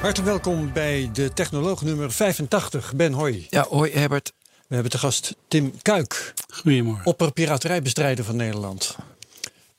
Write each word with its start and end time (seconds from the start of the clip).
Hartelijk 0.00 0.30
welkom 0.30 0.72
bij 0.72 1.10
de 1.12 1.32
Technoloog 1.32 1.82
nummer 1.82 2.12
85. 2.12 2.94
Ben, 2.94 3.12
hoi. 3.12 3.46
Ja, 3.50 3.66
hoi 3.68 3.92
Herbert. 3.92 4.32
We 4.66 4.74
hebben 4.74 4.92
te 4.92 4.98
gast 4.98 5.36
Tim 5.48 5.72
Kuik. 5.82 6.34
Goedemorgen. 6.52 7.06
Opperpiraterijbestrijder 7.06 8.24
van 8.24 8.36
Nederland. 8.36 8.96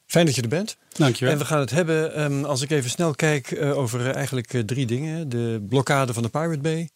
Fijn 0.05 0.25
dat 0.25 0.35
je 0.35 0.41
er 0.41 0.47
bent. 0.47 0.77
Dankjewel. 0.89 1.33
En 1.33 1.39
we 1.39 1.45
gaan 1.45 1.59
het 1.59 1.69
hebben, 1.69 2.21
um, 2.21 2.45
als 2.45 2.61
ik 2.61 2.71
even 2.71 2.89
snel 2.89 3.15
kijk, 3.15 3.51
uh, 3.51 3.77
over 3.77 3.99
uh, 3.99 4.15
eigenlijk 4.15 4.53
uh, 4.53 4.61
drie 4.61 4.85
dingen. 4.85 5.29
De 5.29 5.65
blokkade 5.69 6.13
van 6.13 6.23
de 6.23 6.29
Pirate 6.29 6.59
Bay. 6.59 6.89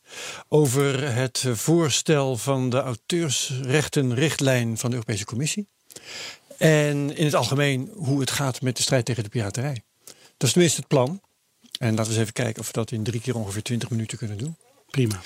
Over 0.48 1.14
het 1.14 1.46
voorstel 1.52 2.38
van 2.38 2.70
de 2.70 2.80
auteursrechtenrichtlijn 2.82 4.78
van 4.78 4.90
de 4.90 4.96
Europese 4.96 5.26
Commissie. 5.26 5.68
En 6.58 7.16
in 7.16 7.26
het 7.26 7.36
algemeen 7.36 7.92
hoe 7.94 8.20
het 8.20 8.32
gaat 8.32 8.62
met 8.62 8.78
de 8.78 8.84
strijd 8.84 9.06
tegen 9.06 9.24
de 9.24 9.30
piraterij. 9.30 9.84
Dat 10.38 10.48
is 10.48 10.52
tenminste 10.52 10.80
het 10.80 10.88
plan. 10.88 11.22
En 11.80 11.90
laten 11.90 12.04
we 12.04 12.10
eens 12.10 12.18
even 12.22 12.34
kijken 12.34 12.62
of 12.62 12.68
we 12.68 12.74
dat 12.74 12.92
in 12.92 13.04
drie 13.04 13.22
keer 13.22 13.36
ongeveer 13.36 13.64
20 13.64 13.90
minuten 13.90 14.18
kunnen 14.18 14.38
doen. 14.38 14.56
Prima. 14.94 15.22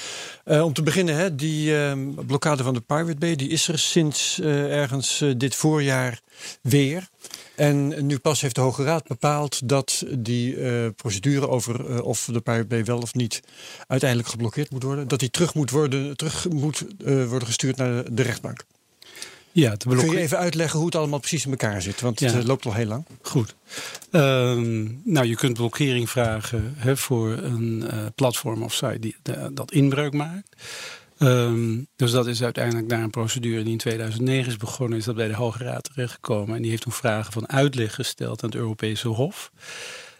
Uh, 0.45 0.63
om 0.63 0.73
te 0.73 0.83
beginnen, 0.83 1.15
hè, 1.15 1.35
die 1.35 1.71
uh, 1.71 1.91
blokkade 2.25 2.63
van 2.63 2.73
de 2.73 2.81
Pirate 2.81 3.15
Bay, 3.15 3.35
die 3.35 3.49
is 3.49 3.67
er 3.67 3.79
sinds 3.79 4.39
uh, 4.39 4.77
ergens 4.81 5.23
dit 5.37 5.55
voorjaar 5.55 6.21
weer. 6.61 7.07
En 7.55 8.05
nu 8.05 8.19
pas 8.19 8.41
heeft 8.41 8.55
de 8.55 8.61
Hoge 8.61 8.83
Raad 8.83 9.07
bepaald 9.07 9.69
dat 9.69 10.05
die 10.17 10.55
procedure 10.91 11.47
over 11.49 12.03
of 12.03 12.29
de 12.31 12.41
Pirate 12.41 12.65
Bay 12.65 12.85
wel 12.85 12.99
of 12.99 13.13
niet 13.13 13.41
uiteindelijk 13.87 14.29
geblokkeerd 14.29 14.71
moet 14.71 14.83
worden, 14.83 15.07
dat 15.07 15.19
die 15.19 15.29
terug 15.29 15.53
moet 15.53 15.71
worden, 15.71 16.17
terug 16.17 16.49
moet, 16.49 16.85
worden 17.03 17.45
gestuurd 17.45 17.77
naar 17.77 18.03
de, 18.03 18.13
de 18.13 18.21
rechtbank. 18.21 18.65
Ja, 19.59 19.77
te 19.77 19.87
Kun 19.87 20.09
je 20.09 20.17
even 20.17 20.37
uitleggen 20.37 20.77
hoe 20.77 20.87
het 20.87 20.95
allemaal 20.95 21.19
precies 21.19 21.45
in 21.45 21.51
elkaar 21.51 21.81
zit? 21.81 22.01
Want 22.01 22.19
ja. 22.19 22.31
het 22.31 22.47
loopt 22.47 22.65
al 22.65 22.73
heel 22.73 22.85
lang. 22.85 23.05
Goed. 23.21 23.55
Um, 24.11 25.01
nou, 25.03 25.25
je 25.25 25.35
kunt 25.35 25.53
blokkering 25.53 26.09
vragen 26.09 26.73
hè, 26.77 26.97
voor 26.97 27.29
een 27.29 27.83
uh, 27.93 28.05
platform 28.15 28.63
of 28.63 28.73
site 28.73 28.99
die, 28.99 29.15
de, 29.21 29.51
dat 29.53 29.71
inbreuk 29.71 30.13
maakt. 30.13 30.55
Um, 31.19 31.87
dus 31.95 32.11
dat 32.11 32.27
is 32.27 32.43
uiteindelijk 32.43 32.87
naar 32.87 33.03
een 33.03 33.09
procedure 33.09 33.63
die 33.63 33.71
in 33.71 33.77
2009 33.77 34.51
is 34.51 34.57
begonnen, 34.57 34.97
is 34.97 35.05
dat 35.05 35.15
bij 35.15 35.27
de 35.27 35.35
Hoge 35.35 35.63
Raad 35.63 35.83
terechtgekomen. 35.83 36.55
En 36.55 36.61
die 36.61 36.69
heeft 36.69 36.83
toen 36.83 36.91
vragen 36.91 37.33
van 37.33 37.49
uitleg 37.49 37.95
gesteld 37.95 38.43
aan 38.43 38.49
het 38.49 38.57
Europese 38.57 39.07
Hof. 39.07 39.51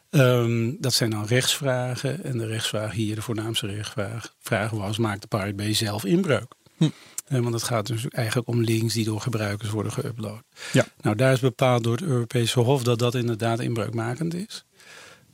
Um, 0.09 0.77
dat 0.79 0.93
zijn 0.93 1.09
dan 1.09 1.25
rechtsvragen. 1.25 2.23
En 2.23 2.37
de 2.37 2.45
rechtsvraag 2.45 2.91
hier, 2.91 3.15
de 3.15 3.21
voornaamste 3.21 3.67
rechtsvraag, 3.67 4.33
vraag 4.39 4.71
was: 4.71 4.97
maakt 4.97 5.21
de 5.21 5.27
Pirate 5.27 5.53
Bay 5.53 5.73
zelf 5.73 6.05
inbreuk? 6.05 6.53
Hm. 6.77 6.89
Want 7.27 7.53
het 7.53 7.63
gaat 7.63 7.87
dus 7.87 8.07
eigenlijk 8.07 8.47
om 8.47 8.61
links 8.61 8.93
die 8.93 9.05
door 9.05 9.21
gebruikers 9.21 9.69
worden 9.69 9.91
geüpload. 9.91 10.41
Ja. 10.71 10.85
Nou, 11.01 11.15
daar 11.15 11.33
is 11.33 11.39
bepaald 11.39 11.83
door 11.83 11.95
het 11.95 12.03
Europese 12.03 12.59
Hof 12.59 12.83
dat 12.83 12.99
dat 12.99 13.15
inderdaad 13.15 13.59
inbreukmakend 13.59 14.33
is. 14.33 14.65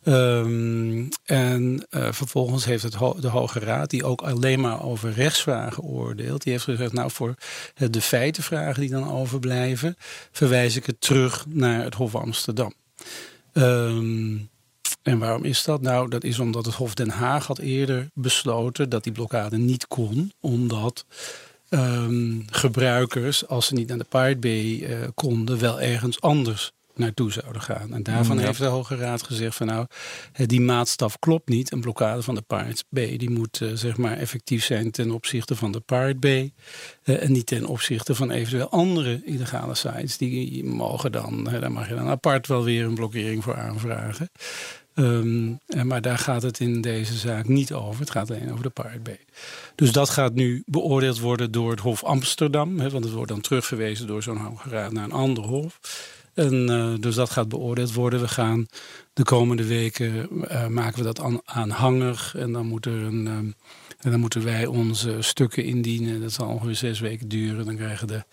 Um, 0.05 1.09
en 1.23 1.87
uh, 1.89 2.11
vervolgens 2.11 2.65
heeft 2.65 2.83
het 2.83 2.93
ho 2.93 3.19
de 3.19 3.27
Hoge 3.27 3.59
Raad, 3.59 3.89
die 3.89 4.03
ook 4.03 4.21
alleen 4.21 4.59
maar 4.59 4.83
over 4.83 5.11
rechtsvragen 5.11 5.83
oordeelt, 5.83 6.43
die 6.43 6.51
heeft 6.51 6.63
gezegd: 6.63 6.93
Nou, 6.93 7.11
voor 7.11 7.35
de 7.73 8.01
feitenvragen 8.01 8.81
die 8.81 8.89
dan 8.89 9.11
overblijven, 9.11 9.95
verwijs 10.31 10.75
ik 10.75 10.85
het 10.85 11.01
terug 11.01 11.45
naar 11.47 11.83
het 11.83 11.93
Hof 11.93 12.15
Amsterdam. 12.15 12.73
Um, 13.53 14.49
en 15.01 15.19
waarom 15.19 15.43
is 15.43 15.63
dat? 15.63 15.81
Nou, 15.81 16.09
dat 16.09 16.23
is 16.23 16.39
omdat 16.39 16.65
het 16.65 16.75
Hof 16.75 16.93
Den 16.93 17.09
Haag 17.09 17.47
had 17.47 17.59
eerder 17.59 18.07
besloten 18.13 18.89
dat 18.89 19.03
die 19.03 19.13
blokkade 19.13 19.57
niet 19.57 19.87
kon, 19.87 20.31
omdat 20.39 21.05
um, 21.73 22.45
gebruikers, 22.49 23.47
als 23.47 23.65
ze 23.65 23.73
niet 23.73 23.87
naar 23.87 23.97
de 23.97 24.05
Pirate 24.09 24.37
Bay 24.37 24.63
uh, 24.63 25.07
konden, 25.13 25.59
wel 25.59 25.81
ergens 25.81 26.21
anders 26.21 26.71
naartoe 26.95 27.31
zouden 27.31 27.61
gaan. 27.61 27.93
En 27.93 28.03
daarvan 28.03 28.37
ja. 28.37 28.45
heeft 28.45 28.59
de 28.59 28.65
Hoge 28.65 28.95
Raad 28.95 29.23
gezegd 29.23 29.55
van 29.55 29.67
nou, 29.67 29.85
die 30.33 30.61
maatstaf 30.61 31.19
klopt 31.19 31.49
niet. 31.49 31.71
Een 31.71 31.81
blokkade 31.81 32.21
van 32.21 32.35
de 32.35 32.41
Pirate 32.41 32.83
Bay, 32.89 33.17
die 33.17 33.29
moet 33.29 33.59
uh, 33.59 33.69
zeg 33.73 33.97
maar 33.97 34.17
effectief 34.17 34.65
zijn 34.65 34.91
ten 34.91 35.11
opzichte 35.11 35.55
van 35.55 35.71
de 35.71 35.79
Pirate 35.79 36.19
Bay. 36.19 36.53
Uh, 37.03 37.23
en 37.23 37.31
niet 37.31 37.45
ten 37.45 37.65
opzichte 37.65 38.15
van 38.15 38.31
eventueel 38.31 38.69
andere 38.69 39.21
illegale 39.25 39.75
sites. 39.75 40.17
Die 40.17 40.63
mogen 40.63 41.11
dan, 41.11 41.43
daar 41.43 41.71
mag 41.71 41.89
je 41.89 41.95
dan 41.95 42.07
apart 42.07 42.47
wel 42.47 42.63
weer 42.63 42.85
een 42.85 42.95
blokkering 42.95 43.43
voor 43.43 43.55
aanvragen. 43.55 44.29
Um, 44.95 45.59
maar 45.83 46.01
daar 46.01 46.17
gaat 46.17 46.41
het 46.41 46.59
in 46.59 46.81
deze 46.81 47.17
zaak 47.17 47.47
niet 47.47 47.73
over. 47.73 47.99
Het 47.99 48.11
gaat 48.11 48.31
alleen 48.31 48.51
over 48.51 48.63
de 48.63 48.69
Pirate 48.69 48.99
Bay. 48.99 49.19
Dus 49.75 49.91
dat 49.91 50.09
gaat 50.09 50.33
nu 50.33 50.63
beoordeeld 50.65 51.19
worden 51.19 51.51
door 51.51 51.71
het 51.71 51.79
Hof 51.79 52.03
Amsterdam. 52.03 52.77
Want 52.77 52.91
het 52.91 53.11
wordt 53.11 53.31
dan 53.31 53.41
terugverwezen 53.41 54.07
door 54.07 54.23
zo'n 54.23 54.37
Hoge 54.37 54.69
Raad 54.69 54.91
naar 54.91 55.03
een 55.03 55.11
ander 55.11 55.43
hof. 55.43 55.79
En 56.33 56.69
uh, 56.69 56.93
dus 56.99 57.15
dat 57.15 57.29
gaat 57.29 57.49
beoordeeld 57.49 57.93
worden. 57.93 58.19
We 58.19 58.27
gaan 58.27 58.67
de 59.13 59.23
komende 59.23 59.65
weken 59.65 60.27
uh, 60.31 60.67
maken 60.67 60.97
we 60.97 61.03
dat 61.03 61.21
aan, 61.21 61.41
aanhangig. 61.45 62.35
En 62.35 62.51
dan, 62.51 62.79
een, 62.81 63.27
um, 63.27 63.55
en 63.99 64.11
dan 64.11 64.19
moeten 64.19 64.43
wij 64.43 64.65
onze 64.65 65.17
stukken 65.19 65.63
indienen. 65.63 66.21
Dat 66.21 66.31
zal 66.31 66.47
ongeveer 66.47 66.75
zes 66.75 66.99
weken 66.99 67.27
duren. 67.27 67.65
Dan 67.65 67.75
krijgen 67.75 68.07
de 68.07 68.23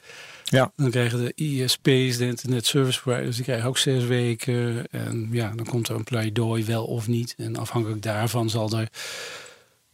ja. 0.50 0.72
Dan 0.76 0.90
krijgen 0.90 1.18
de 1.18 1.32
ISP's, 1.34 2.16
de 2.16 2.26
Internet 2.26 2.66
Service 2.66 3.00
Providers, 3.00 3.36
die 3.36 3.44
krijgen 3.44 3.68
ook 3.68 3.78
zes 3.78 4.04
weken. 4.04 4.86
En 4.90 5.28
ja, 5.32 5.52
dan 5.54 5.66
komt 5.66 5.88
er 5.88 5.94
een 5.94 6.04
pleidooi 6.04 6.64
wel 6.64 6.84
of 6.84 7.08
niet. 7.08 7.34
En 7.36 7.56
afhankelijk 7.56 8.02
daarvan 8.02 8.50
zal 8.50 8.70
er 8.70 8.88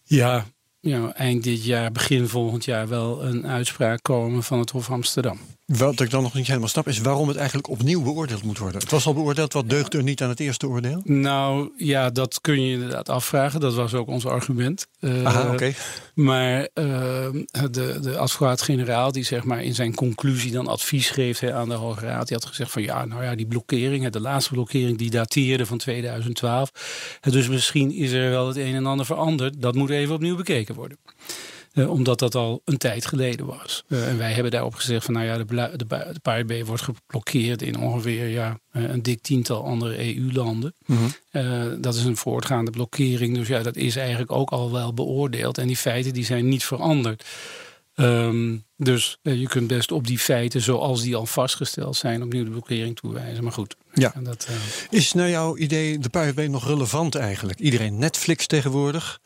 ja, 0.02 0.44
eind 1.12 1.44
dit 1.44 1.64
jaar, 1.64 1.92
begin 1.92 2.28
volgend 2.28 2.64
jaar 2.64 2.88
wel 2.88 3.24
een 3.24 3.46
uitspraak 3.46 4.02
komen 4.02 4.42
van 4.42 4.58
het 4.58 4.70
Hof 4.70 4.90
Amsterdam. 4.90 5.38
Wat 5.66 6.00
ik 6.00 6.10
dan 6.10 6.22
nog 6.22 6.34
niet 6.34 6.46
helemaal 6.46 6.68
snap 6.68 6.88
is 6.88 6.98
waarom 6.98 7.28
het 7.28 7.36
eigenlijk 7.36 7.68
opnieuw 7.68 8.02
beoordeeld 8.02 8.42
moet 8.42 8.58
worden. 8.58 8.80
Het 8.80 8.90
was 8.90 9.06
al 9.06 9.14
beoordeeld, 9.14 9.52
wat 9.52 9.68
deugt 9.68 9.94
er 9.94 10.02
niet 10.02 10.22
aan 10.22 10.28
het 10.28 10.40
eerste 10.40 10.68
oordeel? 10.68 11.00
Nou 11.04 11.70
ja, 11.76 12.10
dat 12.10 12.40
kun 12.40 12.62
je 12.62 12.72
inderdaad 12.72 13.08
afvragen. 13.08 13.60
Dat 13.60 13.74
was 13.74 13.94
ook 13.94 14.08
ons 14.08 14.26
argument. 14.26 14.86
Uh, 15.00 15.24
Aha, 15.24 15.42
oké. 15.42 15.52
Okay. 15.52 15.74
Maar 16.14 16.60
uh, 16.60 16.66
de, 17.70 17.98
de 18.00 18.18
advocaat-generaal 18.18 19.12
die 19.12 19.24
zeg 19.24 19.44
maar 19.44 19.62
in 19.62 19.74
zijn 19.74 19.94
conclusie 19.94 20.52
dan 20.52 20.66
advies 20.66 21.10
geeft 21.10 21.40
hè, 21.40 21.54
aan 21.54 21.68
de 21.68 21.74
Hoge 21.74 22.06
Raad. 22.06 22.28
Die 22.28 22.36
had 22.36 22.46
gezegd 22.46 22.70
van 22.70 22.82
ja, 22.82 23.04
nou 23.04 23.22
ja, 23.22 23.34
die 23.34 23.46
blokkering, 23.46 24.08
de 24.08 24.20
laatste 24.20 24.52
blokkering 24.52 24.98
die 24.98 25.10
dateerde 25.10 25.66
van 25.66 25.78
2012. 25.78 26.70
Dus 27.20 27.48
misschien 27.48 27.92
is 27.92 28.12
er 28.12 28.30
wel 28.30 28.48
het 28.48 28.56
een 28.56 28.74
en 28.74 28.86
ander 28.86 29.06
veranderd. 29.06 29.62
Dat 29.62 29.74
moet 29.74 29.90
even 29.90 30.14
opnieuw 30.14 30.36
bekeken 30.36 30.74
worden. 30.74 30.98
Uh, 31.76 31.90
omdat 31.90 32.18
dat 32.18 32.34
al 32.34 32.62
een 32.64 32.76
tijd 32.76 33.06
geleden 33.06 33.46
was. 33.46 33.84
Uh, 33.88 34.08
en 34.08 34.18
wij 34.18 34.32
hebben 34.32 34.52
daarop 34.52 34.74
gezegd 34.74 35.04
van 35.04 35.14
nou 35.14 35.26
ja, 35.26 35.38
de, 35.38 35.44
de, 35.76 36.44
de 36.44 36.64
wordt 36.64 36.82
geblokkeerd 36.82 37.62
in 37.62 37.78
ongeveer 37.78 38.26
ja, 38.28 38.58
een 38.72 39.02
dik 39.02 39.22
tiental 39.22 39.64
andere 39.64 40.16
EU-landen. 40.16 40.74
Mm 40.86 40.96
-hmm. 40.96 41.42
uh, 41.42 41.72
dat 41.78 41.94
is 41.94 42.04
een 42.04 42.16
voortgaande 42.16 42.70
blokkering. 42.70 43.34
Dus 43.34 43.48
ja, 43.48 43.62
dat 43.62 43.76
is 43.76 43.96
eigenlijk 43.96 44.32
ook 44.32 44.50
al 44.50 44.72
wel 44.72 44.94
beoordeeld. 44.94 45.58
En 45.58 45.66
die 45.66 45.76
feiten 45.76 46.12
die 46.12 46.24
zijn 46.24 46.48
niet 46.48 46.64
veranderd. 46.64 47.24
Um, 47.94 48.64
dus 48.76 49.18
je 49.22 49.48
kunt 49.48 49.66
best 49.66 49.92
op 49.92 50.06
die 50.06 50.18
feiten 50.18 50.60
zoals 50.60 51.02
die 51.02 51.16
al 51.16 51.26
vastgesteld 51.26 51.96
zijn 51.96 52.22
opnieuw 52.22 52.44
de 52.44 52.50
blokkering 52.50 52.96
toewijzen. 52.96 53.42
Maar 53.44 53.52
goed. 53.52 53.76
Ja. 53.98 54.12
Dat, 54.22 54.48
is 54.90 55.12
naar 55.12 55.30
jouw 55.30 55.56
idee 55.56 55.98
de 55.98 56.08
Pirate 56.08 56.34
Bay 56.34 56.46
nog 56.46 56.66
relevant 56.66 57.14
eigenlijk? 57.14 57.58
Iedereen 57.58 57.98
Netflix 57.98 58.46
tegenwoordig. 58.46 59.20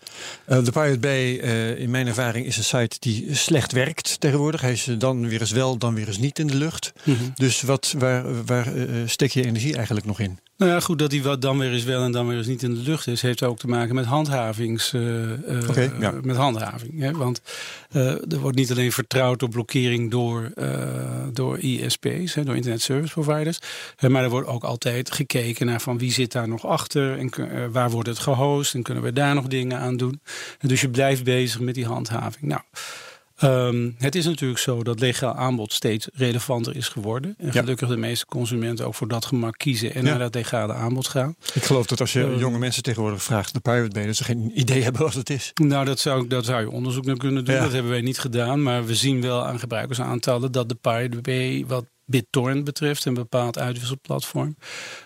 Uh, 0.48 0.64
de 0.64 0.70
Pirate 0.70 0.98
Bay, 0.98 1.40
uh, 1.40 1.78
in 1.78 1.90
mijn 1.90 2.06
ervaring, 2.06 2.46
is 2.46 2.56
een 2.56 2.64
site 2.64 2.96
die 2.98 3.34
slecht 3.34 3.72
werkt 3.72 4.20
tegenwoordig. 4.20 4.60
Hij 4.60 4.72
is 4.72 4.88
dan 4.98 5.28
weer 5.28 5.40
eens 5.40 5.50
wel, 5.50 5.76
dan 5.78 5.94
weer 5.94 6.06
eens 6.06 6.18
niet 6.18 6.38
in 6.38 6.46
de 6.46 6.54
lucht. 6.54 6.92
Mm 7.04 7.14
-hmm. 7.14 7.32
Dus 7.34 7.62
wat, 7.62 7.94
waar, 7.98 8.44
waar 8.44 8.76
uh, 8.76 8.86
steek 9.06 9.30
je 9.30 9.46
energie 9.46 9.76
eigenlijk 9.76 10.06
nog 10.06 10.20
in? 10.20 10.38
Nou 10.56 10.72
ja, 10.72 10.80
goed, 10.80 10.98
dat 10.98 11.10
die 11.10 11.22
wat 11.22 11.42
dan 11.42 11.58
weer 11.58 11.72
eens 11.72 11.84
wel 11.84 12.02
en 12.02 12.12
dan 12.12 12.26
weer 12.26 12.36
eens 12.36 12.46
niet 12.46 12.62
in 12.62 12.74
de 12.74 12.80
lucht 12.80 13.06
is, 13.06 13.22
heeft 13.22 13.42
ook 13.42 13.58
te 13.58 13.66
maken 13.66 13.94
met 13.94 14.04
handhavings. 14.04 14.94
okay, 15.68 15.90
ja. 16.00 16.14
Met 16.22 16.36
handhaving. 16.36 17.00
Hè? 17.00 17.12
Want 17.12 17.40
er 17.90 18.38
wordt 18.38 18.56
niet 18.56 18.70
alleen 18.70 18.92
vertrouwd 18.92 19.39
op 19.42 19.50
blokkering 19.50 20.10
door, 20.10 20.52
door 21.32 21.58
ISP's, 21.58 22.34
hè, 22.34 22.44
door 22.44 22.56
Internet 22.56 22.82
Service 22.82 23.12
Providers. 23.12 23.58
maar 24.08 24.22
er 24.22 24.30
wordt 24.30 24.48
ook 24.48 24.64
altijd 24.64 25.10
gekeken 25.10 25.66
naar 25.66 25.80
van 25.80 25.98
wie 25.98 26.12
zit 26.12 26.32
daar 26.32 26.48
nog 26.48 26.66
achter 26.66 27.18
en 27.18 27.30
uh, 27.38 27.66
waar 27.72 27.90
wordt 27.90 28.08
het 28.08 28.18
gehost 28.18 28.74
en 28.74 28.82
kunnen 28.82 29.02
we 29.02 29.12
daar 29.12 29.34
nog 29.34 29.46
dingen 29.46 29.78
aan 29.78 29.96
doen. 29.96 30.20
En 30.58 30.68
dus 30.68 30.80
je 30.80 30.90
blijft 30.90 31.24
bezig 31.24 31.60
met 31.60 31.74
die 31.74 31.86
handhaving. 31.86 32.44
Nou, 32.44 32.60
Ehm, 33.40 33.90
het 33.98 34.14
is 34.14 34.24
natuurlijk 34.24 34.60
zo 34.60 34.82
dat 34.82 35.00
legaal 35.00 35.34
aanbod 35.34 35.72
steeds 35.72 36.08
relevanter 36.12 36.76
is 36.76 36.88
geworden. 36.88 37.34
En 37.38 37.46
Ja. 37.46 37.52
gelukkig 37.52 37.88
de 37.88 37.96
meeste 37.96 38.26
consumenten 38.26 38.86
ook 38.86 38.94
voor 38.94 39.08
dat 39.08 39.24
gemak 39.24 39.58
kiezen 39.58 39.94
en 39.94 40.04
Ja. 40.04 40.10
naar 40.10 40.18
dat 40.18 40.34
legale 40.34 40.72
aanbod 40.72 41.08
gaan. 41.08 41.34
Ik 41.54 41.62
geloof 41.62 41.86
dat 41.86 42.00
als 42.00 42.12
je 42.12 42.24
Eh. 42.24 42.38
jonge 42.38 42.58
mensen 42.58 42.82
tegenwoordig 42.82 43.22
vraagt 43.22 43.52
naar 43.52 43.62
Pirate 43.62 43.90
Bay, 43.94 44.06
dat 44.06 44.16
ze 44.16 44.24
geen 44.24 44.50
idee 44.54 44.82
hebben 44.82 45.02
wat 45.02 45.14
het 45.14 45.30
is. 45.30 45.50
Nou, 45.54 45.84
dat 45.84 45.98
zou, 45.98 46.26
dat 46.26 46.44
zou 46.44 46.60
je 46.60 46.70
onderzoek 46.70 47.04
naar 47.04 47.16
kunnen 47.16 47.44
doen. 47.44 47.54
Ja. 47.54 47.60
Dat 47.62 47.72
hebben 47.72 47.90
wij 47.90 48.00
niet 48.00 48.18
gedaan. 48.18 48.62
Maar 48.62 48.84
we 48.86 48.94
zien 48.94 49.20
wel 49.20 49.46
aan 49.46 49.58
gebruikersaantallen 49.58 50.52
dat 50.52 50.68
de 50.68 50.74
Pirate 50.74 51.20
Bay 51.20 51.64
wat 51.66 51.84
BitTorrent 52.10 52.64
betreft, 52.64 53.04
een 53.04 53.14
bepaald 53.14 53.58
uitwisselplatform, 53.58 54.56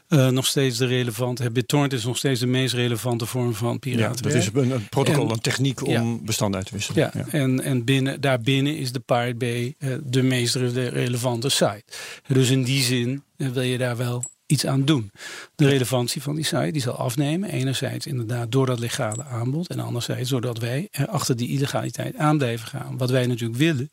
eh, 0.09 0.29
nog 0.29 0.47
steeds 0.47 0.79
de 0.79 0.87
relevante. 0.87 1.43
het 1.43 1.53
BitTorrent 1.53 1.93
is 1.93 2.05
nog 2.05 2.17
steeds 2.17 2.41
de 2.41 2.47
meest 2.47 2.75
relevante 2.75 3.27
vorm 3.27 3.55
van 3.55 3.73
Ja, 3.73 3.79
piraterij. 3.79 4.33
dat 4.33 4.43
is 4.43 4.51
een, 4.55 4.71
een 4.71 4.89
protocol, 4.89 5.25
En- 5.27 5.31
een 5.33 5.41
techniek 5.41 5.87
om 5.87 6.25
bestanden 6.25 6.57
uit 6.59 6.67
te 6.67 6.73
wisselen. 6.75 7.11
Ja, 7.15 7.25
en, 7.31 7.61
en 7.63 7.85
binnen, 7.85 8.21
daarbinnen 8.21 8.77
is 8.77 8.93
de 8.93 9.01
Pirate 9.01 9.35
Bay 9.35 9.75
eh, 9.79 9.95
de 10.05 10.23
meest 10.23 10.55
re- 10.55 10.89
relevante 10.89 11.49
site. 11.49 11.83
Dus 12.29 12.51
in 12.51 12.63
die 12.63 12.83
zin 12.83 13.23
eh, 13.37 13.49
wil 13.49 13.63
je 13.63 13.79
daar 13.79 13.97
wel 13.97 14.25
iets 14.47 14.67
aan 14.67 14.85
doen. 14.85 15.11
De 15.55 15.69
relevantie 15.69 16.23
van 16.23 16.35
die 16.35 16.45
site 16.45 16.71
die 16.73 16.83
zal 16.83 16.95
afnemen. 16.97 17.51
Enerzijds 17.51 18.07
inderdaad 18.07 18.53
door 18.53 18.67
dat 18.67 18.79
legale 18.79 19.25
aanbod. 19.25 19.69
En 19.69 19.79
anderzijds 19.81 20.31
doordat 20.31 20.59
wij 20.59 20.89
er 20.91 21.09
achter 21.09 21.37
die 21.37 21.49
illegaliteit 21.49 22.17
aan 22.17 22.39
blijven 22.39 22.69
gaan. 22.69 22.97
Wat 22.99 23.11
wij 23.11 23.27
natuurlijk 23.27 23.59
willen 23.59 23.91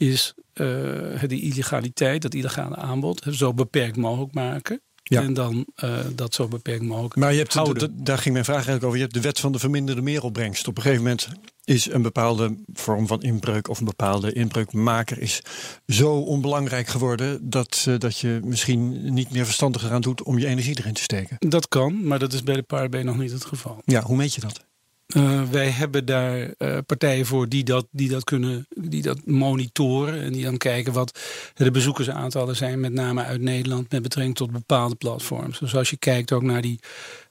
is 0.00 0.34
eh, 0.52 1.22
die 1.26 1.42
illegaliteit, 1.42 2.22
dat 2.22 2.34
illegale 2.34 2.76
aanbod, 2.76 3.26
zo 3.30 3.54
beperkt 3.54 3.96
mogelijk 3.96 4.34
maken. 4.34 4.80
Ja. 5.02 5.22
En 5.22 5.34
dan 5.34 5.66
eh, 5.74 5.98
dat 6.14 6.34
zo 6.34 6.48
beperkt 6.48 6.82
mogelijk 6.82 7.16
Maar 7.16 7.32
je 7.32 7.38
hebt, 7.38 8.04
daar 8.06 8.18
ging 8.18 8.32
mijn 8.32 8.44
vraag 8.44 8.56
eigenlijk 8.56 8.84
over. 8.84 8.96
Je 8.96 9.02
hebt 9.02 9.14
de 9.14 9.20
wet 9.20 9.40
van 9.40 9.52
de 9.52 9.58
verminderde 9.58 10.02
meeropbrengst. 10.02 10.68
Op 10.68 10.76
een 10.76 10.82
gegeven 10.82 11.02
moment 11.02 11.28
is 11.64 11.90
een 11.90 12.02
bepaalde 12.02 12.56
vorm 12.72 13.06
van 13.06 13.22
inbreuk 13.22 13.68
of 13.68 13.78
een 13.78 13.84
bepaalde 13.84 14.32
inbreukmaker 14.32 15.18
is 15.18 15.42
zo 15.86 16.16
onbelangrijk 16.16 16.86
geworden 16.86 17.50
dat, 17.50 17.84
eh, 17.88 17.98
dat 17.98 18.18
je 18.18 18.40
misschien 18.44 19.14
niet 19.14 19.30
meer 19.30 19.44
verstandig 19.44 19.84
eraan 19.84 20.00
doet 20.00 20.22
om 20.22 20.38
je 20.38 20.46
energie 20.46 20.78
erin 20.78 20.94
te 20.94 21.02
steken. 21.02 21.36
Dat 21.38 21.68
kan, 21.68 22.06
maar 22.06 22.18
dat 22.18 22.32
is 22.32 22.42
bij 22.42 22.54
de 22.54 22.88
Bay 22.88 23.02
nog 23.02 23.18
niet 23.18 23.32
het 23.32 23.44
geval. 23.44 23.82
Ja, 23.84 24.02
hoe 24.02 24.16
meet 24.16 24.34
je 24.34 24.40
dat? 24.40 24.68
Eh, 25.10 25.42
wij 25.50 25.70
hebben 25.70 26.04
daar 26.04 26.54
eh, 26.58 26.78
partijen 26.86 27.26
voor 27.26 27.48
die 27.48 27.64
dat, 27.64 27.86
die 27.90 28.08
dat 28.08 28.24
kunnen, 28.24 28.66
die 28.74 29.02
dat 29.02 29.26
monitoren 29.26 30.22
en 30.22 30.32
die 30.32 30.44
dan 30.44 30.56
kijken 30.56 30.92
wat 30.92 31.20
de 31.54 31.70
bezoekersaantallen 31.70 32.56
zijn, 32.56 32.80
met 32.80 32.92
name 32.92 33.24
uit 33.24 33.40
Nederland, 33.40 33.90
met 33.90 34.02
betrekking 34.02 34.36
tot 34.36 34.50
bepaalde 34.50 34.94
platforms. 34.94 35.58
Dus 35.58 35.76
als 35.76 35.90
je 35.90 35.96
kijkt 35.96 36.32
ook 36.32 36.42
naar 36.42 36.62
die 36.62 36.80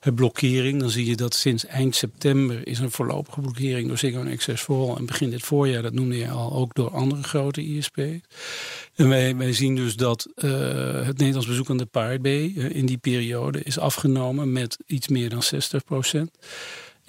eh, 0.00 0.14
blokkering, 0.14 0.80
dan 0.80 0.90
zie 0.90 1.06
je 1.06 1.16
dat 1.16 1.34
sinds 1.34 1.66
eind 1.66 1.96
september 1.96 2.66
is 2.66 2.78
een 2.78 2.90
voorlopige 2.90 3.40
blokkering 3.40 3.88
door 3.88 3.98
Ziggo 3.98 4.20
en 4.20 4.32
Access 4.32 4.62
for 4.62 4.88
All 4.90 4.96
en 4.96 5.06
begin 5.06 5.30
dit 5.30 5.42
voorjaar, 5.42 5.82
dat 5.82 5.92
noemde 5.92 6.16
je 6.16 6.30
al, 6.30 6.52
ook 6.52 6.74
door 6.74 6.90
andere 6.90 7.22
grote 7.22 7.62
ISP's. 7.62 8.20
En 8.94 9.08
wij, 9.08 9.36
wij 9.36 9.52
zien 9.52 9.76
dus 9.76 9.96
dat 9.96 10.28
het 10.34 11.18
Nederlands 11.18 11.46
bezoek 11.46 11.70
aan 11.70 11.76
de 11.76 11.86
Pirate 11.86 12.20
Bay 12.20 12.44
in 12.72 12.86
die 12.86 12.98
periode 12.98 13.62
is 13.62 13.78
afgenomen 13.78 14.52
met 14.52 14.78
iets 14.86 15.08
meer 15.08 15.28
dan 15.28 15.42
60 15.42 15.84
procent. 15.84 16.30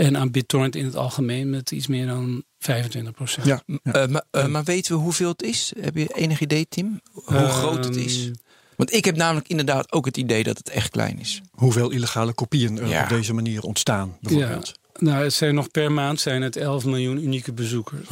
En 0.01 0.17
aan 0.17 0.31
BitTorrent 0.31 0.75
in 0.75 0.85
het 0.85 0.95
algemeen 0.95 1.49
met 1.49 1.71
iets 1.71 1.87
meer 1.87 2.05
dan 2.07 2.43
25 2.59 3.13
procent. 3.13 3.45
Ja, 3.45 3.61
ja. 3.65 3.91
Eh, 3.91 4.07
maar, 4.07 4.23
eh, 4.31 4.47
maar 4.47 4.63
weten 4.63 4.95
we 4.95 5.01
hoeveel 5.01 5.29
het 5.29 5.41
is? 5.43 5.73
Heb 5.79 5.95
je 5.95 6.07
enig 6.13 6.39
idee, 6.39 6.65
Tim? 6.69 7.01
Hoe 7.11 7.23
Ehm, 7.37 7.49
groot 7.49 7.85
het 7.85 7.95
is? 7.95 8.31
Want 8.75 8.93
ik 8.93 9.05
heb 9.05 9.15
namelijk 9.15 9.47
inderdaad 9.47 9.91
ook 9.91 10.05
het 10.05 10.17
idee 10.17 10.43
dat 10.43 10.57
het 10.57 10.69
echt 10.69 10.89
klein 10.89 11.19
is. 11.19 11.41
Hoeveel 11.51 11.89
illegale 11.91 12.33
kopieën 12.33 12.79
er 12.79 12.87
Ja. 12.87 13.03
op 13.03 13.09
deze 13.09 13.33
manier 13.33 13.61
ontstaan, 13.61 14.17
bijvoorbeeld. 14.21 14.71
Nou, 14.99 15.23
het 15.23 15.33
zijn 15.33 15.55
nog 15.55 15.71
per 15.71 15.91
maand 15.91 16.19
zijn 16.19 16.41
het 16.41 16.55
11 16.55 16.85
miljoen 16.85 17.23
unieke 17.23 17.53
bezoekers. 17.53 18.07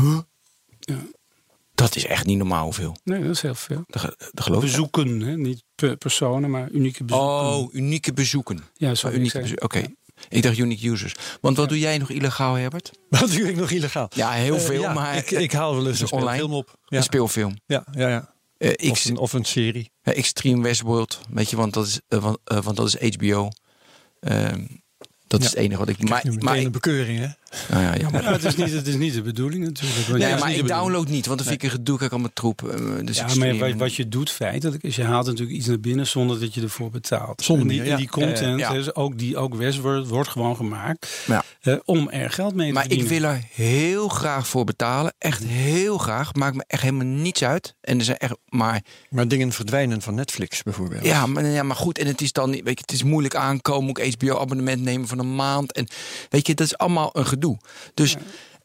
Dat 1.75 1.95
is 1.95 2.05
echt 2.05 2.25
niet 2.25 2.37
normaal 2.37 2.63
hoeveel. 2.63 2.95
Nee, 3.03 3.21
dat 3.21 3.29
is 3.31 3.41
heel 3.41 3.55
veel. 3.55 3.83
Dat, 3.87 4.01
ge- 4.01 4.17
dat 4.31 4.43
geloof 4.43 4.63
ik. 4.63 4.69
Bezoeken, 4.69 5.19
hè? 5.21 5.37
niet 5.37 5.63
per 5.75 5.97
personen, 5.97 6.49
maar 6.49 6.69
unieke 6.69 7.03
bezoeken. 7.03 7.29
Oh, 7.29 7.73
unieke 7.73 8.13
bezoeken. 8.13 8.59
ja, 8.73 8.91
Oh, 9.05 9.13
unieke 9.13 9.39
bezoeken. 9.39 9.63
Oké. 9.65 9.85
Ik 10.29 10.43
dacht 10.43 10.57
unique 10.57 10.89
users. 10.89 11.13
Want 11.41 11.57
wat 11.57 11.69
doe 11.69 11.79
jij 11.79 11.97
nog 11.97 12.09
illegaal, 12.09 12.53
Herbert? 12.55 12.91
Wat 13.09 13.31
doe 13.31 13.49
ik 13.49 13.55
nog 13.55 13.71
illegaal? 13.71 14.07
Ja, 14.15 14.31
heel 14.31 14.55
Eh, 14.55 14.61
veel, 14.61 14.81
ja, 14.81 14.93
maar 14.93 15.15
ik, 15.17 15.31
ik 15.31 15.51
haal 15.51 15.75
wel 15.75 15.87
eens 15.87 15.99
een 15.99 16.11
online? 16.11 16.29
speelfilm 16.33 16.53
op. 16.57 16.77
Ja, 16.85 16.97
een 16.97 17.03
speelfilm. 17.03 17.57
ja, 17.65 17.85
ja, 17.91 18.07
ja. 18.09 18.33
Eh, 18.57 18.89
Of, 18.91 18.97
X, 18.97 19.05
een, 19.05 19.17
of 19.17 19.33
een 19.33 19.45
serie. 19.45 19.91
Extreme 20.03 20.61
Westworld, 20.63 21.19
weet 21.29 21.49
je, 21.49 21.55
want 21.55 21.73
dat 21.73 21.85
is, 21.87 21.99
eh, 22.07 22.19
want, 22.19 22.37
want 22.43 22.75
dat 22.77 22.95
is 22.99 23.15
HBO. 23.15 23.49
Ehm, 24.19 24.65
dat 25.27 25.39
is 25.41 25.45
het 25.45 25.55
enige 25.55 25.79
wat 25.79 25.89
ik. 25.89 26.09
Maar, 26.09 26.23
Maar, 26.39 26.57
een 26.57 26.65
ik- 26.65 26.71
bekeuring, 26.71 27.19
hè? 27.19 27.27
Nou 27.69 27.83
ja, 27.83 27.95
jammer. 27.97 28.23
Ja, 28.23 28.31
het, 28.31 28.43
is 28.43 28.55
niet, 28.55 28.71
het 28.71 28.87
is 28.87 28.95
niet 28.95 29.13
de 29.13 29.21
bedoeling 29.21 29.63
natuurlijk. 29.63 30.07
want 30.07 30.19
Nee, 30.19 30.35
maar 30.37 30.53
ik 30.53 30.67
download 30.67 31.07
niet, 31.07 31.25
want 31.25 31.37
dan 31.39 31.47
vind 31.47 31.63
ik 31.63 31.69
een 31.69 31.75
gedoe. 31.77 31.97
Kijk, 31.97 32.11
allemaal 32.11 32.29
troep. 32.33 32.63
eh, 32.69 32.75
Dus 33.05 33.17
Ja, 33.17 33.27
ik 33.27 33.59
maar 33.59 33.77
wat, 33.77 33.95
je 33.95 34.07
doet 34.07 34.29
feitelijk 34.29 34.83
is 34.83 34.95
je 34.95 35.03
haalt 35.03 35.25
natuurlijk 35.25 35.57
iets 35.57 35.67
naar 35.67 35.79
binnen 35.79 36.07
zonder 36.07 36.39
dat 36.39 36.53
je 36.53 36.61
ervoor 36.61 36.89
betaalt. 36.89 37.41
Zonder 37.43 37.67
die, 37.67 37.83
ja. 37.83 37.97
die 37.97 38.09
content, 38.09 38.59
Ja, 38.59 38.67
ja. 38.67 38.73
dus 38.73 38.95
ook 38.95 39.17
die 39.17 39.37
ook 39.37 39.55
Westworld 39.55 40.07
wordt 40.07 40.29
gewoon 40.29 40.55
gemaakt 40.55 41.23
Ja. 41.27 41.43
eh, 41.61 41.75
om 41.85 42.09
er 42.09 42.29
geld 42.31 42.55
mee 42.55 42.67
te 42.67 42.73
Maar 42.73 42.83
ik 42.83 42.89
verdienen. 42.91 43.21
wil 43.21 43.29
er 43.29 43.43
heel 43.53 44.07
graag 44.07 44.47
voor 44.47 44.63
betalen. 44.63 45.13
Echt 45.17 45.43
heel 45.43 45.97
graag. 45.97 46.33
Maakt 46.33 46.55
me 46.55 46.63
echt 46.67 46.81
helemaal 46.81 47.05
niets 47.05 47.43
uit. 47.43 47.75
En 47.81 47.97
er 47.99 48.03
zijn 48.05 48.17
echt. 48.17 48.35
Maar 48.45 48.81
Maar 49.09 49.27
dingen 49.27 49.51
verdwijnen 49.51 50.01
van 50.01 50.15
Netflix 50.15 50.63
bijvoorbeeld. 50.63 51.05
ja, 51.05 51.25
maar, 51.25 51.45
ja, 51.45 51.63
maar 51.63 51.75
goed. 51.75 51.97
En 51.97 52.07
het 52.07 52.21
is 52.21 52.31
dan. 52.31 52.49
niet- 52.49 52.63
Weet 52.63 52.73
je, 52.79 52.81
het 52.85 52.91
is 52.91 53.03
moeilijk 53.03 53.35
aankomen. 53.35 53.85
Moet 53.85 53.97
ik 53.99 54.13
HBO-abonnement 54.13 54.81
nemen 54.81 55.07
van 55.07 55.19
een 55.19 55.35
maand. 55.35 55.71
En 55.71 55.87
weet 56.29 56.47
je, 56.47 56.53
dat 56.55 56.65
is 56.65 56.77
allemaal 56.77 57.09
een 57.13 57.25
gedoe. 57.25 57.37
Dus. 57.93 58.15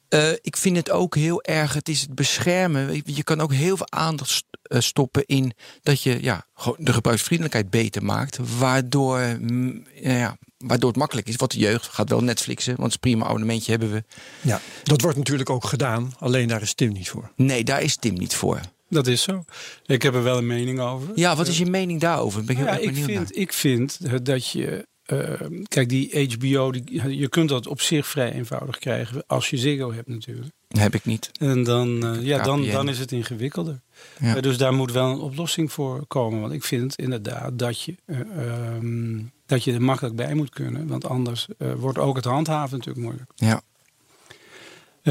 eh, 0.08 0.30
ik 0.40 0.56
vind 0.56 0.76
het 0.76 0.90
ook 0.90 1.14
heel 1.16 1.42
erg, 1.42 1.72
het 1.74 1.88
is 1.88 2.00
het 2.00 2.14
beschermen. 2.14 2.86
Weet 2.86 3.16
Je 3.16 3.22
kan 3.22 3.40
ook 3.40 3.52
heel 3.52 3.76
veel 3.76 3.90
aandacht 3.90 4.44
eh, 4.62 4.80
stoppen 4.80 5.26
in 5.26 5.52
dat 5.82 6.02
je 6.02 6.22
ja, 6.22 6.46
gewoon 6.54 6.76
de 6.80 6.92
gebruiksvriendelijkheid 6.92 7.70
beter 7.70 8.04
maakt. 8.04 8.38
Waardoor, 8.58 9.36
mm, 9.40 9.86
ja, 9.94 10.36
waardoor 10.58 10.88
het 10.88 10.98
makkelijk 10.98 11.28
is. 11.28 11.36
Wat 11.36 11.52
de 11.52 11.58
jeugd 11.58 11.86
gaat 11.86 12.08
wel 12.08 12.22
Netflixen, 12.22 12.76
want 12.76 12.92
het 12.92 13.04
is 13.04 13.10
prima 13.10 13.24
abonnementje 13.24 13.70
hebben 13.70 13.92
we. 13.92 14.04
Ja, 14.40 14.60
dat 14.82 15.00
wordt 15.00 15.16
natuurlijk 15.16 15.50
ook 15.50 15.64
gedaan, 15.64 16.14
alleen 16.18 16.48
daar 16.48 16.62
is 16.62 16.74
Tim 16.74 16.92
niet 16.92 17.08
voor. 17.08 17.32
Nee, 17.36 17.64
daar 17.64 17.82
is 17.82 17.96
Tim 17.96 18.14
niet 18.14 18.34
voor. 18.34 18.60
Dat 18.88 19.06
is 19.06 19.22
zo. 19.22 19.44
Ik 19.86 20.02
heb 20.02 20.14
er 20.14 20.22
wel 20.22 20.38
een 20.38 20.46
mening 20.46 20.80
over. 20.80 21.08
Ja, 21.14 21.36
wat 21.36 21.46
is 21.46 21.58
je 21.58 21.66
mening 21.66 22.00
daarover? 22.00 22.44
Ben 22.44 22.56
ik 22.56 22.64
Nou 22.64 22.76
ja, 22.76 22.88
ik, 22.88 22.96
vind, 22.96 23.36
ik 23.36 23.52
vind 23.52 23.98
dat 24.26 24.48
je. 24.48 24.86
Eh, 25.04 25.40
kijk, 25.68 25.88
die 25.88 26.28
HBO, 26.32 26.70
die, 26.70 27.18
je 27.18 27.28
kunt 27.28 27.48
dat 27.48 27.66
op 27.66 27.80
zich 27.80 28.06
vrij 28.06 28.32
eenvoudig 28.32 28.78
krijgen 28.78 29.24
als 29.26 29.50
je 29.50 29.56
Ziggo 29.56 29.92
hebt 29.92 30.08
natuurlijk. 30.08 30.52
Heb 30.78 30.94
ik 30.94 31.04
niet. 31.04 31.30
En 31.40 31.62
dan, 31.62 32.06
eh, 32.06 32.22
ja, 32.22 32.42
dan, 32.42 32.66
dan 32.66 32.88
is 32.88 32.98
het 32.98 33.12
ingewikkelder. 33.12 33.80
Ja. 34.18 34.36
Eh, 34.36 34.42
dus 34.42 34.58
daar 34.58 34.74
moet 34.74 34.92
wel 34.92 35.10
een 35.10 35.18
oplossing 35.18 35.72
voor 35.72 36.06
komen. 36.06 36.40
Want 36.40 36.52
ik 36.52 36.64
vind 36.64 36.94
inderdaad 36.94 37.58
dat 37.58 37.80
je, 37.80 37.94
eh, 38.04 38.20
ehm, 38.20 39.22
dat 39.46 39.64
je 39.64 39.72
er 39.72 39.82
makkelijk 39.82 40.16
bij 40.16 40.34
moet 40.34 40.50
kunnen. 40.50 40.86
Want 40.86 41.04
anders 41.04 41.46
wordt 41.76 41.98
ook 41.98 42.16
het 42.16 42.24
handhaven 42.24 42.78
natuurlijk 42.78 43.04
moeilijk. 43.04 43.30
Ja. 43.34 43.62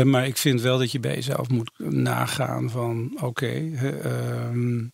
Maar 0.04 0.28
ik 0.28 0.38
vind 0.38 0.62
wel 0.62 0.78
dat 0.78 0.92
je 0.92 1.00
bij 1.00 1.16
jezelf 1.16 1.50
moet 1.50 1.71
nagaan 1.78 2.69
van 2.69 3.18
oké, 3.21 3.71
ehm, 4.04 4.85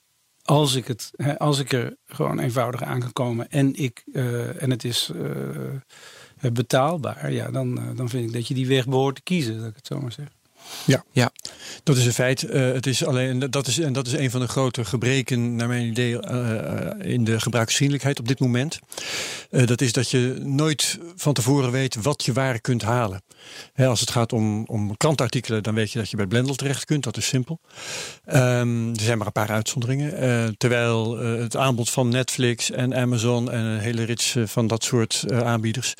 als 0.50 0.76
ik 0.76 0.88
het, 0.88 1.12
als 1.38 1.60
ik 1.60 1.72
er 1.72 1.96
gewoon 2.06 2.40
eenvoudig 2.40 2.84
aan 2.84 3.00
kan 3.00 3.14
komen 3.14 3.52
en 3.52 3.76
ik 3.76 4.04
eh, 4.14 4.62
en 4.62 4.70
het 4.70 4.84
is 4.84 5.12
eh, 6.42 6.52
betaalbaar, 6.52 7.32
ja, 7.32 7.52
dan, 7.52 7.80
eh, 7.80 7.96
dan 7.96 8.10
vind 8.10 8.28
ik 8.28 8.34
dat 8.34 8.48
je 8.48 8.54
die 8.54 8.68
weg 8.68 8.88
behoort 8.88 9.16
te 9.16 9.22
kiezen, 9.22 9.58
dat 9.58 9.68
ik 9.68 9.76
het 9.76 9.88
zo 9.88 10.00
maar 10.00 10.12
zeg. 10.12 10.39
Ja, 10.86 11.04
Ja. 11.12 11.32
dat 11.84 11.98
is 11.98 12.06
een 12.06 12.14
feit. 12.14 12.44
Eh, 12.44 12.72
het 12.72 12.86
is 12.88 13.06
alleen, 13.06 13.40
dat 13.50 13.68
is, 13.68 13.80
en 13.80 13.94
dat 13.94 14.08
is 14.08 14.14
een 14.14 14.32
van 14.32 14.40
de 14.40 14.48
grote 14.48 14.86
gebreken, 14.86 15.56
naar 15.56 15.68
mijn 15.68 15.86
idee, 15.88 16.20
eh, 16.20 17.12
in 17.12 17.24
de 17.24 17.40
gebruiksvriendelijkheid 17.40 18.20
op 18.20 18.28
dit 18.28 18.40
moment. 18.40 18.80
Eh, 19.50 19.66
dat 19.68 19.82
is 19.82 19.92
dat 19.94 20.10
je 20.10 20.40
nooit 20.44 20.98
van 21.16 21.34
tevoren 21.34 21.72
weet 21.72 21.96
wat 22.02 22.24
je 22.26 22.34
waar 22.34 22.60
kunt 22.62 22.82
halen. 22.82 23.22
Hè, 23.74 23.88
als 23.88 24.00
het 24.00 24.12
gaat 24.12 24.34
om, 24.34 24.64
om 24.66 24.98
krantartikelen, 24.98 25.64
dan 25.64 25.74
weet 25.76 25.92
je 25.92 26.00
dat 26.00 26.10
je 26.10 26.18
bij 26.18 26.28
Blendel 26.28 26.56
terecht 26.56 26.86
kunt. 26.86 27.04
Dat 27.04 27.18
is 27.18 27.28
simpel. 27.28 27.60
Ehm, 28.26 28.90
er 28.90 29.02
zijn 29.02 29.18
maar 29.18 29.28
een 29.28 29.34
paar 29.34 29.50
uitzonderingen. 29.52 30.18
Eh, 30.18 30.48
terwijl 30.58 31.20
eh, 31.22 31.40
het 31.40 31.56
aanbod 31.56 31.90
van 31.90 32.10
Netflix 32.10 32.72
en 32.72 32.96
Amazon 32.96 33.52
en 33.52 33.64
een 33.64 33.80
hele 33.80 34.04
rits 34.04 34.36
eh, 34.36 34.44
van 34.46 34.68
dat 34.68 34.84
soort 34.84 35.24
eh, 35.28 35.40
aanbieders, 35.42 35.94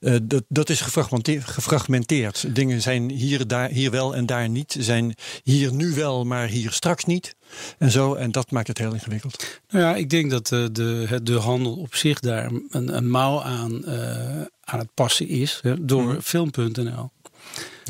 eh, 0.00 0.14
dat, 0.22 0.42
dat 0.48 0.70
is 0.70 0.80
gefragmenteerd, 0.80 1.44
gefragmenteerd. 1.44 2.54
Dingen 2.54 2.82
zijn 2.82 3.10
hier, 3.10 3.46
daar, 3.46 3.68
hier 3.68 3.90
wel 3.90 4.15
en 4.16 4.26
daar 4.26 4.48
niet. 4.48 4.76
Zijn 4.78 5.14
hier 5.42 5.72
nu 5.74 5.94
wel, 5.94 6.24
maar 6.24 6.46
hier 6.48 6.72
straks 6.72 7.04
niet. 7.04 7.36
En 7.78 7.90
zo. 7.90 8.14
En 8.14 8.32
dat 8.32 8.50
maakt 8.50 8.68
het 8.68 8.78
heel 8.78 8.92
ingewikkeld. 8.92 9.60
Nou 9.68 9.84
ja, 9.84 9.94
ik 9.96 10.10
denk 10.10 10.30
dat 10.30 10.46
de, 10.46 10.68
de, 10.72 11.20
de 11.22 11.38
handel 11.38 11.76
op 11.76 11.94
zich 11.94 12.20
daar 12.20 12.50
een, 12.70 12.96
een 12.96 13.10
mouw 13.10 13.40
aan, 13.42 13.84
eh, 13.84 14.40
aan 14.60 14.78
het 14.78 14.94
passen 14.94 15.28
is 15.28 15.58
hè, 15.62 15.84
door 15.84 16.02
Mhm. 16.02 16.20
film.nl. 16.20 17.10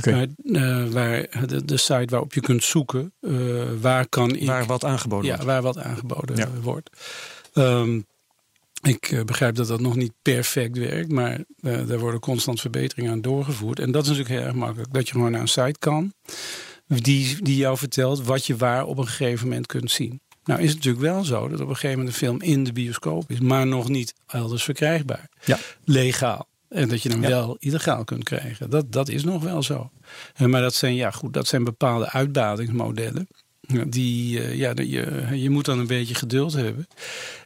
Eh, 0.02 0.84
waar 0.84 1.46
de, 1.46 1.64
de 1.64 1.76
site 1.76 2.06
waarop 2.08 2.34
je 2.34 2.40
kunt 2.40 2.64
zoeken, 2.64 3.12
eh, 3.20 3.32
waar 3.80 4.08
kan 4.08 4.36
ik 4.36 4.46
Waar 4.46 4.66
wat 4.66 4.84
aangeboden 4.84 5.26
ja, 5.26 5.32
wordt. 5.32 5.46
waar 5.46 5.62
wat 5.62 5.78
aangeboden 5.78 6.36
Ja. 6.36 6.44
eh, 6.44 6.50
wordt. 6.62 6.90
Ehm, 7.52 8.00
ik 8.82 9.10
eh, 9.10 9.24
begrijp 9.24 9.54
dat 9.54 9.68
dat 9.68 9.80
nog 9.80 9.96
niet 9.96 10.12
perfect 10.22 10.78
werkt, 10.78 11.12
maar 11.12 11.44
eh, 11.60 11.90
er 11.90 11.98
worden 11.98 12.20
constant 12.20 12.60
verbeteringen 12.60 13.12
aan 13.12 13.20
doorgevoerd. 13.20 13.78
En 13.78 13.90
dat 13.90 14.02
is 14.02 14.08
natuurlijk 14.08 14.38
heel 14.38 14.46
erg 14.46 14.56
makkelijk. 14.56 14.92
Dat 14.92 15.06
je 15.06 15.12
gewoon 15.12 15.30
naar 15.30 15.40
een 15.40 15.48
site 15.48 15.78
kan. 15.78 16.12
die, 16.86 17.42
die 17.42 17.56
jou 17.56 17.76
vertelt 17.76 18.24
wat 18.24 18.46
je 18.46 18.56
waar 18.56 18.86
op 18.86 18.98
een 18.98 19.06
gegeven 19.06 19.48
moment 19.48 19.66
kunt 19.66 19.90
zien. 19.90 20.20
Nou 20.44 20.60
is 20.60 20.66
het 20.66 20.76
natuurlijk 20.76 21.04
wel 21.04 21.24
zo 21.24 21.48
dat 21.48 21.60
op 21.60 21.68
een 21.68 21.74
gegeven 21.74 21.98
moment 21.98 22.08
een 22.08 22.20
film 22.26 22.40
in 22.42 22.64
de 22.64 22.72
bioscoop 22.72 23.30
is, 23.30 23.40
maar 23.40 23.66
nog 23.66 23.88
niet 23.88 24.14
elders 24.26 24.62
verkrijgbaar. 24.64 25.28
Ja. 25.44 25.58
Legaal. 25.84 26.48
En 26.68 26.88
dat 26.88 27.02
je 27.02 27.08
hem 27.08 27.20
wel 27.20 27.56
illegaal 27.58 28.04
kunt 28.04 28.24
krijgen. 28.24 28.70
Dat, 28.70 28.92
dat 28.92 29.08
is 29.08 29.24
nog 29.24 29.42
wel 29.42 29.62
zo. 29.62 29.90
Eh, 30.34 30.46
Maar 30.46 30.60
dat 30.60 30.74
zijn, 30.74 30.94
ja, 30.94 31.10
goed, 31.10 31.32
dat 31.32 31.46
zijn 31.46 31.64
bepaalde 31.64 32.10
uitbatingsmodellen. 32.10 33.28
Ja, 33.66 33.84
Die, 33.84 34.40
eh, 34.40 34.54
ja, 34.54 34.72
je, 34.76 35.28
je 35.34 35.50
moet 35.50 35.64
dan 35.64 35.78
een 35.78 35.86
beetje 35.86 36.14
geduld 36.14 36.52
hebben. 36.52 36.86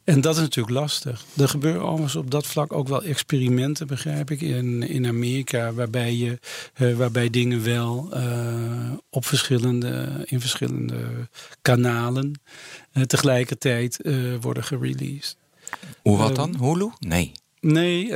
En 0.05 0.21
dat 0.21 0.35
is 0.35 0.41
natuurlijk 0.41 0.77
lastig. 0.77 1.25
Er 1.37 1.49
gebeuren 1.49 1.83
overigens 1.83 2.17
op 2.17 2.31
dat 2.31 2.47
vlak 2.47 2.73
ook 2.73 2.89
wel 2.89 3.03
experimenten, 3.03 3.87
begrijp 3.87 4.31
ik, 4.31 4.41
in, 4.41 4.83
in 4.83 5.07
Amerika, 5.07 5.73
waarbij, 5.73 6.15
je, 6.15 6.39
eh, 6.75 6.95
waarbij 6.97 7.31
dingen 7.31 7.65
wel 7.65 8.09
eh, 8.13 8.93
op 9.11 9.25
verschillende, 9.27 10.09
in 10.25 10.41
verschillende 10.41 11.29
kanalen 11.63 12.41
tegelijkertijd 13.07 14.01
worden 14.41 14.65
gereleased. 14.65 15.37
Hoe 16.03 16.17
wat 16.17 16.39
Ehm, 16.39 16.53
dan? 16.53 16.57
Hulu? 16.69 16.91
Nee. 16.99 17.33
Nee, 17.61 18.13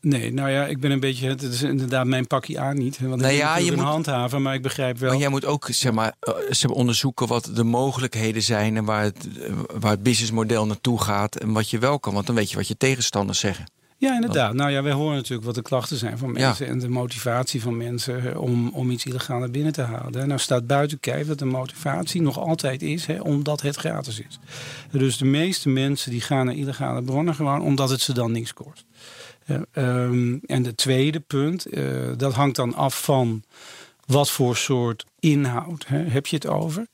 nee, 0.00 0.32
nou 0.32 0.50
ja, 0.50 0.66
ik 0.66 0.80
ben 0.80 0.90
een 0.90 1.00
beetje, 1.00 1.28
het 1.28 1.42
is 1.42 1.62
inderdaad 1.62 2.06
mijn 2.06 2.26
pakje 2.26 2.58
aan 2.58 2.76
niet. 2.78 2.98
Want 3.00 3.20
Nou 3.20 3.32
ja, 3.34 3.56
je 3.58 3.72
moet- 3.72 3.80
handhaver, 3.84 4.40
maar 4.40 4.54
ik 4.54 4.62
begrijp 4.62 4.98
wel. 4.98 5.10
Maar 5.10 5.18
jij 5.18 5.28
moet 5.28 5.44
ook 5.44 5.68
zeg 5.70 5.92
maar, 5.92 6.14
eh, 6.20 6.32
zeg 6.50 6.68
maar, 6.70 6.78
onderzoeken 6.78 7.26
wat 7.26 7.50
de 7.54 7.64
mogelijkheden 7.64 8.42
zijn 8.42 8.76
en 8.76 8.84
waar 8.84 9.02
het, 9.02 9.28
eh, 9.40 9.52
waar 9.80 9.90
het 9.90 10.02
businessmodel 10.02 10.66
naartoe 10.66 11.00
gaat 11.00 11.36
en 11.36 11.52
wat 11.52 11.70
je 11.70 11.78
wel 11.78 11.98
kan. 12.00 12.14
Want 12.14 12.26
dan 12.26 12.34
weet 12.34 12.50
je 12.50 12.56
wat 12.56 12.68
je 12.68 12.76
tegenstanders 12.76 13.38
zeggen. 13.38 13.64
Ja, 14.00 14.14
inderdaad. 14.14 14.54
Nou 14.54 14.70
ja, 14.70 14.82
wij 14.82 14.92
horen 14.92 15.14
natuurlijk 15.16 15.44
wat 15.46 15.54
de 15.54 15.62
klachten 15.62 15.96
zijn 15.96 16.18
van 16.18 16.28
Ja. 16.28 16.34
mensen 16.46 16.66
en 16.66 16.78
de 16.78 16.88
motivatie 16.88 17.62
van 17.62 17.76
mensen 17.76 18.22
hè, 18.22 18.30
om, 18.30 18.68
om 18.68 18.90
iets 18.90 19.04
illegaal 19.04 19.38
naar 19.38 19.50
binnen 19.50 19.72
te 19.72 19.82
halen. 19.82 20.28
Nou 20.28 20.40
staat 20.40 20.66
buiten 20.66 21.00
kijf 21.00 21.26
dat 21.26 21.38
de 21.38 21.44
motivatie 21.44 22.22
nog 22.22 22.38
altijd 22.38 22.82
is, 22.82 23.06
hè, 23.06 23.20
omdat 23.20 23.60
het 23.62 23.76
gratis 23.76 24.20
is. 24.28 24.38
Dus 24.90 25.16
de 25.18 25.24
meeste 25.24 25.68
mensen 25.68 26.10
die 26.10 26.20
gaan 26.20 26.46
naar 26.46 26.54
illegale 26.54 27.02
bronnen 27.02 27.34
gewoon 27.34 27.60
omdat 27.60 27.90
het 27.90 28.00
ze 28.00 28.12
dan 28.12 28.32
niks 28.32 28.54
kost. 28.54 28.84
Ehm, 29.72 30.36
en 30.46 30.62
de 30.62 30.74
tweede 30.74 31.20
punt, 31.20 31.66
eh, 31.66 31.84
dat 32.16 32.34
hangt 32.34 32.56
dan 32.56 32.74
af 32.74 33.02
van 33.02 33.42
wat 34.06 34.30
voor 34.30 34.56
soort 34.56 35.04
inhoud 35.20 35.86
hè, 35.86 35.98
heb 35.98 36.26
je 36.26 36.36
het 36.36 36.46
over. 36.46 36.86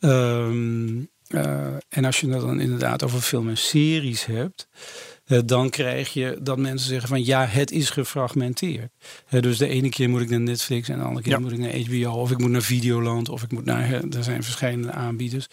Ehm, 0.00 0.88
eh, 1.26 1.66
en 1.88 2.04
als 2.04 2.20
je 2.20 2.28
het 2.30 2.40
dan 2.40 2.60
inderdaad 2.60 3.02
over 3.02 3.20
film 3.20 3.48
en 3.48 3.56
series 3.58 4.24
hebt, 4.24 4.68
eh, 5.24 5.38
dan 5.44 5.70
krijg 5.70 6.12
je 6.12 6.38
dat 6.42 6.58
mensen 6.58 6.88
zeggen 6.88 7.08
van 7.08 7.24
ja, 7.24 7.46
het 7.46 7.70
is 7.70 7.90
gefragmenteerd. 7.90 8.90
Dus 9.40 9.58
de 9.58 9.68
ene 9.68 9.88
keer 9.88 10.08
moet 10.10 10.20
ik 10.20 10.30
naar 10.30 10.40
Netflix 10.40 10.88
en 10.88 10.98
de 10.98 11.04
andere 11.04 11.22
keer 11.22 11.32
Ja. 11.32 11.38
moet 11.38 11.52
ik 11.52 11.58
naar 11.58 11.78
HBO 11.80 12.20
of 12.20 12.30
ik 12.30 12.38
moet 12.38 12.50
naar 12.50 12.62
Videoland 12.62 13.28
of 13.28 13.42
ik 13.42 13.52
moet 13.52 13.64
naar, 13.64 13.92
er 13.92 14.24
zijn 14.24 14.42
verschillende 14.42 14.90
aanbieders. 14.92 15.46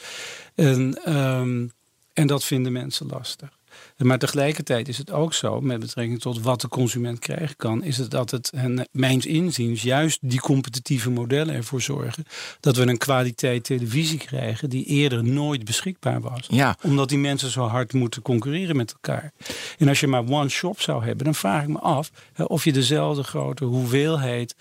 En, 0.55 1.03
ehm, 1.03 1.67
en 2.13 2.27
dat 2.27 2.43
vinden 2.43 2.71
mensen 2.71 3.07
lastig. 3.07 3.58
Maar 3.99 4.19
tegelijkertijd 4.19 4.87
is 4.87 4.97
het 4.97 5.11
ook 5.11 5.33
zo, 5.33 5.61
met 5.61 5.79
betrekking 5.79 6.19
tot 6.19 6.41
wat 6.41 6.61
de 6.61 6.67
consument 6.67 7.19
krijgen 7.19 7.55
kan, 7.55 7.83
is 7.83 7.97
het 7.97 8.11
dat 8.11 8.31
het, 8.31 8.49
en 8.49 8.87
mijns 8.91 9.25
inziens, 9.25 9.81
juist 9.81 10.17
die 10.21 10.39
competitieve 10.39 11.09
modellen 11.09 11.55
ervoor 11.55 11.81
zorgen 11.81 12.23
dat 12.59 12.75
we 12.75 12.87
een 12.87 12.97
kwaliteit 12.97 13.63
televisie 13.63 14.19
krijgen 14.19 14.69
die 14.69 14.85
eerder 14.85 15.23
nooit 15.23 15.65
beschikbaar 15.65 16.21
was 16.21 16.47
Ja, 16.47 16.77
omdat 16.83 17.09
die 17.09 17.17
mensen 17.17 17.49
zo 17.49 17.65
hard 17.67 17.93
moeten 17.93 18.21
concurreren 18.21 18.75
met 18.75 18.93
elkaar. 18.93 19.31
En 19.77 19.87
als 19.87 19.99
je 19.99 20.07
maar 20.07 20.29
one 20.29 20.49
shop 20.49 20.81
zou 20.81 21.03
hebben, 21.03 21.25
dan 21.25 21.35
vraag 21.35 21.61
ik 21.61 21.69
me 21.69 21.79
af 21.79 22.11
hè, 22.33 22.43
of 22.43 22.63
je 22.63 22.73
dezelfde 22.73 23.23
grote 23.23 23.65
hoeveelheid, 23.65 24.55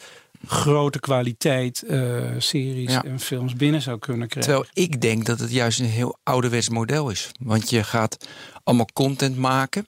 grote 0.47 1.01
kwaliteit 1.01 1.83
eh, 1.83 2.21
series 2.39 2.91
Ja. 2.93 3.05
en 3.05 3.21
films 3.21 3.55
binnen 3.55 3.83
zou 3.83 3.99
kunnen 3.99 4.29
krijgen. 4.29 4.53
terwijl 4.53 4.87
ik 4.87 5.01
denk 5.01 5.25
dat 5.27 5.39
het 5.39 5.51
juist 5.53 5.79
een 5.81 5.87
heel 5.87 6.19
ouderwets 6.23 6.69
model 6.69 7.11
is. 7.11 7.31
Want 7.41 7.71
je 7.71 7.85
gaat 7.85 8.27
allemaal 8.65 8.89
content 8.93 9.37
maken. 9.37 9.87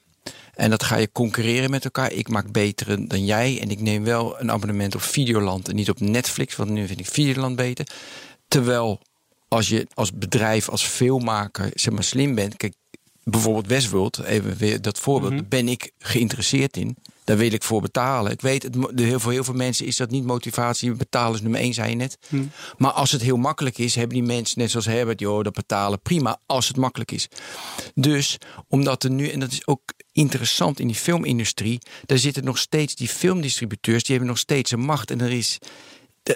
En 0.54 0.70
dat 0.70 0.82
ga 0.82 0.96
je 0.96 1.12
concurreren 1.12 1.70
met 1.70 1.84
elkaar. 1.84 2.12
Ik 2.12 2.28
maak 2.28 2.52
betere 2.52 3.06
dan 3.06 3.24
jij. 3.24 3.60
En 3.60 3.70
ik 3.70 3.80
neem 3.80 4.04
wel 4.04 4.40
een 4.40 4.50
abonnement 4.50 4.94
op 4.94 5.02
Videoland 5.02 5.68
en 5.68 5.74
niet 5.74 5.90
op 5.90 6.00
Netflix. 6.00 6.56
Want 6.56 6.70
nu 6.70 6.86
vind 6.86 7.00
ik 7.00 7.06
Videoland 7.06 7.56
beter. 7.56 7.86
Terwijl 8.48 9.00
als 9.48 9.68
je 9.68 9.86
als 9.94 10.12
bedrijf, 10.12 10.68
als 10.68 10.82
filmmaker, 10.82 11.70
zeg 11.74 11.94
maar 11.94 12.04
slim 12.04 12.34
bent. 12.34 12.56
Kijk, 12.56 12.74
bijvoorbeeld 13.24 13.66
Westworld, 13.66 14.18
even 14.18 14.56
weer 14.56 14.82
dat 14.82 14.98
voorbeeld. 14.98 15.32
Mhm. 15.32 15.40
Daar 15.40 15.48
ben 15.48 15.68
ik 15.68 15.90
geïnteresseerd 15.98 16.76
in. 16.76 16.96
Daar 17.24 17.36
wil 17.36 17.52
ik 17.52 17.62
voor 17.62 17.80
betalen. 17.80 18.32
Ik 18.32 18.40
weet, 18.40 18.62
het, 18.62 18.76
heel, 18.94 19.20
voor 19.20 19.32
heel 19.32 19.44
veel 19.44 19.54
mensen 19.54 19.86
is 19.86 19.96
dat 19.96 20.10
niet 20.10 20.24
motivatie. 20.24 20.92
Betalen 20.92 21.34
is 21.34 21.40
nummer 21.40 21.60
één, 21.60 21.74
zei 21.74 21.90
je 21.90 21.96
net. 21.96 22.18
Hm. 22.28 22.42
Maar 22.78 22.90
als 22.90 23.12
het 23.12 23.22
heel 23.22 23.36
makkelijk 23.36 23.78
is, 23.78 23.94
hebben 23.94 24.16
die 24.16 24.26
mensen, 24.26 24.58
net 24.58 24.70
zoals 24.70 24.86
Herbert, 24.86 25.20
joh, 25.20 25.44
dat 25.44 25.52
betalen 25.52 26.00
prima 26.00 26.40
als 26.46 26.68
het 26.68 26.76
makkelijk 26.76 27.12
is. 27.12 27.28
Dus 27.94 28.38
omdat 28.68 29.04
er 29.04 29.10
nu, 29.10 29.28
en 29.28 29.40
dat 29.40 29.52
is 29.52 29.66
ook 29.66 29.82
interessant 30.12 30.80
in 30.80 30.86
die 30.86 30.96
filmindustrie, 30.96 31.78
daar 32.06 32.18
zitten 32.18 32.44
nog 32.44 32.58
steeds 32.58 32.94
die 32.94 33.08
filmdistributeurs, 33.08 34.02
die 34.02 34.10
hebben 34.10 34.28
nog 34.28 34.38
steeds 34.38 34.70
een 34.70 34.80
macht. 34.80 35.10
En 35.10 35.20
er 35.20 35.32
is, 35.32 35.58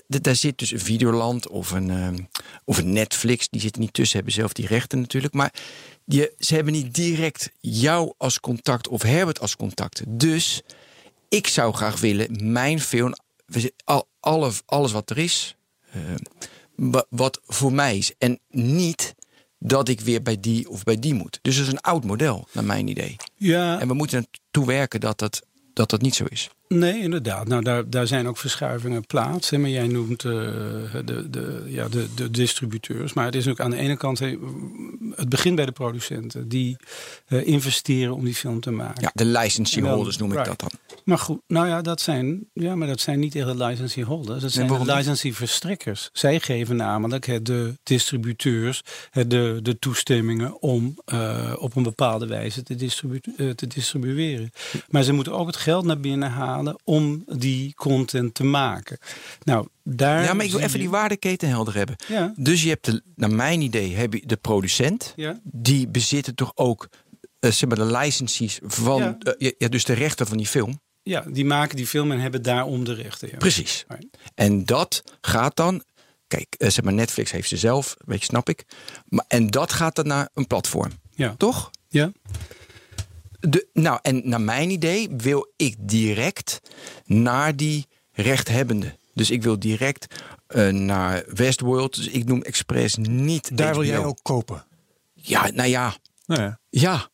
daar 0.07 0.37
zit 0.37 0.59
dus 0.59 0.71
een 0.71 0.81
Videoland 0.81 1.49
of 1.49 1.71
een, 1.71 1.91
ehm, 1.91 2.19
of 2.65 2.79
een 2.79 2.93
Netflix, 2.93 3.49
die 3.49 3.61
zitten 3.61 3.81
niet 3.81 3.93
tussen, 3.93 4.17
hebben 4.17 4.35
zelf 4.35 4.53
die 4.53 4.67
rechten 4.67 5.01
natuurlijk. 5.01 5.35
Maar 5.35 5.53
die, 6.05 6.31
ze 6.39 6.55
hebben 6.55 6.73
niet 6.73 6.95
direct 6.95 7.51
jou 7.61 8.13
als 8.19 8.41
contact 8.41 8.89
of 8.89 9.03
Herbert 9.03 9.41
als 9.41 9.57
contact. 9.57 10.03
Dus 10.09 10.63
ik 11.29 11.47
zou 11.47 11.75
graag 11.75 12.01
willen, 12.01 12.53
mijn 12.53 12.81
film, 12.81 13.15
al, 13.85 14.09
alle, 14.21 14.53
alles 14.67 14.93
wat 14.93 15.11
er 15.11 15.19
is, 15.19 15.57
eh, 15.91 16.01
wa- 16.77 17.07
wat 17.11 17.41
voor 17.47 17.73
mij 17.73 17.97
is. 17.97 18.13
En 18.19 18.39
niet 18.49 19.15
dat 19.59 19.89
ik 19.89 20.01
weer 20.01 20.23
bij 20.23 20.41
die 20.41 20.69
of 20.69 20.83
bij 20.85 20.99
die 20.99 21.15
moet. 21.15 21.39
Dus 21.43 21.57
dat 21.57 21.67
is 21.67 21.73
een 21.73 21.81
oud 21.81 22.05
model, 22.05 22.49
naar 22.53 22.65
mijn 22.65 22.89
idee. 22.89 23.17
Ja, 23.37 23.81
En 23.81 23.89
we 23.89 23.95
moeten 23.95 24.27
ertoe 24.43 24.67
werken 24.67 25.01
dat 25.01 25.19
dat, 25.19 25.43
dat, 25.75 25.90
dat 25.90 26.00
niet 26.00 26.14
zo 26.14 26.25
is. 26.28 26.50
Nee, 26.69 27.00
inderdaad. 27.00 27.49
Nou, 27.49 27.62
daar, 27.62 27.90
daar 27.90 28.07
zijn 28.07 28.28
ook 28.28 28.37
verschuivingen 28.37 29.07
plaats. 29.07 29.50
Hè, 29.50 29.59
maar 29.59 29.71
jij 29.71 29.87
noemt 29.87 30.25
eh, 30.25 30.33
de, 31.04 31.31
de, 31.31 31.62
ja, 31.66 31.88
de, 31.88 32.07
de 32.14 32.31
distributeurs. 32.31 33.12
Maar 33.12 33.25
het 33.25 33.35
is 33.35 33.49
ook 33.49 33.61
aan 33.61 33.71
de 33.71 33.76
ene 33.76 33.97
kant... 33.97 34.19
het 35.14 35.28
begint 35.28 35.57
bij 35.57 35.66
de 35.66 35.73
producenten. 35.73 36.49
Die 36.49 36.76
eh, 37.26 37.47
investeren 37.47 38.14
om 38.14 38.25
die 38.25 38.35
film 38.35 38.61
te 38.61 38.71
maken. 38.71 39.02
Ja, 39.02 39.11
de 39.14 39.25
licensing 39.25 39.87
holders 39.87 40.16
noem 40.16 40.33
ik 40.33 40.37
right. 40.37 40.59
dat 40.59 40.71
dan. 40.71 40.78
Maar 41.05 41.19
goed, 41.19 41.41
nou 41.47 41.67
ja, 41.67 41.83
dat 41.83 42.01
zijn, 42.01 42.47
ja, 42.53 42.75
maar 42.75 42.89
dat 42.89 43.01
zijn 43.01 43.19
niet 43.19 43.35
echt 43.35 43.47
de 43.47 43.57
licensing 43.57 44.07
holders. 44.07 44.43
Dat 44.43 44.53
zijn 44.53 44.67
de 44.67 44.95
licensing 44.95 45.37
verstrekkers. 45.37 46.09
Zij 46.13 46.41
geven 46.41 46.77
namelijk 46.77 47.45
de 47.47 47.79
distributeurs 47.83 48.83
de, 49.11 49.59
de 49.63 49.79
toestemmingen 49.79 50.63
om 50.63 50.99
eh, 51.05 51.53
op 51.59 51.77
een 51.77 51.83
bepaalde 51.83 52.27
wijze 52.27 52.63
te, 52.63 52.75
distribu 52.75 53.21
eh, 53.37 53.51
te 53.51 53.67
distribueren. 53.67 54.51
Maar 54.89 55.03
ze 55.03 55.13
moeten 55.13 55.33
ook 55.33 55.47
het 55.47 55.57
geld 55.57 55.85
naar 55.85 56.01
binnen 56.01 56.31
halen 56.31 56.79
om 56.85 57.25
die 57.27 57.75
content 57.75 58.35
te 58.35 58.45
maken. 58.45 58.99
Nou, 59.43 59.69
daar 59.83 60.25
Ja, 60.25 60.35
maar 60.35 60.45
ik 60.45 60.51
wil 60.51 60.61
even 60.61 60.79
die 60.79 60.91
waardeketen 60.91 61.49
helder 61.49 61.75
hebben. 61.75 61.97
Ja, 62.09 62.33
Dus 62.37 62.63
je 62.63 62.69
hebt, 62.69 62.85
de, 62.85 63.03
naar 63.15 63.33
mijn 63.33 63.61
idee, 63.61 63.95
heb 63.95 64.13
je 64.13 64.27
de 64.27 64.37
producent. 64.37 65.13
ja, 65.17 65.41
Die 65.43 65.89
bezitten 65.89 66.35
toch 66.35 66.53
ook 66.55 66.89
zeg 67.41 67.69
maar, 67.69 67.79
de 67.79 67.97
licenties 67.97 68.59
van, 68.63 69.19
ja, 69.39 69.69
dus 69.69 69.85
de 69.85 69.93
rechten 69.93 70.27
van 70.27 70.37
die 70.37 70.47
film. 70.47 70.81
Ja, 71.05 71.25
die 71.29 71.45
maken 71.45 71.77
die 71.77 71.87
film 71.87 72.13
en 72.13 72.21
hebben 72.21 72.43
daarom 72.43 72.85
de 72.85 72.95
rechten. 72.95 73.29
Ja. 73.33 73.37
Precies. 73.37 73.85
En 74.35 74.65
dat 74.65 75.03
gaat 75.21 75.57
dan. 75.57 75.83
Kijk, 76.27 76.55
eh, 76.59 76.69
zeg 76.71 76.85
maar, 76.85 76.93
Netflix 76.93 77.31
heeft 77.31 77.49
ze 77.49 77.57
zelf, 77.57 77.95
weet 78.05 78.19
je, 78.19 78.25
snap 78.25 78.49
ik. 78.49 78.65
Maar, 79.09 79.25
en 79.29 79.47
dat 79.47 79.73
gaat 79.73 79.95
dan 79.97 80.07
naar 80.07 80.29
een 80.35 80.47
platform, 80.47 80.91
Ja. 81.11 81.35
toch? 81.39 81.71
Ja. 81.89 82.13
De, 83.41 83.69
nou, 83.73 83.99
en 84.03 84.29
naar 84.29 84.41
mijn 84.41 84.71
idee 84.71 85.09
wil 85.17 85.53
ik 85.57 85.77
direct 85.79 86.61
naar 87.05 87.57
die 87.57 87.87
rechthebbende. 88.13 88.97
Dus 89.15 89.31
ik 89.31 89.43
wil 89.43 89.59
direct 89.59 90.15
eh, 90.47 90.69
naar 90.69 91.25
Westworld. 91.35 91.95
Dus 91.97 92.09
ik 92.09 92.25
noem 92.25 92.43
Express 92.43 92.97
niet. 92.97 93.57
Daar 93.57 93.75
wil 93.75 93.85
jij 93.85 93.99
ook 94.05 94.19
kopen. 94.23 94.65
Ja, 95.15 95.51
nou 95.51 95.69
ja. 95.69 95.95
Nou 96.27 96.43
ja. 96.43 96.59
Ja. 96.71 97.09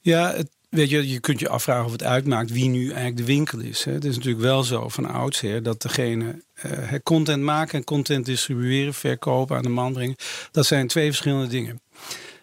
Ja, 0.00 0.32
het, 0.34 0.50
weet 0.68 0.90
je, 0.90 1.08
je 1.08 1.20
kunt 1.20 1.40
je 1.40 1.48
afvragen 1.48 1.84
of 1.84 1.92
het 1.92 2.02
uitmaakt 2.02 2.50
wie 2.50 2.68
nu 2.68 2.84
eigenlijk 2.86 3.16
de 3.16 3.24
winkel 3.24 3.58
is. 3.58 3.84
Hè. 3.84 3.92
Het 3.92 4.04
is 4.04 4.16
natuurlijk 4.16 4.44
wel 4.44 4.62
zo 4.62 4.88
van 4.88 5.06
oudsher 5.08 5.62
dat 5.62 5.82
degene 5.82 6.42
eh, 6.54 6.92
content 7.02 7.42
maken 7.42 7.78
en 7.78 7.84
content 7.84 8.26
distribueren, 8.26 8.94
verkopen, 8.94 9.56
aan 9.56 9.62
de 9.62 9.68
man 9.68 9.92
brengen, 9.92 10.16
dat 10.50 10.66
zijn 10.66 10.86
twee 10.86 11.06
verschillende 11.06 11.46
dingen. 11.46 11.80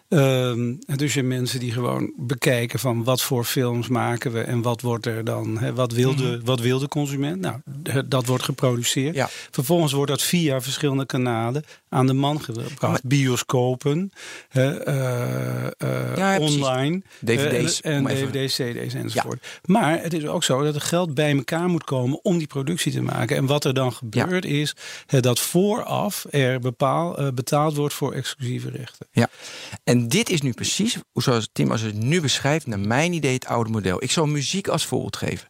Ehm, 0.08 0.74
dus 0.96 1.14
je 1.14 1.18
hebt 1.18 1.32
mensen 1.32 1.60
die 1.60 1.72
gewoon 1.72 2.12
bekijken 2.16 2.78
van 2.78 3.04
wat 3.04 3.22
voor 3.22 3.44
films 3.44 3.88
maken 3.88 4.32
we 4.32 4.40
en 4.40 4.62
wat 4.62 4.80
wordt 4.80 5.06
er 5.06 5.24
dan, 5.24 5.58
hè, 5.58 5.74
wat, 5.74 5.92
wil 5.92 6.14
de, 6.16 6.40
wat 6.44 6.60
wil 6.60 6.78
de 6.78 6.88
consument? 6.88 7.40
Nou, 7.40 7.60
dat 8.06 8.26
wordt 8.26 8.44
geproduceerd. 8.44 9.14
Ja. 9.14 9.28
Vervolgens 9.50 9.92
wordt 9.92 10.10
dat 10.10 10.22
via 10.22 10.60
verschillende 10.60 11.06
kanalen 11.06 11.64
aan 11.94 12.06
de 12.06 12.12
man 12.12 12.42
gebracht. 12.42 13.04
Bioscopen, 13.04 14.12
hè, 14.48 14.78
eh, 14.78 15.66
eh, 15.66 16.16
Ja, 16.16 16.38
online, 16.38 17.02
DVD's, 17.20 17.80
eh, 17.80 17.96
en, 17.96 18.04
DVD's, 18.04 18.54
CD's 18.54 18.94
enzovoort. 18.94 19.46
Maar 19.64 20.02
het 20.02 20.12
is 20.12 20.26
ook 20.26 20.44
zo 20.44 20.62
dat 20.62 20.74
er 20.74 20.80
geld 20.80 21.14
bij 21.14 21.36
elkaar 21.36 21.68
moet 21.68 21.84
komen 21.84 22.24
om 22.24 22.38
die 22.38 22.46
productie 22.46 22.92
te 22.92 23.02
maken. 23.02 23.36
En 23.36 23.46
wat 23.46 23.64
er 23.64 23.74
dan 23.74 23.92
gebeurt 23.92 24.44
is 24.44 24.74
dat 25.06 25.40
vooraf 25.40 26.26
er 26.30 26.60
bepaal, 26.60 27.32
betaald 27.34 27.76
wordt 27.76 27.94
voor 27.94 28.12
exclusieve 28.12 28.70
rechten. 28.70 29.06
Ja, 29.12 29.28
en 29.84 30.08
dit 30.08 30.30
is 30.30 30.40
nu 30.40 30.52
precies, 30.52 30.96
zoals 31.12 31.48
Tim 31.52 31.70
als 31.70 31.80
het 31.80 31.94
nu 31.94 32.20
beschrijft, 32.20 32.66
naar 32.66 32.78
mijn 32.78 33.12
idee 33.12 33.32
het 33.32 33.46
oude 33.46 33.70
model. 33.70 34.02
Ik 34.02 34.10
zal 34.10 34.26
muziek 34.26 34.68
als 34.68 34.86
voorbeeld 34.86 35.16
geven. 35.16 35.48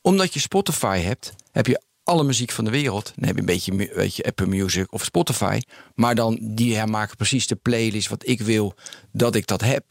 Omdat 0.00 0.34
je 0.34 0.40
Spotify 0.40 0.98
hebt, 0.98 1.34
heb 1.52 1.66
je 1.66 1.80
alle 2.06 2.24
muziek 2.24 2.50
van 2.50 2.64
de 2.64 2.70
wereld. 2.70 3.12
Dan 3.16 3.24
heb 3.24 3.34
je 3.34 3.40
een 3.40 3.46
beetje, 3.46 3.90
weet 3.94 4.16
je, 4.16 4.24
Apple 4.24 4.46
Music 4.46 4.92
of 4.92 5.04
Spotify. 5.04 5.60
Maar 5.94 6.14
dan, 6.14 6.38
die 6.40 6.86
maken 6.86 7.16
precies 7.16 7.46
de 7.46 7.56
playlist 7.56 8.08
wat 8.08 8.28
ik 8.28 8.40
wil 8.40 8.74
dat 9.12 9.34
ik 9.34 9.46
dat 9.46 9.60
heb. 9.60 9.84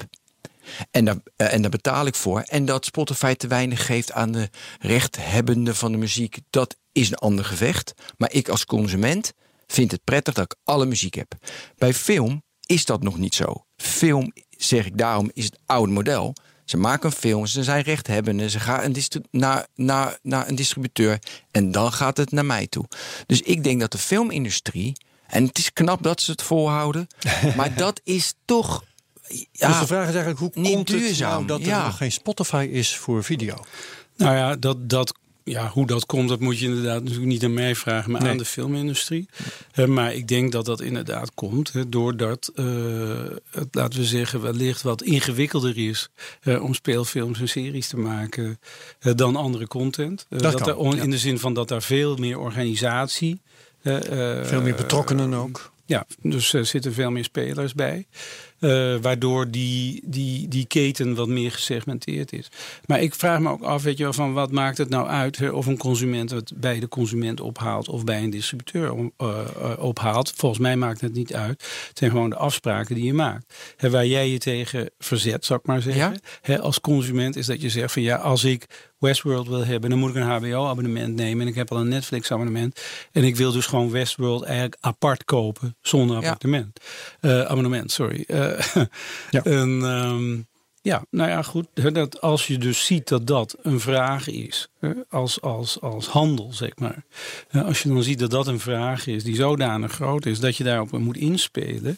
En 0.91 1.05
daar, 1.05 1.17
eh, 1.35 1.53
en 1.53 1.69
betaal 1.69 2.05
ik 2.05 2.15
voor. 2.15 2.39
En 2.39 2.65
dat 2.65 2.85
Spotify 2.85 3.33
te 3.33 3.47
weinig 3.47 3.85
geeft 3.85 4.11
aan 4.11 4.31
de 4.31 4.49
rechthebbenden 4.79 5.75
van 5.75 5.91
de 5.91 5.97
muziek, 5.97 6.39
dat 6.49 6.77
is 6.91 7.09
een 7.09 7.15
ander 7.15 7.45
gevecht. 7.45 7.93
Maar 8.17 8.31
ik 8.31 8.49
als 8.49 8.65
consument 8.65 9.33
vind 9.67 9.91
het 9.91 10.03
prettig 10.03 10.33
dat 10.33 10.43
ik 10.43 10.57
alle 10.63 10.85
muziek 10.85 11.13
heb. 11.13 11.35
Bij 11.77 11.93
film 11.93 12.43
is 12.65 12.85
dat 12.85 13.03
nog 13.03 13.17
niet 13.17 13.35
zo. 13.35 13.65
Film, 13.75 14.33
zeg 14.49 14.85
ik 14.85 14.97
daarom, 14.97 15.31
is 15.33 15.45
het 15.45 15.59
oude 15.65 15.91
model. 15.91 16.33
Ze 16.65 16.77
maken 16.77 17.09
een 17.09 17.15
film, 17.15 17.45
ze 17.45 17.63
zijn 17.63 17.83
rechthebbenden, 17.83 18.49
ze 18.49 18.59
gaan 18.59 18.83
een 18.83 18.93
distri- 18.93 19.21
naar, 19.31 19.67
naar, 19.75 20.17
naar 20.21 20.47
een 20.47 20.55
distributeur 20.55 21.19
en 21.51 21.71
dan 21.71 21.91
gaat 21.91 22.17
het 22.17 22.31
naar 22.31 22.45
mij 22.45 22.67
toe. 22.67 22.85
Dus 23.25 23.41
ik 23.41 23.63
denk 23.63 23.79
dat 23.79 23.91
de 23.91 23.97
filmindustrie, 23.97 24.93
en 25.27 25.45
het 25.45 25.57
is 25.57 25.73
knap 25.73 26.03
dat 26.03 26.21
ze 26.21 26.31
het 26.31 26.41
volhouden, 26.41 27.07
maar 27.57 27.75
dat 27.75 28.01
is 28.03 28.33
toch. 28.45 28.83
Ja, 29.51 29.67
dus 29.67 29.79
de 29.79 29.87
vraag 29.87 30.07
is 30.07 30.15
eigenlijk, 30.15 30.39
hoe 30.39 30.51
niet 30.53 30.73
komt 30.73 30.89
het 30.89 30.97
duurzaam, 30.97 31.29
nou 31.29 31.45
dat 31.45 31.59
er 31.59 31.65
ja. 31.65 31.85
nog 31.85 31.97
geen 31.97 32.11
Spotify 32.11 32.69
is 32.71 32.95
voor 32.95 33.23
video? 33.23 33.55
Nou 34.17 34.35
ja, 34.35 34.55
dat, 34.55 34.89
dat, 34.89 35.13
ja, 35.47 35.69
hoe 35.69 35.87
dat 35.87 36.05
komt, 36.05 36.29
dat 36.29 36.39
moet 36.39 36.59
je 36.59 36.65
inderdaad 36.65 36.99
natuurlijk 37.01 37.27
niet 37.29 37.43
aan 37.43 37.53
mij 37.53 37.75
vragen, 37.75 38.11
maar 38.11 38.21
Nee. 38.21 38.31
aan 38.31 38.37
de 38.37 38.45
filmindustrie. 38.45 39.29
Maar 39.87 40.13
ik 40.13 40.27
denk 40.27 40.51
dat 40.51 40.65
dat 40.65 40.81
inderdaad 40.81 41.31
komt 41.33 41.73
hè, 41.73 41.89
doordat 41.89 42.51
eh, 42.55 42.65
het, 43.51 43.67
laten 43.71 43.99
we 43.99 44.05
zeggen, 44.05 44.41
wellicht 44.41 44.81
wat 44.81 45.01
ingewikkelder 45.03 45.77
is 45.77 46.09
om 46.61 46.73
speelfilms 46.73 47.39
en 47.39 47.49
series 47.49 47.87
te 47.87 47.97
maken 47.97 48.59
dan 49.15 49.35
andere 49.35 49.67
content. 49.67 50.25
Eh, 50.29 50.39
Dat 50.39 50.51
dat 50.51 50.61
kan, 50.75 50.89
er 50.91 50.95
ja. 50.95 51.03
In 51.03 51.09
de 51.09 51.17
zin 51.17 51.39
van 51.39 51.53
dat 51.53 51.67
daar 51.67 51.81
veel 51.83 52.15
meer 52.15 52.39
organisatie. 52.39 53.39
eh, 53.81 53.97
Veel 54.43 54.61
meer 54.61 54.75
betrokkenen 54.75 55.33
ook. 55.33 55.71
ja, 55.85 56.05
dus 56.21 56.53
er 56.53 56.65
zitten 56.65 56.93
veel 56.93 57.11
meer 57.11 57.23
spelers 57.23 57.73
bij. 57.73 58.05
Eh, 58.59 58.95
waardoor 59.01 59.51
die, 59.51 60.01
die, 60.05 60.47
die 60.47 60.65
keten 60.65 61.15
wat 61.15 61.27
meer 61.27 61.51
gesegmenteerd 61.51 62.33
is. 62.33 62.47
Maar 62.85 63.01
ik 63.01 63.15
vraag 63.15 63.39
me 63.39 63.49
ook 63.49 63.61
af, 63.61 63.83
weet 63.83 63.97
je 63.97 64.03
wel, 64.03 64.13
van 64.13 64.33
wat 64.33 64.51
maakt 64.51 64.77
het 64.77 64.89
nou 64.89 65.07
uit 65.07 65.37
hè, 65.37 65.49
of 65.49 65.65
een 65.65 65.77
consument 65.77 66.29
het 66.29 66.51
bij 66.55 66.79
de 66.79 66.87
consument 66.87 67.39
ophaalt 67.41 67.89
of 67.89 68.03
bij 68.03 68.23
een 68.23 68.29
distributeur 68.29 68.91
om- 68.91 69.11
eh, 69.17 69.39
eh, 69.61 69.71
ophaalt. 69.83 70.33
Volgens 70.35 70.61
mij 70.61 70.75
maakt 70.77 71.01
het 71.01 71.13
niet 71.13 71.33
uit. 71.33 71.63
Het 71.87 71.97
zijn 71.97 72.11
gewoon 72.11 72.29
de 72.29 72.35
afspraken 72.35 72.95
die 72.95 73.03
je 73.05 73.13
maakt. 73.13 73.53
Hè, 73.77 73.89
waar 73.89 74.05
jij 74.05 74.29
je 74.29 74.37
tegen 74.37 74.89
verzet, 74.97 75.45
zou 75.45 75.59
ik 75.59 75.65
maar 75.65 75.81
zeggen. 75.81 76.03
Ja. 76.03 76.13
Hè, 76.41 76.59
als 76.59 76.81
consument 76.81 77.35
is 77.35 77.45
dat 77.45 77.61
je 77.61 77.69
zegt 77.69 77.93
van 77.93 78.01
ja, 78.01 78.15
als 78.15 78.43
ik 78.43 78.65
Westworld 78.99 79.47
wil 79.47 79.65
hebben, 79.65 79.89
dan 79.89 79.99
moet 79.99 80.09
ik 80.09 80.15
een 80.15 80.21
HBO-abonnement 80.21 81.15
nemen. 81.15 81.41
En 81.41 81.47
ik 81.47 81.55
heb 81.55 81.71
al 81.71 81.77
een 81.79 81.87
Netflix-abonnement. 81.87 82.81
En 83.11 83.23
ik 83.23 83.35
wil 83.35 83.51
dus 83.51 83.65
gewoon 83.65 83.91
Westworld 83.91 84.43
eigenlijk 84.43 84.77
apart 84.79 85.23
kopen, 85.25 85.75
zonder 85.81 86.21
Ja. 86.21 86.37
Eh, 87.19 87.41
abonnement, 87.41 87.91
sorry. 87.91 88.23
Eh, 88.45 88.83
Ja. 89.29 89.43
en, 89.61 89.81
ehm, 89.83 90.37
ja, 90.81 91.05
nou 91.09 91.29
ja, 91.29 91.41
goed. 91.41 91.67
hè, 91.73 91.91
Dat 91.91 92.21
als 92.21 92.47
je 92.47 92.57
dus 92.57 92.85
ziet 92.85 93.07
dat 93.07 93.27
dat 93.27 93.55
een 93.61 93.79
vraag 93.79 94.27
is, 94.27 94.67
hè, 94.79 94.91
als, 95.09 95.41
als, 95.41 95.81
als 95.81 96.07
handel, 96.07 96.53
zeg 96.53 96.71
maar. 96.75 97.03
hè, 97.47 97.63
Als 97.63 97.81
je 97.83 97.89
dan 97.89 98.03
ziet 98.03 98.19
dat 98.19 98.31
dat 98.31 98.47
een 98.47 98.59
vraag 98.59 99.07
is 99.07 99.23
die 99.23 99.35
zodanig 99.35 99.91
groot 99.91 100.25
is 100.25 100.39
dat 100.39 100.57
je 100.57 100.63
daarop 100.63 100.91
moet 100.91 101.17
inspelen. 101.17 101.97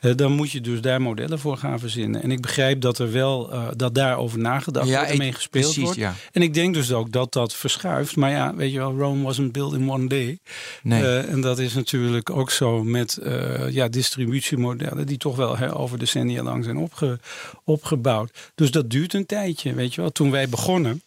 Hè, 0.00 0.14
Dan 0.14 0.32
moet 0.32 0.50
je 0.50 0.60
dus 0.60 0.80
daar 0.80 1.02
modellen 1.02 1.38
voor 1.38 1.56
gaan 1.56 1.78
verzinnen. 1.78 2.22
En 2.22 2.30
ik 2.30 2.40
begrijp 2.40 2.80
dat 2.80 2.98
er 2.98 3.12
wel 3.12 3.52
uh, 3.52 3.68
dat 3.76 3.94
daarover 3.94 4.38
nagedacht 4.38 4.88
Ja, 4.88 4.96
wordt 4.96 5.10
en 5.10 5.18
mee 5.18 5.32
gespeeld 5.32 5.64
precies, 5.64 5.82
wordt. 5.82 5.98
ja. 5.98 6.14
En 6.32 6.42
ik 6.42 6.54
denk 6.54 6.74
dus 6.74 6.92
ook 6.92 7.12
dat 7.12 7.32
dat 7.32 7.54
verschuift. 7.54 8.16
Maar 8.16 8.30
ja, 8.30 8.54
weet 8.54 8.72
je 8.72 8.78
wel, 8.78 8.96
Rome 8.98 9.22
wasn't 9.22 9.52
built 9.52 9.74
in 9.74 9.90
one 9.90 10.06
day. 10.06 10.38
Nee. 10.82 11.02
Uh, 11.02 11.32
en 11.32 11.40
dat 11.40 11.58
is 11.58 11.74
natuurlijk 11.74 12.30
ook 12.30 12.50
zo 12.50 12.84
met 12.84 13.18
uh, 13.22 13.70
ja, 13.70 13.88
distributiemodellen 13.88 15.06
die 15.06 15.18
toch 15.18 15.36
wel 15.36 15.56
hè, 15.56 15.76
over 15.76 15.98
decennia 15.98 16.42
lang 16.42 16.64
zijn 16.64 16.76
opge, 16.76 17.18
opgebouwd. 17.64 18.50
Dus 18.54 18.70
dat 18.70 18.90
duurt 18.90 19.14
een 19.14 19.26
tijdje, 19.26 19.74
weet 19.74 19.94
je 19.94 20.00
wel. 20.00 20.10
Toen 20.10 20.30
wij 20.30 20.48
begonnen, 20.48 21.02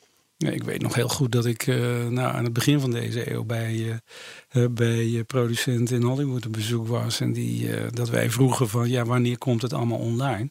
ik 0.46 0.64
weet 0.64 0.82
nog 0.82 0.96
heel 0.96 1.08
goed 1.08 1.32
dat 1.32 1.46
ik 1.46 1.68
uh, 1.68 2.08
nou, 2.08 2.36
aan 2.36 2.44
het 2.44 2.54
begin 2.54 2.80
van 2.80 2.92
deze 2.92 3.32
eeuw 3.32 3.44
bij, 3.44 4.02
uh, 4.54 4.66
bij 4.72 5.24
producenten 5.28 5.96
in 5.96 6.02
Hollywood 6.02 6.46
op 6.46 6.54
bezoek 6.54 6.88
was. 6.88 7.20
En 7.20 7.34
die, 7.34 7.68
uh, 7.68 7.82
dat 7.90 8.10
wij 8.10 8.30
vroegen 8.30 8.70
van 8.70 8.90
ja, 8.90 9.06
wanneer 9.06 9.38
komt 9.38 9.62
het 9.62 9.74
allemaal 9.74 9.98
online? 9.98 10.50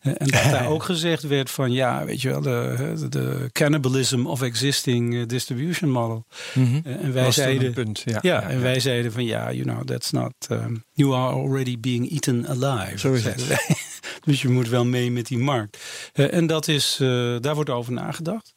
en 0.00 0.26
dat 0.26 0.42
daar 0.42 0.68
ook 0.74 0.82
gezegd 0.82 1.22
werd 1.22 1.50
van 1.50 1.72
ja, 1.72 2.04
weet 2.04 2.22
je 2.22 2.28
wel, 2.28 2.40
de, 2.40 3.06
de 3.08 3.48
cannibalism 3.52 4.26
of 4.26 4.42
existing 4.42 5.26
distribution 5.26 5.90
model. 5.90 6.26
Mhm. 6.54 6.66
Mm 6.68 6.82
-hmm. 6.82 6.92
en 6.92 7.12
wij 7.12 7.30
zeiden, 7.30 7.72
punt, 7.72 8.02
ja. 8.04 8.18
ja, 8.22 8.42
en 8.42 8.60
wij 8.60 8.80
zeiden 8.80 9.12
van 9.12 9.24
ja, 9.24 9.52
you 9.52 9.62
know, 9.62 9.84
that's 9.84 10.10
not, 10.10 10.32
um, 10.50 10.84
you 10.92 11.14
are 11.14 11.34
already 11.34 11.80
being 11.80 12.10
eaten 12.10 12.48
alive. 12.48 12.98
Zo 12.98 13.12
is 13.12 13.24
het. 13.24 13.66
dus 14.24 14.42
je 14.42 14.48
moet 14.48 14.68
wel 14.68 14.84
mee 14.84 15.10
met 15.10 15.26
die 15.26 15.38
markt. 15.38 15.78
en 16.12 16.46
dat 16.46 16.68
is, 16.68 16.96
daar 17.40 17.54
wordt 17.54 17.70
over 17.70 17.92
nagedacht. 17.92 18.56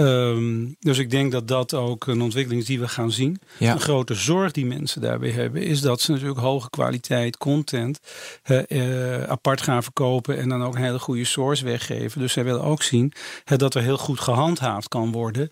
Um, 0.00 0.76
dus 0.80 0.98
ik 0.98 1.10
denk 1.10 1.32
dat 1.32 1.48
dat 1.48 1.74
ook 1.74 2.06
een 2.06 2.22
ontwikkeling 2.22 2.60
is 2.60 2.66
die 2.66 2.80
we 2.80 2.88
gaan 2.88 3.12
zien. 3.12 3.40
Ja. 3.58 3.72
Een 3.72 3.80
grote 3.80 4.14
zorg 4.14 4.52
die 4.52 4.66
mensen 4.66 5.00
daarbij 5.00 5.30
hebben, 5.30 5.62
is 5.62 5.80
dat 5.80 6.00
ze 6.00 6.12
natuurlijk 6.12 6.40
hoge 6.40 6.70
kwaliteit 6.70 7.36
content 7.36 8.00
uh, 8.46 8.62
uh, 8.68 9.22
apart 9.22 9.62
gaan 9.62 9.82
verkopen 9.82 10.38
en 10.38 10.48
dan 10.48 10.62
ook 10.62 10.74
een 10.74 10.82
hele 10.82 10.98
goede 10.98 11.24
source 11.24 11.64
weggeven. 11.64 12.20
Dus 12.20 12.32
zij 12.32 12.44
willen 12.44 12.62
ook 12.62 12.82
zien 12.82 13.12
uh, 13.52 13.58
dat 13.58 13.74
er 13.74 13.82
heel 13.82 13.98
goed 13.98 14.20
gehandhaafd 14.20 14.88
kan 14.88 15.12
worden 15.12 15.50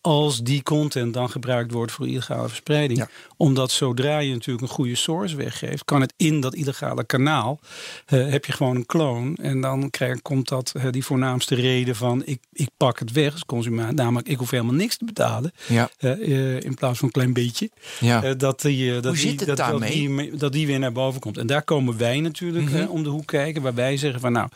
als 0.00 0.42
die 0.42 0.62
content 0.62 1.14
dan 1.14 1.30
gebruikt 1.30 1.72
wordt 1.72 1.92
voor 1.92 2.08
illegale 2.08 2.48
verspreiding. 2.48 2.98
Ja. 2.98 3.08
Omdat 3.36 3.70
zodra 3.70 4.18
je 4.18 4.32
natuurlijk 4.32 4.62
een 4.66 4.74
goede 4.74 4.94
source 4.94 5.36
weggeeft, 5.36 5.84
kan 5.84 6.00
het 6.00 6.14
in 6.16 6.40
dat 6.40 6.54
illegale 6.54 7.04
kanaal, 7.04 7.60
heb 8.06 8.44
je 8.44 8.52
gewoon 8.52 8.76
een 8.76 8.86
kloon. 8.86 9.36
En 9.36 9.60
dan 9.60 9.90
krijg, 9.90 10.22
komt 10.22 10.48
dat 10.48 10.72
die 10.90 11.04
voornaamste 11.04 11.54
reden 11.54 11.96
van 11.96 12.22
ik, 12.24 12.42
ik 12.52 12.68
pak 12.76 12.98
het 12.98 13.12
weg 13.12 13.32
als 13.32 13.44
consument. 13.44 13.94
Namelijk, 13.94 14.28
ik 14.28 14.38
hoef 14.38 14.50
helemaal 14.50 14.74
niks 14.74 14.96
te 14.96 15.04
betalen. 15.04 15.52
Ja. 15.66 15.90
Uh, 16.00 16.60
in 16.60 16.74
plaats 16.74 16.98
van 16.98 17.06
een 17.06 17.12
klein 17.14 17.32
beetje. 17.32 17.70
Ja. 18.00 18.34
Dat, 18.34 18.60
die, 18.60 18.92
dat, 18.92 19.04
Hoe 19.04 19.12
die, 19.12 19.22
zit 19.28 19.40
het 19.40 19.48
dat, 19.48 19.56
daarmee? 19.56 20.08
Dat 20.08 20.18
die, 20.18 20.36
dat 20.36 20.52
die 20.52 20.66
weer 20.66 20.78
naar 20.78 20.92
boven 20.92 21.20
komt. 21.20 21.38
En 21.38 21.46
daar 21.46 21.62
komen 21.62 21.96
wij 21.98 22.20
natuurlijk 22.20 22.64
Mm 22.64 22.70
-hmm. 22.70 22.80
uh, 22.80 22.90
om 22.90 23.02
de 23.02 23.08
hoek 23.08 23.26
kijken. 23.26 23.62
Waar 23.62 23.74
wij 23.74 23.96
zeggen 23.96 24.20
van 24.20 24.32
nou, 24.32 24.48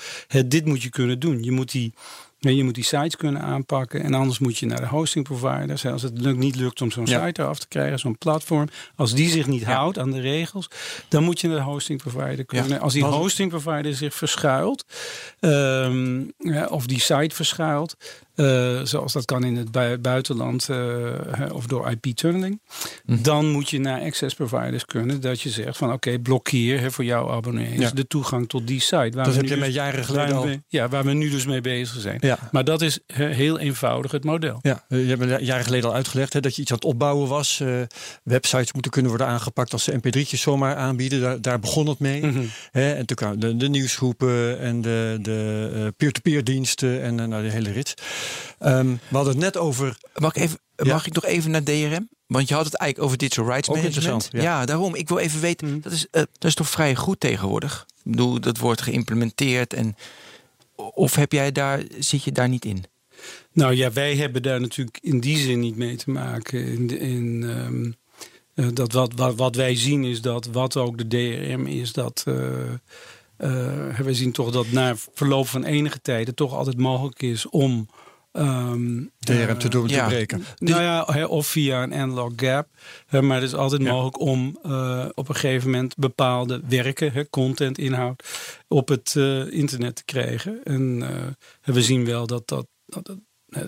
dit 0.46 0.64
moet 0.64 0.82
je 0.82 0.88
kunnen 0.88 1.18
doen. 1.18 1.42
Je 1.42 1.50
moet 1.50 1.70
die... 1.72 1.92
Ja, 2.40 2.50
je 2.50 2.64
moet 2.64 2.74
die 2.74 2.84
sites 2.84 3.16
kunnen 3.16 3.42
aanpakken 3.42 4.02
en 4.02 4.14
anders 4.14 4.38
moet 4.38 4.58
je 4.58 4.66
naar 4.66 4.80
de 4.80 4.86
hosting 4.86 5.24
providers. 5.24 5.86
Als 5.86 6.02
het 6.02 6.20
lukt, 6.20 6.38
niet 6.38 6.56
lukt 6.56 6.80
om 6.82 6.90
zo'n 6.90 7.06
Ja. 7.06 7.26
site 7.26 7.42
eraf 7.42 7.58
te 7.58 7.68
krijgen, 7.68 7.98
zo'n 7.98 8.18
platform. 8.18 8.68
Als 8.96 9.14
die 9.14 9.28
zich 9.30 9.46
niet 9.46 9.60
Ja. 9.60 9.72
houdt 9.72 9.98
aan 9.98 10.10
de 10.10 10.20
regels, 10.20 10.68
dan 11.08 11.24
moet 11.24 11.40
je 11.40 11.48
naar 11.48 11.56
de 11.56 11.62
hosting 11.62 12.02
provider 12.02 12.44
kunnen. 12.44 12.68
Ja. 12.68 12.76
Als 12.76 12.92
die 12.92 13.04
hosting 13.04 13.50
provider 13.50 13.94
zich 13.94 14.14
verschuilt, 14.14 14.84
ehm, 15.40 16.20
ja, 16.38 16.66
of 16.66 16.86
die 16.86 17.00
site 17.00 17.34
verschuilt, 17.34 17.96
eh, 18.38 18.80
zoals 18.82 19.12
dat 19.12 19.24
kan 19.24 19.44
in 19.44 19.56
het 19.56 19.70
bui- 19.70 19.98
buitenland 19.98 20.68
eh, 20.68 20.76
of 21.52 21.66
door 21.66 21.90
IP-tunneling, 21.90 22.60
Mhm. 23.04 23.22
dan 23.22 23.50
moet 23.50 23.70
je 23.70 23.80
naar 23.80 24.00
access 24.00 24.34
providers 24.34 24.84
kunnen. 24.84 25.20
Dat 25.20 25.40
je 25.40 25.48
zegt 25.50 25.76
van 25.76 25.92
oké, 25.92 26.18
blokkeer 26.18 26.80
hè, 26.80 26.90
voor 26.90 27.04
jouw 27.04 27.30
abonnees 27.30 27.78
Ja. 27.78 27.90
de 27.90 28.06
toegang 28.06 28.48
tot 28.48 28.66
die 28.66 28.80
site. 28.80 28.96
Waar 28.96 29.10
Dat 29.10 29.26
we 29.26 29.32
heb 29.32 29.42
nu 29.42 29.48
je 29.48 29.54
dus- 29.54 29.64
met 29.64 29.74
jaren 29.74 30.04
geleden 30.04 30.36
al. 30.36 30.48
ja, 30.68 30.88
waar 30.88 31.04
we 31.04 31.12
nu 31.12 31.30
dus 31.30 31.46
mee 31.46 31.60
bezig 31.60 32.00
zijn. 32.00 32.18
Ja. 32.20 32.38
Maar 32.52 32.64
dat 32.64 32.82
is 32.82 32.98
he- 33.06 33.32
heel 33.34 33.58
eenvoudig 33.58 34.10
het 34.10 34.24
model. 34.24 34.58
Ja, 34.62 34.84
eh, 34.88 35.02
je 35.02 35.08
hebt 35.08 35.20
me 35.20 35.38
jaren 35.44 35.64
geleden 35.64 35.88
al 35.88 35.94
uitgelegd 35.94 36.32
hè, 36.32 36.40
dat 36.40 36.56
je 36.56 36.62
iets 36.62 36.70
aan 36.70 36.76
het 36.76 36.86
opbouwen 36.86 37.28
was. 37.28 37.62
Websites 38.24 38.72
moeten 38.72 38.90
kunnen 38.90 39.10
worden 39.10 39.28
aangepakt 39.28 39.72
als 39.72 39.84
ze 39.84 39.92
mp3'tjes 39.96 40.40
zomaar 40.40 40.76
aanbieden. 40.76 41.20
Daar, 41.20 41.40
daar 41.40 41.60
begon 41.60 41.86
het 41.88 41.98
mee. 41.98 42.26
Mhm. 42.26 42.42
Hè, 42.70 42.92
en 42.92 43.06
toen 43.06 43.16
kwamen 43.16 43.40
de, 43.40 43.56
de 43.56 43.68
nieuwsgroepen 43.68 44.60
en 44.60 44.80
de, 44.80 45.18
de 45.22 45.92
peer-to-peer 45.96 46.44
diensten 46.44 47.02
en 47.02 47.14
nou, 47.14 47.42
de 47.42 47.50
hele 47.50 47.72
rit. 47.72 47.94
Ehm, 48.58 48.86
we 48.86 49.16
hadden 49.16 49.32
het 49.32 49.42
net 49.42 49.56
over. 49.56 49.98
Mag 50.14 50.34
ik, 50.34 50.42
even, 50.42 50.58
Ja. 50.76 50.92
mag 50.92 51.06
ik 51.06 51.12
nog 51.14 51.24
even 51.24 51.50
naar 51.50 51.62
DRM? 51.62 52.08
Want 52.26 52.48
je 52.48 52.54
had 52.54 52.64
het 52.64 52.74
eigenlijk 52.74 53.02
over 53.10 53.18
digital 53.18 53.44
rights 53.46 53.68
Ook 53.68 53.76
management. 53.76 54.06
interessant, 54.06 54.42
Ja. 54.44 54.58
ja. 54.60 54.66
daarom. 54.66 54.94
Ik 54.94 55.08
wil 55.08 55.18
even 55.18 55.40
weten, 55.40 55.80
dat, 55.80 55.92
is, 55.92 56.06
eh, 56.10 56.22
dat 56.32 56.44
is 56.44 56.54
toch 56.54 56.68
vrij 56.70 56.94
goed 56.96 57.20
tegenwoordig? 57.20 57.86
Ik 58.04 58.10
bedoel, 58.10 58.40
dat 58.40 58.58
wordt 58.58 58.80
geïmplementeerd. 58.82 59.72
En, 59.74 59.96
of 60.76 61.14
heb 61.14 61.32
jij 61.32 61.52
daar, 61.52 61.82
zit 61.98 62.22
je 62.24 62.32
daar 62.32 62.48
niet 62.48 62.64
in? 62.64 62.84
Nou 63.52 63.74
ja, 63.74 63.92
wij 63.92 64.16
hebben 64.16 64.42
daar 64.42 64.60
natuurlijk 64.60 64.98
in 65.00 65.20
die 65.20 65.36
zin 65.36 65.60
niet 65.60 65.76
mee 65.76 65.96
te 65.96 66.10
maken. 66.10 66.64
In, 66.66 66.98
in, 67.00 67.44
ehm, 67.48 67.90
eh, 68.54 68.74
dat 68.74 68.92
wat, 68.92 69.12
wat, 69.16 69.34
wat 69.36 69.54
wij 69.56 69.74
zien 69.76 70.04
is 70.04 70.20
dat 70.20 70.46
wat 70.46 70.76
ook 70.76 70.98
de 70.98 71.06
DRM 71.06 71.66
is, 71.66 71.92
dat 71.92 72.22
eh, 72.26 72.72
eh, 73.36 73.98
wij 73.98 74.14
zien 74.14 74.32
toch 74.32 74.50
dat 74.50 74.70
na 74.70 74.94
verloop 75.14 75.48
van 75.48 75.64
enige 75.64 76.00
tijd 76.02 76.26
het 76.26 76.36
toch 76.36 76.54
altijd 76.54 76.76
mogelijk 76.76 77.22
is 77.22 77.48
om. 77.48 77.88
Ehm, 78.32 79.04
DRM 79.18 79.58
te 79.58 79.68
doen 79.68 79.86
te 79.86 79.94
ja. 79.94 80.06
breken. 80.06 80.44
nou 80.58 80.82
ja, 80.82 81.26
of 81.26 81.46
via 81.46 81.82
een 81.82 81.94
analog 81.94 82.32
gap. 82.36 82.68
Maar 83.10 83.40
het 83.40 83.42
is 83.42 83.54
altijd 83.54 83.82
Ja. 83.82 83.92
mogelijk 83.92 84.20
om 84.20 84.58
eh, 84.62 85.06
op 85.14 85.28
een 85.28 85.34
gegeven 85.34 85.70
moment 85.70 85.96
bepaalde 85.96 86.62
werken, 86.68 87.12
hè, 87.12 87.30
content, 87.30 87.78
inhoud, 87.78 88.24
op 88.68 88.88
het 88.88 89.14
eh, 89.16 89.52
internet 89.52 89.96
te 89.96 90.04
krijgen. 90.04 90.60
En 90.64 91.02
eh, 91.02 91.74
we 91.74 91.82
zien 91.82 92.04
wel 92.04 92.26
dat 92.26 92.48
dat, 92.48 92.66
dat, 92.86 93.16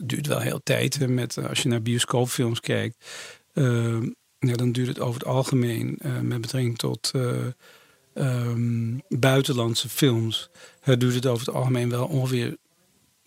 duurt 0.02 0.26
wel 0.26 0.40
heel 0.40 0.60
tijd. 0.62 0.98
Hè, 0.98 1.08
met, 1.08 1.48
als 1.48 1.62
je 1.62 1.68
naar 1.68 1.82
bioscoopfilms 1.82 2.60
kijkt, 2.60 3.04
eh, 3.52 4.02
ja, 4.38 4.54
dan 4.54 4.72
duurt 4.72 4.88
het 4.88 5.00
over 5.00 5.20
het 5.20 5.28
algemeen 5.28 5.98
met 6.22 6.40
betrekking 6.40 6.78
tot 6.78 7.10
eh, 7.14 7.46
ehm, 8.14 8.98
buitenlandse 9.08 9.88
films. 9.88 10.50
duurt 10.84 11.14
het 11.14 11.26
over 11.26 11.46
het 11.46 11.54
algemeen 11.54 11.90
wel 11.90 12.06
ongeveer 12.06 12.56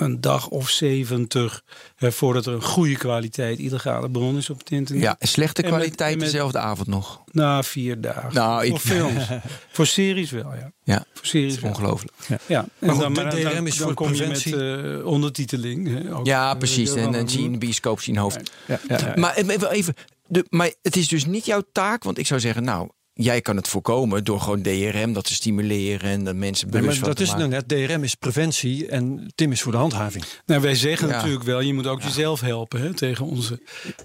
een 0.04 0.22
dag 0.22 0.48
of 0.48 0.70
zeventig 0.70 1.64
hè, 1.96 2.12
voordat 2.12 2.46
er 2.46 2.54
een 2.54 2.64
goede 2.64 2.96
kwaliteit 2.98 3.60
illegale 3.60 4.10
bron 4.12 4.38
is 4.38 4.50
op 4.50 4.60
het 4.60 4.70
internet. 4.72 5.04
Ja, 5.04 5.16
slechte 5.20 5.62
En 5.62 5.68
kwaliteit 5.70 6.12
en 6.14 6.18
met- 6.18 6.26
dezelfde 6.32 6.60
avond 6.60 6.88
nog. 6.88 7.22
Na 7.32 7.64
vier 7.64 8.02
dagen. 8.02 8.34
Nou, 8.34 8.68
voor 8.68 8.76
ik- 8.76 8.82
films. 8.82 9.24
voor 9.72 9.86
series 9.86 10.32
wel, 10.32 10.54
ja. 10.54 10.72
Ja, 10.84 11.06
Voor 11.14 11.26
series 11.26 11.56
is 11.56 11.62
ongelooflijk. 11.64 12.14
Ja, 12.48 12.66
en 12.80 12.90
goed, 12.90 13.00
dan, 13.00 13.14
de 13.14 13.22
maar 13.22 13.32
dan, 13.32 13.40
DRM 13.52 13.68
is 13.68 13.78
dan 13.78 13.86
voor 13.88 13.96
kom 13.96 14.10
je 14.14 14.16
preventie. 14.16 14.56
met 14.56 15.00
eh, 15.00 15.06
ondertiteling. 15.06 15.88
Hè, 16.04 16.16
ook, 16.16 16.26
Ja, 16.26 16.52
eh, 16.52 16.58
precies. 16.58 16.94
En 16.94 16.96
zie 16.96 17.12
je 17.12 17.18
in 17.38 17.44
doen. 17.44 17.52
de 17.52 17.58
bioscoop 17.58 18.02
zien 18.02 18.18
hoofd. 18.18 18.52
Ja, 18.68 18.80
ja, 18.88 18.98
ja. 18.98 19.14
Maar 19.16 19.36
even 19.36 19.72
even, 19.72 19.94
de, 20.28 20.46
maar 20.50 20.72
het 20.82 20.96
is 20.96 21.08
dus 21.08 21.26
niet 21.26 21.46
jouw 21.46 21.64
taak, 21.72 22.04
want 22.04 22.18
ik 22.18 22.28
zou 22.28 22.40
zeggen, 22.40 22.64
nou, 22.64 22.90
jij 23.14 23.42
kan 23.42 23.56
het 23.56 23.68
voorkomen 23.68 24.24
door 24.24 24.40
gewoon 24.42 24.62
DRM 24.62 25.14
dat 25.14 25.24
te 25.24 25.34
stimuleren 25.34 26.10
en 26.10 26.24
dat 26.24 26.36
mensen 26.36 26.70
Nee, 26.70 26.82
bewust 26.82 27.00
maar 27.02 27.08
van 27.08 27.08
dat 27.08 27.18
te 27.18 27.24
is 27.34 27.40
nou 27.40 27.50
net. 27.50 27.88
DRM 27.88 28.04
is 28.04 28.16
preventie 28.16 28.88
en 28.88 29.32
Tim 29.36 29.52
is 29.52 29.62
voor 29.62 29.72
de 29.72 29.78
handhaving. 29.78 30.24
Nou, 30.46 30.62
wij 30.62 30.76
zeggen 30.76 31.08
Ja. 31.08 31.14
natuurlijk 31.16 31.44
wel, 31.44 31.60
je 31.62 31.74
moet 31.74 31.88
ook 31.88 32.02
jezelf 32.02 32.42
helpen 32.42 32.82
hè, 32.82 32.94
tegen 32.94 33.26
onze 33.26 33.60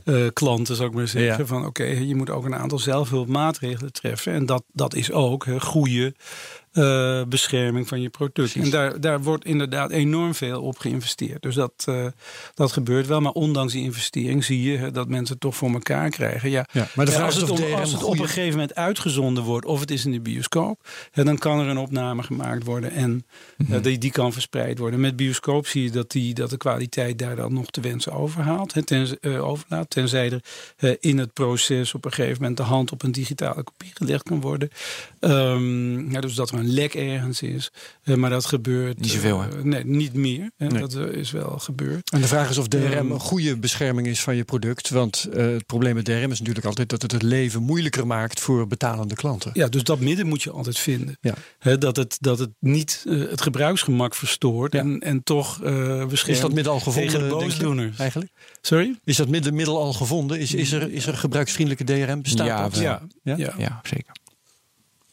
eh, 0.05 0.27
klanten, 0.33 0.77
zou 0.77 0.89
ik 0.89 0.95
maar 0.95 1.09
zeggen. 1.09 1.39
Ja. 1.39 1.47
Van 1.47 1.67
oké, 1.67 1.85
je 1.85 2.15
moet 2.15 2.31
ook 2.31 2.45
een 2.45 2.55
aantal 2.55 2.79
zelfhulpmaatregelen 2.79 3.93
treffen. 3.93 4.33
En 4.33 4.47
dat, 4.47 4.63
dat 4.73 4.95
is 4.95 5.13
ook 5.13 5.45
hè, 5.47 5.61
goede 5.61 6.15
eh, 6.79 7.23
bescherming 7.29 7.89
van 7.89 8.01
je 8.01 8.09
product. 8.09 8.55
En 8.55 8.71
daar, 8.71 9.01
daar 9.01 9.23
wordt 9.23 9.45
inderdaad 9.45 9.91
enorm 9.91 10.35
veel 10.35 10.63
op 10.63 10.79
geïnvesteerd. 10.79 11.43
Dus 11.43 11.55
dat, 11.55 11.73
eh, 11.85 12.07
dat 12.55 12.73
gebeurt 12.73 13.07
wel. 13.07 13.21
Maar 13.21 13.33
ondanks 13.33 13.73
die 13.73 13.83
investering 13.83 14.45
zie 14.45 14.63
je 14.63 14.91
dat 14.91 15.09
mensen 15.09 15.33
het 15.33 15.41
toch 15.41 15.57
voor 15.57 15.71
elkaar 15.73 16.11
krijgen. 16.11 16.51
Ja, 16.51 16.67
Ja, 16.73 16.89
maar 16.95 17.05
de 17.05 17.11
Ja, 17.11 17.17
vraag 17.17 17.27
als 17.27 17.37
is 17.43 17.49
het, 17.49 17.51
om- 17.51 17.73
als 17.75 17.93
het 17.93 18.03
op 18.05 18.19
een 18.19 18.27
gegeven 18.27 18.51
moment 18.51 18.75
uitgezonden 18.75 19.45
wordt, 19.45 19.67
of 19.67 19.81
het 19.81 19.91
is 19.91 20.05
in 20.05 20.13
de 20.13 20.21
bioscoop, 20.21 20.89
hè, 21.11 21.25
dan 21.25 21.39
kan 21.39 21.61
er 21.61 21.67
een 21.67 21.79
opname 21.79 22.23
gemaakt 22.23 22.65
worden 22.65 22.91
en 22.91 23.27
eh, 23.71 23.83
die, 23.83 23.99
die 23.99 24.11
kan 24.11 24.33
verspreid 24.33 24.79
worden. 24.79 25.01
Met 25.01 25.17
bioscoop 25.17 25.67
zie 25.67 25.83
je 25.83 25.91
dat, 25.91 26.11
die, 26.11 26.35
dat 26.35 26.51
de 26.51 26.57
kwaliteit 26.57 27.19
daar 27.19 27.37
dan 27.37 27.53
nog 27.53 27.67
te 27.71 27.81
wensen 27.81 28.13
overhaalt, 28.13 28.75
hè, 28.75 28.83
ten, 28.83 29.19
overlaat, 29.43 29.91
tenzij 29.91 30.41
er 30.77 30.97
in 31.01 31.19
het 31.19 31.33
proces 31.33 31.95
op 31.95 32.05
een 32.05 32.13
gegeven 32.13 32.37
moment 32.41 32.57
de 32.57 32.63
hand 32.63 32.93
op 32.93 33.03
een 33.03 33.13
digitale 33.13 33.63
kopie 33.63 33.91
gelegd 33.95 34.23
kan 34.23 34.41
worden. 34.41 34.69
Ehm, 35.21 36.11
ja, 36.13 36.21
dus 36.21 36.35
dat 36.35 36.51
er 36.51 36.59
een 36.59 36.68
lek 36.69 36.95
ergens 36.95 37.43
is, 37.43 37.71
Eh, 38.03 38.15
maar 38.15 38.31
dat 38.31 38.45
gebeurt 38.47 39.01
Niet 39.01 39.11
zoveel, 39.11 39.41
hè? 39.41 39.49
eh, 39.59 39.63
nee, 39.65 39.85
niet 39.85 40.15
meer. 40.15 40.51
Hè, 40.57 40.67
Nee. 40.67 40.81
Dat 40.81 40.95
eh, 40.95 41.05
is 41.13 41.31
wel 41.31 41.59
gebeurd. 41.59 42.11
En 42.11 42.21
de 42.21 42.27
vraag 42.27 42.51
is 42.51 42.59
of 42.59 42.69
DRM 42.69 42.83
Ehm, 42.93 43.11
een 43.11 43.21
goede 43.21 43.57
bescherming 43.59 44.07
is 44.07 44.21
van 44.21 44.37
je 44.37 44.45
product. 44.45 44.91
Want 44.91 45.29
eh, 45.33 45.47
het 45.47 45.67
probleem 45.67 45.95
met 45.95 46.05
DRM 46.05 46.31
is 46.31 46.39
natuurlijk 46.39 46.67
altijd 46.67 46.89
dat 46.89 47.03
het 47.03 47.13
het 47.13 47.23
leven 47.23 47.63
moeilijker 47.63 48.07
maakt 48.07 48.41
voor 48.41 48.67
betalende 48.67 49.15
klanten. 49.15 49.51
Ja, 49.55 49.69
dus 49.69 49.83
dat 49.83 50.01
midden 50.01 50.27
moet 50.27 50.43
je 50.43 50.51
altijd 50.51 50.79
vinden. 50.79 51.17
Ja. 51.21 51.35
Hè, 51.59 51.79
dat, 51.79 51.97
het, 51.97 52.17
dat 52.21 52.39
het 52.39 52.51
niet 52.61 53.05
het 53.09 53.41
gebruiksgemak 53.41 54.15
verstoort 54.15 54.73
Ja. 54.73 54.81
en, 54.81 54.99
en 55.01 55.23
toch 55.23 55.63
eh 55.63 56.07
beschermt 56.07 56.37
Is 56.37 56.41
dat 56.43 56.53
middel 56.53 56.73
al 56.73 56.79
gevonden? 56.81 57.13
tegen 57.13 57.19
de 57.29 57.29
denk 57.29 57.41
je, 57.41 57.47
boosdoeners. 57.49 57.99
Eigenlijk? 57.99 58.31
Sorry? 58.61 58.99
Is 59.05 59.17
dat 59.17 59.29
middel, 59.29 59.53
middel 59.53 59.79
al 59.79 59.93
gevonden? 59.93 60.39
Is, 60.39 60.55
is, 60.55 60.73
er, 60.73 60.91
is 60.93 61.07
er 61.07 61.15
gebruiksvriendelijke 61.17 61.85
DRM? 62.07 62.23
Bestaat 62.23 62.73
dat? 62.73 62.81
Ja? 62.83 63.03
ja. 63.23 63.37
Ja, 63.59 63.81
zeker. 63.83 64.13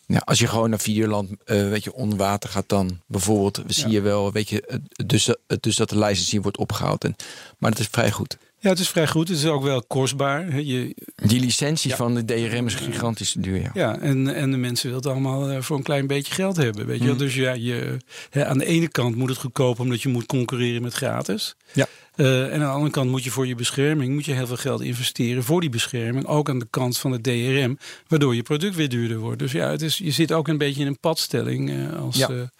Ja, 0.07 0.17
als 0.25 0.39
je 0.39 0.47
gewoon 0.47 0.69
naar 0.69 0.79
Videoland 0.79 1.29
eh 1.45 1.69
weet 1.69 1.83
je, 1.83 1.93
onder 1.93 2.17
water 2.17 2.49
gaat 2.49 2.69
dan 2.69 2.99
bijvoorbeeld, 3.07 3.61
zie 3.67 3.89
je 3.89 4.01
wel, 4.01 4.31
weet 4.31 4.49
je, 4.49 4.79
dus, 5.05 5.25
dat- 5.25 5.39
dus 5.63 5.75
dat 5.75 5.89
de 5.89 5.99
licensing 5.99 6.41
wordt 6.41 6.57
opgehaald. 6.57 7.03
En, 7.03 7.15
maar 7.57 7.71
dat 7.71 7.79
is 7.79 7.87
vrij 7.91 8.11
goed. 8.11 8.37
Ja, 8.65 8.71
het 8.71 8.79
is 8.79 8.89
vrij 8.89 9.07
goed. 9.07 9.27
Het 9.27 9.37
is 9.37 9.45
ook 9.45 9.63
wel 9.63 9.83
kostbaar. 9.83 10.61
Je, 10.61 10.95
Die 11.15 11.39
licenties 11.39 11.93
van 11.93 12.15
de 12.15 12.25
DRM 12.25 12.65
is 12.65 12.75
gigantisch 12.75 13.35
duur, 13.37 13.61
ja. 13.61 13.71
ja, 13.73 13.99
en, 13.99 14.35
en 14.35 14.51
de 14.51 14.57
mensen 14.57 14.85
willen 14.89 15.03
het 15.03 15.11
allemaal 15.11 15.49
eh, 15.49 15.61
voor 15.61 15.77
een 15.77 15.83
klein 15.83 16.07
beetje 16.07 16.33
geld 16.33 16.57
hebben. 16.57 16.85
Weet 16.85 16.99
je? 16.99 17.05
wel. 17.05 17.17
Dus 17.17 17.35
ja, 17.35 17.53
je, 17.53 17.97
hè, 18.29 18.45
aan 18.45 18.57
de 18.57 18.65
ene 18.65 18.87
kant 18.87 19.15
moet 19.15 19.29
het 19.29 19.37
goedkoop 19.37 19.79
omdat 19.79 20.01
je 20.01 20.09
moet 20.09 20.25
concurreren 20.25 20.81
met 20.81 20.93
gratis. 20.93 21.55
Ja. 21.73 21.87
Eh, 22.15 22.45
en 22.45 22.53
aan 22.53 22.59
de 22.59 22.65
andere 22.65 22.91
kant 22.91 23.09
moet 23.09 23.23
je 23.23 23.31
voor 23.31 23.47
je 23.47 23.55
bescherming 23.55 24.13
moet 24.13 24.25
je 24.25 24.33
heel 24.33 24.47
veel 24.47 24.55
geld 24.57 24.81
investeren 24.81 25.43
voor 25.43 25.61
die 25.61 25.69
bescherming. 25.69 26.25
Ook 26.25 26.49
aan 26.49 26.59
de 26.59 26.67
kant 26.69 26.97
van 26.97 27.11
de 27.11 27.21
DRM, 27.21 27.77
waardoor 28.07 28.35
je 28.35 28.41
product 28.43 28.75
weer 28.75 28.89
duurder 28.89 29.17
wordt. 29.17 29.39
Dus 29.39 29.51
ja, 29.51 29.69
het 29.69 29.81
is, 29.81 29.97
je 29.97 30.11
zit 30.11 30.31
ook 30.31 30.47
een 30.47 30.57
beetje 30.57 30.81
in 30.81 30.87
een 30.87 30.99
padstelling. 30.99 31.69
eh, 31.69 31.99
als, 32.01 32.17
Ja. 32.17 32.51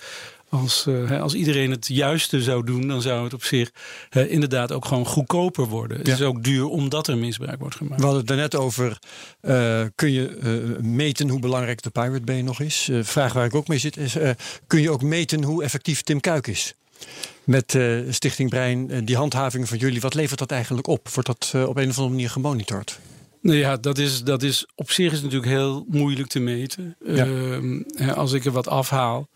Als, 0.49 0.85
eh, 0.87 1.21
als 1.21 1.33
iedereen 1.33 1.71
het 1.71 1.87
juiste 1.87 2.41
zou 2.41 2.65
doen, 2.65 2.87
dan 2.87 3.01
zou 3.01 3.23
het 3.23 3.33
op 3.33 3.43
zich 3.43 3.71
inderdaad 4.27 4.71
ook 4.71 4.85
gewoon 4.85 5.05
goedkoper 5.05 5.65
worden. 5.65 5.97
Het 5.97 6.07
Ja. 6.07 6.13
is 6.13 6.21
ook 6.21 6.43
duur 6.43 6.65
omdat 6.65 7.07
er 7.07 7.17
misbruik 7.17 7.59
wordt 7.59 7.75
gemaakt. 7.75 7.95
We 7.99 8.05
hadden 8.05 8.19
het 8.19 8.29
daarnet 8.29 8.55
over, 8.55 8.99
eh, 9.41 9.81
kun 9.95 10.11
je 10.11 10.27
eh, 10.27 10.83
meten 10.83 11.29
hoe 11.29 11.39
belangrijk 11.39 11.81
de 11.81 11.89
Pirate 11.89 12.21
Bay 12.21 12.41
nog 12.41 12.59
is? 12.59 12.89
Vraag 13.01 13.33
waar 13.33 13.45
ik 13.45 13.55
ook 13.55 13.67
mee 13.67 13.77
zit 13.77 13.97
is, 13.97 14.15
kun 14.67 14.81
je 14.81 14.89
ook 14.91 15.01
meten 15.01 15.43
hoe 15.43 15.63
effectief 15.63 16.01
Tim 16.01 16.19
Kuik 16.19 16.47
is? 16.47 16.73
Met 17.43 17.77
Stichting 18.09 18.49
Brein, 18.49 19.05
die 19.05 19.15
handhaving 19.15 19.67
van 19.67 19.77
jullie, 19.77 20.01
wat 20.01 20.13
levert 20.13 20.39
dat 20.39 20.51
eigenlijk 20.51 20.87
op? 20.87 21.09
Wordt 21.09 21.27
dat 21.27 21.67
op 21.67 21.77
een 21.77 21.89
of 21.89 21.95
andere 21.97 22.09
manier 22.09 22.29
gemonitord? 22.29 22.99
Nou 23.41 23.57
ja, 23.57 23.77
dat 23.77 23.97
is, 23.97 24.23
dat 24.23 24.43
is 24.43 24.65
op 24.75 24.91
zich 24.91 25.11
is 25.11 25.21
natuurlijk 25.21 25.51
heel 25.51 25.85
moeilijk 25.87 26.27
te 26.27 26.39
meten. 26.39 26.95
Ja. 27.05 27.25
Ehm, 27.25 27.81
als 28.15 28.31
ik 28.31 28.45
er 28.45 28.51
wat 28.51 28.67
afhaal, 28.67 29.29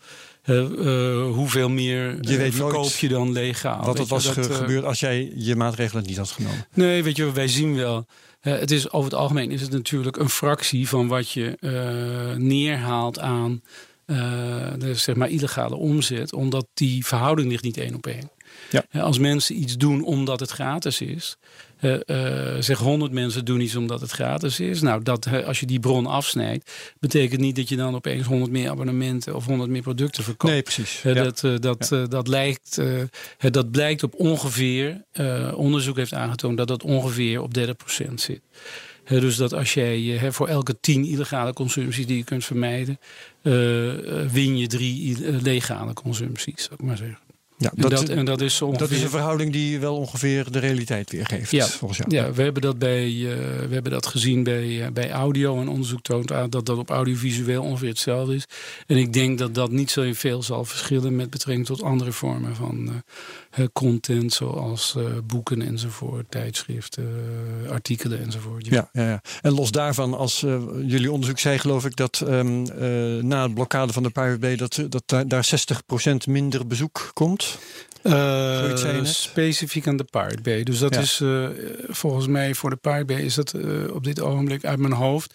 hoeveel 1.32 1.68
meer 1.68 2.16
Je 2.20 2.30
eh, 2.32 2.36
weet 2.36 2.54
verkoop 2.54 2.90
je 2.90 3.08
dan 3.08 3.32
legaal? 3.32 3.84
wat 3.84 3.94
er 3.98 4.02
je, 4.02 4.08
was 4.08 4.24
dat, 4.34 4.48
eh, 4.48 4.56
gebeurd 4.56 4.84
als 4.84 5.00
jij 5.00 5.32
je 5.34 5.56
maatregelen 5.56 6.04
niet 6.06 6.16
had 6.16 6.30
genomen? 6.30 6.66
Nee, 6.74 7.02
weet 7.02 7.16
je, 7.16 7.32
wij 7.32 7.48
zien 7.48 7.76
wel. 7.76 8.06
eh, 8.40 8.58
het 8.58 8.70
is 8.70 8.90
over 8.92 9.10
het 9.10 9.20
algemeen 9.20 9.50
is 9.50 9.60
het 9.60 9.70
natuurlijk 9.70 10.16
een 10.16 10.28
fractie 10.30 10.88
van 10.88 11.08
wat 11.08 11.30
je 11.30 11.56
eh, 11.60 12.36
neerhaalt 12.38 13.18
aan 13.18 13.62
eh, 14.06 14.16
de 14.78 14.94
zeg 14.94 15.14
maar 15.14 15.28
illegale 15.30 15.76
omzet, 15.76 16.32
omdat 16.32 16.66
die 16.74 17.06
verhouding 17.06 17.50
ligt 17.50 17.62
niet 17.64 17.76
één 17.76 17.94
op 17.94 18.06
één. 18.06 18.30
Ja. 18.70 18.84
Eh, 18.90 19.02
Als 19.02 19.18
mensen 19.18 19.60
iets 19.60 19.76
doen 19.76 20.04
omdat 20.04 20.40
het 20.40 20.50
gratis 20.50 21.00
is, 21.00 21.36
eh, 21.80 22.56
zeg 22.58 22.78
100 22.78 23.12
mensen 23.12 23.44
doen 23.44 23.60
iets 23.60 23.76
omdat 23.76 24.00
het 24.00 24.10
gratis 24.10 24.60
is. 24.60 24.80
Nou, 24.80 25.02
dat, 25.02 25.26
als 25.46 25.60
je 25.60 25.66
die 25.66 25.80
bron 25.80 26.06
afsnijdt, 26.06 26.70
betekent 26.98 27.40
niet 27.40 27.56
dat 27.56 27.68
je 27.68 27.76
dan 27.76 27.94
opeens 27.94 28.26
100 28.26 28.50
meer 28.50 28.70
abonnementen 28.70 29.34
of 29.34 29.46
100 29.46 29.70
meer 29.70 29.82
producten 29.82 30.24
verkoopt. 30.24 30.52
Nee, 30.52 30.62
precies. 30.62 31.04
Eh, 31.04 31.14
Ja. 31.14 31.22
Dat, 31.22 31.62
dat, 31.62 32.10
dat, 32.10 32.28
lijkt, 32.28 32.78
dat 33.38 33.70
blijkt 33.70 34.02
op 34.02 34.14
ongeveer, 34.14 35.04
onderzoek 35.54 35.96
heeft 35.96 36.14
aangetoond 36.14 36.56
dat 36.56 36.68
dat 36.68 36.82
ongeveer 36.82 37.42
op 37.42 37.58
30% 37.58 38.14
zit. 38.14 38.40
Dus 39.04 39.36
dat 39.36 39.54
als 39.54 39.74
jij 39.74 40.32
voor 40.32 40.48
elke 40.48 40.80
10 40.80 41.04
illegale 41.04 41.52
consumpties 41.52 42.06
die 42.06 42.16
je 42.16 42.24
kunt 42.24 42.44
vermijden, 42.44 42.98
win 44.32 44.58
je 44.58 44.66
drie 44.66 45.16
legale 45.42 45.92
consumpties, 45.92 46.62
zou 46.62 46.74
ik 46.74 46.82
maar 46.82 46.96
zeggen. 46.96 47.29
Ja, 47.62 47.72
En 47.76 47.88
dat, 47.88 48.08
en 48.08 48.24
dat 48.24 48.40
is 48.40 48.62
ongeveer. 48.62 48.78
dat 48.78 48.90
is 48.90 49.02
een 49.02 49.10
verhouding 49.10 49.52
die 49.52 49.78
wel 49.78 49.96
ongeveer 49.96 50.50
de 50.52 50.58
realiteit 50.58 51.10
weergeeft, 51.10 51.50
Ja. 51.50 51.66
volgens 51.66 51.98
jou. 51.98 52.14
Ja, 52.14 52.32
we 52.32 52.42
hebben 52.42 52.62
dat, 52.62 52.78
bij, 52.78 53.04
eh, 53.06 53.22
we 53.68 53.68
hebben 53.70 53.92
dat 53.92 54.06
gezien 54.06 54.42
bij, 54.42 54.82
eh, 54.84 54.90
bij 54.92 55.10
audio. 55.10 55.60
En 55.60 55.68
onderzoek 55.68 56.02
toont 56.02 56.32
aan 56.32 56.50
dat 56.50 56.66
dat 56.66 56.78
op 56.78 56.90
audiovisueel 56.90 57.62
ongeveer 57.62 57.88
hetzelfde 57.88 58.34
is. 58.34 58.44
En 58.86 58.96
ik 58.96 59.12
denk 59.12 59.38
dat 59.38 59.54
dat 59.54 59.70
niet 59.70 59.90
zo 59.90 60.10
veel 60.12 60.42
zal 60.42 60.64
verschillen 60.64 61.16
met 61.16 61.30
betrekking 61.30 61.66
tot 61.66 61.82
andere 61.82 62.12
vormen 62.12 62.56
van 62.56 62.88
eh, 62.88 62.94
content, 63.72 64.32
zoals 64.32 64.94
eh, 64.96 65.04
boeken 65.24 65.62
enzovoort, 65.62 66.30
tijdschriften, 66.30 67.08
eh, 67.64 67.70
artikelen 67.70 68.20
enzovoort. 68.22 68.66
Ja, 68.66 68.88
ja, 68.92 69.08
ja. 69.08 69.22
En 69.42 69.52
los 69.52 69.70
daarvan, 69.70 70.14
als 70.14 70.42
eh, 70.42 70.62
jullie 70.86 71.12
onderzoek 71.12 71.38
zei, 71.38 71.58
geloof 71.58 71.84
ik 71.84 71.96
dat 71.96 72.20
ehm, 72.26 72.64
eh, 72.66 73.22
na 73.22 73.42
het 73.42 73.54
blokkade 73.54 73.92
van 73.92 74.02
de 74.02 74.36
Bay 74.38 74.56
dat, 74.56 74.82
dat 74.88 75.02
daar- 75.06 75.28
daar 75.28 75.44
60% 75.44 76.26
minder 76.26 76.66
bezoek 76.66 77.10
komt. 77.14 77.58
Uh, 78.02 79.04
specifiek 79.04 79.86
aan 79.88 79.96
de 79.96 80.06
Bay. 80.42 80.62
Dus 80.62 80.78
dat 80.78 80.94
Ja. 80.94 81.00
is 81.00 81.20
eh, 81.20 81.48
volgens 81.88 82.26
mij 82.26 82.54
voor 82.54 82.70
de 82.70 82.78
Bay 82.80 83.04
is 83.20 83.34
dat 83.34 83.52
eh, 83.52 83.94
op 83.94 84.04
dit 84.04 84.20
ogenblik 84.20 84.64
uit 84.64 84.78
mijn 84.78 84.92
hoofd. 84.92 85.34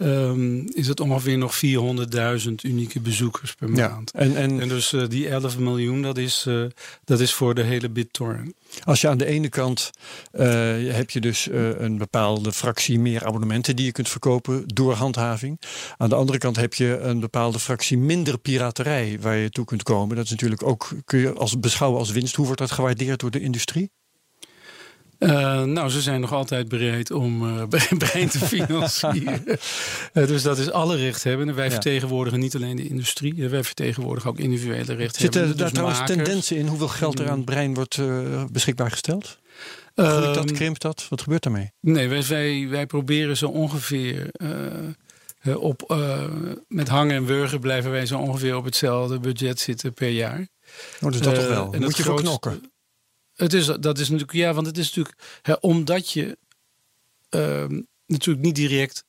Ehm, 0.00 0.58
is 0.58 0.86
het 0.86 1.00
ongeveer 1.00 1.38
nog 1.38 1.54
400.000 1.54 2.64
unieke 2.64 3.00
bezoekers 3.00 3.54
per 3.54 3.74
Ja. 3.76 3.88
maand. 3.88 4.10
En, 4.10 4.36
en 4.36 4.60
En 4.60 4.68
dus 4.68 4.92
eh, 4.92 5.08
die 5.08 5.28
11 5.28 5.58
miljoen, 5.58 6.02
dat 6.02 6.18
is, 6.18 6.44
eh, 6.48 6.62
dat 7.04 7.20
is 7.20 7.32
voor 7.34 7.54
de 7.54 7.62
hele 7.62 7.90
BitTorrent. 7.90 8.52
Als 8.84 9.00
je 9.00 9.08
aan 9.08 9.18
de 9.18 9.26
ene 9.26 9.48
kant 9.48 9.90
eh, 10.30 10.46
heb 10.94 11.10
je 11.10 11.20
dus 11.20 11.48
een 11.78 11.98
bepaalde 11.98 12.52
fractie 12.52 12.98
meer 12.98 13.24
abonnementen 13.24 13.76
die 13.76 13.84
je 13.84 13.92
kunt 13.92 14.08
verkopen 14.08 14.62
door 14.66 14.92
handhaving. 14.92 15.60
Aan 15.96 16.08
de 16.08 16.14
andere 16.14 16.38
kant 16.38 16.56
heb 16.56 16.74
je 16.74 16.98
een 16.98 17.20
bepaalde 17.20 17.58
fractie 17.58 17.98
minder 17.98 18.38
piraterij 18.38 19.18
waar 19.20 19.36
je 19.36 19.50
toe 19.50 19.64
kunt 19.64 19.82
komen. 19.82 20.16
Dat 20.16 20.24
is 20.24 20.30
natuurlijk 20.30 20.62
ook, 20.62 20.88
kun 21.04 21.18
je 21.18 21.32
als 21.32 21.60
beschouwen 21.60 21.98
als 21.98 22.10
winst. 22.10 22.34
Hoe 22.36 22.44
wordt 22.46 22.60
dat 22.60 22.70
gewaardeerd 22.70 23.20
door 23.20 23.30
de 23.30 23.40
industrie? 23.40 23.90
Eh, 25.20 25.62
nou, 25.62 25.88
ze 25.90 26.00
zijn 26.00 26.20
nog 26.20 26.32
altijd 26.32 26.68
bereid 26.68 27.10
om 27.10 27.58
eh 27.58 27.62
brein 27.98 28.28
te 28.28 28.38
financieren. 28.38 29.44
Eh, 30.12 30.26
dus 30.26 30.42
dat 30.42 30.58
is 30.58 30.70
alle 30.70 30.96
rechthebbenden. 30.96 31.54
Wij 31.54 31.64
Ja. 31.64 31.70
vertegenwoordigen 31.70 32.38
niet 32.40 32.54
alleen 32.54 32.76
de 32.76 32.88
industrie. 32.88 33.48
wij 33.48 33.64
vertegenwoordigen 33.64 34.30
ook 34.30 34.38
individuele 34.38 34.76
rechthebbenden. 34.94 35.20
Zitten 35.20 35.46
daar 35.46 35.56
dus 35.56 35.72
trouwens 35.72 36.00
tendensen 36.06 36.56
in 36.56 36.66
hoeveel 36.66 36.88
geld 36.88 37.18
er 37.18 37.28
aan 37.30 37.36
het 37.36 37.44
brein 37.44 37.74
wordt 37.74 37.98
beschikbaar 38.52 38.90
gesteld? 38.90 39.38
Groeit 39.94 40.34
dat, 40.34 40.36
Ehm, 40.36 40.54
krimpt 40.54 40.82
dat? 40.82 41.06
Wat 41.08 41.22
gebeurt 41.22 41.42
daarmee? 41.42 41.70
Nee, 41.80 42.08
wij, 42.08 42.24
wij, 42.28 42.68
wij 42.68 42.86
proberen 42.86 43.36
zo 43.36 43.46
ongeveer 43.48 44.30
op, 45.54 45.94
met 46.68 46.88
hangen 46.88 47.14
en 47.16 47.24
wurgen 47.26 47.60
blijven 47.60 47.90
wij 47.90 48.06
zo 48.06 48.18
ongeveer 48.18 48.56
op 48.56 48.64
hetzelfde 48.64 49.18
budget 49.20 49.60
zitten 49.60 49.94
per 49.94 50.08
jaar. 50.08 50.48
Oh, 51.00 51.10
dus 51.10 51.20
dat 51.20 51.34
toch 51.34 51.48
wel. 51.48 51.72
en 51.72 51.80
Moet 51.80 51.96
je 51.96 52.02
voor 52.02 52.18
grootste- 52.18 52.38
knokken. 52.38 52.70
Het 53.40 53.52
is, 53.52 53.66
dat 53.66 53.98
is 53.98 54.08
natuurlijk, 54.08 54.38
ja, 54.38 54.52
want 54.54 54.66
het 54.66 54.78
is 54.78 54.86
natuurlijk, 54.86 55.16
hè, 55.42 55.52
omdat 55.52 56.10
je 56.10 56.38
ehm, 57.28 57.80
natuurlijk 58.06 58.44
niet 58.44 58.54
direct 58.54 59.04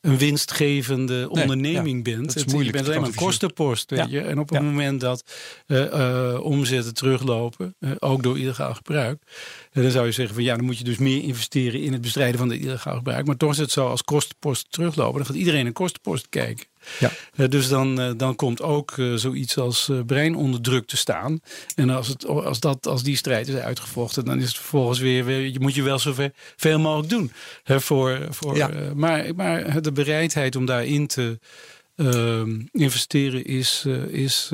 een 0.00 0.18
winstgevende 0.18 1.28
onderneming 1.30 2.04
bent. 2.04 2.34
Het- 2.34 2.46
moeilijk 2.46 2.66
je 2.66 2.72
bent 2.72 2.86
alleen 2.86 3.00
maar 3.00 3.08
een 3.08 3.14
kostenpost. 3.14 3.90
Weet 3.90 3.98
Ja. 3.98 4.06
je? 4.08 4.20
En 4.20 4.38
op 4.38 4.48
het 4.48 4.58
Ja. 4.58 4.64
moment 4.64 5.00
dat 5.00 5.32
eh, 5.66 6.32
eh, 6.34 6.40
omzetten 6.44 6.94
teruglopen, 6.94 7.74
eh, 7.78 7.90
ook 7.98 8.22
door 8.22 8.38
illegaal 8.38 8.74
gebruik, 8.74 9.22
dan 9.72 9.90
zou 9.90 10.06
je 10.06 10.12
zeggen 10.12 10.34
van 10.34 10.44
ja, 10.44 10.56
dan 10.56 10.64
moet 10.64 10.78
je 10.78 10.84
dus 10.84 10.98
meer 10.98 11.22
investeren 11.22 11.80
in 11.82 11.92
het 11.92 12.00
bestrijden 12.00 12.38
van 12.38 12.48
de 12.48 12.58
illegaal 12.58 12.96
gebruik. 12.96 13.26
Maar 13.26 13.36
toch 13.36 13.50
is 13.50 13.58
het 13.58 13.70
zo, 13.70 13.88
als 13.88 14.02
kostenposten 14.02 14.70
teruglopen, 14.70 15.16
dan 15.16 15.26
gaat 15.26 15.36
iedereen 15.36 15.66
een 15.66 15.72
kostenpost 15.72 16.28
kijken. 16.28 16.66
Ja. 16.98 17.10
Eh, 17.34 17.48
dus 17.48 17.68
dan, 17.68 18.00
eh, 18.00 18.10
dan 18.16 18.36
komt 18.36 18.62
ook 18.62 18.98
eh, 18.98 19.14
zoiets 19.14 19.56
als 19.58 19.90
brein 20.06 20.36
onder 20.36 20.60
druk 20.60 20.86
te 20.86 20.96
staan. 20.96 21.40
En 21.74 21.90
als, 21.90 22.08
het, 22.08 22.26
als, 22.26 22.60
dat, 22.60 22.86
als 22.86 23.02
die 23.02 23.16
strijd 23.16 23.48
is 23.48 23.54
uitgevochten, 23.54 24.24
dan 24.24 24.38
is 24.38 24.46
het 24.46 24.56
vervolgens 24.56 24.98
weer, 24.98 25.24
weer 25.24 25.40
je 25.40 25.60
moet 25.60 25.74
je 25.74 25.82
wel 25.82 25.98
zoveel 25.98 26.30
veel 26.56 26.78
mogelijk 26.78 27.08
doen. 27.08 27.32
Hè, 27.62 27.80
voor, 27.80 28.26
voor, 28.30 28.56
Ja. 28.56 28.70
maar, 28.94 29.34
maar 29.34 29.82
de 29.82 29.92
bereidheid 29.92 30.56
om 30.56 30.66
daarin 30.66 31.06
te 31.06 31.38
ehm, 31.96 32.60
investeren 32.72 33.44
is, 33.44 33.84
is 34.08 34.50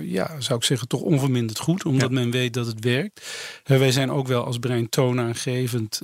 ja, 0.00 0.40
zou 0.40 0.58
ik 0.58 0.64
zeggen, 0.64 0.88
toch 0.88 1.00
onverminderd 1.00 1.58
goed. 1.58 1.84
Omdat 1.84 2.08
Ja. 2.08 2.14
men 2.14 2.30
weet 2.30 2.54
dat 2.54 2.66
het 2.66 2.84
werkt. 2.84 3.26
Wij 3.64 3.92
zijn 3.92 4.10
ook 4.10 4.26
wel 4.26 4.44
als 4.44 4.58
brein 4.58 4.88
toonaangevend 4.88 6.00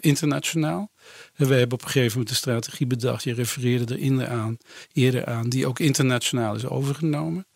internationaal. 0.00 0.90
En 1.36 1.48
wij 1.48 1.58
hebben 1.58 1.78
op 1.78 1.84
een 1.84 1.90
gegeven 1.90 2.12
moment 2.12 2.30
een 2.30 2.36
strategie 2.36 2.86
bedacht. 2.86 3.24
Je 3.24 3.34
refereerde 3.34 3.94
er 3.94 4.00
eerder 4.00 4.28
aan, 4.28 4.58
eerder 4.92 5.26
aan, 5.26 5.48
die 5.48 5.66
ook 5.66 5.78
internationaal 5.78 6.54
is 6.54 6.66
overgenomen. 6.66 7.46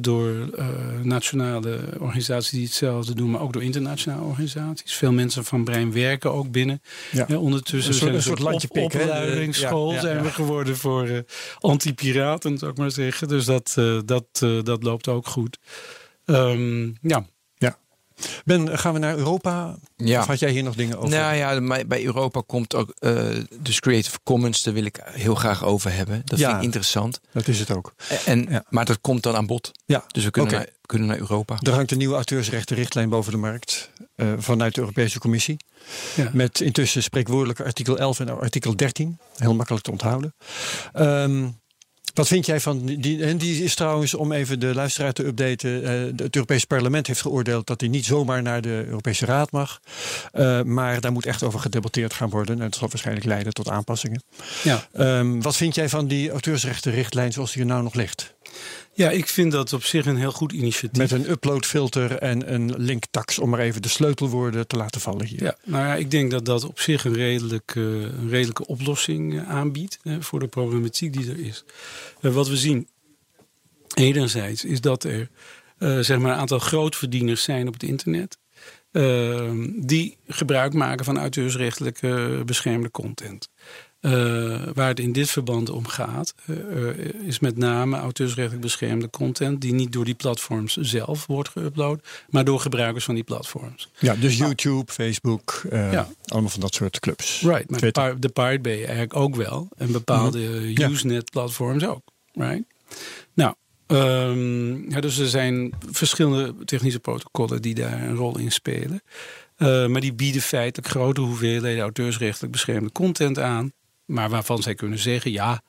Door 0.00 0.50
eh, 0.56 0.66
nationale 1.02 1.78
organisaties 1.98 2.50
die 2.50 2.64
hetzelfde 2.64 3.14
doen, 3.14 3.30
maar 3.30 3.40
ook 3.40 3.52
door 3.52 3.62
internationale 3.62 4.22
organisaties. 4.24 4.94
Veel 4.94 5.12
mensen 5.12 5.44
van 5.44 5.64
Brein 5.64 5.92
werken 5.92 6.32
ook 6.32 6.50
binnen. 6.50 6.82
Ja. 7.12 7.26
Ondertussen 7.38 7.76
Een 7.76 7.82
soort- 7.82 7.96
zijn 7.96 8.10
we 8.10 8.16
een 8.16 8.60
soort 8.60 8.78
opleidingsschool 8.84 9.88
Ja, 9.88 9.94
ja, 9.94 10.00
zijn 10.00 10.22
we 10.22 10.30
geworden 10.30 10.76
voor 10.76 11.06
eh, 11.06 11.18
anti-piraten, 11.58 12.58
zou 12.58 12.70
ik 12.70 12.78
maar 12.78 12.90
zeggen. 12.90 13.28
Dus 13.28 13.44
dat, 13.44 13.74
eh, 13.78 13.98
dat, 14.04 14.26
dat 14.64 14.82
loopt 14.82 15.08
ook 15.08 15.26
goed. 15.26 15.58
Ehm, 16.24 16.90
ja, 17.00 17.26
Ben, 18.44 18.78
gaan 18.78 18.92
we 18.92 18.98
naar 18.98 19.16
Europa? 19.16 19.76
Ja. 19.96 20.20
Of 20.20 20.26
had 20.26 20.38
jij 20.38 20.50
hier 20.50 20.62
nog 20.62 20.74
dingen 20.74 20.96
over? 20.96 21.08
Nou 21.10 21.34
ja, 21.36 21.60
maar 21.60 21.86
bij 21.86 22.04
Europa 22.04 22.42
komt 22.46 22.74
ook 22.74 22.90
eh, 22.98 23.26
dus 23.60 23.80
Creative 23.80 24.18
Commons, 24.22 24.62
daar 24.62 24.74
wil 24.74 24.84
ik 24.84 25.00
heel 25.04 25.34
graag 25.34 25.64
over 25.64 25.92
hebben. 25.92 26.22
Dat 26.24 26.38
Ja. 26.38 26.46
vind 26.46 26.58
ik 26.58 26.64
interessant. 26.64 27.20
Dat 27.32 27.48
is 27.48 27.58
het 27.58 27.70
ook. 27.70 27.94
En, 28.24 28.46
Ja. 28.50 28.64
Maar 28.68 28.84
dat 28.84 29.00
komt 29.00 29.22
dan 29.22 29.36
aan 29.36 29.46
bod. 29.46 29.70
Ja. 29.86 30.04
Dus 30.08 30.24
we 30.24 30.30
kunnen, 30.30 30.52
naar, 30.52 30.66
kunnen 30.86 31.08
naar 31.08 31.18
Europa. 31.18 31.56
Er 31.62 31.72
hangt 31.72 31.90
een 31.90 31.98
nieuwe 31.98 32.14
auteursrechtenrichtlijn 32.14 33.08
boven 33.08 33.32
de 33.32 33.38
markt 33.38 33.90
eh, 34.14 34.32
vanuit 34.38 34.74
de 34.74 34.80
Europese 34.80 35.18
Commissie. 35.18 35.56
Ja. 36.14 36.30
Met 36.32 36.60
intussen 36.60 37.02
spreekwoordelijke 37.02 37.64
artikel 37.64 37.98
11 37.98 38.20
en 38.20 38.40
artikel 38.40 38.76
13. 38.76 39.18
Heel 39.36 39.54
makkelijk 39.54 39.84
te 39.84 39.90
onthouden. 39.90 40.34
Ehm, 40.92 41.48
wat 42.16 42.26
vind 42.26 42.46
jij 42.46 42.60
van 42.60 42.84
die? 42.86 43.24
En 43.24 43.38
die 43.38 43.64
is 43.64 43.74
trouwens, 43.74 44.14
om 44.14 44.32
even 44.32 44.60
de 44.60 44.74
luisteraar 44.74 45.12
te 45.12 45.26
updaten. 45.26 45.84
eh, 45.84 46.24
het 46.24 46.34
Europese 46.34 46.66
parlement 46.66 47.06
heeft 47.06 47.20
geoordeeld 47.20 47.66
dat 47.66 47.80
hij 47.80 47.90
niet 47.90 48.04
zomaar 48.04 48.42
naar 48.42 48.60
de 48.60 48.84
Europese 48.86 49.26
Raad 49.26 49.50
mag. 49.50 49.80
Eh, 50.32 50.62
maar 50.62 51.00
daar 51.00 51.12
moet 51.12 51.26
echt 51.26 51.42
over 51.42 51.60
gedebatteerd 51.60 52.14
gaan 52.14 52.30
worden. 52.30 52.54
En 52.54 52.60
dat 52.60 52.74
zal 52.76 52.88
waarschijnlijk 52.88 53.26
leiden 53.26 53.52
tot 53.52 53.68
aanpassingen. 53.68 54.22
ja. 54.62 54.88
Ehm, 54.92 55.40
wat 55.40 55.56
vind 55.56 55.74
jij 55.74 55.88
van 55.88 56.06
die 56.06 56.30
auteursrechtenrichtlijn 56.30 57.32
zoals 57.32 57.52
die 57.52 57.62
er 57.62 57.68
nou 57.68 57.82
nog 57.82 57.94
ligt? 57.94 58.34
Ja, 58.96 59.10
ik 59.10 59.26
vind 59.26 59.52
dat 59.52 59.72
op 59.72 59.84
zich 59.84 60.06
een 60.06 60.16
heel 60.16 60.32
goed 60.32 60.52
initiatief. 60.52 60.98
Met 60.98 61.10
een 61.10 61.30
uploadfilter 61.30 62.18
en 62.18 62.52
een 62.52 62.74
linktax, 62.76 63.38
om 63.38 63.50
maar 63.50 63.60
even 63.60 63.82
de 63.82 63.88
sleutelwoorden 63.88 64.66
te 64.66 64.76
laten 64.76 65.00
vallen 65.00 65.26
hier. 65.26 65.42
Ja, 65.42 65.56
nou 65.64 65.86
ja, 65.86 65.94
ik 65.94 66.10
denk 66.10 66.30
dat 66.30 66.44
dat 66.44 66.64
op 66.64 66.80
zich 66.80 67.04
een, 67.04 67.14
redelijk, 67.14 67.72
eh, 67.76 67.82
een 67.82 68.28
redelijke 68.28 68.66
oplossing 68.66 69.38
eh, 69.38 69.48
aanbiedt 69.48 69.98
voor 70.20 70.40
de 70.40 70.46
problematiek 70.46 71.12
die 71.12 71.30
er 71.30 71.38
is. 71.38 71.64
Eh, 72.20 72.32
wat 72.32 72.48
we 72.48 72.56
zien, 72.56 72.88
enerzijds, 73.94 74.64
is 74.64 74.80
dat 74.80 75.04
er 75.04 75.30
zeg 75.78 76.18
maar 76.18 76.32
een 76.32 76.38
aantal 76.38 76.58
grootverdieners 76.58 77.42
zijn 77.42 77.66
op 77.66 77.72
het 77.72 77.82
internet. 77.82 78.38
die 79.86 80.16
gebruik 80.26 80.72
maken 80.72 81.04
van 81.04 81.18
auteursrechtelijke 81.18 82.42
beschermde 82.44 82.90
content. 82.90 83.48
Eh, 84.00 84.12
waar 84.74 84.88
het 84.88 85.00
in 85.00 85.12
dit 85.12 85.30
verband 85.30 85.70
om 85.70 85.86
gaat, 85.86 86.34
eh, 86.46 86.88
eh, 86.88 86.96
is 87.22 87.38
met 87.38 87.56
name 87.56 87.96
auteursrechtelijk 87.96 88.62
beschermde 88.62 89.10
content 89.10 89.60
die 89.60 89.72
niet 89.72 89.92
door 89.92 90.04
die 90.04 90.14
platforms 90.14 90.76
zelf 90.76 91.26
wordt 91.26 91.50
geüpload, 91.50 92.06
maar 92.28 92.44
door 92.44 92.60
gebruikers 92.60 93.04
van 93.04 93.14
die 93.14 93.24
platforms. 93.24 93.88
Ja, 93.98 94.14
dus 94.14 94.36
YouTube, 94.36 94.92
Facebook, 94.92 95.62
Ja. 95.70 96.08
allemaal 96.24 96.50
van 96.50 96.60
dat 96.60 96.74
soort 96.74 97.00
clubs. 97.00 97.40
Right, 97.40 97.70
maar 97.70 97.78
Twitter. 97.78 98.20
De 98.20 98.28
Pirate 98.28 98.60
Bay 98.60 98.76
eigenlijk 98.78 99.16
ook 99.16 99.36
wel. 99.36 99.68
En 99.76 99.92
bepaalde 99.92 100.72
Ja. 100.74 100.88
Usenet-platforms 100.88 101.86
ook. 101.86 102.02
Right? 102.32 102.64
Nou, 103.34 103.54
ehm, 103.86 104.90
ja, 104.90 105.00
dus 105.00 105.18
er 105.18 105.28
zijn 105.28 105.72
verschillende 105.90 106.54
technische 106.64 107.00
protocollen 107.00 107.62
die 107.62 107.74
daar 107.74 108.02
een 108.02 108.14
rol 108.16 108.38
in 108.38 108.52
spelen. 108.52 109.02
Maar 109.58 110.00
die 110.00 110.12
bieden 110.14 110.42
feitelijk 110.42 110.88
grote 110.88 111.20
hoeveelheden 111.20 111.82
auteursrechtelijk 111.82 112.52
beschermde 112.52 112.92
content 112.92 113.38
aan. 113.38 113.72
Maar 114.06 114.30
waarvan 114.30 114.62
zij 114.62 114.74
kunnen 114.74 114.98
zeggen, 114.98 115.32
ja, 115.32 115.62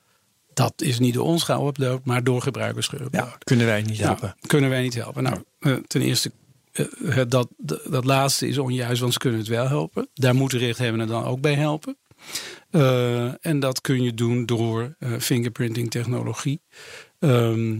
dat 0.54 0.82
is 0.82 1.00
niet 1.00 1.13
door 1.13 1.26
ons 1.26 1.43
geüpload, 1.52 2.04
maar 2.04 2.23
door 2.23 2.41
gebruikers 2.41 2.88
geüpload. 2.95 3.10
Ja, 3.12 3.36
kunnen 3.43 3.65
wij 3.65 3.82
niet 3.82 4.00
Nou, 4.00 4.08
helpen. 4.10 4.36
kunnen 4.47 4.69
wij 4.69 4.82
niet 4.82 4.93
helpen. 4.95 5.23
Nou, 5.23 5.43
eh, 5.60 5.73
ten 5.73 6.02
eerste, 6.02 6.32
eh, 6.71 6.86
dat, 7.28 7.47
dat, 7.58 7.82
dat 7.89 8.06
laatste 8.06 8.47
is 8.47 8.58
onjuist, 8.58 9.02
want 9.02 9.13
ze 9.13 9.19
kunnen 9.19 9.39
het 9.39 9.47
wel 9.47 9.67
helpen. 9.67 10.08
Daar 10.13 10.36
moeten 10.36 10.60
rechthebbenden 10.60 11.08
dan 11.08 11.23
ook 11.23 11.41
bij 11.41 11.54
helpen. 11.56 11.97
Eh, 12.69 13.45
en 13.45 13.60
dat 13.60 13.82
kun 13.82 14.04
je 14.04 14.13
doen 14.13 14.45
door 14.45 14.95
fingerprinting 15.19 15.91
technologie. 15.91 16.62
Ehm, 17.19 17.78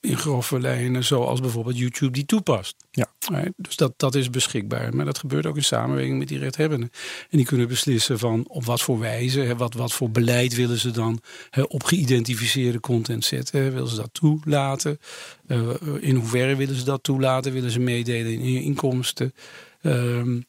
in 0.00 0.16
grove 0.16 0.60
lijnen, 0.60 1.04
zoals 1.04 1.40
bijvoorbeeld 1.40 1.78
YouTube 1.78 2.12
die 2.12 2.26
toepast. 2.26 2.76
Ja. 2.90 3.10
Dus 3.56 3.76
dat, 3.76 3.92
dat 3.96 4.14
is 4.14 4.30
beschikbaar. 4.30 4.94
Maar 4.94 5.04
dat 5.04 5.18
gebeurt 5.18 5.46
ook 5.46 5.56
in 5.56 5.64
samenwerking 5.64 6.18
met 6.18 6.28
die 6.28 6.38
rechthebbenden. 6.38 6.90
En 7.30 7.36
die 7.36 7.46
kunnen 7.46 7.68
beslissen 7.68 8.18
van 8.18 8.44
op 8.48 8.64
wat 8.64 8.82
voor 8.82 8.98
wijze, 8.98 9.56
wat, 9.56 9.74
wat 9.74 9.92
voor 9.92 10.10
beleid 10.10 10.54
willen 10.54 10.78
ze 10.78 10.90
dan 10.90 11.20
op 11.66 11.84
geïdentificeerde 11.84 12.80
content 12.80 13.24
zetten. 13.24 13.72
Willen 13.72 13.88
ze 13.88 13.96
dat 13.96 14.10
toelaten? 14.12 14.98
Eh, 15.46 15.68
in 16.00 16.14
hoeverre 16.14 16.56
willen 16.56 16.76
ze 16.76 16.84
dat 16.84 17.02
toelaten? 17.02 17.52
Willen 17.52 17.70
ze 17.70 17.80
meedelen 17.80 18.32
in 18.32 18.62
inkomsten? 18.62 19.32
Ehm, 19.80 20.40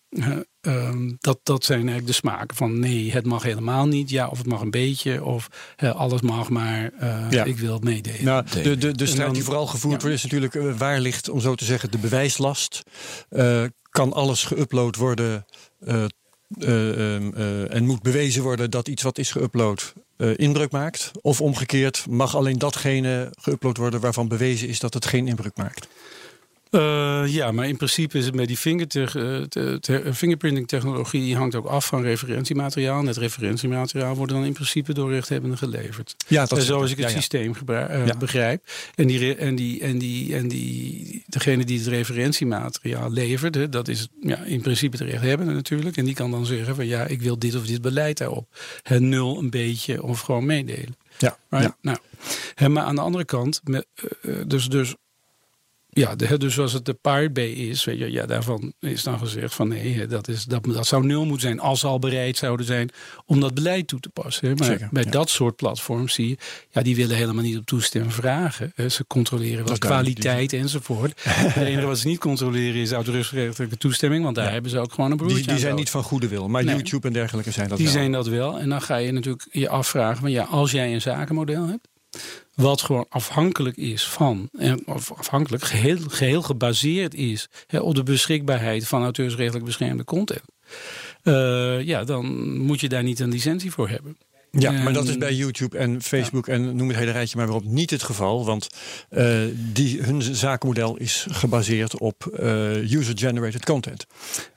eh, 0.64 0.76
ehm, 0.88 1.12
dat, 1.20 1.40
dat 1.44 1.64
zijn 1.66 1.78
eigenlijk 1.78 2.08
de 2.08 2.14
smaken 2.14 2.56
van 2.58 2.80
nee, 2.80 3.12
het 3.12 3.26
mag 3.26 3.44
helemaal 3.44 3.86
niet. 3.88 4.10
Ja, 4.10 4.28
of 4.28 4.38
het 4.38 4.48
mag 4.48 4.62
een 4.62 4.72
beetje. 4.72 5.24
Of 5.24 5.48
eh, 5.76 5.96
alles 5.96 6.22
mag, 6.22 6.50
maar 6.50 6.92
eh, 7.00 7.26
Ja. 7.30 7.44
ik 7.44 7.58
wil 7.58 7.74
het 7.74 7.84
meedelen. 7.84 8.24
Nou, 8.24 8.46
de, 8.64 8.78
de, 8.78 8.92
de 8.92 9.06
strijd 9.06 9.26
dan- 9.26 9.34
die 9.34 9.44
vooral 9.44 9.68
gevoerd 9.68 9.96
ja. 10.02 10.08
wordt 10.08 10.16
is 10.16 10.24
natuurlijk 10.24 10.56
eh, 10.56 10.78
waar 10.78 11.00
ligt, 11.00 11.30
om 11.30 11.40
zo 11.40 11.56
te 11.56 11.66
zeggen, 11.66 11.92
de 11.92 11.98
bewijslast. 11.98 12.82
Eh, 13.30 13.64
kan 13.90 14.14
alles 14.14 14.48
geüpload 14.54 14.98
worden 14.98 15.46
eh, 15.86 16.04
eh, 16.60 17.16
ehm, 17.16 17.32
eh, 17.36 17.74
en 17.76 17.86
moet 17.86 18.02
bewezen 18.02 18.44
worden 18.44 18.72
dat 18.72 18.88
iets 18.88 19.04
wat 19.04 19.18
is 19.18 19.36
geüpload 19.38 19.94
eh, 20.18 20.38
inbreuk 20.38 20.72
maakt? 20.72 21.12
Of 21.22 21.42
omgekeerd, 21.42 22.06
mag 22.10 22.36
alleen 22.36 22.58
datgene 22.58 23.30
geüpload 23.42 23.78
worden 23.78 24.00
waarvan 24.00 24.28
bewezen 24.28 24.68
is 24.68 24.80
dat 24.80 24.94
het 24.94 25.06
geen 25.06 25.28
inbreuk 25.28 25.58
maakt? 25.58 25.88
Uh, 26.76 27.24
ja, 27.26 27.52
maar 27.52 27.68
in 27.68 27.78
principe 27.78 28.18
is 28.18 28.26
het 28.26 28.36
met 28.36 28.48
die 28.48 28.58
fingerprinting 30.14 30.68
technologie 30.68 31.22
die 31.22 31.36
hangt 31.36 31.56
ook 31.56 31.66
af 31.66 31.86
van 31.86 32.02
referentiemateriaal. 32.02 33.00
En 33.00 33.06
het 33.06 33.18
referentiemateriaal 33.18 34.16
wordt 34.16 34.32
dan 34.32 34.46
in 34.46 34.54
principe 34.54 34.94
door 34.94 35.12
rechthebbenden 35.12 35.58
geleverd. 35.58 36.16
Ja, 36.28 36.46
dat 36.46 36.58
is 36.58 36.66
zoals 36.66 36.92
ik 36.92 36.98
het 36.98 37.10
systeem 37.10 37.54
uh, 37.70 38.08
ja. 38.08 38.18
begrijp. 38.18 38.64
En, 38.96 39.08
die, 39.08 39.36
en, 39.36 39.56
die, 39.56 39.82
en, 39.82 39.98
die, 39.98 40.36
en 40.36 40.48
die, 40.48 41.24
degene 41.28 41.66
die 41.66 41.78
het 41.80 41.88
referentiemateriaal 41.88 43.12
levert, 43.12 43.72
dat 43.72 43.88
is 43.88 44.08
ja, 44.22 44.44
in 44.44 44.62
principe 44.62 44.98
de 44.98 45.06
rechthebbende 45.06 45.54
natuurlijk. 45.54 45.98
En 45.98 46.06
die 46.06 46.16
kan 46.16 46.32
dan 46.32 46.46
zeggen 46.46 46.76
van 46.76 46.86
ja, 46.86 47.06
ik 47.06 47.22
wil 47.22 47.40
dit 47.40 47.56
of 47.56 47.66
dit 47.66 47.82
beleid 47.82 48.18
daarop. 48.18 48.48
Het 48.82 49.02
nul 49.02 49.40
een 49.40 49.50
beetje 49.50 50.04
of 50.04 50.20
gewoon 50.20 50.46
meedelen. 50.46 50.96
Ja, 51.18 51.38
ja. 51.50 51.78
Nou, 51.82 51.98
maar 52.70 52.84
aan 52.84 52.96
de 52.96 53.02
andere 53.02 53.26
kant, 53.26 53.62
met, 53.64 53.86
dus, 54.46 54.68
dus 54.68 54.96
ja, 55.94 56.16
dus 56.16 56.60
als 56.60 56.74
het 56.74 56.86
de 56.86 56.94
Pirate 56.94 57.30
Bay 57.30 57.50
is, 57.50 57.84
weet 57.84 57.98
je, 57.98 58.12
ja, 58.12 58.26
daarvan 58.26 58.74
is 58.80 59.04
dan 59.04 59.20
gezegd 59.20 59.54
van 59.54 59.68
nee, 59.68 60.08
dat, 60.08 60.28
is, 60.28 60.46
dat, 60.46 60.64
dat 60.64 60.88
zou 60.88 61.06
nul 61.06 61.26
moeten 61.26 61.48
zijn 61.48 61.60
als 61.60 61.80
ze 61.80 61.88
al 61.88 62.00
bereid 62.00 62.38
zouden 62.38 62.66
zijn 62.66 62.90
om 63.26 63.40
dat 63.40 63.54
beleid 63.54 63.88
toe 63.88 64.00
te 64.00 64.10
passen. 64.10 64.56
Maar 64.58 64.68
Zeker, 64.68 64.88
bij 64.92 65.04
dat 65.04 65.30
soort 65.30 65.56
platforms 65.56 66.14
zie 66.14 66.30
je, 66.30 66.38
ja, 66.70 66.82
die 66.82 66.96
willen 66.96 67.16
helemaal 67.16 67.44
niet 67.44 67.58
op 67.58 67.66
toestemming 67.66 68.14
vragen. 68.14 68.74
Ze 68.88 69.08
controleren 69.08 69.66
wel 69.66 69.78
kwaliteit 69.78 70.54
enzovoort. 70.54 71.24
Het 71.24 71.66
enige 71.66 71.86
wat 71.86 71.98
ze 71.98 72.08
niet 72.08 72.20
controleren 72.20 72.82
is 72.82 72.92
auteursrechtelijke 72.92 73.78
toestemming, 73.78 74.24
want 74.24 74.36
daar 74.36 74.52
hebben 74.52 74.72
ze 74.72 74.80
ook 74.80 74.94
gewoon 74.94 75.12
een 75.12 75.18
broertje 75.18 75.38
Die, 75.38 75.48
die 75.48 75.60
zijn 75.60 75.76
niet 75.76 75.90
van 75.90 76.04
goede 76.04 76.28
wil, 76.28 76.48
maar 76.48 76.64
YouTube 76.64 77.08
en 77.08 77.14
dergelijke 77.14 77.52
zijn 77.52 77.68
dat 77.68 77.78
die 77.78 77.86
wel. 77.86 77.96
Die 77.96 78.04
zijn 78.04 78.14
dat 78.14 78.28
wel. 78.28 78.60
En 78.60 78.70
dan 78.70 78.82
ga 78.82 78.96
je 78.96 79.12
natuurlijk 79.12 79.48
je 79.52 79.70
afvragen, 79.70 80.18
van 80.18 80.32
ja, 80.32 80.44
als 80.44 80.72
jij 80.72 80.94
een 80.94 81.02
zakenmodel 81.02 81.68
hebt, 81.68 81.88
wat 82.56 82.82
gewoon 82.82 83.06
afhankelijk 83.10 83.78
is 83.78 84.08
van, 84.08 84.50
of 84.86 85.12
afhankelijk, 85.12 85.64
geheel, 85.64 85.98
geheel 86.08 86.42
gebaseerd 86.42 87.14
is 87.14 87.50
hè, 87.68 87.80
op 87.80 87.96
de 87.96 88.04
beschikbaarheid 88.04 88.88
van 88.88 89.04
auteursrechtelijk 89.04 89.66
beschermde 89.66 90.04
content. 90.04 90.44
Uh, 91.24 91.82
ja, 91.82 92.04
dan 92.04 92.58
moet 92.58 92.80
je 92.80 92.90
daar 92.90 93.04
niet 93.04 93.20
een 93.20 93.30
licentie 93.30 93.72
voor 93.72 93.90
hebben. 93.90 94.18
Ja, 94.60 94.72
maar 94.72 94.94
dat 94.94 95.08
is 95.08 95.18
bij 95.18 95.34
YouTube 95.34 95.78
en 95.78 96.02
Facebook 96.02 96.48
en 96.48 96.76
noem 96.76 96.88
het 96.88 96.98
hele 96.98 97.12
rijtje 97.12 97.38
maar 97.38 97.46
waarop 97.46 97.66
niet 97.66 97.90
het 97.90 98.04
geval. 98.04 98.46
Want 98.46 98.68
uh, 99.10 99.42
die, 99.56 100.02
hun 100.02 100.22
zakenmodel 100.22 100.98
is 100.98 101.26
gebaseerd 101.30 101.98
op 101.98 102.38
uh, 102.40 102.92
user-generated 102.92 103.66
content. 103.66 104.06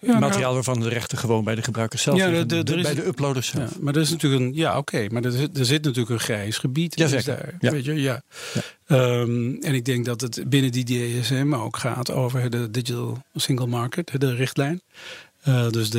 Ja, 0.00 0.18
Materiaal 0.18 0.54
waarvan 0.54 0.80
de 0.80 0.88
rechten 0.88 1.18
gewoon 1.18 1.44
bij 1.44 1.54
de 1.54 1.62
gebruikers 1.62 2.02
zelf 2.02 2.18
ja, 2.18 2.30
de, 2.30 2.46
de, 2.46 2.62
de, 2.62 2.80
bij 2.82 2.94
de 2.94 3.06
uploaders 3.06 3.48
zelf. 3.48 3.70
Ja, 3.70 3.76
maar 3.80 3.92
dat 3.92 4.02
is 4.02 4.10
natuurlijk 4.10 4.42
een, 4.42 4.54
ja 4.54 4.78
oké, 4.78 5.06
maar 5.10 5.24
er 5.24 5.32
zit, 5.32 5.58
er 5.58 5.64
zit 5.64 5.84
natuurlijk 5.84 6.10
een 6.10 6.20
grijs 6.20 6.58
gebied. 6.58 6.98
Ja, 6.98 7.06
zeker. 7.06 7.24
Daar, 7.26 7.54
ja. 7.60 7.70
Weet 7.70 7.84
je, 7.84 7.94
ja. 7.94 8.22
Um, 8.88 9.56
en 9.60 9.74
ik 9.74 9.84
denk 9.84 10.04
dat 10.04 10.20
het 10.20 10.44
binnen 10.48 10.72
die 10.72 10.84
DSM 10.84 11.54
ook 11.54 11.76
gaat 11.76 12.10
over 12.10 12.50
de 12.50 12.70
Digital 12.70 13.22
Single 13.34 13.66
Market, 13.66 14.20
de 14.20 14.34
richtlijn. 14.34 14.80
Uh, 15.48 15.68
dus 15.68 15.90
de, 15.90 15.98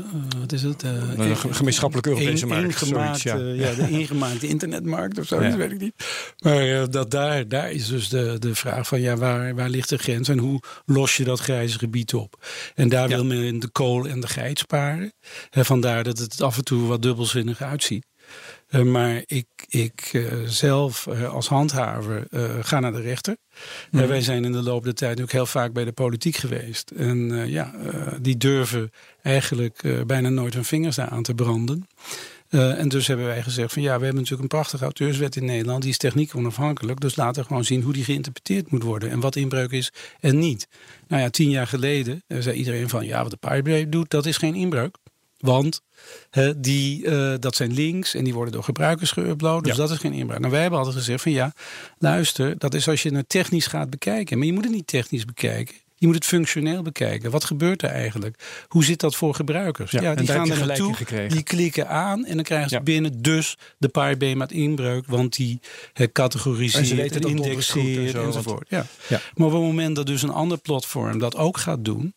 uh, 0.00 0.40
wat 0.40 0.52
is 0.52 0.62
het? 0.62 0.84
Uh, 0.84 1.16
de 1.16 1.34
gemeenschappelijke 1.34 2.10
Europese 2.10 2.46
markt. 2.46 3.22
Ja. 3.22 3.36
ja. 3.36 3.74
de 3.74 3.90
ingemaakte 4.00 4.48
internetmarkt 4.48 5.18
of 5.18 5.26
zo, 5.26 5.42
ja. 5.42 5.48
dat 5.48 5.58
weet 5.58 5.72
ik 5.72 5.80
niet. 5.80 5.94
Maar 6.38 6.90
dat 6.90 7.10
daar, 7.10 7.48
daar 7.48 7.70
is 7.70 7.88
dus 7.88 8.08
de, 8.08 8.36
de 8.38 8.54
vraag 8.54 8.86
van 8.86 9.00
ja, 9.00 9.16
waar, 9.16 9.54
waar 9.54 9.68
ligt 9.68 9.88
de 9.88 9.98
grens 9.98 10.28
en 10.28 10.38
hoe 10.38 10.62
los 10.84 11.16
je 11.16 11.24
dat 11.24 11.40
grijze 11.40 11.78
gebied 11.78 12.14
op? 12.14 12.46
En 12.74 12.88
daar 12.88 13.08
wil 13.08 13.24
men 13.24 13.58
de 13.58 13.68
kool 13.68 14.06
en 14.06 14.20
de 14.20 14.28
geit 14.28 14.58
sparen. 14.58 15.12
En 15.50 15.64
vandaar 15.64 16.04
dat 16.04 16.18
het 16.18 16.40
af 16.40 16.56
en 16.56 16.64
toe 16.64 16.86
wat 16.86 17.02
dubbelzinnig 17.02 17.62
uitziet. 17.62 18.06
Uh, 18.72 18.82
maar 18.82 19.22
ik, 19.26 19.46
ik 19.68 20.10
uh, 20.12 20.32
zelf 20.46 21.06
uh, 21.06 21.32
als 21.32 21.48
handhaver 21.48 22.26
ga 22.60 22.80
naar 22.80 22.92
de 22.92 23.00
rechter. 23.00 23.36
Mm. 23.90 24.06
wij 24.06 24.20
zijn 24.20 24.44
in 24.44 24.52
de 24.52 24.62
loop 24.62 24.84
der 24.84 24.94
tijd 24.94 25.20
ook 25.20 25.32
heel 25.32 25.46
vaak 25.46 25.72
bij 25.72 25.84
de 25.84 25.92
politiek 25.92 26.36
geweest. 26.36 26.90
En 26.90 27.48
ja, 27.50 27.74
die 28.20 28.36
durven 28.36 28.90
eigenlijk 29.22 30.04
bijna 30.06 30.28
nooit 30.28 30.54
hun 30.54 30.64
vingers 30.64 30.96
daar 30.96 31.08
aan 31.08 31.22
te 31.22 31.34
branden. 31.34 31.86
en 32.48 32.88
dus 32.88 33.06
hebben 33.06 33.26
wij 33.26 33.42
gezegd 33.42 33.72
van 33.72 33.82
ja, 33.82 33.98
we 33.98 34.04
hebben 34.04 34.14
natuurlijk 34.14 34.42
een 34.42 34.58
prachtige 34.58 34.84
auteurswet 34.84 35.36
in 35.36 35.44
Nederland. 35.44 35.82
Die 35.82 35.90
is 35.90 35.96
techniek 35.96 36.36
onafhankelijk. 36.36 37.00
Dus 37.00 37.16
laten 37.16 37.42
we 37.42 37.48
gewoon 37.48 37.64
zien 37.64 37.82
hoe 37.82 37.92
die 37.92 38.04
geïnterpreteerd 38.04 38.70
moet 38.70 38.82
worden. 38.82 39.10
En 39.10 39.20
wat 39.20 39.36
inbreuk 39.36 39.70
is 39.70 39.92
en 40.20 40.38
niet. 40.38 40.68
Nou 41.08 41.22
ja, 41.22 41.30
tien 41.30 41.50
jaar 41.50 41.66
geleden 41.66 42.22
zei 42.28 42.56
iedereen 42.56 42.88
van 42.88 43.06
ja, 43.06 43.22
wat 43.22 43.30
de 43.30 43.36
Pirate 43.36 43.88
doet, 43.88 44.10
dat 44.10 44.26
is 44.26 44.36
geen 44.36 44.54
inbreuk. 44.54 44.96
Want 45.42 45.82
die, 46.56 47.04
uh, 47.04 47.34
dat 47.38 47.56
zijn 47.56 47.72
links 47.72 48.14
en 48.14 48.24
die 48.24 48.34
worden 48.34 48.52
door 48.52 48.64
gebruikers 48.64 49.14
geüpload. 49.18 49.60
Dus 49.60 49.76
dat 49.76 49.90
is 49.90 49.98
geen 49.98 50.12
inbraak. 50.12 50.38
Nou, 50.38 50.52
wij 50.52 50.60
hebben 50.60 50.78
altijd 50.78 50.96
gezegd 50.96 51.22
van 51.22 51.32
ja, 51.32 51.52
luister, 51.98 52.58
dat 52.58 52.74
is 52.74 52.88
als 52.88 53.02
je 53.02 53.14
het 53.14 53.28
technisch 53.28 53.66
gaat 53.66 53.90
bekijken. 53.90 54.38
Maar 54.38 54.46
je 54.46 54.52
moet 54.52 54.64
het 54.64 54.72
niet 54.72 54.86
technisch 54.86 55.24
bekijken. 55.24 55.74
Je 55.96 56.06
moet 56.06 56.16
het 56.16 56.26
functioneel 56.26 56.82
bekijken. 56.82 57.30
Wat 57.30 57.44
gebeurt 57.44 57.82
er 57.82 57.88
eigenlijk? 57.88 58.64
Hoe 58.68 58.84
zit 58.84 59.00
dat 59.00 59.16
voor 59.16 59.34
gebruikers? 59.34 59.90
Ja, 59.90 60.14
die 60.14 60.26
gaan 60.26 60.50
er 60.50 60.66
naartoe, 60.66 60.96
die 61.28 61.42
klikken 61.42 61.88
aan 61.88 62.24
en 62.24 62.34
dan 62.34 62.44
krijgen 62.44 62.68
ze 62.68 62.80
binnen 62.80 63.22
dus 63.22 63.56
de 63.78 64.34
met 64.36 64.52
inbreuk, 64.52 65.06
want 65.06 65.36
die 65.36 65.60
uh, 66.00 66.06
categoriseren, 66.12 67.10
en 67.10 67.20
indexeren 67.20 68.24
enzovoort. 68.24 68.68
Ja. 68.68 68.86
Maar 69.34 69.46
op 69.46 69.52
het 69.52 69.62
moment 69.62 69.96
dat 69.96 70.06
dus 70.06 70.22
een 70.22 70.30
ander 70.30 70.58
platform 70.58 71.18
dat 71.18 71.36
ook 71.36 71.58
gaat 71.58 71.84
doen, 71.84 72.14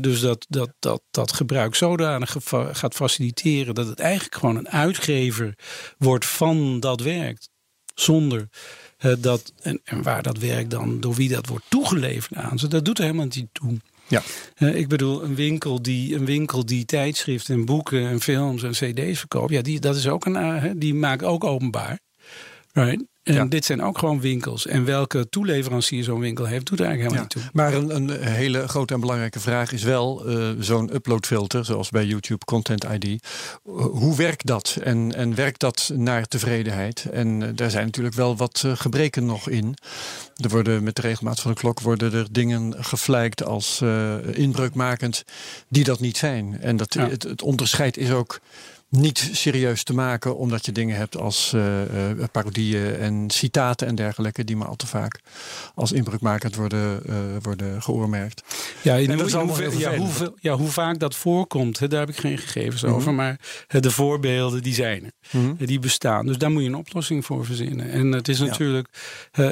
dus 0.00 0.20
dat, 0.20 0.46
dat, 0.48 0.72
dat, 0.78 1.02
dat 1.10 1.32
gebruik 1.32 1.74
zodanig 1.74 2.36
gaat 2.72 2.94
faciliteren 2.94 3.74
dat 3.74 3.86
het 3.86 4.00
eigenlijk 4.00 4.34
gewoon 4.34 4.56
een 4.56 4.68
uitgever 4.68 5.54
wordt 5.98 6.26
van 6.26 6.80
dat 6.80 7.00
werk. 7.00 7.48
Zonder 7.94 8.48
dat, 9.18 9.52
en, 9.62 9.80
en, 9.84 10.02
waar 10.02 10.22
dat 10.22 10.38
werk 10.38 10.70
dan, 10.70 11.00
door 11.00 11.14
wie 11.14 11.28
dat 11.28 11.46
wordt 11.46 11.64
toegeleverd 11.68 12.34
aan 12.34 12.58
ze, 12.58 12.68
dat 12.68 12.84
doet 12.84 12.98
er 12.98 13.04
helemaal 13.04 13.26
niet 13.30 13.48
toe. 13.52 13.80
Ja. 14.08 14.22
ik 14.72 14.88
bedoel, 14.88 15.22
een 15.22 15.34
winkel, 15.34 15.82
die, 15.82 16.14
een 16.14 16.24
winkel 16.24 16.66
die 16.66 16.84
tijdschriften 16.84 17.54
en 17.54 17.64
boeken 17.64 18.06
en 18.06 18.20
films 18.20 18.62
en 18.62 18.70
cd's 18.70 19.18
verkoopt, 19.18 19.50
ja, 19.52 19.62
die, 19.62 19.80
dat 19.80 19.96
is 19.96 20.08
ook 20.08 20.24
een, 20.26 20.78
die 20.78 20.94
maakt 20.94 21.22
ook 21.22 21.44
openbaar. 21.44 21.98
Right? 22.72 23.04
En 23.24 23.48
dit 23.48 23.64
zijn 23.64 23.82
ook 23.82 23.98
gewoon 23.98 24.20
winkels. 24.20 24.66
En 24.66 24.84
welke 24.84 25.28
toeleverancier 25.28 26.04
zo'n 26.04 26.20
winkel 26.20 26.44
heeft, 26.44 26.66
doet 26.66 26.80
er 26.80 26.86
eigenlijk 26.86 27.16
helemaal 27.16 27.34
niet 27.36 27.44
toe. 27.44 27.52
Maar 27.62 27.74
een, 27.74 28.12
een, 28.12 28.22
hele 28.22 28.68
grote 28.68 28.94
en 28.94 29.00
belangrijke 29.00 29.40
vraag 29.40 29.72
is 29.72 29.82
wel 29.82 30.28
uh, 30.28 30.50
zo'n 30.58 30.94
uploadfilter, 30.94 31.64
zoals 31.64 31.90
bij 31.90 32.04
YouTube 32.04 32.44
Content 32.44 32.84
ID. 32.84 33.04
Uh, 33.04 33.18
hoe 33.74 34.16
werkt 34.16 34.46
dat? 34.46 34.78
En, 34.82 35.14
en 35.14 35.34
werkt 35.34 35.60
dat 35.60 35.90
naar 35.94 36.26
tevredenheid? 36.26 37.04
En 37.12 37.40
uh, 37.40 37.48
daar 37.54 37.70
zijn 37.70 37.84
natuurlijk 37.84 38.14
wel 38.14 38.36
wat 38.36 38.64
gebreken 38.74 39.26
nog 39.26 39.48
in. 39.48 39.76
Er 40.36 40.48
worden 40.48 40.82
met 40.82 40.96
de 40.96 41.02
regelmaat 41.02 41.40
van 41.40 41.50
de 41.50 41.56
klok 41.56 41.80
worden 41.80 42.12
er 42.12 42.26
dingen 42.30 42.84
geflijkt 42.84 43.44
als 43.44 43.82
inbreukmakend 44.32 45.24
die 45.68 45.84
dat 45.84 46.00
niet 46.00 46.16
zijn. 46.16 46.60
En 46.60 46.76
dat, 46.76 46.94
het, 46.94 47.22
het 47.22 47.42
onderscheid 47.42 47.96
is 47.96 48.10
ook 48.10 48.40
niet 48.88 49.30
serieus 49.32 49.82
te 49.82 49.94
maken, 49.94 50.36
omdat 50.36 50.66
je 50.66 50.72
dingen 50.72 50.96
hebt 50.96 51.16
als 51.16 51.52
uh, 51.54 51.62
parodieën 52.32 52.96
en 52.96 53.30
citaten 53.30 53.86
en 53.86 53.94
dergelijke, 53.94 54.44
die 54.44 54.56
maar 54.56 54.68
al 54.68 54.76
te 54.76 54.86
vaak 54.86 55.20
als 55.74 55.92
inbreukmakend 55.92 56.56
worden, 56.56 57.02
uh, 57.06 57.14
worden 57.42 57.82
geoormerkt. 57.82 58.42
Ja, 58.82 58.94
allemaal 58.94 59.46
hoe, 59.46 59.78
ja, 59.78 59.96
hoe, 59.96 60.34
ja, 60.40 60.56
hoe 60.56 60.68
vaak 60.68 60.98
dat 60.98 61.16
voorkomt, 61.16 61.78
hè, 61.78 61.88
daar 61.88 62.00
heb 62.00 62.08
ik 62.08 62.16
geen 62.16 62.38
gegevens 62.38 62.82
mm 62.82 62.88
-hmm. 62.88 62.98
over, 62.98 63.14
maar 63.14 63.40
de 63.68 63.90
voorbeelden 63.90 64.62
die 64.62 64.74
zijn 64.74 65.04
er, 65.04 65.12
mm 65.30 65.56
-hmm. 65.56 65.66
die 65.66 65.78
bestaan. 65.78 66.26
Dus 66.26 66.38
daar 66.38 66.50
moet 66.50 66.62
je 66.62 66.68
een 66.68 66.74
oplossing 66.74 67.24
voor 67.24 67.44
verzinnen. 67.44 67.90
En 67.90 68.12
het 68.12 68.28
is 68.28 68.38
natuurlijk, 68.38 68.88
ja. 69.32 69.42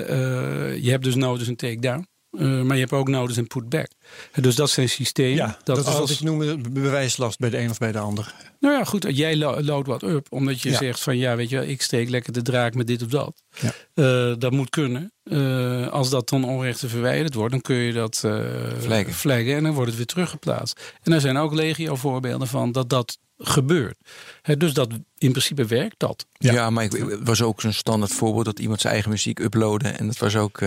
je 0.73 0.91
hebt 0.91 1.05
dus 1.05 1.15
nodig 1.15 1.49
een 1.49 1.57
takedown. 1.57 2.07
Uh, 2.33 2.63
maar 2.63 2.77
je 2.77 2.81
hebt 2.81 2.93
ook 2.93 3.09
nodig 3.09 3.37
een 3.37 3.47
putback. 3.47 3.89
Dus 4.35 4.55
dat 4.55 4.71
zijn 4.71 4.89
systemen. 4.89 5.37
Ja, 5.37 5.59
dat, 5.65 5.77
dat 5.77 5.87
is 5.87 5.99
wat 5.99 6.11
ik 6.11 6.21
noem 6.21 6.63
bewijslast 6.73 7.39
bij 7.39 7.51
de 7.51 7.59
een 7.59 7.71
of 7.71 7.79
bij 7.79 7.93
de 7.93 7.99
ander. 7.99 8.35
Nou 8.61 8.75
ja, 8.75 8.85
goed. 8.85 9.07
Jij 9.11 9.37
load 9.37 9.87
wat 9.87 10.03
up. 10.03 10.27
Omdat 10.31 10.61
je 10.61 10.75
zegt 10.75 11.01
van 11.01 11.17
ja, 11.17 11.37
weet 11.37 11.49
je, 11.49 11.67
ik 11.67 11.83
steek 11.83 12.09
lekker 12.09 12.33
de 12.33 12.43
draak 12.43 12.75
met 12.75 12.87
dit 12.87 13.03
of 13.03 13.09
dat. 13.09 13.43
Ja. 13.61 13.73
Uh, 13.95 14.35
dat 14.39 14.53
moet 14.53 14.71
kunnen. 14.71 15.13
Uh, 15.25 15.89
als 15.89 16.11
dat 16.11 16.29
dan 16.29 16.45
onrechte 16.45 16.89
verwijderd 16.89 17.35
wordt, 17.35 17.53
dan 17.53 17.61
kun 17.61 17.77
je 17.77 17.93
dat 17.93 18.23
uh, 18.27 19.11
flaggen. 19.11 19.57
En 19.57 19.63
dan 19.63 19.73
wordt 19.73 19.89
het 19.89 19.97
weer 19.97 20.07
teruggeplaatst. 20.07 20.81
En 21.03 21.13
er 21.13 21.21
zijn 21.21 21.37
ook 21.37 21.55
legio 21.55 21.95
voorbeelden 21.95 22.49
van 22.49 22.73
dat 22.73 22.89
dat 22.89 23.19
gebeurt. 23.43 23.97
He, 24.43 24.57
dus 24.57 24.75
dat 24.75 24.89
in 25.19 25.31
principe 25.31 25.67
werkt 25.67 25.99
dat. 25.99 26.27
Ja, 26.33 26.53
ja 26.53 26.71
maar 26.71 26.85
ik, 26.85 27.19
was 27.25 27.43
ook 27.43 27.63
een 27.63 27.75
standaard 27.75 28.13
voorbeeld 28.13 28.45
dat 28.45 28.59
iemand 28.59 28.81
zijn 28.81 28.93
eigen 28.93 29.11
muziek 29.11 29.39
uploadde. 29.39 29.89
En 29.89 30.07
dat 30.07 30.19
was 30.19 30.37
ook. 30.37 30.61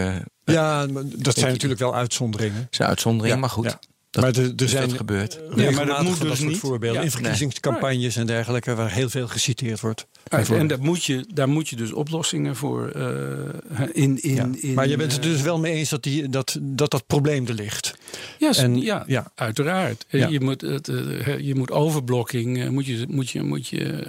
ja, 0.43 0.85
dat 1.15 1.37
zijn 1.37 1.51
natuurlijk 1.51 1.79
wel 1.79 1.95
uitzonderingen. 1.95 2.67
Zijn 2.69 2.89
uitzonderingen, 2.89 3.39
maar 3.39 3.49
goed. 3.49 3.77
Dat, 4.15 4.23
maar 4.23 4.33
er, 4.43 4.49
er 4.49 4.55
dus 4.55 4.71
zijn 4.71 4.87
dat 4.87 4.97
gebeurt. 4.97 5.39
Ja, 5.55 5.71
maar 5.71 5.85
dat 5.85 6.03
moet 6.03 6.21
dus 6.21 6.39
niet. 6.39 6.57
voorbeelden 6.57 6.99
Ja. 6.99 7.05
in 7.05 7.11
verkiezingscampagnes 7.11 8.15
en 8.15 8.25
dergelijke, 8.25 8.75
waar 8.75 8.91
heel 8.91 9.09
veel 9.09 9.27
geciteerd 9.27 9.79
wordt. 9.79 10.07
en 10.29 10.67
daar 10.67 10.79
moet, 10.79 11.03
je, 11.03 11.25
daar 11.33 11.49
moet 11.49 11.67
je 11.69 11.75
dus 11.75 11.91
oplossingen 11.93 12.55
voor 12.55 12.89
eh, 12.89 13.81
in, 13.93 14.21
in, 14.23 14.35
Ja. 14.35 14.49
in. 14.59 14.73
maar 14.73 14.87
je 14.87 14.97
bent 14.97 15.11
het 15.11 15.25
eh, 15.25 15.31
dus 15.31 15.41
wel 15.41 15.59
mee 15.59 15.73
eens 15.73 15.89
dat 15.89 16.03
die, 16.03 16.29
dat, 16.29 16.57
dat, 16.61 16.91
dat 16.91 17.07
probleem 17.07 17.47
er 17.47 17.53
ligt. 17.53 17.95
Ja, 18.39 18.53
En- 18.55 18.81
ja, 18.81 19.03
ja. 19.07 19.31
uiteraard. 19.35 20.05
Ja. 20.09 20.27
Je, 20.27 20.39
moet 20.39 20.61
het, 20.61 20.87
eh, 20.87 21.39
je 21.39 21.55
moet 21.55 21.71
overblokking 21.71 22.69
moet 22.69 22.85
je, 22.85 23.05
moet 23.09 23.29
je, 23.29 23.41
moet 23.43 23.67
je 23.67 24.03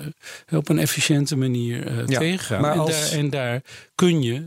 op 0.50 0.68
een 0.68 0.78
efficiënte 0.78 1.36
manier 1.36 1.86
eh, 1.86 2.06
Ja, 2.06 2.18
tegengaan. 2.18 2.60
maar 2.60 2.72
en, 2.72 2.78
als- 2.78 3.10
daar, 3.10 3.18
en 3.18 3.30
daar 3.30 3.62
kun 3.94 4.22
je, 4.22 4.42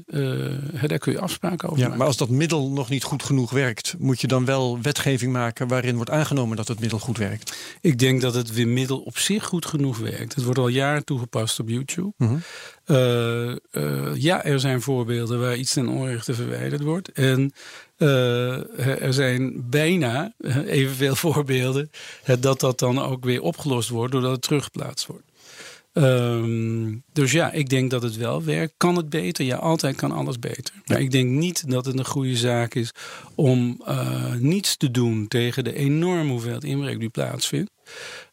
eh, 0.82 0.88
daar 0.90 0.98
kun 0.98 1.12
je 1.12 1.20
afspraken 1.20 1.68
over 1.68 1.78
Ja, 1.78 1.84
maken. 1.84 1.98
maar 1.98 2.08
als 2.08 2.18
dat 2.18 2.30
middel 2.30 2.70
nog 2.70 2.90
niet 2.90 3.04
goed 3.04 3.24
genoeg 3.24 3.52
werkt, 3.52 3.96
moet 3.98 4.22
je 4.22 4.28
dan 4.28 4.46
wel 4.46 4.80
wetgeving 4.82 5.32
maken 5.32 5.48
waarin 5.68 5.96
wordt 5.96 6.10
aangenomen 6.10 6.58
dat 6.58 6.68
het 6.68 6.80
middel 6.80 7.00
goed 7.00 7.18
werkt. 7.18 7.58
Ik 7.82 8.00
denk 8.00 8.22
dat 8.22 8.34
het 8.34 8.54
weer 8.54 8.68
middel 8.68 9.00
op 9.00 9.18
zich 9.18 9.46
goed 9.46 9.66
genoeg 9.66 9.98
werkt. 9.98 10.36
Het 10.36 10.44
wordt 10.44 10.60
al 10.60 10.68
jaren 10.68 11.06
toegepast 11.06 11.60
op 11.60 11.70
YouTube. 11.70 12.12
Mhm. 12.18 12.38
Eh, 12.86 13.52
eh, 13.52 14.16
ja, 14.16 14.44
er 14.44 14.60
zijn 14.60 14.82
voorbeelden 14.82 15.40
waar 15.40 15.56
iets 15.56 15.74
ten 15.74 15.88
onrechte 15.88 16.34
verwijderd 16.34 16.82
wordt. 16.82 17.12
En 17.12 17.54
eh, 17.98 19.02
er 19.02 19.14
zijn 19.14 19.70
bijna 19.70 20.34
evenveel 20.66 21.16
voorbeelden 21.26 21.92
dat 22.40 22.60
dat 22.60 22.80
dan 22.80 23.00
ook 23.00 23.24
weer 23.24 23.42
opgelost 23.42 23.90
wordt 23.90 24.12
doordat 24.12 24.32
het 24.32 24.42
teruggeplaatst 24.42 25.06
wordt. 25.06 25.29
Ehm, 25.94 26.98
dus 27.14 27.32
ja, 27.32 27.52
ik 27.52 27.70
denk 27.70 27.92
dat 27.92 28.04
het 28.04 28.16
wel 28.18 28.44
werkt. 28.44 28.74
Kan 28.78 28.96
het 28.96 29.10
beter? 29.10 29.46
Ja, 29.46 29.58
altijd 29.58 29.96
kan 29.96 30.12
alles 30.12 30.40
beter. 30.40 30.74
Maar 30.86 31.00
ik 31.00 31.12
denk 31.12 31.30
niet 31.30 31.70
dat 31.70 31.86
het 31.86 32.00
een 32.00 32.06
goede 32.06 32.36
zaak 32.36 32.74
is 32.74 32.92
om 33.36 33.82
eh, 33.86 34.34
niets 34.34 34.78
te 34.78 34.92
doen 34.92 35.28
tegen 35.28 35.64
de 35.64 35.74
enorme 35.74 36.32
hoeveelheid 36.32 36.64
inbreuk 36.64 37.00
die 37.00 37.10
plaatsvindt. 37.10 37.72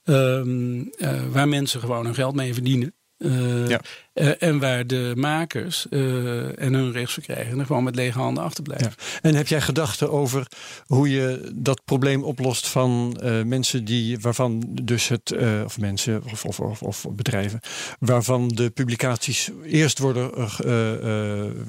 Ehm, 0.05 0.81
eh, 0.99 1.27
waar 1.33 1.49
mensen 1.49 1.81
gewoon 1.81 2.05
hun 2.05 2.15
geld 2.15 2.35
mee 2.35 2.55
verdienen. 2.55 2.95
Eh, 3.19 3.69
Ja. 3.69 3.81
eh, 4.12 4.43
en 4.43 4.59
waar 4.59 4.87
de 4.87 5.12
makers 5.17 5.89
eh, 5.89 6.61
en 6.62 6.75
hun 6.75 6.93
rechtsverkrijgenden 6.93 7.67
gewoon 7.67 7.85
met 7.85 7.95
lege 7.95 8.19
handen 8.19 8.45
achterblijven. 8.45 8.95
En 9.23 9.35
heb 9.35 9.47
jij 9.47 9.61
gedachten 9.61 10.11
over 10.11 10.47
hoe 10.87 11.11
je 11.11 11.51
dat 11.55 11.85
probleem 11.85 12.25
oplost 12.25 12.69
van 12.69 13.21
mensen 13.45 13.85
die, 13.85 14.19
waarvan 14.21 14.62
dus 14.83 15.09
het, 15.09 15.35
of 15.64 15.79
mensen 15.79 16.23
of, 16.33 16.45
of, 16.45 16.61
of, 16.61 16.83
of 16.83 17.07
bedrijven, 17.11 17.61
waarvan 17.99 18.49
de 18.49 18.71
publicaties 18.71 19.51
eerst 19.64 19.99
worden, 19.99 20.31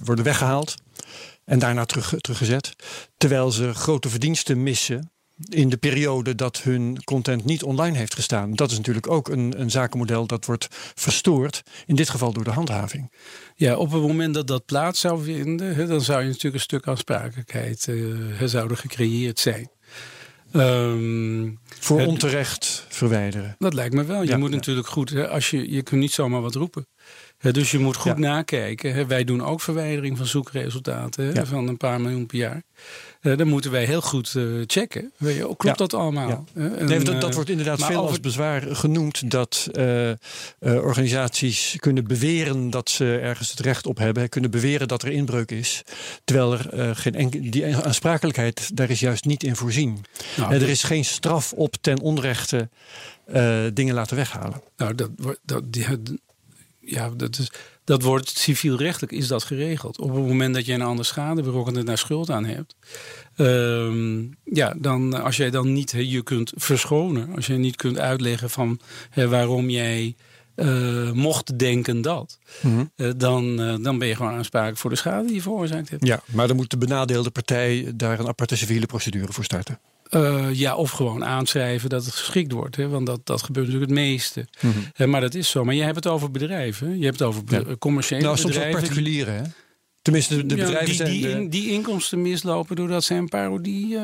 worden 0.04 0.26
weggehaald 0.26 0.76
en 1.46 1.60
daarna 1.60 1.86
terug, 1.86 2.14
teruggezet, 2.18 2.76
terwijl 3.18 3.52
ze 3.52 3.74
grote 3.74 4.10
verdiensten 4.10 4.64
missen 4.64 5.12
in 5.50 5.70
de 5.70 5.78
periode 5.78 6.36
dat 6.36 6.62
hun 6.62 7.04
content 7.04 7.46
niet 7.46 7.64
online 7.64 7.98
heeft 7.98 8.14
gestaan. 8.16 8.54
Dat 8.54 8.72
is 8.72 8.78
natuurlijk 8.78 9.08
ook 9.10 9.30
een, 9.30 9.54
een 9.62 9.72
zakenmodel 9.72 10.28
dat 10.28 10.46
wordt 10.46 10.68
verstoord, 10.96 11.62
in 11.86 11.96
dit 11.96 12.10
geval 12.10 12.34
door 12.34 12.44
de 12.44 12.50
handhaving. 12.52 13.12
Ja, 13.56 13.76
op 13.76 13.92
het 13.92 14.02
moment 14.02 14.34
dat 14.34 14.48
dat 14.48 14.66
plaats 14.66 15.00
zou 15.00 15.24
vinden, 15.24 15.88
dan 15.88 16.02
zou 16.02 16.20
je 16.22 16.28
natuurlijk 16.28 16.56
een 16.56 16.60
stuk 16.62 16.88
aansprakelijkheid 16.88 17.88
eh, 17.88 18.48
zou 18.48 18.70
er 18.70 18.78
gecreëerd 18.78 19.40
zijn. 19.40 19.70
Ehm, 20.52 21.50
Voor 21.80 22.00
Het- 22.00 22.08
onterecht 22.08 22.86
verwijderen. 22.90 23.56
dat 23.58 23.74
lijkt 23.74 23.94
me 23.94 24.04
wel. 24.04 24.22
Je 24.22 24.28
Ja, 24.30 24.38
moet 24.38 24.50
ja. 24.50 24.56
natuurlijk 24.56 24.88
goed, 24.88 25.16
als 25.28 25.50
je, 25.50 25.72
je 25.72 25.82
kunt 25.84 26.02
niet 26.02 26.12
zomaar 26.12 26.42
wat 26.42 26.56
roepen. 26.56 26.88
Dus 27.52 27.72
je 27.72 27.80
moet 27.80 27.96
goed 27.96 28.12
Ja. 28.12 28.18
nakijken. 28.18 29.08
Wij 29.08 29.24
doen 29.24 29.44
ook 29.44 29.62
verwijdering 29.62 30.18
van 30.18 30.26
zoekresultaten 30.26 31.48
van 31.48 31.68
een 31.68 31.78
paar 31.78 32.02
miljoen 32.02 32.26
per 32.26 32.38
jaar. 32.38 32.64
Eh, 33.28 33.38
dan 33.38 33.48
moeten 33.48 33.72
wij 33.72 33.86
heel 33.86 34.02
goed 34.02 34.34
eh, 34.36 34.44
checken. 34.68 35.12
Weet 35.18 35.36
je, 35.36 35.42
klopt 35.42 35.64
Ja. 35.64 35.74
dat 35.74 35.94
allemaal? 35.94 36.28
Ja. 36.30 36.44
Hè? 36.54 36.76
En, 36.76 36.86
Nee, 36.86 37.00
dat, 37.00 37.14
eh, 37.16 37.22
dat 37.22 37.34
wordt 37.34 37.50
inderdaad 37.50 37.86
veel 37.86 37.96
over- 37.98 38.10
als 38.10 38.20
bezwaar 38.20 38.76
genoemd 38.76 39.32
dat 39.32 39.68
organisaties 40.60 41.76
kunnen 41.80 42.08
beweren 42.08 42.70
dat 42.70 42.90
ze 42.90 43.18
ergens 43.22 43.50
het 43.50 43.60
recht 43.60 43.86
op 43.86 43.98
hebben, 43.98 44.30
kunnen 44.30 44.52
beweren 44.52 44.88
dat 44.88 45.04
er 45.04 45.12
inbreuk 45.12 45.52
is, 45.52 45.82
terwijl 46.24 46.58
er 46.60 46.96
geen 46.96 47.30
die 47.52 47.76
aansprakelijkheid 47.76 48.78
daar 48.78 48.90
is 48.90 49.00
juist 49.00 49.26
niet 49.26 49.44
in 49.44 49.56
voorzien. 49.56 50.06
nou, 50.38 50.54
er 50.54 50.70
is 50.70 50.84
geen 50.84 51.06
straf 51.06 51.54
op 51.54 51.76
ten 51.82 52.00
onrechte 52.00 52.70
dingen 53.74 53.94
laten 53.94 54.16
weghalen. 54.16 54.62
Nou, 54.78 54.96
dat, 54.96 55.10
dat, 55.44 55.74
die, 55.74 55.86
ja, 56.80 57.10
dat, 57.10 57.38
is, 57.40 57.52
dat 57.88 58.02
wordt 58.02 58.30
civielrechtelijk 58.30 59.12
is 59.12 59.28
dat 59.28 59.44
geregeld. 59.44 60.00
Op 60.00 60.16
het 60.16 60.26
moment 60.26 60.56
dat 60.56 60.66
je 60.66 60.74
een 60.74 60.82
ander 60.82 61.06
schade 61.06 61.42
berokkende 61.42 61.84
naar 61.84 61.98
schuld 61.98 62.30
aan 62.30 62.46
hebt. 62.46 62.76
ehm, 63.36 64.22
ja, 64.44 64.74
dan 64.78 65.24
als 65.24 65.38
jij 65.38 65.50
dan 65.50 65.74
niet 65.74 65.94
je 65.98 66.24
kunt 66.24 66.52
verschonen. 66.56 67.36
Als 67.36 67.48
jij 67.48 67.58
niet 67.58 67.76
kunt 67.76 67.98
uitleggen 67.98 68.50
van 68.50 68.80
waarom 69.14 69.70
jij 69.70 70.16
eh, 70.56 71.12
mocht 71.12 71.60
denken 71.60 72.02
dat. 72.02 72.40
eh, 72.96 73.10
dan, 73.18 73.62
eh, 73.62 73.76
dan 73.82 73.98
ben 73.98 74.08
je 74.08 74.16
gewoon 74.16 74.34
aansprakelijk 74.34 74.78
voor 74.78 74.90
de 74.90 74.96
schade 74.96 75.26
die 75.26 75.36
je 75.36 75.42
veroorzaakt 75.42 75.90
hebt. 75.90 76.06
Ja, 76.06 76.22
maar 76.26 76.48
dan 76.48 76.56
moet 76.56 76.70
de 76.70 76.78
benadeelde 76.78 77.30
partij 77.30 77.92
daar 77.96 78.20
een 78.20 78.28
aparte 78.28 78.56
civiele 78.56 78.86
procedure 78.86 79.34
voor 79.34 79.44
starten. 79.44 79.80
Eh, 80.10 80.48
ja, 80.54 80.76
of 80.76 80.92
gewoon 80.92 81.26
aanschrijven 81.26 81.90
dat 81.90 82.06
het 82.06 82.14
geschikt 82.16 82.52
wordt. 82.52 82.76
Hè? 82.76 82.88
Want 82.90 83.06
dat, 83.06 83.20
dat 83.24 83.42
gebeurt 83.44 83.66
natuurlijk 83.68 83.92
het 83.92 84.00
meeste. 84.00 84.48
Eh, 84.96 85.08
maar 85.08 85.22
dat 85.22 85.34
is 85.34 85.50
zo. 85.50 85.64
Maar 85.64 85.74
je 85.76 85.84
hebt 85.84 85.96
het 85.96 86.08
over 86.08 86.32
bedrijven. 86.32 86.98
Je 87.00 87.06
hebt 87.06 87.20
het 87.20 87.28
over 87.28 87.44
Ja. 87.48 87.64
commerciële 87.80 88.22
nou, 88.22 88.38
soms 88.38 88.48
ook 88.58 88.62
bedrijven. 88.62 88.80
die- 88.82 88.90
particulieren, 88.90 89.36
hè? 89.36 89.42
Tenminste, 90.02 90.36
de, 90.36 90.46
de 90.46 90.56
Ja, 90.56 90.62
bedrijven 90.64 90.88
die, 90.88 90.96
zijn. 90.96 91.12
die, 91.12 91.22
de- 91.22 91.30
in- 91.30 91.50
die 91.50 91.72
inkomsten 91.72 92.22
mislopen 92.22 92.76
doordat 92.76 93.04
zij 93.04 93.18
een 93.18 93.28
parodie. 93.30 93.98
eh, 93.98 94.04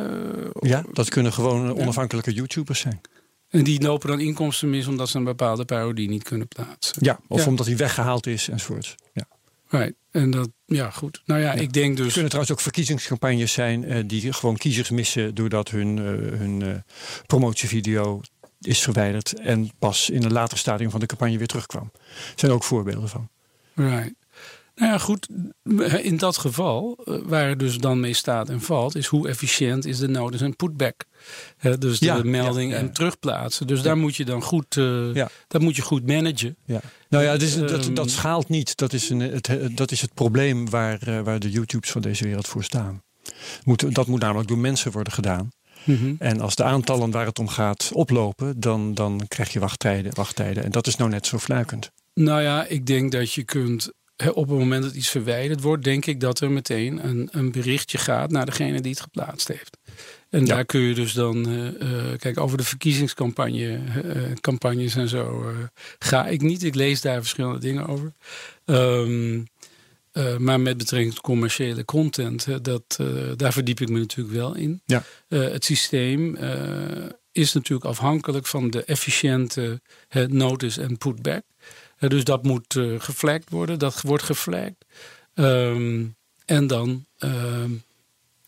ja, 0.59 0.83
dat 0.93 1.09
kunnen 1.09 1.33
gewoon 1.33 1.75
onafhankelijke 1.79 2.33
YouTubers 2.33 2.79
zijn. 2.79 3.01
En 3.49 3.63
die 3.63 3.81
lopen 3.81 4.09
dan 4.09 4.19
inkomsten 4.19 4.69
mis 4.69 4.87
omdat 4.87 5.09
ze 5.09 5.17
een 5.17 5.23
bepaalde 5.23 5.65
parodie 5.65 6.09
niet 6.09 6.23
kunnen 6.23 6.47
plaatsen. 6.47 6.95
Ja, 6.99 7.19
of 7.27 7.43
Ja. 7.43 7.47
omdat 7.49 7.65
hij 7.65 7.75
weggehaald 7.77 8.27
is 8.27 8.49
enzovoort. 8.49 8.95
Ja. 9.13 9.27
Right. 9.73 9.93
En 10.11 10.31
dat, 10.31 10.49
ja, 10.65 10.89
goed. 10.89 11.21
Nou 11.25 11.41
ja, 11.41 11.51
ik 11.51 11.73
denk 11.73 11.97
Er 11.97 12.03
dus. 12.03 12.11
kunnen 12.11 12.29
trouwens 12.29 12.55
ook 12.55 12.61
verkiezingscampagnes 12.63 13.53
zijn 13.53 13.83
eh, 13.83 14.03
die 14.05 14.33
gewoon 14.33 14.57
kiezers 14.57 14.89
missen 14.89 15.35
doordat 15.35 15.69
hun, 15.69 15.97
eh, 15.97 16.39
hun 16.39 16.61
eh, 16.61 16.75
promotievideo 17.25 18.21
is 18.61 18.81
verwijderd 18.81 19.39
en 19.39 19.71
pas 19.79 20.09
in 20.09 20.23
een 20.23 20.31
later 20.31 20.57
stadium 20.57 20.89
van 20.89 20.99
de 20.99 21.05
campagne 21.05 21.37
weer 21.37 21.47
terugkwam. 21.47 21.91
Er 21.93 22.33
zijn 22.35 22.51
ook 22.51 22.63
voorbeelden 22.63 23.09
van. 23.09 23.29
Right. 23.73 24.13
Nou 24.75 24.91
ja, 24.91 24.97
goed. 24.97 25.27
In 26.01 26.17
dat 26.17 26.37
geval, 26.37 26.99
eh, 27.05 27.15
waar 27.23 27.49
het 27.49 27.59
dus 27.59 27.77
dan 27.77 27.99
mee 27.99 28.13
staat 28.13 28.49
en 28.49 28.61
valt, 28.61 28.95
is 28.95 29.05
hoe 29.05 29.27
efficiënt 29.27 29.85
is 29.85 29.97
de 29.97 30.07
notice 30.07 30.43
en 30.43 30.55
putback. 30.55 31.03
Dus 31.79 31.99
de 31.99 32.05
Ja, 32.05 32.21
melding 32.23 32.71
ja, 32.71 32.77
ja. 32.77 32.83
en 32.83 32.93
terugplaatsen. 32.93 33.67
Dus 33.67 33.81
daar 33.81 33.97
moet 33.97 34.15
je 34.15 34.25
dan 34.25 34.41
goed, 34.41 34.77
eh, 34.77 35.13
Ja. 35.13 35.29
dat 35.47 35.61
moet 35.61 35.75
je 35.75 35.81
goed 35.81 36.05
managen. 36.07 36.55
Ja. 36.65 36.79
Nou 37.09 37.23
ja, 37.23 37.31
het 37.31 37.41
is, 37.41 37.55
dat, 37.55 37.85
Ehm, 37.85 37.93
dat 37.93 38.09
schaalt 38.09 38.49
niet. 38.49 38.77
Dat 38.77 38.93
is, 38.93 39.09
een, 39.09 39.19
het, 39.19 39.49
dat 39.71 39.91
is 39.91 40.01
het 40.01 40.13
probleem 40.13 40.69
waar, 40.69 41.01
eh, 41.01 41.19
waar 41.19 41.39
de 41.39 41.49
YouTubes 41.51 41.91
van 41.91 42.01
deze 42.01 42.23
wereld 42.23 42.47
voor 42.47 42.63
staan. 42.63 43.01
Moet, 43.63 43.95
dat 43.95 44.07
moet 44.07 44.21
namelijk 44.21 44.47
door 44.47 44.57
mensen 44.57 44.91
worden 44.91 45.13
gedaan. 45.13 45.49
Mhm. 45.83 46.15
En 46.19 46.41
als 46.41 46.55
de 46.55 46.63
aantallen 46.63 47.11
waar 47.11 47.25
het 47.25 47.39
om 47.39 47.47
gaat 47.47 47.89
oplopen, 47.93 48.59
dan, 48.59 48.93
dan 48.93 49.21
krijg 49.27 49.53
je 49.53 49.59
wachttijden, 49.59 50.15
wachttijden. 50.15 50.63
En 50.63 50.71
dat 50.71 50.87
is 50.87 50.95
nou 50.95 51.09
net 51.09 51.27
zo 51.27 51.37
fluikend. 51.39 51.91
Nou 52.13 52.41
ja, 52.41 52.65
ik 52.65 52.85
denk 52.85 53.11
dat 53.11 53.33
je 53.33 53.43
kunt. 53.43 53.91
Op 54.33 54.49
het 54.49 54.57
moment 54.59 54.83
dat 54.83 54.93
iets 54.93 55.09
verwijderd 55.09 55.61
wordt, 55.61 55.83
denk 55.83 56.05
ik 56.05 56.19
dat 56.19 56.39
er 56.39 56.51
meteen 56.51 57.07
een, 57.07 57.29
een 57.31 57.51
berichtje 57.51 57.97
gaat 57.97 58.31
naar 58.31 58.45
degene 58.45 58.81
die 58.81 58.91
het 58.91 59.01
geplaatst 59.01 59.47
heeft. 59.47 59.77
En 60.29 60.45
Ja. 60.45 60.55
daar 60.55 60.65
kun 60.65 60.81
je 60.81 60.93
dus 60.93 61.13
dan, 61.13 61.47
eh, 61.47 62.11
eh, 62.11 62.19
kijk, 62.19 62.39
over 62.39 62.57
de 62.57 62.63
verkiezingscampagne, 62.63 63.79
eh, 64.03 64.21
campagnes 64.41 64.95
en 64.95 65.09
zo, 65.09 65.51
ga 65.99 66.27
ik 66.27 66.41
niet. 66.41 66.63
Ik 66.63 66.75
lees 66.75 67.01
daar 67.01 67.19
verschillende 67.19 67.59
dingen 67.59 67.87
over. 67.87 68.13
Ehm, 68.65 69.41
eh, 70.11 70.37
maar 70.37 70.59
met 70.59 70.77
betrekking 70.77 71.13
tot 71.13 71.23
commerciële 71.23 71.85
content, 71.85 72.47
dat, 72.63 72.99
daar 73.35 73.53
verdiep 73.53 73.79
ik 73.79 73.89
me 73.89 73.99
natuurlijk 73.99 74.35
wel 74.35 74.55
in. 74.55 74.81
Ja. 74.85 75.03
Het 75.27 75.65
systeem 75.65 76.37
is 77.31 77.53
natuurlijk 77.53 77.85
afhankelijk 77.89 78.47
van 78.47 78.69
de 78.69 78.83
efficiënte 78.83 79.81
notice 80.27 80.81
en 80.81 80.97
putback. 80.97 81.43
Dus 81.97 82.23
dat 82.23 82.43
moet 82.43 82.75
eh 82.75 82.99
geflagd 82.99 83.49
worden, 83.49 83.79
dat 83.79 84.01
wordt 84.01 84.23
geflagd. 84.23 84.85
Ehm, 85.33 86.05
en 86.45 86.67
dan 86.67 87.05
ehm, 87.17 87.71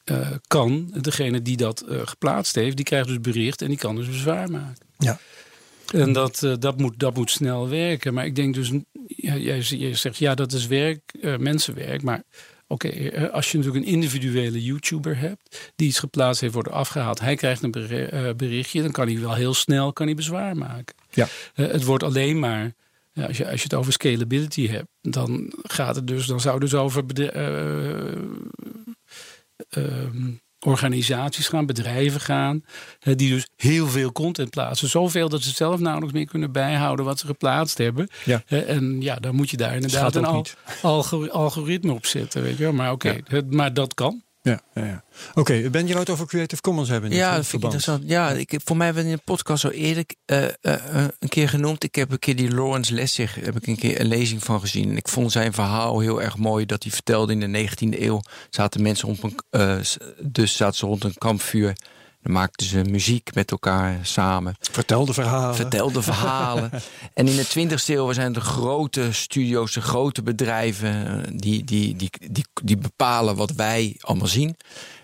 eh, 0.06 0.32
kan 0.48 0.94
degene 1.02 1.42
die 1.42 1.58
dat 1.58 1.82
eh, 1.82 2.00
geplaatst 2.04 2.56
heeft, 2.56 2.76
die 2.76 2.86
krijgt 2.86 3.08
dus 3.08 3.22
bericht 3.22 3.62
en 3.62 3.68
die 3.68 3.78
kan 3.78 3.96
dus 3.96 4.08
bezwaar 4.08 4.52
maken. 4.52 4.86
Ja. 4.98 5.20
En 5.94 6.14
dat, 6.14 6.48
dat, 6.60 6.78
moet, 6.78 7.00
dat 7.00 7.16
moet 7.16 7.32
snel 7.32 7.70
werken. 7.70 8.14
Maar 8.14 8.26
ik 8.26 8.36
denk 8.36 8.54
dus, 8.54 8.72
ja, 9.08 9.36
jij, 9.36 9.60
jij 9.60 9.96
zegt 9.96 10.18
ja, 10.18 10.36
dat 10.36 10.52
is 10.52 10.68
werk, 10.68 11.14
mensenwerk. 11.40 12.02
Maar 12.02 12.24
oké, 12.68 12.88
als 13.32 13.52
je 13.52 13.58
natuurlijk 13.58 13.86
een 13.86 13.92
individuele 13.92 14.64
YouTuber 14.64 15.18
hebt 15.18 15.72
die 15.76 15.88
iets 15.88 16.00
geplaatst 16.00 16.42
heeft, 16.42 16.54
wordt 16.54 16.70
afgehaald. 16.70 17.20
Hij 17.20 17.36
krijgt 17.36 17.64
een 17.64 17.72
beri- 17.72 18.34
berichtje, 18.34 18.82
dan 18.82 18.92
kan 18.92 19.08
hij 19.08 19.20
wel 19.20 19.34
heel 19.34 19.54
snel 19.54 19.94
kan 19.94 20.06
hij 20.06 20.16
bezwaar 20.16 20.58
maken. 20.58 20.96
Ja. 21.12 21.28
Het 21.54 21.84
wordt 21.84 22.04
alleen 22.04 22.40
maar, 22.40 22.74
ja, 23.16 23.26
als, 23.26 23.38
je, 23.38 23.50
als 23.50 23.58
je 23.58 23.64
het 23.64 23.74
over 23.74 23.94
scalability 23.94 24.68
hebt, 24.68 24.88
dan 25.02 25.54
gaat 25.64 25.96
het 25.96 26.08
dus, 26.08 26.26
dan 26.26 26.40
zou 26.40 26.54
het 26.54 26.64
dus 26.72 26.80
over 26.80 27.04
eh, 27.14 28.12
ehm, 29.70 30.32
organisaties 30.60 31.48
gaan, 31.48 31.66
bedrijven 31.66 32.22
gaan, 32.22 32.64
die 33.00 33.30
dus 33.30 33.48
heel 33.56 33.88
veel 33.88 34.12
content 34.12 34.50
plaatsen. 34.50 34.90
Zoveel 34.90 35.30
dat 35.30 35.42
ze 35.42 35.50
zelf 35.50 35.80
nauwelijks 35.80 36.16
meer 36.16 36.26
kunnen 36.26 36.52
bijhouden 36.52 37.06
wat 37.06 37.20
ze 37.20 37.26
geplaatst 37.26 37.78
hebben. 37.78 38.08
Ja. 38.24 38.44
En 38.48 39.02
ja, 39.02 39.16
dan 39.16 39.36
moet 39.36 39.50
je 39.50 39.58
daar 39.58 39.76
inderdaad 39.76 40.16
een 40.16 40.26
al- 40.26 40.46
algoritme 41.30 41.94
op 41.94 42.06
zetten. 42.06 42.42
Weet 42.42 42.58
je 42.58 42.64
wel. 42.64 42.74
Maar 42.74 42.92
oké, 42.92 43.18
maar 43.50 43.74
dat 43.74 43.94
kan. 43.94 44.24
Ja, 44.46 44.62
ja, 44.74 44.86
ja. 44.86 45.04
Oké, 45.34 45.70
Ben, 45.70 45.88
je 45.88 45.98
het 45.98 46.10
over 46.10 46.28
Creative 46.28 46.62
Commons 46.62 46.90
hebben. 46.90 47.12
in 47.12 47.18
Ja, 47.18 47.36
dat 47.36 47.46
vind 47.46 47.64
ik 47.64 47.64
interessant. 47.64 48.04
Ja, 48.10 48.32
ik, 48.32 48.60
voor 48.64 48.78
mij 48.78 48.86
hebben 48.86 49.04
we 49.04 49.10
in 49.10 49.16
de 49.16 49.22
podcast 49.26 49.62
zo 49.62 49.70
eerder 49.70 50.06
eh, 50.26 50.44
eh, 50.44 50.52
eh, 50.62 51.06
een 51.20 51.30
keer 51.30 51.50
genoemd. 51.50 51.84
Ik 51.84 51.96
heb 51.96 52.12
een 52.12 52.20
keer 52.20 52.36
die 52.36 52.54
Lawrence 52.54 52.94
Lessig, 52.94 53.36
heb 53.36 53.56
ik 53.56 53.68
een 53.68 53.78
keer 53.78 54.00
een 54.00 54.08
lezing 54.08 54.44
van 54.44 54.60
gezien. 54.60 54.90
En 54.90 54.98
ik 54.98 55.08
vond 55.08 55.32
zijn 55.32 55.54
verhaal 55.54 56.00
heel 56.00 56.22
erg 56.22 56.38
mooi. 56.38 56.66
Dat 56.66 56.84
hij 56.84 56.92
vertelde 56.92 57.34
in 57.34 57.52
de 57.52 57.70
19e 57.70 58.00
eeuw 58.02 58.22
zaten 58.50 58.82
mensen 58.82 59.08
op 59.08 59.24
een, 59.24 59.84
dus 60.20 60.56
zaten 60.56 60.78
ze 60.78 60.86
rond 60.86 61.04
een 61.04 61.18
kampvuur. 61.18 61.76
Dan 62.26 62.34
maakten 62.34 62.68
ze 62.68 62.82
muziek 62.84 63.34
met 63.34 63.52
elkaar 63.52 64.00
samen. 64.02 64.56
Vertel 64.60 65.06
de 65.06 65.14
verhalen. 65.14 65.56
vertelde 65.56 66.02
verhalen. 66.02 66.72
en 67.14 67.28
in 67.28 67.36
de 67.36 67.68
20e 67.78 67.86
eeuw 67.86 68.14
zijn 68.14 68.34
de 68.34 68.42
grote 68.42 69.14
studio's, 69.14 69.74
de 69.74 69.82
grote 69.82 70.24
bedrijven, 70.24 71.24
eh, 71.26 71.32
die, 71.36 71.64
die, 71.64 71.96
die, 71.96 72.10
die, 72.32 72.46
die 72.64 72.78
bepalen 72.78 73.36
wat 73.36 73.52
wij 73.52 73.96
allemaal 74.00 74.28
zien. 74.28 74.56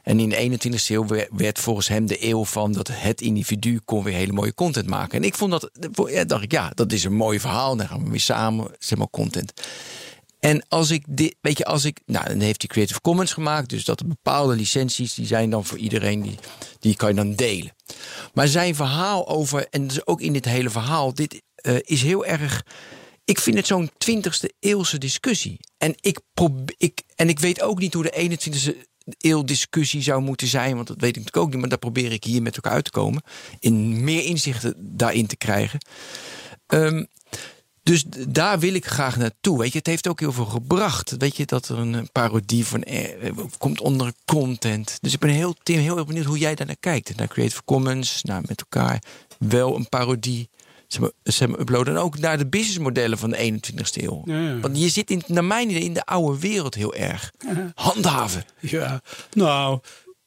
En 0.03 0.19
in 0.19 0.29
de 0.29 0.57
21e 0.69 0.87
eeuw 0.87 1.05
werd- 1.07 1.29
werd 1.31 1.59
volgens 1.59 1.87
hem 1.87 2.05
de 2.07 2.25
eeuw 2.27 2.45
van 2.45 2.71
dat 2.71 2.89
het 2.93 3.21
individu 3.21 3.79
kon 3.85 4.03
weer 4.03 4.13
hele 4.13 4.33
mooie 4.33 4.53
content 4.53 4.87
maken. 4.87 5.17
En 5.17 5.23
ik 5.23 5.35
vond 5.35 5.51
dat, 5.51 5.69
ja, 6.09 6.23
dacht 6.23 6.43
ik, 6.43 6.51
ja, 6.51 6.71
dat 6.75 6.91
is 6.91 7.03
een 7.03 7.15
mooi 7.15 7.39
verhaal. 7.39 7.75
Dan 7.75 7.87
gaan 7.87 8.03
we 8.03 8.09
weer 8.09 8.19
samen, 8.19 8.67
zeg 8.79 8.97
maar, 8.97 9.09
content. 9.09 9.53
En 10.41 10.65
als 10.67 10.91
ik 10.91 11.05
dit, 11.09 11.35
weet 11.41 11.57
je, 11.57 11.65
als 11.65 11.85
ik, 11.85 11.99
nou, 12.05 12.27
dan 12.27 12.39
heeft 12.39 12.61
hij 12.61 12.69
Creative 12.69 13.01
Commons 13.01 13.33
gemaakt, 13.33 13.69
dus 13.69 13.85
dat 13.85 13.99
er 13.99 14.07
bepaalde 14.07 14.55
licenties 14.55 15.13
die 15.13 15.25
zijn 15.25 15.49
dan 15.49 15.65
voor 15.65 15.77
iedereen, 15.77 16.21
die, 16.21 16.37
die 16.79 16.95
kan 16.95 17.09
je 17.09 17.15
dan 17.15 17.33
delen. 17.33 17.75
Maar 18.33 18.47
zijn 18.47 18.75
verhaal 18.75 19.27
over, 19.27 19.67
en 19.69 19.87
dus 19.87 20.05
ook 20.05 20.21
in 20.21 20.33
dit 20.33 20.45
hele 20.45 20.69
verhaal, 20.69 21.13
dit 21.13 21.41
eh, 21.55 21.75
is 21.81 22.01
heel 22.01 22.25
erg. 22.25 22.65
Ik 23.25 23.39
vind 23.39 23.57
het 23.57 23.67
zo'n 23.67 23.89
20e 23.89 24.55
eeuwse 24.59 24.97
discussie. 24.97 25.59
En 25.77 25.95
ik, 25.99 26.19
ik, 26.77 27.01
en 27.15 27.29
ik 27.29 27.39
weet 27.39 27.61
ook 27.61 27.79
niet 27.79 27.93
hoe 27.93 28.03
de 28.03 28.37
21e 28.39 28.89
eeuw 29.17 29.43
discussie 29.43 30.01
zou 30.01 30.21
moeten 30.21 30.47
zijn, 30.47 30.75
want 30.75 30.87
dat 30.87 31.01
weet 31.01 31.09
ik 31.09 31.15
natuurlijk 31.15 31.45
ook 31.45 31.51
niet, 31.51 31.59
maar 31.59 31.69
daar 31.69 31.77
probeer 31.77 32.11
ik 32.11 32.23
hier 32.23 32.41
met 32.41 32.55
elkaar 32.55 32.73
uit 32.73 32.83
te 32.83 32.91
komen. 32.91 33.23
In 33.59 34.03
meer 34.03 34.23
inzichten 34.23 34.73
daarin 34.77 35.27
te 35.27 35.37
krijgen. 35.37 35.79
Ehm, 36.67 37.03
dus 37.83 38.03
daar 38.27 38.59
wil 38.59 38.73
ik 38.73 38.85
graag 38.85 39.17
naartoe. 39.17 39.57
Weet 39.59 39.71
je, 39.71 39.77
het 39.77 39.87
heeft 39.87 40.07
ook 40.07 40.19
heel 40.19 40.31
veel 40.31 40.45
gebracht. 40.45 41.15
Weet 41.17 41.37
je, 41.37 41.45
dat 41.45 41.69
er 41.69 41.77
een 41.77 42.09
parodie 42.11 42.65
van 42.65 42.83
eh, 42.83 43.31
komt 43.57 43.81
onder 43.81 44.13
content. 44.25 44.97
Dus 45.01 45.13
ik 45.13 45.19
ben 45.19 45.29
heel, 45.29 45.55
Tim, 45.63 45.79
heel 45.79 45.97
erg 45.97 46.05
benieuwd 46.05 46.25
hoe 46.25 46.37
jij 46.37 46.55
daar 46.55 46.67
naar 46.67 46.75
kijkt. 46.79 47.15
Naar 47.15 47.27
Creative 47.27 47.61
Commons, 47.65 48.23
naar 48.23 48.41
met 48.45 48.59
elkaar 48.59 49.03
wel 49.39 49.75
een 49.75 49.89
parodie. 49.89 50.49
Zeg 51.23 51.47
maar, 51.47 51.59
uploaden. 51.59 51.93
En 51.93 51.99
ook 51.99 52.19
naar 52.19 52.37
de 52.37 52.47
businessmodellen 52.47 53.17
van 53.17 53.29
de 53.29 53.59
21ste 53.61 54.03
eeuw. 54.03 54.21
Ja, 54.25 54.39
ja. 54.39 54.59
Want 54.59 54.79
je 54.79 54.89
zit 54.89 55.09
in, 55.09 55.23
naar 55.27 55.45
mijn 55.45 55.69
idee 55.69 55.83
in 55.83 55.93
de 55.93 56.05
oude 56.05 56.39
wereld 56.39 56.75
heel 56.75 56.93
erg. 56.93 57.31
Handhaven. 57.75 58.45
Ja, 58.59 59.01
nou, 59.33 59.79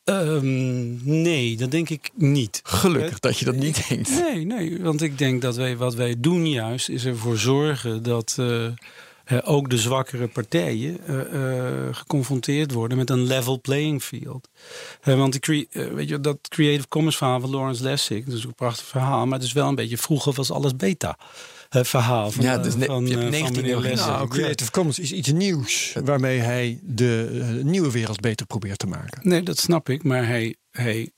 ehm, 0.05 1.23
nee, 1.23 1.57
dat 1.57 1.71
denk 1.71 1.89
ik 1.89 2.11
niet. 2.15 2.61
Gelukkig 2.65 3.19
dat 3.19 3.39
je 3.39 3.45
dat 3.45 3.57
niet 3.57 3.89
denkt. 3.89 4.11
Nee, 4.11 4.45
nee, 4.45 4.83
want 4.83 5.03
ik 5.03 5.19
denk 5.19 5.43
dat 5.43 5.57
wij 5.57 5.77
wat 5.77 5.95
wij 5.95 6.15
doen 6.19 6.49
juist 6.49 6.89
is 6.89 7.05
ervoor 7.05 7.39
zorgen 7.39 8.03
dat 8.03 8.37
eh, 8.39 8.67
eh, 9.25 9.39
ook 9.45 9.71
de 9.71 9.79
zwakkere 9.79 10.29
partijen 10.29 10.99
eh, 11.07 11.89
eh, 11.89 11.95
geconfronteerd 11.95 12.73
worden 12.73 12.99
met 12.99 13.11
een 13.11 13.27
level 13.27 13.61
playing 13.61 14.03
field. 14.03 14.49
Eh, 15.01 15.17
want 15.17 15.45
die 15.45 15.69
eh, 15.71 15.87
weet 15.87 16.09
je, 16.09 16.21
dat 16.21 16.39
Creative 16.49 16.89
Commons 16.89 17.17
verhaal 17.17 17.41
van 17.41 17.51
Lawrence 17.51 17.83
Lessig, 17.83 18.25
dat 18.25 18.35
is 18.35 18.45
een 18.45 18.55
prachtig 18.55 18.87
verhaal, 18.87 19.27
maar 19.27 19.39
het 19.39 19.47
is 19.47 19.53
wel 19.53 19.69
een 19.69 19.75
beetje 19.75 19.99
vroeger 19.99 20.33
was 20.33 20.51
alles 20.51 20.77
beta. 20.77 21.19
Het 21.79 21.89
verhaal 21.89 22.31
van, 22.31 22.45
Ja, 22.45 22.57
eh, 22.57 22.62
dus 22.62 22.77
ne- 22.77 22.85
van, 22.85 23.07
je 23.07 23.16
hebt 23.16 23.25
eh, 23.25 23.31
van 23.31 23.41
19 23.41 23.62
meneer 23.62 23.77
eeuw. 23.77 23.83
Lessig. 23.83 24.07
Nou, 24.07 24.29
Creative 24.29 24.70
Commons 24.70 24.99
is 24.99 25.12
iets 25.12 25.33
nieuws 25.33 25.97
waarmee 26.05 26.39
hij 26.39 26.79
de 26.83 27.41
eh, 27.59 27.64
nieuwe 27.64 27.91
wereld 27.91 28.20
beter 28.20 28.47
probeert 28.47 28.79
te 28.79 28.87
maken. 28.87 29.29
Nee, 29.29 29.43
dat 29.43 29.59
snap 29.59 29.89
ik, 29.89 30.03
maar 30.03 30.27
hij, 30.27 30.57
hij, 30.70 31.11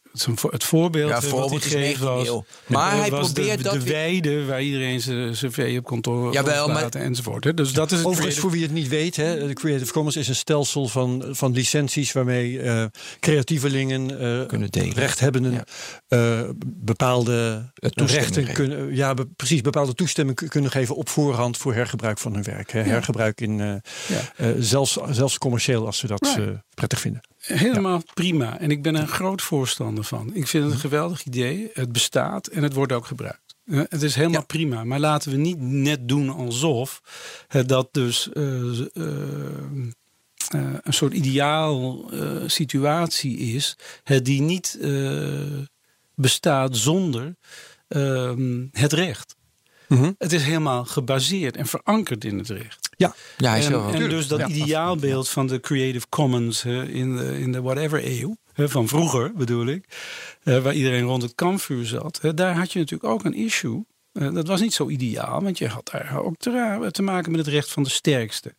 het 0.51 0.65
voorbeeld, 0.65 1.09
Ja, 1.11 1.17
eh, 1.17 1.21
wat 1.23 1.31
voorbeeld 1.31 1.65
hij 1.65 1.83
is 1.83 1.87
geeft 1.89 2.01
19e 2.01 2.05
was. 2.05 2.41
Maar 2.67 2.93
eh, 2.93 2.99
hij 3.01 3.11
was 3.11 3.33
probeert 3.33 3.57
de, 3.59 3.63
dat 3.65 3.73
de 3.73 3.81
weer- 3.83 3.93
weide 3.93 4.45
waar 4.45 4.63
iedereen 4.63 5.01
zijn 5.01 5.33
cv 5.33 5.75
op 5.79 5.85
kantoor 5.85 6.33
Jawel, 6.33 6.69
maar- 6.69 6.89
enzovoort. 6.89 7.45
Hè. 7.45 7.55
Dus 7.55 7.73
dat 7.73 7.91
is 7.93 7.99
het 7.99 8.07
Overigens, 8.07 8.39
voor 8.39 8.51
wie 8.51 8.63
het 8.63 8.73
niet 8.73 8.89
weet, 8.89 9.17
hè, 9.17 9.47
de 9.47 9.53
Creative 9.53 9.93
Commons 9.93 10.17
is 10.17 10.29
een 10.29 10.35
stelsel 10.37 10.89
van, 10.89 11.25
van 11.31 11.53
licenties 11.53 12.13
waarmee 12.13 12.61
eh, 12.61 12.85
creatievelingen, 13.21 14.21
eh, 14.41 14.47
Kunnen 14.47 14.71
delen. 14.71 14.93
rechthebbenden, 14.95 15.53
Ja. 15.53 15.65
eh, 16.09 16.49
bepaalde 16.67 17.71
toestemming 17.75 18.11
rechten 18.17 18.35
geven. 18.47 18.55
kunnen, 18.55 18.95
ja, 18.95 19.15
be- 19.15 19.27
precies 19.37 19.61
bepaalde 19.61 19.95
toestemming 19.95 20.49
kunnen 20.49 20.71
geven 20.71 20.97
op 20.97 21.09
voorhand 21.09 21.57
voor 21.57 21.75
hergebruik 21.75 22.19
van 22.19 22.35
hun 22.35 22.43
werk. 22.43 22.73
Hè. 22.73 22.81
Hergebruik 22.83 23.41
in, 23.41 23.61
eh, 23.61 23.67
Ja. 24.09 24.33
eh, 24.37 24.49
zelfs, 24.59 24.99
zelfs 25.11 25.39
commercieel 25.39 25.87
als 25.87 25.99
ze 25.99 26.07
dat 26.07 26.21
Right. 26.27 26.39
eh, 26.39 26.55
prettig 26.75 27.01
vinden. 27.01 27.21
Helemaal 27.47 28.03
prima. 28.15 28.59
En 28.59 28.71
ik 28.71 28.83
ben 28.83 28.95
er 28.95 29.01
een 29.01 29.09
groot 29.09 29.43
voorstander 29.43 30.05
van. 30.05 30.35
Ik 30.35 30.47
vind 30.47 30.65
het 30.65 30.73
een 30.73 30.79
geweldig 30.79 31.25
idee. 31.25 31.71
Het 31.73 31.93
bestaat 31.93 32.47
en 32.47 32.63
het 32.63 32.73
wordt 32.75 32.93
ook 32.93 33.07
gebruikt. 33.07 33.55
Eh, 33.65 33.81
Het 33.89 34.03
is 34.03 34.15
helemaal 34.15 34.47
prima. 34.47 34.85
Maar 34.85 35.01
laten 35.01 35.31
we 35.31 35.37
niet 35.37 35.61
net 35.61 36.09
doen 36.09 36.29
alsof 36.31 37.01
het 37.49 37.69
dat 37.69 37.89
dus 37.93 38.33
eh, 38.33 38.81
eh, 38.81 38.87
eh, 40.49 40.75
een 40.83 40.93
soort 40.93 41.13
ideaal 41.13 42.11
eh, 42.13 42.43
situatie 42.47 43.37
is. 43.39 43.77
eh, 44.05 44.19
die 44.23 44.41
niet 44.41 44.79
eh, 44.81 45.41
bestaat 46.15 46.77
zonder 46.77 47.37
ehm, 47.89 48.67
het 48.73 48.93
recht. 48.93 49.36
Het 50.19 50.33
is 50.33 50.43
helemaal 50.43 50.85
gebaseerd 50.85 51.57
en 51.57 51.67
verankerd 51.67 52.25
in 52.25 52.39
het 52.39 52.49
recht. 52.49 52.89
Ja, 52.97 53.15
Ja, 53.37 53.51
hij 53.51 53.59
is 53.59 53.65
En, 53.67 53.73
wel. 53.73 53.89
en 53.93 54.09
dus 54.09 54.27
dat 54.29 54.39
Ja. 54.39 54.49
ideaalbeeld 54.49 55.29
van 55.29 55.47
de 55.47 55.61
Creative 55.61 56.07
Commons 56.09 56.65
in, 56.65 57.17
de, 57.17 57.39
in 57.41 57.53
de 57.53 57.63
whatever 57.63 58.01
eeuw, 58.21 58.37
hè, 58.53 58.69
van 58.69 58.89
vroeger 58.89 59.33
bedoel 59.35 59.67
ik, 59.67 59.85
waar 60.43 60.75
iedereen 60.75 61.05
rond 61.05 61.23
het 61.23 61.35
kampvuur 61.35 61.87
zat, 61.87 62.19
hè, 62.23 62.35
daar 62.35 62.57
had 62.57 62.73
je 62.73 62.79
natuurlijk 62.79 63.11
ook 63.13 63.25
een 63.25 63.35
issue. 63.35 63.85
Eh, 64.13 64.33
dat 64.35 64.47
was 64.47 64.61
niet 64.61 64.75
zo 64.75 64.89
ideaal, 64.89 65.43
want 65.43 65.59
je 65.59 65.69
had 65.69 65.89
daar 65.93 66.19
ook 66.23 66.37
te, 66.37 66.89
te 66.91 67.03
maken 67.03 67.31
met 67.31 67.41
het 67.41 67.55
recht 67.55 67.71
van 67.73 67.83
de 67.83 67.91
sterkste. 67.91 68.55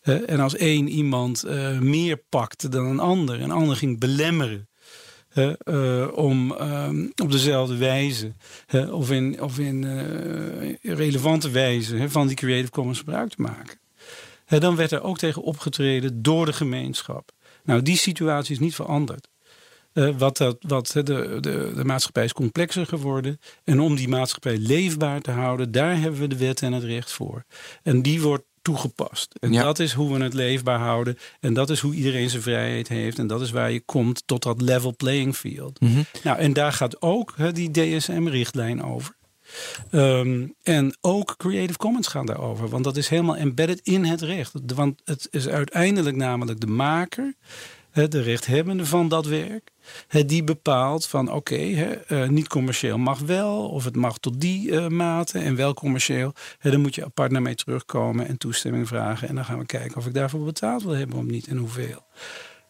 Eh, 0.00 0.30
en 0.30 0.40
als 0.40 0.56
één 0.56 0.88
iemand 0.88 1.42
eh, 1.42 1.78
meer 1.78 2.16
pakte 2.28 2.68
dan 2.68 2.84
een 2.86 3.00
ander, 3.00 3.34
en 3.36 3.42
een 3.42 3.50
ander 3.50 3.76
ging 3.76 3.98
belemmeren. 4.00 4.68
Eh, 5.34 6.08
om 6.14 6.52
ehm, 6.52 7.06
op 7.22 7.32
dezelfde 7.32 7.76
wijze 7.76 8.32
of 8.90 9.10
in, 9.10 9.42
of 9.42 9.58
in 9.58 9.84
eh, 9.84 10.94
relevante 10.96 11.50
wijze 11.50 12.10
van 12.10 12.26
die 12.26 12.36
Creative 12.36 12.70
Commons 12.70 12.98
gebruik 12.98 13.30
te 13.30 13.42
maken. 13.42 13.78
Dan 14.46 14.76
werd 14.76 14.90
er 14.90 15.02
ook 15.02 15.18
tegen 15.18 15.42
opgetreden 15.42 16.22
door 16.22 16.46
de 16.46 16.52
gemeenschap. 16.52 17.32
Nou, 17.64 17.82
die 17.82 17.96
situatie 17.96 18.54
is 18.54 18.60
niet 18.60 18.74
veranderd. 18.74 19.28
Eh, 19.94 20.08
wat 20.18 20.36
dat, 20.36 20.56
wat, 20.60 20.90
de, 20.92 21.02
de, 21.02 21.72
de 21.76 21.84
maatschappij 21.84 22.24
is 22.24 22.32
complexer 22.32 22.86
geworden. 22.86 23.40
En 23.64 23.80
om 23.80 23.94
die 23.96 24.08
maatschappij 24.08 24.58
leefbaar 24.58 25.20
te 25.20 25.30
houden, 25.30 25.72
daar 25.72 26.00
hebben 26.00 26.20
we 26.20 26.26
de 26.26 26.36
wet 26.36 26.62
en 26.62 26.72
het 26.72 26.82
recht 26.82 27.12
voor. 27.12 27.44
En 27.82 28.02
die 28.02 28.20
wordt 28.20 28.44
toegepast. 28.64 29.34
En 29.40 29.52
Ja. 29.52 29.62
dat 29.62 29.78
is 29.78 29.92
hoe 29.92 30.16
we 30.18 30.22
het 30.24 30.34
leefbaar 30.34 30.78
houden. 30.78 31.18
En 31.40 31.54
dat 31.54 31.70
is 31.70 31.80
hoe 31.80 31.94
iedereen 31.94 32.30
zijn 32.30 32.42
vrijheid 32.42 32.88
heeft. 32.88 33.18
En 33.18 33.26
dat 33.26 33.40
is 33.40 33.50
waar 33.50 33.70
je 33.70 33.80
komt 33.80 34.22
tot 34.26 34.42
dat 34.42 34.60
level 34.60 34.96
playing 34.96 35.36
field. 35.36 35.80
Mhm. 35.80 36.02
Nou, 36.22 36.38
en 36.38 36.52
daar 36.52 36.72
gaat 36.72 37.02
ook 37.02 37.34
die 37.54 37.70
DSM-richtlijn 37.70 38.82
over. 38.82 39.14
Ehm, 39.90 40.46
en 40.62 40.96
ook 41.00 41.34
Creative 41.36 41.78
Commons 41.78 42.06
gaan 42.08 42.26
daarover. 42.26 42.68
Want 42.68 42.84
dat 42.84 42.96
is 42.96 43.08
helemaal 43.08 43.36
embedded 43.36 43.80
in 43.82 44.04
het 44.04 44.20
recht. 44.20 44.52
Want 44.74 45.00
het 45.04 45.28
is 45.30 45.48
uiteindelijk 45.48 46.16
namelijk 46.16 46.60
de 46.60 46.66
maker, 46.66 47.34
de 47.94 48.22
rechthebbende 48.22 48.86
van 48.86 49.08
dat 49.08 49.26
werk, 49.26 49.70
die 50.26 50.44
bepaalt 50.44 51.06
van 51.06 51.32
oké, 51.32 51.56
eh, 51.56 52.28
niet 52.28 52.48
commercieel 52.48 52.98
mag 52.98 53.18
wel, 53.18 53.68
of 53.68 53.84
het 53.84 53.96
mag 53.96 54.18
tot 54.18 54.40
die 54.40 54.76
eh, 54.76 54.86
mate 54.86 55.38
en 55.38 55.56
wel 55.56 55.74
commercieel. 55.74 56.32
Dan 56.62 56.80
moet 56.80 56.94
je 56.94 57.04
apart 57.04 57.30
naar 57.30 57.42
mij 57.42 57.54
terugkomen 57.54 58.26
en 58.26 58.38
toestemming 58.38 58.88
vragen. 58.88 59.28
En 59.28 59.34
dan 59.34 59.44
gaan 59.44 59.58
we 59.58 59.66
kijken 59.66 59.96
of 59.96 60.06
ik 60.06 60.14
daarvoor 60.14 60.44
betaald 60.44 60.82
wil 60.82 60.92
hebben 60.92 61.18
of 61.18 61.24
niet 61.24 61.46
en 61.46 61.56
hoeveel. 61.56 62.06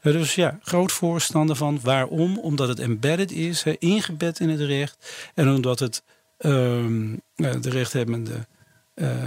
Eh, 0.01 0.13
Dus 0.13 0.35
ja, 0.35 0.59
groot 0.63 0.93
voorstander 0.93 1.57
van. 1.57 1.79
Waarom? 1.83 2.39
Omdat 2.39 2.69
het 2.69 2.79
embedded 2.79 3.33
is, 3.33 3.65
ingebed 3.79 4.41
in 4.41 4.49
het 4.49 4.61
recht. 4.61 5.31
En 5.35 5.55
omdat 5.55 5.79
het 5.79 6.03
ehm, 6.39 7.13
eh, 7.35 7.53
de 7.61 7.71
rechthebbende 7.71 8.47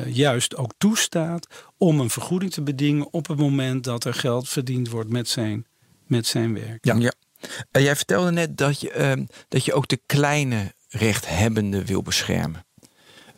juist 0.07 0.55
ook 0.55 0.71
toestaat 0.77 1.47
om 1.77 1.99
een 1.99 2.09
vergoeding 2.09 2.51
te 2.51 2.61
bedingen 2.61 3.07
op 3.13 3.27
het 3.27 3.37
moment 3.37 3.83
dat 3.83 4.03
er 4.03 4.13
geld 4.13 4.49
verdiend 4.49 4.89
wordt 4.89 5.09
met 5.09 5.27
zijn, 5.27 5.65
met 6.09 6.27
zijn 6.27 6.53
werk. 6.53 6.85
Ja. 6.85 7.11
Eh, 7.71 7.83
jij 7.83 7.95
vertelde 7.95 8.31
net 8.31 8.57
dat 8.57 8.81
je, 8.81 8.91
ehm, 8.91 9.25
dat 9.47 9.65
je 9.65 9.73
ook 9.73 9.87
de 9.87 9.99
kleine 10.05 10.73
rechthebbenden 10.89 11.85
wil 11.85 12.01
beschermen. 12.01 12.65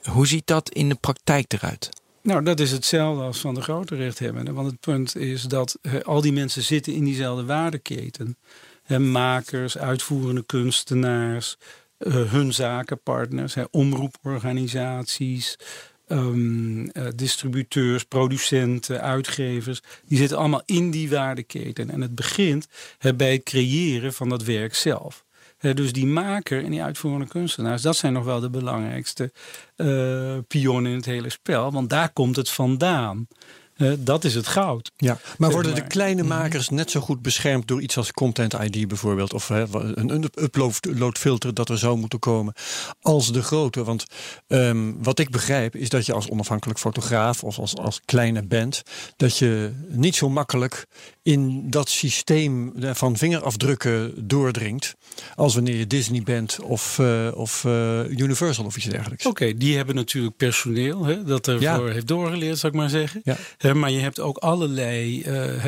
Hoe 0.03 0.27
ziet 0.27 0.47
dat 0.47 0.69
in 0.69 0.89
de 0.89 0.95
praktijk 0.95 1.53
eruit? 1.53 1.89
Nou, 2.21 2.43
dat 2.43 2.59
is 2.59 2.71
hetzelfde 2.71 3.23
als 3.23 3.39
van 3.39 3.53
de 3.53 3.61
grote 3.61 3.95
rechthebbenden. 3.95 4.53
Want 4.53 4.71
het 4.71 4.79
punt 4.79 5.15
is 5.15 5.43
dat 5.43 5.77
eh, 5.81 5.99
al 6.01 6.21
die 6.21 6.33
mensen 6.33 6.63
zitten 6.63 6.93
in 6.93 7.03
diezelfde 7.03 7.45
waardeketen. 7.45 8.37
hè, 8.83 8.99
makers, 8.99 9.77
uitvoerende 9.77 10.45
kunstenaars, 10.45 11.57
uh, 11.99 12.31
hun 12.31 12.53
zakenpartners, 12.53 13.53
hè, 13.53 13.63
omroeporganisaties, 13.71 15.55
um, 16.11 16.79
uh, 16.81 17.07
distributeurs, 17.15 18.03
producenten, 18.03 19.01
uitgevers. 19.01 19.81
Die 20.05 20.17
zitten 20.17 20.37
allemaal 20.37 20.61
in 20.65 20.91
die 20.91 21.09
waardeketen. 21.09 21.89
En 21.89 22.01
het 22.01 22.15
begint 22.15 22.67
bij 23.15 23.33
het 23.33 23.43
creëren 23.43 24.13
van 24.13 24.29
dat 24.29 24.43
werk 24.43 24.75
zelf. 24.75 25.25
dus 25.59 25.93
die 25.93 26.05
maker 26.05 26.63
en 26.63 26.71
die 26.71 26.83
uitvoerende 26.83 27.27
kunstenaars, 27.27 27.81
dat 27.81 27.95
zijn 27.95 28.13
nog 28.13 28.23
wel 28.23 28.39
de 28.39 28.49
belangrijkste 28.49 29.31
uh, 29.77 30.37
pionnen 30.47 30.91
in 30.91 30.97
het 30.97 31.05
hele 31.05 31.29
spel. 31.29 31.71
Want 31.71 31.89
daar 31.89 32.13
komt 32.13 32.35
het 32.35 32.49
vandaan. 32.49 33.27
Uh, 33.79 33.93
dat 33.99 34.23
is 34.23 34.35
het 34.35 34.47
goud. 34.47 34.91
Ja, 34.97 35.17
maar 35.37 35.51
worden 35.51 35.75
de 35.75 35.87
kleine 35.87 36.23
mhm. 36.23 36.37
makers 36.37 36.69
net 36.69 36.91
zo 36.91 36.99
goed 36.99 37.21
beschermd 37.21 37.67
door 37.67 37.81
iets 37.81 37.97
als 37.97 38.11
Content 38.11 38.53
ID 38.53 38.87
bijvoorbeeld, 38.87 39.33
of 39.33 39.49
uh, 39.49 39.63
een 39.71 40.29
uploadfilter 40.35 41.53
dat 41.53 41.69
er 41.69 41.77
zou 41.77 41.97
moeten 41.97 42.19
komen, 42.19 42.53
als 43.01 43.31
de 43.31 43.43
grote? 43.43 43.83
Want 43.83 44.05
um, 44.47 45.03
wat 45.03 45.19
ik 45.19 45.29
begrijp 45.29 45.75
is 45.75 45.89
dat 45.89 46.05
je 46.05 46.13
als 46.13 46.29
onafhankelijk 46.29 46.79
fotograaf 46.79 47.43
of 47.43 47.59
als, 47.59 47.75
als 47.75 48.01
kleine 48.05 48.43
band, 48.43 48.83
dat 49.15 49.37
je 49.37 49.71
niet 49.87 50.15
zo 50.15 50.29
makkelijk 50.29 50.87
in 51.29 51.69
dat 51.69 51.89
systeem 51.89 52.73
van 52.77 53.17
vingerafdrukken 53.17 54.27
doordringt. 54.27 54.95
Als 55.35 55.53
wanneer 55.53 55.75
je 55.75 55.87
Disney 55.87 56.21
bent 56.21 56.59
of, 56.61 56.97
uh, 57.01 57.27
of 57.33 57.63
uh, 57.63 58.09
Universal 58.09 58.65
of 58.65 58.77
iets 58.77 58.85
dergelijks. 58.85 59.25
Oké, 59.25 59.43
okay, 59.43 59.57
die 59.57 59.75
hebben 59.75 59.95
natuurlijk 59.95 60.37
personeel 60.37 61.05
hè, 61.05 61.23
dat 61.23 61.47
ervoor 61.47 61.87
ja. 61.87 61.93
heeft 61.93 62.07
doorgeleerd, 62.07 62.57
zou 62.57 62.73
ik 62.73 62.79
maar 62.79 62.89
zeggen. 62.89 63.21
Ja. 63.23 63.73
Maar 63.73 63.91
je 63.91 63.99
hebt 63.99 64.19
ook 64.19 64.37
allerlei 64.37 65.25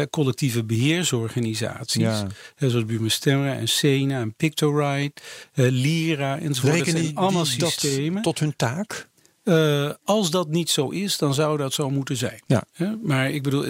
collectieve 0.09 0.63
beheersorganisaties. 0.63 2.01
Ja. 2.01 2.27
zoals 2.57 2.85
Bumestemra 2.85 3.55
en 3.55 3.67
Sena 3.67 4.19
en 4.19 4.35
Pictorite, 4.35 5.21
Lira 5.53 6.39
enzovoort. 6.39 6.73
Rekenen 6.73 6.93
dat 6.95 7.03
zijn 7.03 7.15
allemaal 7.15 7.45
systemen. 7.45 8.21
tot 8.21 8.39
hun 8.39 8.53
taak? 8.55 9.09
Uh, 9.43 9.91
als 10.03 10.31
dat 10.31 10.49
niet 10.49 10.69
zo 10.69 10.89
is, 10.89 11.17
dan 11.17 11.33
zou 11.33 11.57
dat 11.57 11.73
zo 11.73 11.89
moeten 11.89 12.17
zijn. 12.17 12.41
Ja. 12.47 12.63
maar 13.03 13.31
ik 13.31 13.43
bedoel. 13.43 13.65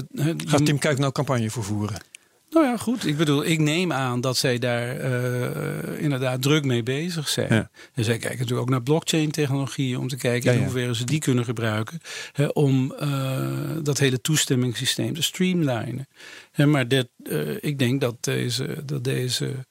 Gaat 0.45 0.65
Tim 0.65 0.79
Kuik 0.79 0.97
nou 0.97 1.11
campagne 1.11 1.49
voor 1.49 1.63
voeren? 1.63 2.01
Nou 2.51 2.65
ja, 2.65 2.77
goed. 2.77 3.05
Ik 3.05 3.17
bedoel, 3.17 3.45
ik 3.45 3.59
neem 3.59 3.91
aan 3.91 4.21
dat 4.21 4.37
zij 4.37 4.59
daar 4.59 4.97
uh, 4.97 6.01
inderdaad 6.01 6.41
druk 6.41 6.65
mee 6.65 6.83
bezig 6.83 7.29
zijn. 7.29 7.53
Ja. 7.53 7.69
En 7.93 8.03
zij 8.03 8.17
kijken 8.17 8.39
natuurlijk 8.39 8.61
ook 8.61 8.69
naar 8.69 8.81
blockchain-technologieën 8.81 9.97
om 9.97 10.07
te 10.07 10.15
kijken 10.17 10.51
ja, 10.51 10.57
in 10.57 10.63
hoeverre 10.63 10.95
ze 10.95 11.05
die 11.05 11.19
kunnen 11.19 11.45
gebruiken 11.45 11.99
hè, 12.31 12.45
om 12.45 12.93
uh, 13.01 13.77
dat 13.83 13.99
hele 13.99 14.21
toestemmingssysteem 14.21 15.13
te 15.13 15.23
streamlinen. 15.23 16.07
Hè, 16.51 16.65
maar 16.65 16.87
dat, 16.87 17.07
ik 17.59 17.79
denk 17.79 18.01
dat 18.01 18.15
deze, 18.19 18.83
dat 18.85 19.03
deze 19.03 19.65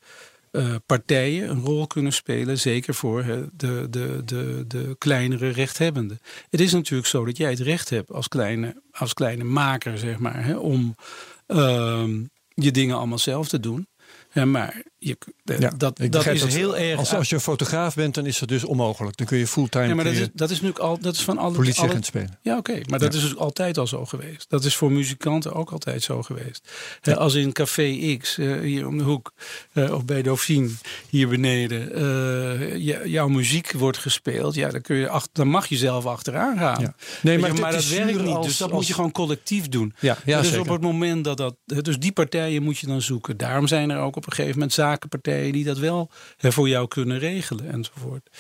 uh, 0.53 0.75
partijen 0.87 1.51
een 1.51 1.61
rol 1.61 1.87
kunnen 1.87 2.13
spelen, 2.13 2.59
zeker 2.59 2.95
voor 2.95 3.25
de, 3.53 3.87
de, 3.91 4.23
de, 4.25 4.65
de 4.67 4.95
kleinere 4.99 5.49
rechthebbenden. 5.49 6.21
Het 6.51 6.61
is 6.61 6.73
natuurlijk 6.73 7.09
zo 7.09 7.25
dat 7.25 7.37
jij 7.37 7.51
het 7.51 7.61
recht 7.61 7.91
hebt 7.91 8.11
als 8.11 8.29
kleine, 8.29 8.83
als 8.93 9.15
kleine 9.15 9.45
maker, 9.45 9.99
zeg 9.99 10.19
maar, 10.19 10.59
om 10.59 10.95
uh, 11.47 12.05
je 12.55 12.71
dingen 12.71 12.97
allemaal 12.97 13.19
zelf 13.19 13.49
te 13.49 13.61
doen. 13.61 13.87
Maar 14.45 14.83
je, 15.03 15.17
ja, 15.45 15.73
dat, 15.77 16.01
dat 16.11 16.27
is 16.27 16.55
heel 16.55 16.77
erg. 16.77 16.99
Als, 16.99 17.15
als, 17.15 17.29
je 17.29 17.41
fotograaf 17.41 17.95
bent, 17.95 18.15
dan 18.15 18.27
is 18.27 18.39
dat 18.39 18.49
dus 18.49 18.65
onmogelijk. 18.65 19.17
Dan 19.17 19.27
kun 19.27 19.39
je 19.39 19.47
fulltime. 19.47 19.87
Ja, 19.87 19.95
maar 19.95 20.05
dat 20.05 20.13
is, 20.13 20.29
dat 20.33 20.51
is 20.51 20.61
nu 20.61 20.75
al. 20.75 20.99
Dat 20.99 21.15
is 21.15 21.23
van 21.23 21.39
alle. 21.39 21.55
Politieagent 21.55 22.07
spelen. 22.07 22.39
Ja, 22.43 22.57
oké. 22.57 22.81
maar 22.89 22.99
dat 22.99 23.15
is 23.15 23.21
dus 23.21 23.37
altijd 23.37 23.79
al 23.79 23.87
zo 23.87 24.07
geweest. 24.07 24.47
Dat 24.49 24.65
is 24.65 24.77
voor 24.77 24.93
muzikanten 24.93 25.53
ook 25.53 25.71
altijd 25.71 26.03
zo 26.03 26.23
geweest. 26.23 26.71
Ja. 27.03 27.15
Als 27.15 27.35
in 27.35 27.53
Café 27.53 28.17
X, 28.17 28.39
uh, 28.39 28.61
hier 28.61 28.87
om 28.87 28.99
de 28.99 29.05
hoek, 29.05 29.33
uh, 29.73 29.95
of 29.95 30.05
bij 30.05 30.23
Dauphine, 30.23 30.71
hier 31.09 31.29
beneden, 31.29 32.03
uh, 32.03 33.05
jouw 33.07 33.29
muziek 33.29 33.73
wordt 33.73 33.99
gespeeld. 33.99 34.55
Ja, 34.55 34.69
dan, 34.71 34.81
kun 34.81 34.97
je 34.97 35.09
achter, 35.09 35.31
dan 35.33 35.49
mag 35.49 35.67
je 35.67 35.77
zelf 35.77 36.07
achteraan 36.07 36.59
gaan. 36.59 36.95
Nee, 37.23 37.39
maar, 37.39 37.55
je, 37.55 37.61
maar 37.61 37.73
dat 37.73 37.89
werkt 37.89 38.23
niet. 38.23 38.35
Als, 38.35 38.47
dus 38.47 38.57
dat 38.57 38.69
als... 38.69 38.77
moet 38.77 38.87
je 38.87 38.95
gewoon 38.95 39.13
collectief 39.13 39.69
doen. 39.69 39.95
Ja, 40.01 40.17
ja, 40.25 40.39
dus 40.39 40.47
zeker. 40.47 40.61
op 40.61 40.69
het 40.69 40.83
moment 40.83 41.25
dat 41.25 41.37
dat. 41.37 41.55
Dus 41.65 41.99
die 41.99 42.13
partijen 42.13 42.63
moet 42.63 42.79
je 42.79 42.87
dan 42.87 43.03
zoeken. 43.03 43.37
Daarom 43.37 43.67
zijn 43.67 43.91
er 43.91 43.99
ook 43.99 44.17
op 44.17 44.27
een 44.27 44.33
gegeven 44.33 44.55
moment 44.55 44.73
zakenpartijen 44.91 45.53
die 45.53 45.65
dat 45.65 45.79
wel 45.79 46.11
voor 46.39 46.69
jou 46.69 46.89
kunnen 46.89 47.19
regelen 47.19 47.73
enzovoort. 47.73 48.31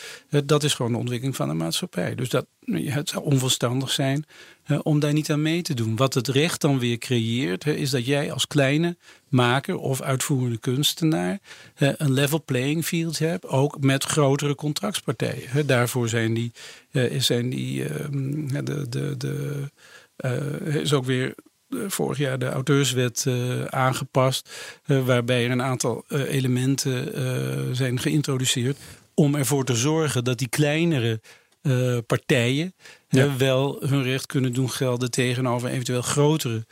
Dat 0.44 0.62
is 0.62 0.74
gewoon 0.74 0.92
de 0.92 0.98
ontwikkeling 0.98 1.36
van 1.36 1.48
de 1.48 1.54
maatschappij. 1.54 2.14
Dus 2.14 2.28
dat, 2.28 2.46
het 2.70 3.08
zou 3.08 3.24
onverstandig 3.24 3.90
zijn 3.90 4.24
om 4.82 5.00
daar 5.00 5.12
niet 5.12 5.30
aan 5.30 5.42
mee 5.42 5.62
te 5.62 5.74
doen. 5.74 5.96
Wat 5.96 6.14
het 6.14 6.28
recht 6.28 6.60
dan 6.60 6.78
weer 6.78 6.98
creëert, 6.98 7.66
is 7.66 7.90
dat 7.90 8.06
jij 8.06 8.32
als 8.32 8.46
kleine 8.46 8.96
maker 9.28 9.76
of 9.76 10.00
uitvoerende 10.00 10.58
kunstenaar 10.58 11.38
een 11.76 12.12
level 12.12 12.42
playing 12.44 12.84
field 12.84 13.18
hebt, 13.18 13.46
ook 13.46 13.80
met 13.80 14.04
grotere 14.04 14.54
contractspartijen. 14.54 15.66
Daarvoor 15.66 16.08
zijn 16.08 16.34
die, 16.34 16.52
zijn 17.18 17.50
die 17.50 17.84
ehm, 17.84 18.64
de, 18.64 18.88
de, 18.88 19.16
de, 19.16 19.70
is 20.80 20.92
ook 20.92 21.04
weer 21.04 21.34
vorig 21.86 22.18
jaar 22.18 22.38
de 22.38 22.48
auteurswet 22.48 23.24
uh, 23.28 23.64
aangepast. 23.64 24.50
Uh, 24.86 25.06
waarbij 25.06 25.44
er 25.44 25.50
een 25.50 25.62
aantal 25.62 26.04
uh, 26.08 26.32
elementen 26.32 27.76
zijn 27.76 28.00
geïntroduceerd. 28.00 28.78
Om 29.14 29.34
ervoor 29.34 29.64
te 29.64 29.74
zorgen 29.74 30.24
dat 30.24 30.38
die 30.38 30.48
kleinere 30.48 31.20
partijen 32.06 32.74
ja. 33.08 33.36
wel 33.36 33.76
hun 33.80 34.02
recht 34.02 34.26
kunnen 34.26 34.52
doen 34.52 34.70
gelden 34.70 35.10
tegenover 35.10 35.68
eventueel 35.68 36.02
grotere 36.02 36.64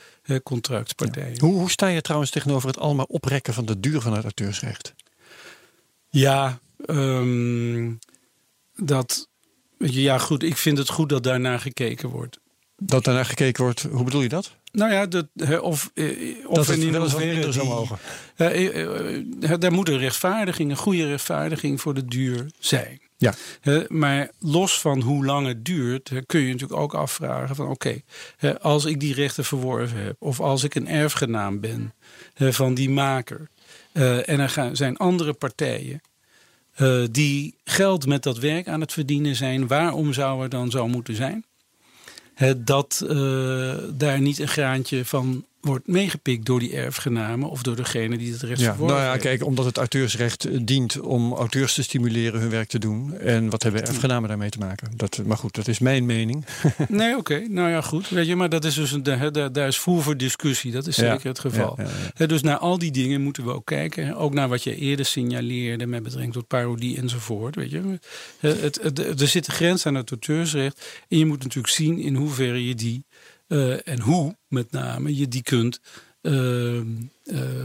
contractpartijen. 0.42 1.32
Ja. 1.32 1.40
Hoe, 1.40 1.54
hoe, 1.54 1.70
sta 1.70 1.86
je 1.86 2.00
trouwens 2.00 2.30
tegenover 2.30 2.68
het 2.68 2.78
allemaal 2.78 3.06
oprekken 3.08 3.54
van 3.54 3.66
de 3.66 3.80
duur 3.80 4.00
van 4.00 4.12
het 4.12 4.22
auteursrecht? 4.22 4.94
Ja, 6.10 6.60
um, 6.86 7.98
dat. 8.74 9.28
Ja, 9.78 10.18
goed. 10.18 10.42
Ik 10.42 10.56
vind 10.56 10.78
het 10.78 10.88
goed 10.88 11.08
dat 11.08 11.22
daarnaar 11.22 11.60
gekeken 11.60 12.08
wordt. 12.08 12.38
Dat 12.76 13.04
daarnaar 13.04 13.24
gekeken 13.24 13.64
wordt, 13.64 13.82
hoe 13.82 14.04
bedoel 14.04 14.22
je 14.22 14.28
dat? 14.28 14.56
Nou 14.72 14.92
ja, 14.92 15.06
dat, 15.06 15.26
of, 15.60 15.90
of 16.46 16.66
dat 16.66 16.76
in 16.76 16.98
wat 16.98 17.18
minder 17.18 17.52
zou 17.52 17.66
mogen. 17.66 17.98
Uh, 18.36 19.54
daar 19.58 19.72
moet 19.72 19.88
een 19.88 19.98
rechtvaardiging, 19.98 20.70
een 20.70 20.76
goede 20.76 21.06
rechtvaardiging 21.06 21.80
voor 21.80 21.94
de 21.94 22.04
duur 22.04 22.46
zijn. 22.58 23.00
Ja. 23.20 23.34
maar 23.88 24.30
los 24.38 24.80
van 24.80 25.00
hoe 25.00 25.24
lang 25.24 25.46
het 25.46 25.64
duurt, 25.64 26.12
kun 26.26 26.40
je 26.40 26.52
natuurlijk 26.52 26.80
ook 26.80 26.94
afvragen 26.94 27.56
van 27.56 27.68
oké, 27.68 28.00
okay, 28.38 28.54
als 28.54 28.84
ik 28.84 29.00
die 29.00 29.14
rechten 29.14 29.44
verworven 29.44 30.04
heb, 30.04 30.16
of 30.18 30.40
als 30.40 30.64
ik 30.64 30.74
een 30.74 30.88
erfgenaam 30.88 31.60
ben 31.60 31.94
van 32.34 32.74
die 32.74 32.90
maker, 32.90 33.48
en 33.92 34.40
er 34.40 34.70
zijn 34.72 34.96
andere 34.96 35.32
partijen 35.32 36.00
die 37.10 37.54
geld 37.64 38.06
met 38.06 38.22
dat 38.22 38.38
werk 38.38 38.68
aan 38.68 38.80
het 38.80 38.92
verdienen 38.92 39.36
zijn, 39.36 39.66
waarom 39.66 40.12
zou 40.12 40.42
er 40.42 40.48
dan 40.48 40.70
zo 40.70 40.88
moeten 40.88 41.14
zijn? 41.14 41.44
Dat 42.56 43.04
uh, 43.08 43.74
daar 43.90 44.20
niet 44.20 44.38
een 44.38 44.48
graantje 44.48 45.04
van 45.04 45.44
wordt 45.68 45.86
meegepikt 45.86 46.46
door 46.46 46.58
die 46.58 46.76
erfgenamen 46.76 47.50
of 47.50 47.62
door 47.62 47.76
degene 47.76 48.18
die 48.18 48.32
het 48.32 48.42
recht 48.42 48.60
ja, 48.60 48.76
Nou 48.78 49.00
ja, 49.00 49.16
kijk, 49.16 49.44
omdat 49.44 49.64
het 49.64 49.76
auteursrecht 49.76 50.44
eh, 50.44 50.58
dient 50.62 51.00
om 51.00 51.32
auteurs 51.32 51.74
te 51.74 51.82
stimuleren 51.82 52.40
hun 52.40 52.50
werk 52.50 52.68
te 52.68 52.78
doen. 52.78 53.18
En 53.18 53.50
wat 53.50 53.62
hebben 53.62 53.86
erfgenamen 53.86 54.28
daarmee 54.28 54.50
te 54.50 54.58
maken? 54.58 54.90
Dat, 54.96 55.22
maar 55.24 55.36
goed, 55.36 55.54
dat 55.54 55.68
is 55.68 55.78
mijn 55.78 56.06
mening. 56.06 56.46
nee, 56.88 57.16
oké. 57.16 57.44
Nou 57.48 57.70
ja, 57.70 57.80
goed. 57.80 58.08
Weet 58.08 58.26
je, 58.26 58.36
maar 58.36 58.48
dat 58.48 58.64
is 58.64 58.74
dus 58.74 58.92
een, 58.92 59.02
daar, 59.02 59.52
daar 59.52 59.68
is 59.68 59.78
voer 59.78 60.02
voor 60.02 60.16
discussie. 60.16 60.72
Dat 60.72 60.86
is 60.86 60.96
zeker 60.96 61.28
het 61.28 61.38
geval. 61.38 61.78
Ja, 62.14 62.26
dus 62.26 62.42
naar 62.42 62.58
al 62.58 62.78
die 62.78 62.90
dingen 62.90 63.20
moeten 63.20 63.44
we 63.44 63.52
ook 63.52 63.66
kijken. 63.66 64.16
Ook 64.16 64.34
naar 64.34 64.48
wat 64.48 64.62
je 64.62 64.76
eerder 64.76 65.04
signaleerde 65.04 65.86
met 65.86 66.02
betrekking 66.02 66.32
tot 66.32 66.46
parodie 66.46 66.96
enzovoort. 66.96 67.54
Weet 67.54 67.70
je. 67.70 67.98
Het, 68.38 68.80
het, 68.82 69.20
er 69.20 69.28
zit 69.28 69.46
een 69.46 69.54
grens 69.54 69.86
aan 69.86 69.94
het 69.94 70.10
auteursrecht. 70.10 71.04
En 71.08 71.18
je 71.18 71.26
moet 71.26 71.42
natuurlijk 71.42 71.74
zien 71.74 71.98
in 71.98 72.14
hoeverre 72.14 72.66
je 72.66 72.74
die 72.74 73.04
uh, 73.48 73.88
en 73.88 74.00
hoe 74.00 74.36
met 74.48 74.70
name 74.70 75.16
je 75.16 75.28
die 75.28 75.42
kunt 75.42 75.80
uh, 76.22 76.74
uh, 76.74 76.80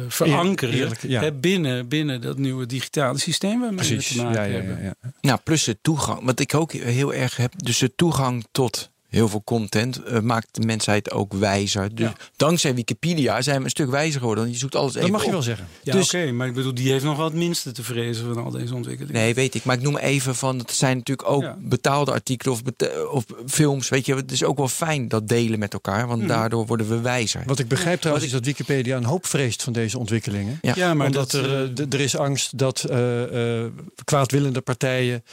verankeren 0.07 0.73
Eerlijk, 0.73 1.01
ja. 1.01 1.31
binnen, 1.31 1.87
binnen 1.87 2.21
dat 2.21 2.37
nieuwe 2.37 2.65
digitale 2.65 3.17
systeem 3.17 3.59
waarmee 3.59 3.87
Precies, 3.87 4.09
we 4.09 4.15
te 4.15 4.23
maken 4.23 4.41
ja, 4.41 4.47
ja, 4.47 4.53
hebben. 4.63 4.83
Ja, 4.83 4.95
Nou, 5.21 5.39
plus 5.43 5.63
de 5.63 5.77
toegang. 5.81 6.23
Wat 6.23 6.39
ik 6.39 6.53
ook 6.53 6.71
heel 6.71 7.13
erg 7.13 7.37
heb, 7.37 7.53
dus 7.57 7.77
de 7.77 7.95
toegang 7.95 8.45
tot 8.51 8.91
heel 9.13 9.27
veel 9.29 9.41
content 9.43 10.01
uh, 10.07 10.19
maakt 10.19 10.47
de 10.51 10.61
mensheid 10.65 11.11
ook 11.11 11.33
wijzer. 11.33 11.95
Dus 11.95 12.09
dankzij 12.35 12.75
Wikipedia 12.75 13.41
zijn 13.41 13.57
we 13.57 13.63
een 13.63 13.69
stuk 13.69 13.89
wijzer 13.89 14.19
geworden. 14.19 14.49
Je 14.49 14.57
zoekt 14.57 14.75
alles 14.75 14.95
even 14.95 15.01
Dat 15.01 15.11
mag 15.11 15.21
je 15.21 15.27
op. 15.27 15.33
wel 15.33 15.41
zeggen. 15.41 15.67
Ja, 15.83 15.93
dus, 15.93 16.13
oké, 16.13 16.31
maar 16.31 16.47
ik 16.47 16.53
bedoel, 16.53 16.73
die 16.73 16.91
heeft 16.91 17.03
nog 17.03 17.17
wel 17.17 17.25
het 17.25 17.33
minste 17.33 17.71
te 17.71 17.83
vrezen 17.83 18.33
van 18.33 18.43
al 18.43 18.51
deze 18.51 18.75
ontwikkelingen. 18.75 19.21
Nee, 19.21 19.33
weet 19.33 19.55
ik. 19.55 19.63
Maar 19.63 19.75
ik 19.75 19.81
noem 19.81 19.97
even 19.97 20.35
van, 20.35 20.57
het 20.57 20.71
zijn 20.71 20.97
natuurlijk 20.97 21.29
ook 21.29 21.41
ja. 21.41 21.57
betaalde 21.59 22.11
artikelen 22.11 22.53
of, 22.53 22.63
beta 22.63 23.05
of 23.11 23.25
films. 23.47 23.89
Weet 23.89 24.05
je, 24.05 24.15
het 24.15 24.31
is 24.31 24.43
ook 24.43 24.57
wel 24.57 24.67
fijn 24.67 25.07
dat 25.07 25.27
delen 25.27 25.59
met 25.59 25.73
elkaar, 25.73 26.07
want 26.07 26.21
mm. 26.21 26.27
daardoor 26.27 26.65
worden 26.65 26.89
we 26.89 27.01
wijzer. 27.01 27.43
Wat 27.45 27.59
ik 27.59 27.67
begrijp 27.67 27.99
trouwens 27.99 28.25
is 28.25 28.31
dat 28.31 28.45
Wikipedia 28.45 28.97
een 28.97 29.03
hoop 29.03 29.25
vreest 29.25 29.63
van 29.63 29.73
deze 29.73 29.97
ontwikkelingen. 29.97 30.57
Ja, 30.61 30.73
ja 30.75 30.93
maar 30.93 31.07
Omdat 31.07 31.31
dat, 31.31 31.43
er, 31.43 31.79
uh, 31.79 31.93
er 31.93 31.99
is 31.99 32.17
angst 32.17 32.57
dat 32.57 32.85
uh, 32.91 33.65
kwaadwillende 34.03 34.61
partijen 34.61 35.23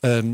ehm, 0.00 0.26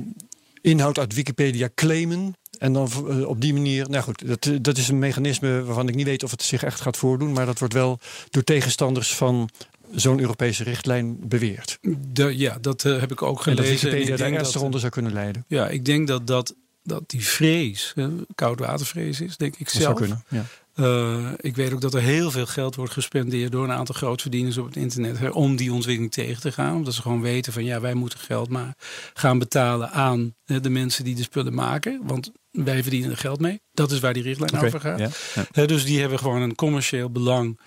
inhoud 0.61 0.99
uit 0.99 1.15
Wikipedia 1.15 1.69
claimen 1.75 2.35
en 2.63 2.73
dan 2.73 2.89
uh, 3.09 3.29
op 3.29 3.41
die 3.41 3.53
manier, 3.53 3.89
nou 3.91 4.03
goed, 4.03 4.27
dat, 4.27 4.65
dat 4.65 4.77
is 4.77 4.89
een 4.89 4.99
mechanisme 4.99 5.63
waarvan 5.63 5.89
ik 5.89 5.95
niet 5.95 6.07
weet 6.07 6.23
of 6.23 6.31
het 6.31 6.43
zich 6.43 6.63
echt 6.65 6.81
gaat 6.81 6.97
voordoen. 6.97 7.33
Maar 7.33 7.47
dat 7.47 7.59
wordt 7.59 7.75
wel 7.75 7.99
door 8.31 8.45
tegenstanders 8.45 9.15
van 9.15 9.49
zo'n 9.95 10.21
Europese 10.21 10.65
richtlijn 10.65 11.17
beweert. 11.29 11.79
De, 12.13 12.39
ja, 12.39 12.59
dat 12.61 12.85
eh, 12.85 13.01
heb 13.01 13.11
ik 13.13 13.23
ook 13.23 13.47
En 13.47 13.57
dat 13.57 13.65
gelezen. 13.65 13.69
En 13.75 13.75
Wikipedia 13.75 14.03
ik 14.03 14.09
daar 14.09 14.19
denk 14.19 14.35
ernstig 14.35 14.55
dat- 14.55 14.63
onder 14.65 14.81
zou 14.81 14.93
kunnen 14.93 15.13
leiden. 15.13 15.45
Ja, 15.49 15.69
ik 15.69 15.85
denk 15.85 16.07
dat, 16.09 16.27
dat, 16.27 16.55
dat 16.83 17.03
die 17.07 17.27
vrees, 17.27 17.93
hè, 17.95 18.09
koudwatervrees 18.35 19.21
is, 19.21 19.37
denk 19.37 19.57
ik 19.57 19.65
Dat 19.65 19.83
zou 19.83 19.85
zelf. 19.85 19.99
kunnen. 19.99 20.25
Ja. 20.29 20.45
Eh, 20.75 21.33
ik 21.37 21.57
weet 21.57 21.73
ook 21.73 21.81
dat 21.81 21.95
er 21.95 22.01
heel 22.01 22.31
veel 22.31 22.47
geld 22.47 22.75
wordt 22.75 22.93
gespendeerd 22.93 23.53
door 23.53 23.65
een 23.65 23.73
aantal 23.73 23.95
grootverdieners 23.95 24.59
op 24.59 24.67
het 24.67 24.77
internet 24.77 25.19
hè, 25.19 25.29
om 25.29 25.57
die 25.57 25.73
ontwikkeling 25.73 26.13
tegen 26.13 26.41
te 26.41 26.53
gaan. 26.53 26.75
Omdat 26.75 26.95
ze 26.95 27.03
gewoon 27.03 27.21
weten 27.21 27.53
van 27.53 27.65
ja, 27.65 27.81
wij 27.81 27.95
moeten 27.95 28.19
geld 28.19 28.49
maar 28.49 28.75
gaan 29.15 29.39
betalen 29.39 29.91
aan 29.91 30.35
eh, 30.45 30.57
de 30.61 30.71
mensen 30.71 31.05
die 31.05 31.15
de 31.15 31.23
spullen 31.23 31.55
maken. 31.55 32.01
Want 32.03 32.31
wij 32.51 32.83
verdienen 32.83 33.11
er 33.11 33.17
geld 33.17 33.41
mee. 33.41 33.61
Dat 33.73 33.91
is 33.91 34.01
waar 34.01 34.13
die 34.15 34.23
richtlijn 34.23 34.65
over 34.65 34.81
gaat. 34.81 35.19
Hè, 35.53 35.67
dus 35.67 35.85
die 35.85 36.01
hebben 36.01 36.19
gewoon 36.19 36.43
een 36.43 36.55
commercieel 36.55 37.11
belang. 37.11 37.61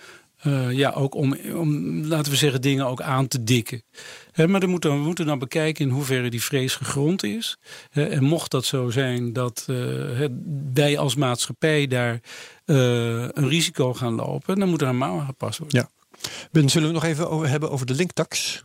Eh, 0.46 0.72
ja, 0.72 0.90
ook 0.90 1.14
om, 1.14 1.36
om, 1.54 2.00
laten 2.04 2.32
we 2.32 2.38
zeggen, 2.38 2.60
dingen 2.60 2.86
ook 2.86 3.02
aan 3.02 3.28
te 3.28 3.42
dikken. 3.42 3.82
Maar 4.46 4.60
dan 4.60 4.70
moeten, 4.70 4.90
we 4.90 5.04
moeten 5.04 5.26
dan 5.26 5.38
bekijken 5.38 5.84
in 5.84 5.90
hoeverre 5.90 6.30
die 6.30 6.42
vrees 6.42 6.74
gegrond 6.74 7.22
is. 7.22 7.56
En 7.90 8.24
mocht 8.24 8.50
dat 8.50 8.64
zo 8.64 8.90
zijn 8.90 9.32
dat 9.32 9.64
eh, 9.66 9.76
wij 10.74 10.98
als 10.98 11.14
maatschappij 11.14 11.86
daar 11.86 12.20
eh, 12.64 12.76
een 13.22 13.48
risico 13.48 13.94
gaan 13.94 14.14
lopen, 14.14 14.58
dan 14.58 14.68
moet 14.68 14.82
er 14.82 14.88
een 14.88 14.98
mouw 14.98 15.20
aangepast 15.20 15.58
worden. 15.58 15.80
Ja. 15.80 15.88
Ben, 16.52 16.68
zullen 16.68 16.88
we 16.88 16.94
nog 16.94 17.04
even 17.04 17.30
over, 17.30 17.48
hebben 17.48 17.70
over 17.70 17.86
de 17.86 17.94
linktax? 17.94 18.64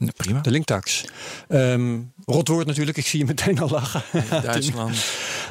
Ja, 0.00 0.12
prima. 0.16 0.40
De 0.40 0.50
linktax. 0.50 1.04
Ehm 1.48 1.98
rotwoord 2.30 2.66
natuurlijk, 2.66 2.96
ik 2.96 3.06
zie 3.06 3.18
je 3.18 3.24
meteen 3.24 3.58
al 3.58 3.68
lachen. 3.68 4.02
Duitsland. 4.42 5.04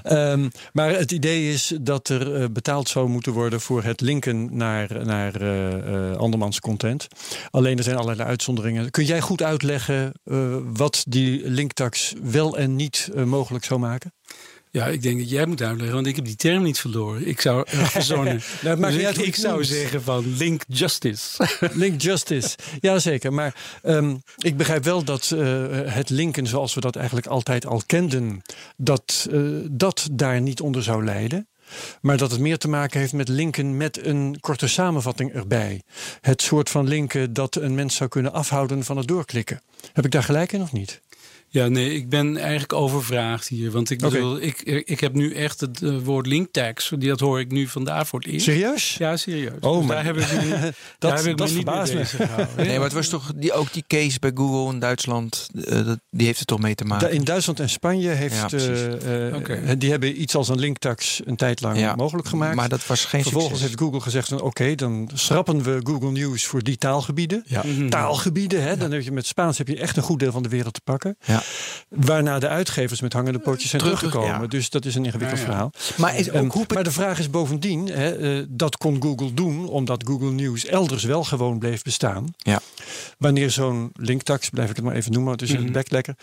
Ehm, 0.04 0.50
maar 0.74 0.90
het 0.90 1.12
idee 1.12 1.52
is 1.52 1.74
dat 1.82 2.10
er 2.10 2.36
eh, 2.36 2.46
betaald 2.52 2.90
zou 2.90 3.10
moeten 3.10 3.32
worden 3.32 3.62
voor 3.62 3.84
het 3.84 4.02
linken 4.02 4.58
naar, 4.58 5.06
naar 5.06 5.42
eh, 5.42 6.12
eh, 6.12 6.18
andermans 6.18 6.60
content. 6.60 7.08
Alleen 7.50 7.78
er 7.78 7.84
zijn 7.84 7.98
allerlei 7.98 8.30
uitzonderingen. 8.30 8.92
Kun 8.92 9.06
jij 9.06 9.22
goed 9.22 9.42
uitleggen 9.42 10.12
wat 10.74 11.04
die 11.08 11.50
linktax 11.50 12.14
wel 12.24 12.58
en 12.58 12.76
niet 12.76 13.10
mogelijk 13.26 13.66
zou 13.66 13.80
maken? 13.80 14.14
Ja, 14.72 14.88
ik 14.88 15.02
denk 15.02 15.20
dat 15.20 15.30
jij 15.30 15.46
moet 15.46 15.62
uitleggen, 15.62 15.96
want 15.96 16.08
ik 16.08 16.16
heb 16.16 16.26
die 16.26 16.36
term 16.36 16.64
niet 16.64 16.80
verloren. 16.80 17.28
Ik 17.28 17.42
zou 17.42 17.66
er 17.70 17.86
verzonnen. 17.88 18.42
Nou, 18.62 18.82
Dus 18.82 19.18
ik, 19.18 19.36
zou 19.36 19.64
zeggen 19.64 20.04
van 20.04 20.36
link 20.38 20.62
justice. 20.68 21.48
Link 21.74 22.02
justice. 22.02 22.56
Jazeker. 22.80 23.34
Maar 23.34 23.56
ehm, 23.84 24.16
ik 24.38 24.58
begrijp 24.58 24.84
wel 24.84 25.04
dat 25.04 25.32
eh, 25.32 25.66
het 25.86 26.10
linken 26.10 26.48
zoals 26.48 26.74
we 26.74 26.82
dat 26.82 26.96
eigenlijk 26.96 27.28
altijd 27.28 27.66
al 27.66 27.82
kenden, 27.86 28.42
dat 28.78 29.28
eh, 29.32 29.42
dat 29.72 30.08
daar 30.12 30.42
niet 30.42 30.62
onder 30.62 30.84
zou 30.84 31.04
leiden. 31.04 31.48
Maar 32.02 32.18
dat 32.18 32.32
het 32.32 32.40
meer 32.40 32.58
te 32.58 32.68
maken 32.68 33.00
heeft 33.00 33.14
met 33.14 33.30
linken 33.30 33.78
met 33.78 34.06
een 34.06 34.38
korte 34.40 34.68
samenvatting 34.68 35.34
erbij. 35.34 35.82
Het 36.22 36.42
soort 36.42 36.70
van 36.70 36.88
linken 36.88 37.34
dat 37.34 37.56
een 37.56 37.76
mens 37.76 37.96
zou 37.96 38.10
kunnen 38.10 38.34
afhouden 38.34 38.84
van 38.84 38.98
het 38.98 39.08
doorklikken. 39.08 39.62
Heb 39.94 40.06
ik 40.06 40.12
daar 40.12 40.24
gelijk 40.24 40.52
in 40.52 40.62
of 40.62 40.72
niet? 40.72 41.02
Ja, 41.52 41.68
nee, 41.68 41.94
ik 41.94 42.10
ben 42.10 42.38
eigenlijk 42.38 42.74
overvraagd 42.74 43.48
hier. 43.48 43.72
Want 43.72 43.90
ik 43.90 44.00
bedoel, 44.00 44.42
ik, 44.42 44.62
ik 44.86 45.00
heb 45.00 45.14
nu 45.14 45.34
echt 45.34 45.60
het 45.60 45.82
eh, 45.82 45.98
woord 46.04 46.28
linktax. 46.28 46.92
Die 46.98 47.10
dat 47.10 47.20
hoor 47.20 47.40
ik 47.40 47.52
nu 47.52 47.68
vandaar 47.68 48.06
voor 48.06 48.20
het 48.20 48.28
eerst. 48.30 48.46
Serieus? 48.46 48.96
Ja, 48.98 49.18
serieus. 49.18 49.52
Oh, 49.60 49.78
Dus 49.78 49.86
maar- 49.88 49.96
daar 49.96 50.06
heb 50.06 50.18
ik 50.18 50.32
me, 50.34 50.42
niet- 50.42 50.62
Dat, 50.62 50.74
daar 51.00 51.16
heb 51.18 51.26
ik 51.26 51.38
dat 51.38 51.50
me 51.50 51.56
niet 51.56 51.66
mee 51.66 51.76
bezig 51.82 52.10
gehouden. 52.16 52.48
Nee, 52.58 52.76
maar 52.76 52.84
het 52.84 52.94
was 52.94 53.08
toch 53.08 53.32
die, 53.36 53.54
ook 53.54 53.74
die 53.74 53.84
case 53.88 54.20
bij 54.20 54.32
Google 54.34 54.74
in 54.74 54.80
Duitsland, 54.80 55.50
eh, 55.66 55.86
dat, 55.86 56.00
die 56.12 56.26
heeft 56.26 56.40
er 56.40 56.46
toch 56.46 56.60
mee 56.60 56.76
te 56.76 56.84
Da- 56.84 56.90
maken. 56.90 57.12
In 57.12 57.24
Duitsland 57.24 57.60
en 57.60 57.70
Spanje 57.70 58.10
heeft, 58.10 58.36
Ja, 58.36 58.50
eh, 58.58 59.72
eh, 59.72 59.80
die 59.80 59.90
hebben 59.90 60.22
iets 60.22 60.36
als 60.36 60.50
een 60.50 60.60
linktax 60.60 61.22
een 61.26 61.36
tijd 61.36 61.62
lang 61.62 61.78
Ja, 61.80 61.96
mogelijk 61.96 62.28
gemaakt. 62.28 62.56
Maar 62.56 62.70
dat 62.70 62.86
was 62.88 63.06
geen 63.06 63.22
Vervolgens 63.22 63.52
succes. 63.54 63.70
heeft 63.70 63.82
Google 63.82 64.00
gezegd 64.02 64.28
van 64.28 64.42
oké, 64.42 64.76
dan 64.76 65.10
schrappen 65.14 65.64
we 65.64 65.80
Google 65.84 66.12
News 66.12 66.46
voor 66.46 66.64
die 66.64 66.78
taalgebieden. 66.78 67.44
Ja. 67.46 67.64
Mhm. 67.66 67.90
Taalgebieden, 67.90 68.64
hè? 68.64 68.78
dan 68.78 68.92
heb 68.92 69.02
je 69.02 69.12
met 69.12 69.26
Spaans 69.26 69.58
heb 69.58 69.68
je 69.68 69.78
echt 69.78 69.98
een 69.98 70.04
goed 70.04 70.20
deel 70.20 70.32
van 70.32 70.44
de 70.44 70.50
wereld 70.50 70.74
te 70.74 70.82
pakken. 70.84 71.18
Ja. 71.26 71.39
Waarna 71.90 72.40
de 72.40 72.48
uitgevers 72.48 73.02
met 73.02 73.14
hangende 73.14 73.40
pootjes 73.40 73.70
zijn 73.70 73.82
Terug- 73.82 73.98
teruggekomen. 74.00 74.42
ja. 74.42 74.48
Dus 74.48 74.70
dat 74.70 74.86
is 74.86 74.96
een 74.96 75.06
ingewikkeld 75.06 75.40
Ja, 75.40 75.46
verhaal. 75.46 75.72
Maar 75.98 76.18
is 76.18 76.28
Ehm, 76.30 76.46
ook 76.46 76.54
hoe 76.54 76.66
maar 76.74 76.84
de 76.84 76.92
vraag 76.92 77.20
is 77.20 77.30
bovendien, 77.30 77.88
hè, 77.88 78.38
eh, 78.40 78.46
dat 78.50 78.78
kon 78.78 79.02
Google 79.02 79.34
doen 79.34 79.68
omdat 79.68 80.04
Google 80.08 80.32
News 80.32 80.66
elders 80.66 81.04
wel 81.04 81.24
gewoon 81.24 81.60
bleef 81.60 81.82
bestaan. 81.82 82.34
Ja. 82.38 82.60
Wanneer 83.18 83.52
zo'n 83.52 83.90
linktax, 83.94 84.50
blijf 84.50 84.70
ik 84.70 84.76
het 84.76 84.86
maar 84.86 84.96
even 84.96 85.12
noemen, 85.12 85.32
het 85.32 85.42
is 85.42 85.50
in 85.50 85.56
Mhm. 85.56 85.64
het 85.64 85.74
bek 85.74 85.92
lekker. 85.92 86.16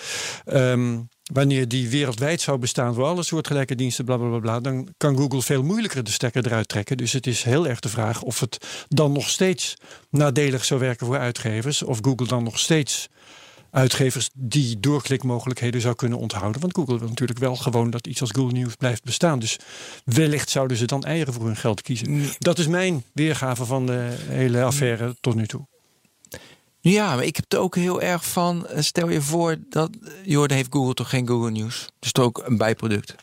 Ehm, 0.45 0.99
wanneer 1.33 1.69
die 1.69 1.89
wereldwijd 1.89 2.41
zou 2.41 2.59
bestaan 2.59 2.95
voor 2.95 3.05
alle 3.05 3.23
soortgelijke 3.23 3.75
diensten, 3.75 4.05
bla 4.05 4.17
bla 4.17 4.29
bla, 4.29 4.39
bla, 4.39 4.61
dan 4.61 4.89
kan 4.97 5.17
Google 5.17 5.43
veel 5.43 5.63
moeilijker 5.63 6.05
de 6.05 6.11
stekker 6.11 6.47
eruit 6.47 6.69
trekken. 6.69 6.97
Dus 6.97 7.13
het 7.13 7.27
is 7.27 7.43
heel 7.43 7.67
erg 7.69 7.81
de 7.81 7.89
vraag 7.89 8.23
of 8.23 8.41
het 8.41 8.67
dan 8.89 9.13
nog 9.13 9.29
steeds 9.29 9.75
nadelig 10.11 10.65
zou 10.65 10.81
werken 10.81 11.07
voor 11.07 11.19
uitgevers. 11.19 11.83
Of 11.83 11.99
Google 12.03 12.27
dan 12.27 12.43
nog 12.45 12.59
steeds 12.59 13.09
uitgevers 13.71 14.31
die 14.35 14.81
doorklikmogelijkheden 14.81 15.81
zou 15.81 15.95
kunnen 15.95 16.19
onthouden. 16.19 16.61
Want 16.61 16.75
Google 16.75 16.99
wil 16.99 17.09
natuurlijk 17.09 17.39
wel 17.39 17.57
gewoon 17.57 17.91
dat 17.91 18.07
iets 18.07 18.21
als 18.21 18.31
Google 18.31 18.59
News 18.59 18.75
blijft 18.75 19.05
bestaan. 19.05 19.39
Dus 19.39 19.59
wellicht 20.05 20.51
zouden 20.51 20.77
ze 20.77 20.85
dan 20.87 21.03
eieren 21.05 21.33
voor 21.35 21.47
hun 21.47 21.57
geld 21.57 21.83
kiezen. 21.83 22.23
Dat 22.39 22.59
is 22.59 22.67
mijn 22.67 23.05
weergave 23.13 23.65
van 23.65 23.87
de 23.87 24.15
hele 24.29 24.63
affaire 24.63 25.17
tot 25.21 25.35
nu 25.35 25.47
toe. 25.47 25.67
Ja, 26.81 27.15
maar 27.15 27.25
ik 27.25 27.37
heb 27.37 27.45
het 27.49 27.61
ook 27.61 27.75
heel 27.77 28.01
erg 28.03 28.27
van. 28.29 28.67
eh, 28.67 28.83
Stel 28.83 29.09
je 29.09 29.21
voor 29.23 29.57
dat. 29.69 29.91
eh, 30.03 30.11
joh, 30.25 30.47
dan 30.47 30.57
heeft 30.57 30.73
Google 30.73 30.95
toch 30.95 31.09
geen 31.09 31.29
Google 31.29 31.51
News. 31.51 31.87
Dus 31.99 32.13
toch 32.13 32.25
ook 32.25 32.43
een 32.47 32.57
bijproduct. 32.57 33.15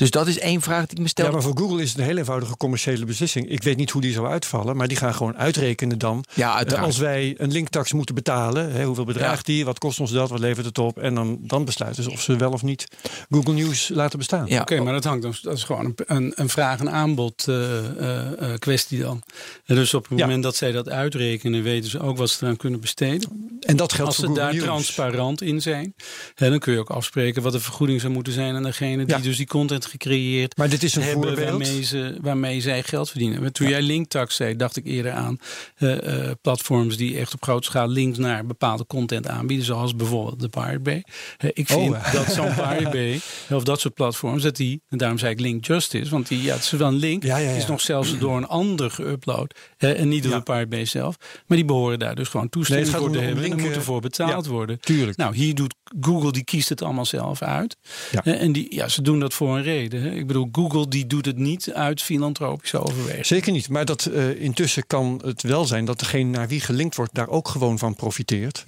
Dus 0.00 0.10
dat 0.10 0.26
is 0.26 0.38
één 0.38 0.60
vraag 0.60 0.86
die 0.86 0.96
ik 0.96 1.02
me 1.02 1.08
stel. 1.08 1.24
Ja, 1.26 1.30
maar 1.32 1.42
voor 1.42 1.56
Google 1.58 1.82
is 1.82 1.88
het 1.90 1.98
een 1.98 2.04
heel 2.04 2.16
eenvoudige 2.16 2.56
commerciële 2.56 3.04
beslissing. 3.04 3.48
Ik 3.48 3.62
weet 3.62 3.76
niet 3.76 3.90
hoe 3.90 4.02
die 4.02 4.12
zou 4.12 4.26
uitvallen, 4.26 4.76
maar 4.76 4.88
die 4.88 4.96
gaan 4.96 5.14
gewoon 5.14 5.36
uitrekenen 5.36 5.98
dan. 5.98 6.24
Ja, 6.34 6.50
eh, 6.50 6.56
uiteraard. 6.56 6.86
Als 6.86 6.98
wij 6.98 7.34
een 7.38 7.52
linktax 7.52 7.92
moeten 7.92 8.14
betalen, 8.14 8.72
hè, 8.72 8.84
hoeveel 8.84 9.04
bedraagt 9.04 9.46
Ja. 9.46 9.52
die, 9.52 9.64
wat 9.64 9.78
kost 9.78 10.00
ons 10.00 10.10
dat, 10.12 10.28
wat 10.30 10.38
levert 10.38 10.66
het 10.66 10.78
op? 10.78 10.98
En 10.98 11.14
dan, 11.14 11.38
dan 11.40 11.64
besluiten 11.64 12.02
ze 12.02 12.10
of 12.10 12.20
ze 12.22 12.36
wel 12.36 12.50
of 12.52 12.62
niet 12.62 12.86
Google 13.30 13.52
News 13.54 13.88
laten 13.88 14.18
bestaan. 14.18 14.46
ja, 14.46 14.60
Oké, 14.60 14.80
maar 14.80 14.92
dat 14.92 15.04
hangt 15.04 15.22
dan, 15.22 15.34
dat 15.42 15.56
is 15.56 15.64
gewoon 15.64 15.84
een, 15.84 15.94
een, 16.06 16.32
een 16.34 16.48
vraag- 16.48 16.80
en 16.80 16.90
aanbod 16.90 17.48
eh, 17.48 18.52
eh, 18.52 18.58
kwestie 18.58 19.00
dan. 19.00 19.22
En 19.66 19.74
dus 19.74 19.94
op 19.94 20.08
het 20.08 20.18
Ja. 20.18 20.24
moment 20.24 20.42
dat 20.42 20.56
zij 20.56 20.72
dat 20.72 20.88
uitrekenen, 20.88 21.62
weten 21.62 21.90
ze 21.90 22.00
ook 22.00 22.16
wat 22.16 22.30
ze 22.30 22.44
eraan 22.44 22.56
kunnen 22.56 22.80
besteden. 22.80 23.48
En 23.60 23.76
dat 23.76 23.92
geldt 23.92 24.06
Als 24.16 24.16
voor 24.26 24.34
ze 24.34 24.40
daar 24.40 24.52
News. 24.52 24.64
transparant 24.64 25.42
in 25.42 25.62
zijn, 25.62 25.94
hè, 26.34 26.50
dan 26.50 26.58
kun 26.58 26.72
je 26.72 26.78
ook 26.78 26.90
afspreken 26.90 27.42
wat 27.42 27.52
de 27.52 27.60
vergoeding 27.60 28.00
zou 28.00 28.12
moeten 28.12 28.32
zijn 28.32 28.54
aan 28.54 28.62
degene 28.62 29.04
die 29.04 29.16
Ja. 29.16 29.22
dus 29.22 29.36
die 29.36 29.46
content 29.46 29.86
gecreëerd 29.90 30.56
Maar 30.56 30.68
dit 30.68 30.82
is 30.82 30.94
een 30.94 31.02
hebben 31.02 31.26
voorbeeld. 31.28 31.48
waarmee, 31.48 31.82
ze, 31.82 32.18
waarmee 32.20 32.60
zij 32.60 32.82
geld 32.82 33.10
verdienen. 33.10 33.40
Maar 33.40 33.50
Toen 33.52 33.68
jij 33.68 33.82
linktax 33.82 34.36
zei, 34.36 34.56
dacht 34.56 34.76
ik 34.76 34.86
eerder 34.86 35.12
aan 35.12 35.38
eh, 35.76 36.26
eh, 36.28 36.30
platforms 36.42 36.96
die 36.96 37.18
echt 37.18 37.34
op 37.34 37.42
grote 37.42 37.66
schaal 37.66 37.88
links 37.88 38.18
naar 38.18 38.46
bepaalde 38.46 38.86
content 38.86 39.26
aanbieden, 39.28 39.66
zoals 39.66 39.96
bijvoorbeeld 39.96 40.40
de 40.40 40.48
Pirate 40.48 40.80
Bay. 40.80 41.04
Eh, 41.38 41.50
ik 41.52 41.66
vind 41.66 41.90
Oh. 41.94 42.12
dat 42.12 42.32
zo'n 42.32 42.54
Pirate 42.68 42.88
Bay, 42.90 43.20
of 43.56 43.64
dat 43.64 43.80
soort 43.80 43.94
platforms, 43.94 44.42
dat 44.42 44.56
die, 44.56 44.82
en 44.88 44.98
daarom 44.98 45.18
zei 45.18 45.32
ik 45.32 45.40
link 45.40 45.66
justice, 45.66 46.10
want 46.10 46.28
die, 46.28 46.42
ja, 46.42 46.54
het 46.54 46.62
is 46.62 46.70
wel 46.70 46.88
een 46.88 46.94
link, 46.94 47.22
Ja, 47.22 47.36
ja, 47.36 47.50
ja. 47.50 47.56
is 47.56 47.66
nog 47.66 47.80
zelfs 47.80 48.18
door 48.18 48.36
een 48.36 48.46
ander 48.46 48.90
geüpload 49.00 49.56
en 49.76 50.08
niet 50.08 50.22
door 50.22 50.32
de 50.34 50.42
Pirate 50.42 50.66
Bay 50.66 50.84
zelf. 50.84 51.16
Maar 51.46 51.56
die 51.56 51.66
behoren 51.66 51.98
daar 51.98 52.14
dus 52.14 52.28
gewoon 52.28 52.48
toestemming 52.48 52.90
Nee, 52.90 53.00
voor 53.00 53.10
te 53.10 53.18
hebben. 53.18 53.36
en 53.36 53.42
er 53.42 53.48
linken- 53.48 53.66
moet 53.66 53.76
ervoor 53.76 54.00
betaald 54.00 54.46
worden. 54.46 54.80
Tuurlijk. 54.80 55.16
Nou, 55.16 55.34
hier 55.36 55.54
doet 55.54 55.74
Google, 56.00 56.32
die 56.32 56.44
kiest 56.44 56.68
het 56.68 56.82
allemaal 56.82 57.04
zelf 57.04 57.42
uit. 57.42 57.76
Ja. 58.10 58.24
En 58.24 58.52
die, 58.52 58.74
ja, 58.74 58.88
ze 58.88 59.02
doen 59.02 59.20
dat 59.20 59.34
voor 59.34 59.56
een 59.56 59.62
reden. 59.62 60.02
Hè. 60.02 60.10
Ik 60.10 60.26
bedoel, 60.26 60.48
Google 60.52 60.88
die 60.88 61.06
doet 61.06 61.26
het 61.26 61.36
niet 61.36 61.72
uit 61.72 62.02
filantropische 62.02 62.78
overwegingen. 62.78 63.26
Zeker 63.26 63.52
niet. 63.52 63.68
Maar 63.68 63.84
dat, 63.84 64.04
eh, 64.04 64.40
intussen 64.42 64.86
kan 64.86 65.20
het 65.24 65.42
wel 65.42 65.64
zijn 65.64 65.84
dat 65.84 65.98
degene 65.98 66.30
naar 66.30 66.48
wie 66.48 66.60
gelinkt 66.60 66.96
wordt 66.96 67.14
daar 67.14 67.28
ook 67.28 67.48
gewoon 67.48 67.78
van 67.78 67.94
profiteert. 67.94 68.64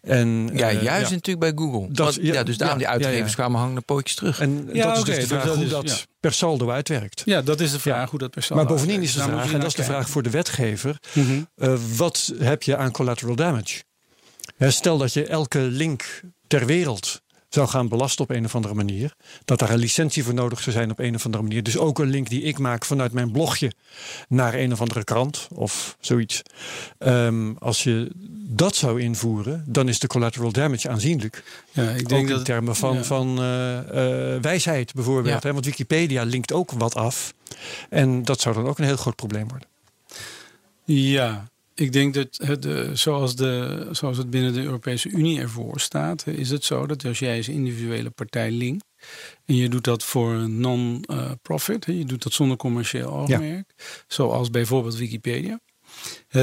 En, 0.00 0.50
ja, 0.54 0.68
eh, 0.70 0.82
juist 0.82 1.10
natuurlijk 1.10 1.54
bij 1.56 1.64
Google. 1.66 1.86
Dat- 1.92 2.14
Want, 2.14 2.26
ja, 2.26 2.32
ja, 2.32 2.42
dus 2.42 2.56
daarom 2.56 2.78
ja, 2.80 2.84
die 2.84 2.92
uitgevers 2.94 3.20
ja, 3.20 3.26
ja. 3.28 3.34
kwamen 3.34 3.58
hangende 3.60 3.80
pootjes 3.80 4.16
terug. 4.16 4.40
En 4.40 4.68
Ja, 4.72 4.86
dat 4.86 4.96
is 4.96 5.04
dus 5.04 5.14
de 5.14 5.20
dus 5.20 5.28
vraag 5.30 5.44
dat 5.44 5.54
hoe 5.54 5.64
is- 5.64 5.70
dat 5.70 5.88
ja. 5.88 5.96
per 6.20 6.32
saldo 6.32 6.70
uitwerkt. 6.70 7.22
Ja, 7.24 7.42
dat 7.42 7.60
is 7.60 7.70
de 7.72 7.78
vraag 7.80 8.10
hoe 8.10 8.18
dat 8.18 8.30
per 8.30 8.42
saldo 8.42 8.64
maar 8.64 8.72
bovendien 8.72 9.02
is 9.02 9.12
de 9.12 9.18
Daar 9.18 9.28
vraag, 9.28 9.52
en 9.52 9.58
dat 9.60 9.68
is 9.68 9.74
de 9.74 9.84
vraag 9.84 10.08
voor 10.08 10.22
de 10.22 10.30
wetgever. 10.30 10.98
Mhm. 11.12 11.42
eh, 11.56 11.74
wat 11.96 12.32
heb 12.38 12.62
je 12.62 12.76
aan 12.76 12.90
collateral 12.90 13.34
damage? 13.36 13.82
Hè, 14.56 14.70
stel 14.70 14.98
dat 14.98 15.12
je 15.12 15.26
elke 15.26 15.58
link 15.58 16.20
ter 16.58 16.66
wereld 16.66 17.22
zou 17.48 17.68
gaan 17.68 17.88
belasten 17.88 18.24
op 18.24 18.30
een 18.30 18.44
of 18.44 18.54
andere 18.54 18.74
manier. 18.74 19.14
Dat 19.44 19.58
daar 19.58 19.70
een 19.70 19.78
licentie 19.78 20.24
voor 20.24 20.34
nodig 20.34 20.60
zou 20.60 20.76
zijn 20.76 20.90
op 20.90 20.98
een 20.98 21.14
of 21.14 21.24
andere 21.24 21.42
manier. 21.42 21.62
Dus 21.62 21.78
ook 21.78 21.98
een 21.98 22.10
link 22.10 22.28
die 22.28 22.42
ik 22.42 22.58
maak 22.58 22.84
vanuit 22.84 23.12
mijn 23.12 23.30
blogje 23.30 23.72
naar 24.28 24.54
een 24.54 24.72
of 24.72 24.80
andere 24.80 25.04
krant 25.04 25.48
of 25.54 25.96
zoiets. 26.00 26.42
Ehm, 26.98 27.52
als 27.58 27.82
je 27.82 28.10
dat 28.48 28.76
zou 28.76 29.00
invoeren, 29.00 29.64
dan 29.66 29.88
is 29.88 29.98
de 29.98 30.06
collateral 30.06 30.52
damage 30.52 30.88
aanzienlijk. 30.88 31.44
Ja, 31.70 31.90
ik 31.90 32.00
Ook 32.00 32.08
denk 32.08 32.28
in 32.28 32.34
dat 32.34 32.44
termen 32.44 32.76
van, 32.76 32.94
ja. 32.94 33.04
van 33.04 33.38
eh, 33.38 33.78
eh, 34.34 34.42
wijsheid 34.42 34.94
bijvoorbeeld. 34.94 35.42
Ja. 35.42 35.48
Hè? 35.48 35.52
Want 35.52 35.64
Wikipedia 35.64 36.22
linkt 36.22 36.52
ook 36.52 36.70
wat 36.70 36.94
af. 36.94 37.34
En 37.88 38.24
dat 38.24 38.40
zou 38.40 38.54
dan 38.54 38.66
ook 38.66 38.78
een 38.78 38.84
heel 38.84 38.96
groot 38.96 39.16
probleem 39.16 39.48
worden. 39.48 39.68
Ja, 40.84 41.50
ik 41.74 41.92
denk 41.92 42.14
dat 42.14 42.40
het, 42.44 42.64
eh, 42.66 42.90
zoals, 42.92 43.36
de, 43.36 43.88
zoals 43.90 44.16
het 44.16 44.30
binnen 44.30 44.52
de 44.52 44.62
Europese 44.62 45.08
Unie 45.08 45.40
ervoor 45.40 45.80
staat, 45.80 46.22
eh, 46.22 46.34
is 46.34 46.50
het 46.50 46.64
zo 46.64 46.86
dat 46.86 47.04
als 47.04 47.18
jij 47.18 47.36
als 47.36 47.48
individuele 47.48 48.10
partij 48.10 48.50
linkt 48.50 48.84
en 49.44 49.56
je 49.56 49.68
doet 49.68 49.84
dat 49.84 50.04
voor 50.04 50.32
een 50.32 50.60
non-profit, 50.60 51.84
hè, 51.84 51.92
je 51.92 52.04
doet 52.04 52.22
dat 52.22 52.32
zonder 52.32 52.56
commercieel 52.56 53.12
oogmerk, 53.12 53.74
zoals 54.06 54.50
bijvoorbeeld 54.50 54.96
Wikipedia. 54.96 55.60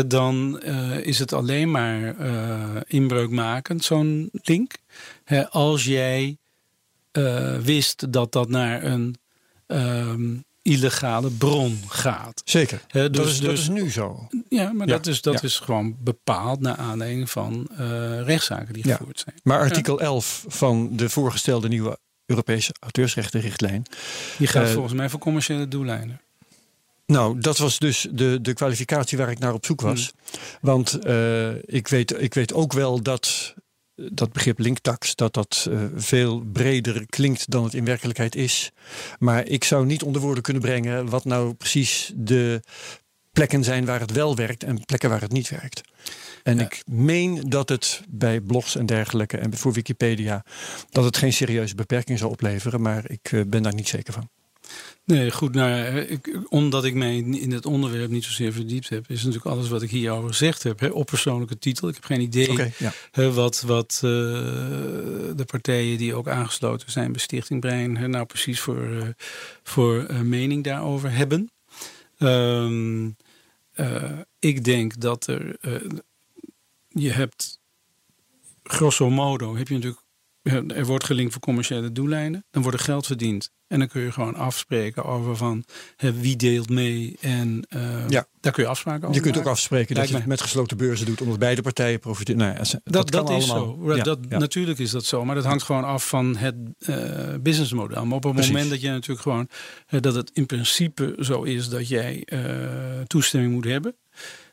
dan 0.07 0.59
eh, 0.59 1.05
is 1.05 1.19
het 1.19 1.33
alleen 1.33 1.71
maar 1.71 2.17
eh, 2.17 2.81
inbreukmakend, 2.87 3.83
zo'n 3.83 4.29
link. 4.31 4.73
Als 5.49 5.85
jij 5.85 6.37
eh, 7.11 7.57
wist 7.57 8.11
dat 8.13 8.31
dat 8.31 8.49
naar 8.49 8.83
een 8.83 9.15
ehm, 9.65 10.37
illegale 10.69 11.29
bron 11.29 11.79
gaat. 11.87 12.41
Zeker. 12.45 12.81
Dat, 12.87 13.13
dus- 13.13 13.27
is, 13.31 13.39
dat 13.39 13.49
dus- 13.49 13.59
is 13.59 13.67
nu 13.67 13.91
zo. 13.91 14.27
Ja, 14.49 14.73
maar 14.73 14.87
Ja, 14.87 14.93
dat, 14.93 15.07
is, 15.07 15.21
dat 15.21 15.33
ja. 15.33 15.41
is 15.41 15.59
gewoon 15.59 15.95
bepaald 15.99 16.59
naar 16.59 16.75
aanleiding 16.75 17.29
van 17.29 17.67
eh, 17.77 18.21
rechtszaken 18.21 18.73
die 18.73 18.87
Ja. 18.87 18.95
gevoerd 18.95 19.19
zijn. 19.19 19.35
Maar 19.43 19.59
artikel 19.59 19.99
11 19.99 20.45
van 20.47 20.89
de 20.95 21.09
voorgestelde 21.09 21.67
nieuwe 21.67 21.97
Europese 22.25 22.73
auteursrechtenrichtlijn. 22.79 23.83
Die 24.37 24.47
gaat 24.47 24.67
Eh, 24.67 24.71
volgens 24.73 24.93
mij 24.93 25.09
voor 25.09 25.19
commerciële 25.19 25.67
doeleinden. 25.67 26.21
Nou, 27.05 27.39
dat 27.39 27.57
was 27.57 27.79
dus 27.79 28.07
de, 28.11 28.39
de 28.41 28.53
kwalificatie 28.53 29.17
waar 29.17 29.31
ik 29.31 29.39
naar 29.39 29.53
op 29.53 29.65
zoek 29.65 29.81
was. 29.81 30.11
Want 30.61 30.93
eh, 30.99 31.55
ik, 31.63 31.87
weet, 31.87 32.21
ik 32.21 32.33
weet 32.33 32.53
ook 32.53 32.73
wel 32.73 33.01
dat 33.01 33.53
dat 34.11 34.31
begrip 34.31 34.59
linktax, 34.59 35.15
dat 35.15 35.33
dat 35.33 35.67
eh, 35.69 35.79
veel 35.95 36.39
breder 36.53 37.05
klinkt 37.05 37.51
dan 37.51 37.63
het 37.63 37.73
in 37.73 37.85
werkelijkheid 37.85 38.35
is. 38.35 38.71
Maar 39.19 39.47
ik 39.47 39.63
zou 39.63 39.85
niet 39.85 40.03
onder 40.03 40.21
woorden 40.21 40.43
kunnen 40.43 40.61
brengen 40.61 41.09
wat 41.09 41.25
nou 41.25 41.53
precies 41.53 42.11
de 42.15 42.61
plekken 43.31 43.63
zijn 43.63 43.85
waar 43.85 43.99
het 43.99 44.11
wel 44.11 44.35
werkt 44.35 44.63
en 44.63 44.85
plekken 44.85 45.09
waar 45.09 45.21
het 45.21 45.31
niet 45.31 45.49
werkt. 45.49 45.81
En 46.43 46.57
Ja. 46.57 46.63
ik 46.63 46.83
meen 46.85 47.49
dat 47.49 47.69
het 47.69 48.01
bij 48.09 48.41
blogs 48.41 48.75
en 48.75 48.85
dergelijke 48.85 49.37
en 49.37 49.57
voor 49.57 49.73
Wikipedia 49.73 50.45
dat 50.89 51.03
het 51.03 51.17
geen 51.17 51.33
serieuze 51.33 51.75
beperking 51.75 52.19
zal 52.19 52.29
opleveren, 52.29 52.81
maar 52.81 53.09
ik 53.09 53.31
eh, 53.31 53.41
ben 53.47 53.63
daar 53.63 53.73
niet 53.73 53.87
zeker 53.87 54.13
van. 54.13 54.29
Nee, 55.09 55.31
goed. 55.31 55.53
Nou, 55.53 55.69
ja, 55.69 55.85
ik, 55.85 56.39
omdat 56.49 56.85
ik 56.85 56.93
mij 56.93 57.17
in 57.17 57.51
het 57.51 57.65
onderwerp 57.65 58.09
niet 58.09 58.23
zozeer 58.23 58.53
verdiept 58.53 58.89
heb, 58.89 59.09
is 59.09 59.23
natuurlijk 59.23 59.45
alles 59.55 59.69
wat 59.69 59.81
ik 59.81 59.89
hierover 59.89 60.27
gezegd 60.29 60.63
heb 60.63 60.79
hè, 60.79 60.87
op 60.87 61.05
persoonlijke 61.05 61.59
titel. 61.59 61.87
Ik 61.87 61.95
heb 61.95 62.03
geen 62.03 62.21
idee 62.21 62.71
ja. 62.77 62.93
hè, 63.11 63.33
wat, 63.33 63.61
wat 63.61 63.93
eh, 63.95 64.09
de 65.35 65.43
partijen 65.45 65.97
die 65.97 66.15
ook 66.15 66.27
aangesloten 66.27 66.91
zijn 66.91 67.11
bij 67.11 67.21
Stichting 67.21 67.59
Brein 67.61 67.97
hè, 67.97 68.07
nou 68.07 68.25
precies 68.25 68.59
voor, 68.59 68.83
eh, 68.83 69.07
voor 69.63 70.03
eh, 70.03 70.19
mening 70.19 70.63
daarover 70.63 71.11
hebben. 71.11 71.51
Ehm, 72.17 73.09
eh, 73.71 74.19
ik 74.39 74.63
denk 74.63 74.99
dat 74.99 75.27
er. 75.27 75.55
eh, 75.61 75.73
je 76.87 77.11
hebt. 77.11 77.59
Grosso 78.63 79.09
modo 79.09 79.55
heb 79.55 79.67
je 79.67 79.73
natuurlijk. 79.73 80.01
Er 80.43 80.85
wordt 80.85 81.03
gelinkt 81.03 81.31
voor 81.31 81.41
commerciële 81.41 81.91
doeleinden. 81.91 82.45
Dan 82.51 82.61
wordt 82.61 82.77
er 82.77 82.83
geld 82.83 83.05
verdiend. 83.05 83.51
En 83.67 83.79
dan 83.79 83.87
kun 83.87 84.01
je 84.01 84.11
gewoon 84.11 84.35
afspreken 84.35 85.05
over 85.05 85.35
van 85.35 85.63
hè, 85.95 86.13
wie 86.13 86.35
deelt 86.35 86.69
mee. 86.69 87.17
En 87.21 87.65
eh, 87.69 88.09
Ja. 88.09 88.25
daar 88.39 88.51
kun 88.53 88.63
je 88.63 88.69
afspraken 88.69 89.03
over 89.03 89.15
Je 89.15 89.21
kunt 89.21 89.37
ook 89.37 89.45
afspreken 89.51 89.95
dat 89.95 90.09
je 90.09 90.15
het 90.15 90.25
met 90.25 90.41
gesloten 90.41 90.77
beurzen 90.77 91.05
doet, 91.05 91.21
omdat 91.21 91.39
beide 91.39 91.61
partijen 91.61 91.99
profiteren. 91.99 92.41
Nou 92.41 92.53
ja, 92.53 92.79
dat, 92.83 93.11
Dat, 93.11 93.29
is 93.29 93.49
allemaal. 93.51 93.77
zo. 93.85 93.95
Ja, 93.95 94.03
dat. 94.03 94.29
Natuurlijk 94.29 94.79
is 94.79 94.91
dat 94.91 95.05
zo. 95.05 95.25
Maar 95.25 95.35
dat 95.35 95.45
hangt 95.45 95.63
gewoon 95.63 95.83
af 95.83 96.07
van 96.07 96.35
het 96.37 96.55
eh, 96.79 97.35
businessmodel. 97.41 98.05
Maar 98.05 98.15
op 98.17 98.23
het 98.23 98.33
Precies. 98.33 98.51
moment 98.51 98.69
dat 98.69 98.81
je 98.81 98.89
natuurlijk 98.89 99.21
gewoon. 99.21 99.49
dat 100.01 100.15
het 100.15 100.31
in 100.33 100.45
principe 100.45 101.15
zo 101.19 101.43
is 101.43 101.69
dat 101.69 101.87
jij 101.87 102.23
eh, 102.25 102.41
toestemming 103.07 103.53
moet 103.53 103.65
hebben. 103.65 103.95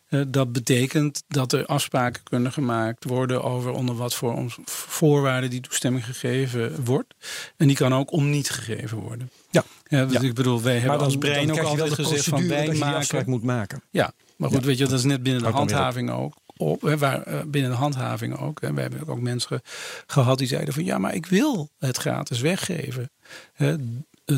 Eh, 0.08 0.20
dat 0.28 0.52
betekent 0.52 1.22
dat 1.28 1.52
er 1.52 1.66
afspraken 1.66 2.22
kunnen 2.22 2.52
gemaakt 2.52 3.04
worden 3.04 3.42
over 3.42 3.70
onder 3.72 3.94
wat 3.96 4.14
voor 4.14 4.34
ons- 4.34 4.58
voorwaarden 4.64 5.50
die 5.50 5.60
toestemming 5.60 6.04
gegeven 6.04 6.84
wordt. 6.84 7.14
En 7.56 7.66
die 7.66 7.76
kan 7.76 7.94
ook 7.94 8.12
om 8.12 8.30
niet 8.30 8.50
gegeven 8.50 8.98
worden. 8.98 9.30
Ja. 9.50 9.64
dus 9.88 10.12
Ja. 10.12 10.20
Ik 10.20 10.34
bedoel, 10.34 10.62
wij 10.62 10.78
hebben 10.78 10.98
als 11.00 11.16
brein 11.18 11.50
ook 11.52 11.58
altijd 11.58 11.92
gezegd 11.92 12.24
van 12.24 12.38
procedure 12.38 12.66
wij 12.68 12.78
maken 12.78 12.96
afspraak 12.98 13.26
moet 13.26 13.42
maken. 13.42 13.82
ja, 13.90 14.12
maar 14.36 14.48
goed, 14.50 14.60
Ja. 14.60 14.66
weet 14.66 14.78
je, 14.78 14.84
dat 14.86 14.98
is 14.98 15.04
net 15.04 15.22
binnen 15.22 15.42
de 15.42 15.48
handhaving 15.48 16.10
ook. 16.10 16.34
Op, 16.58 16.82
hè, 16.82 16.98
waar, 16.98 17.22
eh, 17.22 17.40
binnen 17.46 17.70
de 17.70 17.76
handhaving 17.76 18.38
ook. 18.38 18.60
En 18.60 18.74
we 18.74 18.80
hebben 18.80 19.06
ook 19.08 19.20
mensen 19.20 19.48
ge- 19.48 19.60
gehad 20.06 20.38
die 20.38 20.46
zeiden 20.46 20.74
van 20.74 20.84
ja, 20.84 20.98
maar 20.98 21.14
ik 21.14 21.26
wil 21.26 21.70
het 21.78 21.96
gratis 21.96 22.40
weggeven. 22.40 23.10
Hè, 23.52 23.76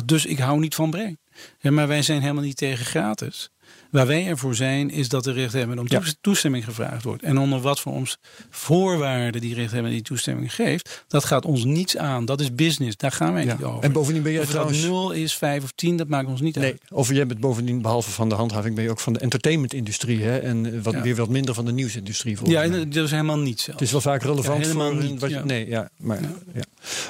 dus 0.05 0.25
ik 0.25 0.39
hou 0.39 0.59
niet 0.59 0.75
van. 0.75 1.17
Ja, 1.59 1.71
maar 1.71 1.87
wij 1.87 2.01
zijn 2.01 2.21
helemaal 2.21 2.43
niet 2.43 2.57
tegen 2.57 2.85
gratis. 2.85 3.49
Waar 3.91 4.07
wij 4.07 4.27
ervoor 4.27 4.55
zijn, 4.55 4.89
is 4.91 5.09
dat 5.09 5.23
de 5.23 5.31
rechthebbende 5.31 5.81
om 5.81 5.87
Ja. 5.89 6.01
toestemming 6.21 6.63
gevraagd 6.65 7.03
wordt. 7.03 7.23
En 7.23 7.37
onder 7.37 7.59
wat 7.59 7.79
voor 7.79 7.93
ons 7.93 8.17
voorwaarden 8.49 9.41
die 9.41 9.53
rechthebbende 9.53 9.95
die 9.95 10.01
toestemming 10.05 10.55
geeft, 10.55 11.03
dat 11.07 11.25
gaat 11.25 11.45
ons 11.45 11.63
niets 11.63 11.97
aan. 11.97 12.25
Dat 12.25 12.39
is 12.41 12.55
business, 12.55 12.97
daar 12.97 13.11
gaan 13.11 13.33
wij 13.33 13.45
Ja. 13.45 13.53
niet 13.53 13.63
over. 13.63 13.83
En 13.83 13.91
bovendien 13.91 14.23
ben 14.23 14.31
of 14.31 14.37
nou 14.39 14.49
trouwens... 14.49 14.81
nul 14.81 15.11
is, 15.11 15.35
vijf 15.35 15.63
of 15.63 15.71
tien, 15.75 15.97
dat 15.97 16.07
maakt 16.07 16.27
ons 16.27 16.41
niet 16.41 16.55
Nee, 16.55 16.65
uit. 16.71 16.81
of 16.91 17.11
jij 17.13 17.27
bent 17.27 17.39
bovendien, 17.39 17.81
behalve 17.81 18.11
van 18.11 18.29
de 18.29 18.35
handhaving, 18.35 18.75
ben 18.75 18.83
je 18.83 18.89
ook 18.89 18.99
van 18.99 19.13
de 19.13 19.19
entertainmentindustrie. 19.19 20.21
Hè? 20.23 20.37
En 20.37 20.65
eh, 20.65 20.81
wat, 20.81 20.93
Ja. 20.93 21.01
weer 21.01 21.15
wat 21.15 21.29
minder 21.29 21.53
van 21.53 21.65
de 21.65 21.71
nieuwsindustrie. 21.71 22.37
volgens 22.37 22.59
Ja, 22.61 22.67
mij. 22.69 22.89
dat 22.89 23.03
is 23.03 23.11
helemaal 23.11 23.37
niet 23.39 23.59
zo. 23.61 23.71
Het 23.71 23.81
is 23.81 23.91
wel 23.91 24.01
vaak 24.01 24.23
relevant 24.23 24.61
helemaal 24.61 24.91
voor... 24.91 25.03
niet, 25.03 25.19
wat 25.19 25.29
je-. 25.29 25.41
Nee, 25.45 25.67
ja, 25.67 25.89
maar... 25.97 26.21
Ja. 26.21 26.29
Ja. 26.53 26.61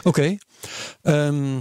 Oké. 0.04 0.38
Ehm, 1.02 1.58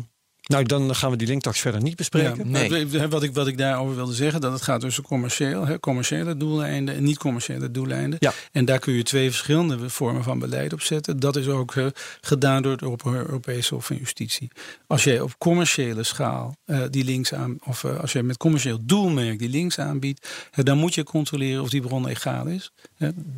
nou, 0.49 0.65
dan 0.65 0.95
gaan 0.95 1.11
we 1.11 1.17
die 1.17 1.27
linktax 1.27 1.61
verder 1.61 1.83
niet 1.83 1.97
bespreken. 1.97 2.37
Ja, 2.37 2.45
Nee. 2.69 3.09
Wat 3.09 3.23
ik, 3.23 3.35
wat 3.35 3.47
ik 3.47 3.59
daarover 3.59 3.95
wilde 3.97 4.13
zeggen, 4.15 4.41
dat 4.41 4.53
het 4.53 4.63
gaat 4.63 4.81
tussen 4.81 5.03
commercieel, 5.03 5.67
hè, 5.67 5.81
commerciële 5.81 6.37
doeleinden 6.37 6.95
en 6.95 7.03
niet-commerciële 7.05 7.71
doeleinden. 7.71 8.19
Ja. 8.23 8.33
En 8.53 8.65
daar 8.65 8.79
kun 8.79 8.93
je 8.93 9.03
twee 9.03 9.29
verschillende 9.29 9.91
vormen 9.91 10.23
van 10.23 10.39
beleid 10.39 10.73
op 10.73 10.81
zetten. 10.81 11.21
Dat 11.21 11.37
is 11.37 11.49
ook 11.49 11.75
eh, 11.77 11.87
gedaan 12.21 12.63
door 12.63 12.73
het 12.73 12.83
Euro- 12.83 13.17
Europese 13.19 13.75
Hof 13.75 13.87
van 13.87 13.97
Justitie. 13.97 14.51
Als 14.87 15.05
jij 15.05 15.21
op 15.21 15.39
commerciële 15.39 16.03
schaal 16.03 16.57
eh, 16.65 16.81
die 16.91 17.05
links 17.05 17.35
aan, 17.35 17.57
of 17.65 17.85
eh, 17.85 18.01
als 18.01 18.13
jij 18.13 18.23
met 18.23 18.37
commercieel 18.37 18.79
doelmerk 18.83 19.39
die 19.39 19.49
links 19.49 19.79
aanbiedt, 19.79 20.29
dan 20.51 20.79
moet 20.79 20.95
je 20.95 21.05
controleren 21.05 21.63
of 21.63 21.69
die 21.71 21.81
bron 21.81 22.05
legaal 22.05 22.47
is. 22.47 22.73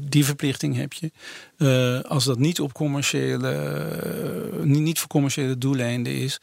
Die 0.08 0.24
verplichting 0.24 0.76
heb 0.76 0.92
je. 0.92 1.10
Eh, 1.60 2.00
als 2.00 2.24
dat 2.24 2.38
niet 2.38 2.60
op 2.60 2.72
commerciële, 2.72 3.50
eh, 3.50 4.62
niet, 4.62 4.80
niet 4.80 4.98
voor 4.98 5.08
commerciële 5.08 5.58
doeleinden 5.58 6.12
is, 6.12 6.40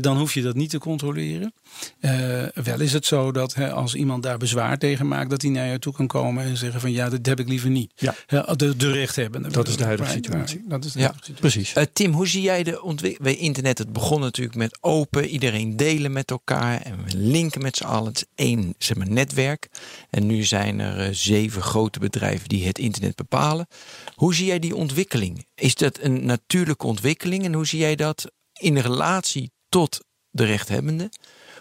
dan 0.00 0.18
hoef 0.18 0.34
je 0.34 0.42
dat 0.42 0.54
niet 0.54 0.70
te 0.70 0.78
controleren. 0.78 1.52
Eh, 2.00 2.10
wel 2.54 2.80
is 2.80 2.92
het 2.92 3.06
zo 3.06 3.32
dat 3.32 3.54
hè, 3.54 3.72
als 3.72 3.94
iemand 3.94 4.22
daar 4.22 4.38
bezwaar 4.38 4.78
tegen 4.78 5.08
maakt, 5.08 5.30
dat 5.30 5.42
hij 5.42 5.50
naar 5.50 5.66
je 5.70 5.78
toe 5.78 5.92
kan 5.92 6.06
komen 6.06 6.44
en 6.44 6.56
zeggen 6.56 6.80
van 6.80 6.92
ja, 6.92 7.08
dat 7.08 7.26
heb 7.26 7.40
ik 7.40 7.48
liever 7.48 7.70
niet. 7.70 7.92
Ja. 7.96 8.14
De, 8.56 8.76
de 8.76 8.90
rechthebbende. 8.92 9.48
Dat 9.50 9.68
is 9.68 9.76
de 9.76 9.84
huidige 9.84 10.10
situatie. 10.10 10.62
Dat 10.68 10.84
is 10.84 10.92
de 10.92 10.98
Ja. 10.98 11.04
huidige 11.04 11.32
situatie. 11.32 11.50
Precies. 11.62 11.72
Eh, 11.74 11.84
Tim, 11.92 12.12
hoe 12.12 12.26
zie 12.28 12.42
jij 12.42 12.62
de 12.62 12.82
ontwikkeling? 12.82 13.38
Internet, 13.38 13.78
het 13.78 13.92
begon 13.92 14.20
natuurlijk 14.20 14.56
met 14.56 14.78
open, 14.80 15.26
iedereen 15.28 15.76
delen 15.76 16.12
met 16.12 16.30
elkaar 16.30 16.80
en 16.82 16.96
we 17.04 17.16
linken 17.16 17.62
met 17.62 17.76
z'n 17.76 17.84
allen. 17.84 18.06
Het 18.08 18.16
is 18.16 18.44
één 18.44 18.74
zeg 18.78 18.96
maar, 18.96 19.10
netwerk. 19.10 19.68
En 20.10 20.26
nu 20.26 20.44
zijn 20.44 20.80
er 20.80 21.14
zeven 21.14 21.62
grote 21.62 21.98
bedrijven 21.98 22.48
die 22.48 22.66
het 22.66 22.78
internet 22.78 23.16
bepalen. 23.16 23.66
Hoe 24.14 24.34
zie 24.34 24.46
jij 24.46 24.57
die 24.60 24.76
ontwikkeling? 24.76 25.46
Is 25.54 25.74
dat 25.74 25.98
een 26.00 26.24
natuurlijke 26.24 26.86
ontwikkeling 26.86 27.44
en 27.44 27.52
hoe 27.52 27.66
zie 27.66 27.78
jij 27.78 27.96
dat 27.96 28.30
in 28.52 28.78
relatie 28.78 29.50
tot 29.68 30.04
de 30.30 30.44
rechthebbende? 30.44 31.10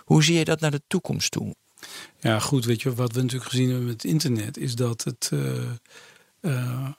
Hoe 0.04 0.24
zie 0.24 0.38
je 0.38 0.46
dat 0.46 0.60
naar 0.60 0.72
de 0.72 0.82
toekomst 0.88 1.32
toe? 1.32 1.56
Ja, 2.20 2.40
goed, 2.40 2.66
weet 2.66 2.82
je, 2.82 2.94
wat 2.94 3.12
we 3.12 3.22
natuurlijk 3.22 3.50
gezien 3.50 3.70
hebben 3.70 3.88
met 3.88 4.02
het 4.02 4.12
internet, 4.12 4.58
is 4.58 4.76
dat 4.76 5.04
het 5.04 5.30
eh, 5.34 5.70
eh, 6.40 6.90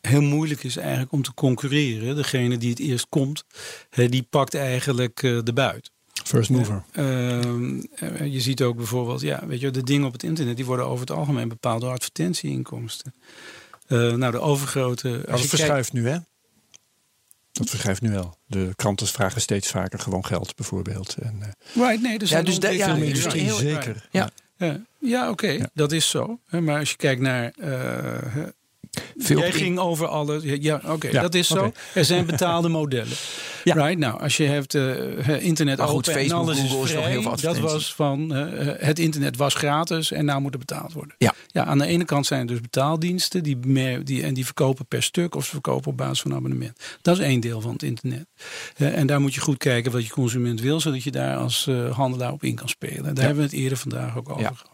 heel 0.00 0.22
moeilijk 0.22 0.64
is 0.64 0.76
eigenlijk 0.76 1.12
om 1.12 1.22
te 1.22 1.34
concurreren. 1.34 2.16
Degene 2.16 2.58
die 2.58 2.70
het 2.70 2.78
eerst 2.78 3.06
komt, 3.08 3.44
hè, 3.90 4.08
die 4.08 4.26
pakt 4.30 4.54
eigenlijk 4.54 5.22
eh, 5.22 5.38
de 5.42 5.52
buit. 5.52 5.90
First 6.24 6.50
mover. 6.50 6.84
Je 8.24 8.40
ziet 8.40 8.62
ook 8.62 8.76
bijvoorbeeld, 8.76 9.20
ja, 9.20 9.46
weet 9.46 9.60
je, 9.60 9.70
de 9.70 9.82
dingen 9.82 10.06
op 10.06 10.12
het 10.12 10.22
internet 10.22 10.56
die 10.56 10.64
worden 10.64 10.86
over 10.86 11.00
het 11.00 11.16
algemeen 11.16 11.48
bepaald 11.48 11.80
door 11.80 11.90
advertentieinkomsten. 11.90 13.14
Eh, 13.94 14.12
nou, 14.14 14.32
de 14.32 14.38
overgrote. 14.40 15.08
Als 15.08 15.18
dat 15.24 15.26
kijkt, 15.34 15.48
verschuift 15.48 15.92
nu, 15.92 16.08
hè? 16.08 16.18
Dat 17.52 17.70
verschuift 17.70 18.00
nu 18.02 18.10
wel. 18.10 18.38
De 18.46 18.72
kranten 18.76 19.06
vragen 19.06 19.40
steeds 19.40 19.70
vaker 19.70 19.98
gewoon 19.98 20.24
geld, 20.26 20.56
bijvoorbeeld. 20.56 21.16
En, 21.22 21.38
eh, 21.42 21.48
right, 21.84 22.02
nee, 22.02 22.18
dus 22.18 22.30
Ja, 22.30 22.42
dus 22.42 22.54
ja, 22.54 22.60
de 22.94 23.00
is 23.00 23.06
industrie 23.06 23.42
heel- 23.42 23.56
zeker. 23.56 24.08
Ja. 24.10 24.30
Ja, 24.56 24.80
ja 25.00 25.30
oké, 25.30 25.48
Ja. 25.48 25.70
dat 25.74 25.92
is 25.92 26.08
zo. 26.10 26.38
Hè, 26.46 26.60
Maar 26.60 26.78
als 26.78 26.90
je 26.90 26.96
kijkt 26.96 27.20
naar. 27.20 27.50
eh, 27.58 28.42
Veel 29.16 29.38
Jij 29.38 29.52
ging 29.52 29.78
over 29.78 30.06
alles. 30.06 30.42
Ja, 30.42 30.80
oké, 30.86 31.08
Ja, 31.08 31.22
dat 31.22 31.34
is 31.34 31.46
zo. 31.46 31.72
Er 31.94 32.04
zijn 32.04 32.26
betaalde 32.26 32.68
modellen. 32.68 33.16
Ja. 33.64 33.74
Right? 33.74 33.98
Nou, 33.98 34.20
als 34.20 34.36
je 34.36 34.44
hebt 34.44 34.74
eh, 34.74 35.44
internet 35.44 35.78
Maar 35.78 35.88
goed, 35.88 36.08
open 36.08 36.12
en 36.12 36.18
Facebook, 36.18 36.40
alles 36.40 36.58
Google 36.58 36.84
is 36.84 36.94
nog 36.94 37.06
heel 37.06 37.22
veel 37.22 37.36
dat 37.36 37.58
was 37.58 37.94
van 37.94 38.34
eh, 38.34 38.86
het 38.86 38.98
internet 38.98 39.36
was 39.36 39.54
gratis 39.54 40.12
en 40.12 40.24
nou 40.24 40.40
moet 40.40 40.54
het 40.54 40.66
betaald 40.66 40.92
worden. 40.92 41.14
Ja. 41.18 41.34
ja, 41.46 41.64
aan 41.64 41.78
de 41.78 41.86
ene 41.86 42.04
kant 42.04 42.26
zijn 42.26 42.40
er 42.40 42.46
dus 42.46 42.60
betaaldiensten 42.60 43.42
die 43.42 43.56
meer, 43.56 44.04
die, 44.04 44.22
en 44.22 44.34
die 44.34 44.44
verkopen 44.44 44.86
per 44.86 45.02
stuk 45.02 45.34
of 45.34 45.44
ze 45.44 45.50
verkopen 45.50 45.90
op 45.90 45.96
basis 45.96 46.20
van 46.20 46.34
abonnement. 46.34 46.78
Dat 47.02 47.18
is 47.18 47.24
één 47.24 47.40
deel 47.40 47.60
van 47.60 47.72
het 47.72 47.82
internet. 47.82 48.26
Eh, 48.76 48.98
en 48.98 49.06
daar 49.06 49.20
moet 49.20 49.34
je 49.34 49.40
goed 49.40 49.58
kijken 49.58 49.92
wat 49.92 50.06
je 50.06 50.12
consument 50.12 50.60
wil, 50.60 50.80
zodat 50.80 51.02
je 51.02 51.10
daar 51.10 51.36
als 51.36 51.66
eh, 51.66 51.96
handelaar 51.96 52.32
op 52.32 52.42
in 52.42 52.54
kan 52.54 52.68
spelen. 52.68 53.14
Daar 53.14 53.24
hebben 53.24 53.44
we 53.44 53.50
het 53.50 53.60
eerder 53.60 53.78
vandaag 53.78 54.16
ook 54.16 54.28
over 54.28 54.44
gehad. 54.44 54.72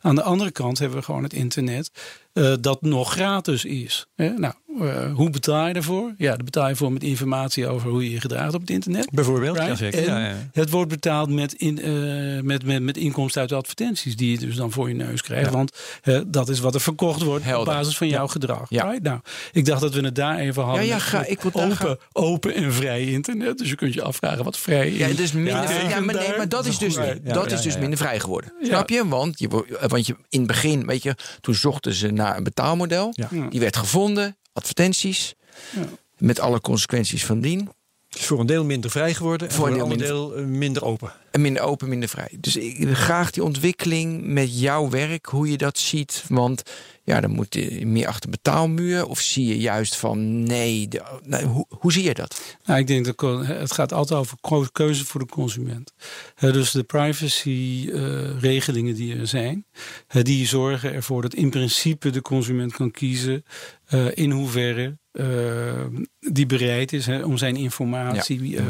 Aan 0.00 0.14
de 0.14 0.22
andere 0.22 0.50
kant 0.50 0.78
hebben 0.78 0.98
we 0.98 1.04
gewoon 1.04 1.22
het 1.22 1.32
internet. 1.32 1.90
Eh, 2.32 2.54
dat 2.60 2.82
nog 2.82 3.12
gratis 3.12 3.64
is. 3.64 4.06
Nou, 4.16 4.54
eh, 4.80 5.12
hoe 5.14 5.30
betaal 5.30 5.66
je 5.68 5.74
ervoor? 5.74 6.14
Ja, 6.16 6.28
daar 6.28 6.44
betaal 6.44 6.68
je 6.68 6.76
voor 6.76 6.92
met 6.92 7.02
informatie 7.02 7.66
over 7.66 7.90
hoe 7.90 8.04
je 8.04 8.10
je 8.10 8.20
gedraagt 8.20 8.54
op 8.54 8.60
het 8.60 8.70
internet. 8.70 9.08
Bijvoorbeeld, 9.10 9.56
Right? 9.56 9.70
ja 9.70 9.76
zeker. 9.76 10.04
Ja, 10.04 10.18
ja. 10.26 10.34
Het 10.52 10.70
wordt 10.70 10.88
betaald 10.90 11.30
met, 11.30 11.52
in, 11.52 11.78
eh, 11.82 12.42
met, 12.42 12.64
met, 12.64 12.82
met 12.82 12.96
inkomsten 12.96 13.40
uit 13.40 13.50
de 13.50 13.56
advertenties 13.56 14.16
die 14.16 14.30
je 14.30 14.38
dus 14.38 14.56
dan 14.56 14.70
voor 14.72 14.88
je 14.88 14.94
neus 14.94 15.22
krijgt. 15.22 15.50
Ja. 15.50 15.56
Want 15.56 15.76
eh, 16.02 16.20
dat 16.26 16.48
is 16.48 16.60
wat 16.60 16.74
er 16.74 16.80
verkocht 16.80 17.22
wordt 17.22 17.44
Helder. 17.44 17.72
op 17.72 17.78
basis 17.78 17.96
van 17.96 18.08
jouw 18.08 18.26
gedrag. 18.26 18.66
Ja. 18.68 18.84
Right? 18.84 19.02
Nou, 19.02 19.20
ik 19.52 19.64
dacht 19.64 19.80
dat 19.80 19.94
we 19.94 20.00
het 20.00 20.14
daar 20.14 20.38
even 20.38 20.62
hadden. 20.62 20.84
Ja, 20.84 20.92
ja, 20.94 20.98
ga- 20.98 21.24
ik 21.26 21.40
wil 21.40 21.52
open, 21.62 21.76
gaan. 21.76 21.96
open 22.12 22.54
en 22.54 22.72
vrij 22.72 23.04
internet. 23.04 23.58
Dus 23.58 23.68
je 23.68 23.76
kunt 23.76 23.94
je 23.94 24.02
afvragen 24.02 24.44
wat 24.44 24.58
vrij 24.58 24.92
Ja, 24.92 25.06
is. 25.06 25.16
dus 25.16 25.32
minder, 25.32 25.52
Ja, 25.52 25.70
ja, 25.88 26.00
maar, 26.00 26.14
nee, 26.14 26.36
maar 26.36 26.48
dat 26.48 26.66
is 26.66 26.78
dus, 26.78 26.94
Ja, 26.94 27.04
ja, 27.04 27.14
dat 27.32 27.50
ja, 27.50 27.56
is 27.56 27.62
dus 27.62 27.74
ja. 27.74 27.78
minder 27.80 27.98
vrij 27.98 28.20
geworden. 28.20 28.52
Ja. 28.60 28.66
Snap 28.66 28.88
je? 28.88 29.08
Want, 29.08 29.38
je? 29.38 29.48
want 29.88 30.06
je, 30.06 30.14
in 30.28 30.38
het 30.38 30.46
begin, 30.48 30.86
weet 30.86 31.02
je, 31.02 31.14
toen 31.40 31.54
zochten 31.54 31.92
ze 31.94 32.10
naar 32.10 32.36
een 32.36 32.44
betaalmodel. 32.44 33.10
Ja. 33.12 33.28
Ja. 33.30 33.46
Die 33.48 33.60
werd 33.60 33.76
gevonden, 33.76 34.36
advertenties. 34.52 35.34
Ja. 35.74 35.88
Met 36.16 36.40
alle 36.40 36.60
consequenties 36.60 37.24
van 37.24 37.40
dien. 37.40 37.70
Het 38.08 38.20
is 38.20 38.26
voor 38.26 38.40
een 38.40 38.46
deel 38.46 38.64
minder 38.64 38.90
vrij 38.90 39.14
geworden 39.14 39.48
en 39.48 39.54
Voor 39.54 39.66
voor, 39.66 39.74
een 39.76 39.82
ander 39.82 39.98
deel 39.98 40.28
deel 40.28 40.36
eh, 40.36 40.44
minder 40.44 40.84
open. 40.84 41.12
En 41.32 41.40
minder 41.40 41.62
open, 41.62 41.88
minder 41.88 42.08
vrij. 42.08 42.36
Dus 42.40 42.56
ik 42.56 42.88
graag 42.92 43.30
die 43.30 43.44
ontwikkeling 43.44 44.24
met 44.24 44.60
jouw 44.60 44.90
werk, 44.90 45.26
hoe 45.26 45.50
je 45.50 45.56
dat 45.56 45.78
ziet. 45.78 46.24
Want 46.28 46.62
ja, 47.04 47.20
dan 47.20 47.30
moet 47.30 47.54
je 47.54 47.86
meer 47.86 48.06
achter 48.06 48.30
betaalmuur. 48.30 49.06
Of 49.06 49.20
zie 49.20 49.46
je 49.46 49.58
juist 49.58 49.96
van 49.96 50.42
nee, 50.42 50.88
de, 50.88 51.02
hoe, 51.44 51.66
hoe 51.68 51.92
zie 51.92 52.02
je 52.02 52.14
dat? 52.14 52.56
Nou, 52.64 52.80
ik 52.80 52.86
denk 52.86 53.04
dat 53.04 53.20
het 53.46 53.72
gaat 53.72 53.92
altijd 53.92 54.20
over 54.20 54.36
keuze 54.72 55.04
voor 55.04 55.20
de 55.20 55.26
consument. 55.26 55.92
Dus 56.38 56.70
de 56.70 56.82
privacy-regelingen 56.82 58.94
die 58.94 59.16
er 59.16 59.26
zijn, 59.26 59.66
die 60.08 60.46
zorgen 60.46 60.92
ervoor 60.92 61.22
dat 61.22 61.34
in 61.34 61.50
principe 61.50 62.10
de 62.10 62.22
consument 62.22 62.72
kan 62.72 62.90
kiezen 62.90 63.44
eh, 63.86 64.06
in 64.14 64.30
hoeverre 64.30 64.98
eh, 65.12 65.84
die 66.20 66.46
bereid 66.46 66.92
is 66.92 67.08
om 67.08 67.36
zijn 67.36 67.56
informatie, 67.56 68.48
Ja, 68.48 68.62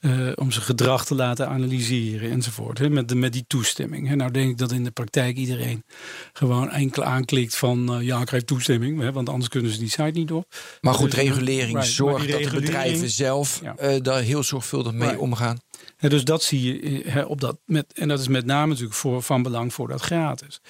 eh, 0.00 0.28
om 0.34 0.50
zijn 0.50 0.64
gedrag 0.64 1.04
te 1.04 1.14
laten 1.14 1.48
analyseren 1.48 2.30
enzovoort. 2.30 2.78
Hè, 2.78 2.90
met, 2.90 3.08
de, 3.08 3.14
met 3.14 3.32
die 3.32 3.44
toestemming. 3.46 4.08
Hè. 4.08 4.16
Nou 4.16 4.30
denk 4.30 4.50
ik 4.50 4.58
dat 4.58 4.72
in 4.72 4.84
de 4.84 4.90
praktijk 4.90 5.36
iedereen 5.36 5.84
gewoon 6.32 6.70
enkel 6.70 7.04
aanklikt 7.04 7.56
van 7.56 7.92
eh, 7.94 8.02
ja, 8.02 8.20
ik 8.20 8.26
krijg 8.26 8.42
toestemming. 8.42 9.00
Hè, 9.00 9.12
want 9.12 9.28
anders 9.28 9.48
kunnen 9.48 9.70
ze 9.70 9.78
die 9.78 9.88
site 9.88 10.10
niet 10.18 10.32
op. 10.32 10.54
Maar 10.80 10.94
goed, 10.94 11.10
Dus, 11.10 11.18
eh, 11.18 11.26
regulering 11.28 11.72
right, 11.72 11.92
zorgt 11.92 12.30
dat 12.30 12.42
de 12.42 12.50
bedrijven 12.50 13.10
zelf 13.10 13.60
Ja. 13.62 13.98
daar 13.98 14.22
heel 14.22 14.42
zorgvuldig 14.42 14.92
mee 14.92 15.08
Right. 15.08 15.20
omgaan. 15.20 15.58
Hè, 15.96 16.08
dus 16.08 16.24
dat 16.24 16.42
zie 16.42 16.62
je 16.62 17.26
op 17.28 17.40
dat 17.40 17.58
met, 17.64 17.92
en 17.92 18.08
dat 18.08 18.20
is 18.20 18.28
met 18.28 18.46
name 18.46 18.66
natuurlijk 18.66 18.94
voor, 18.94 19.22
van 19.22 19.42
belang 19.42 19.72
voor 19.74 19.88
dat 19.88 20.00
gratis. 20.00 20.60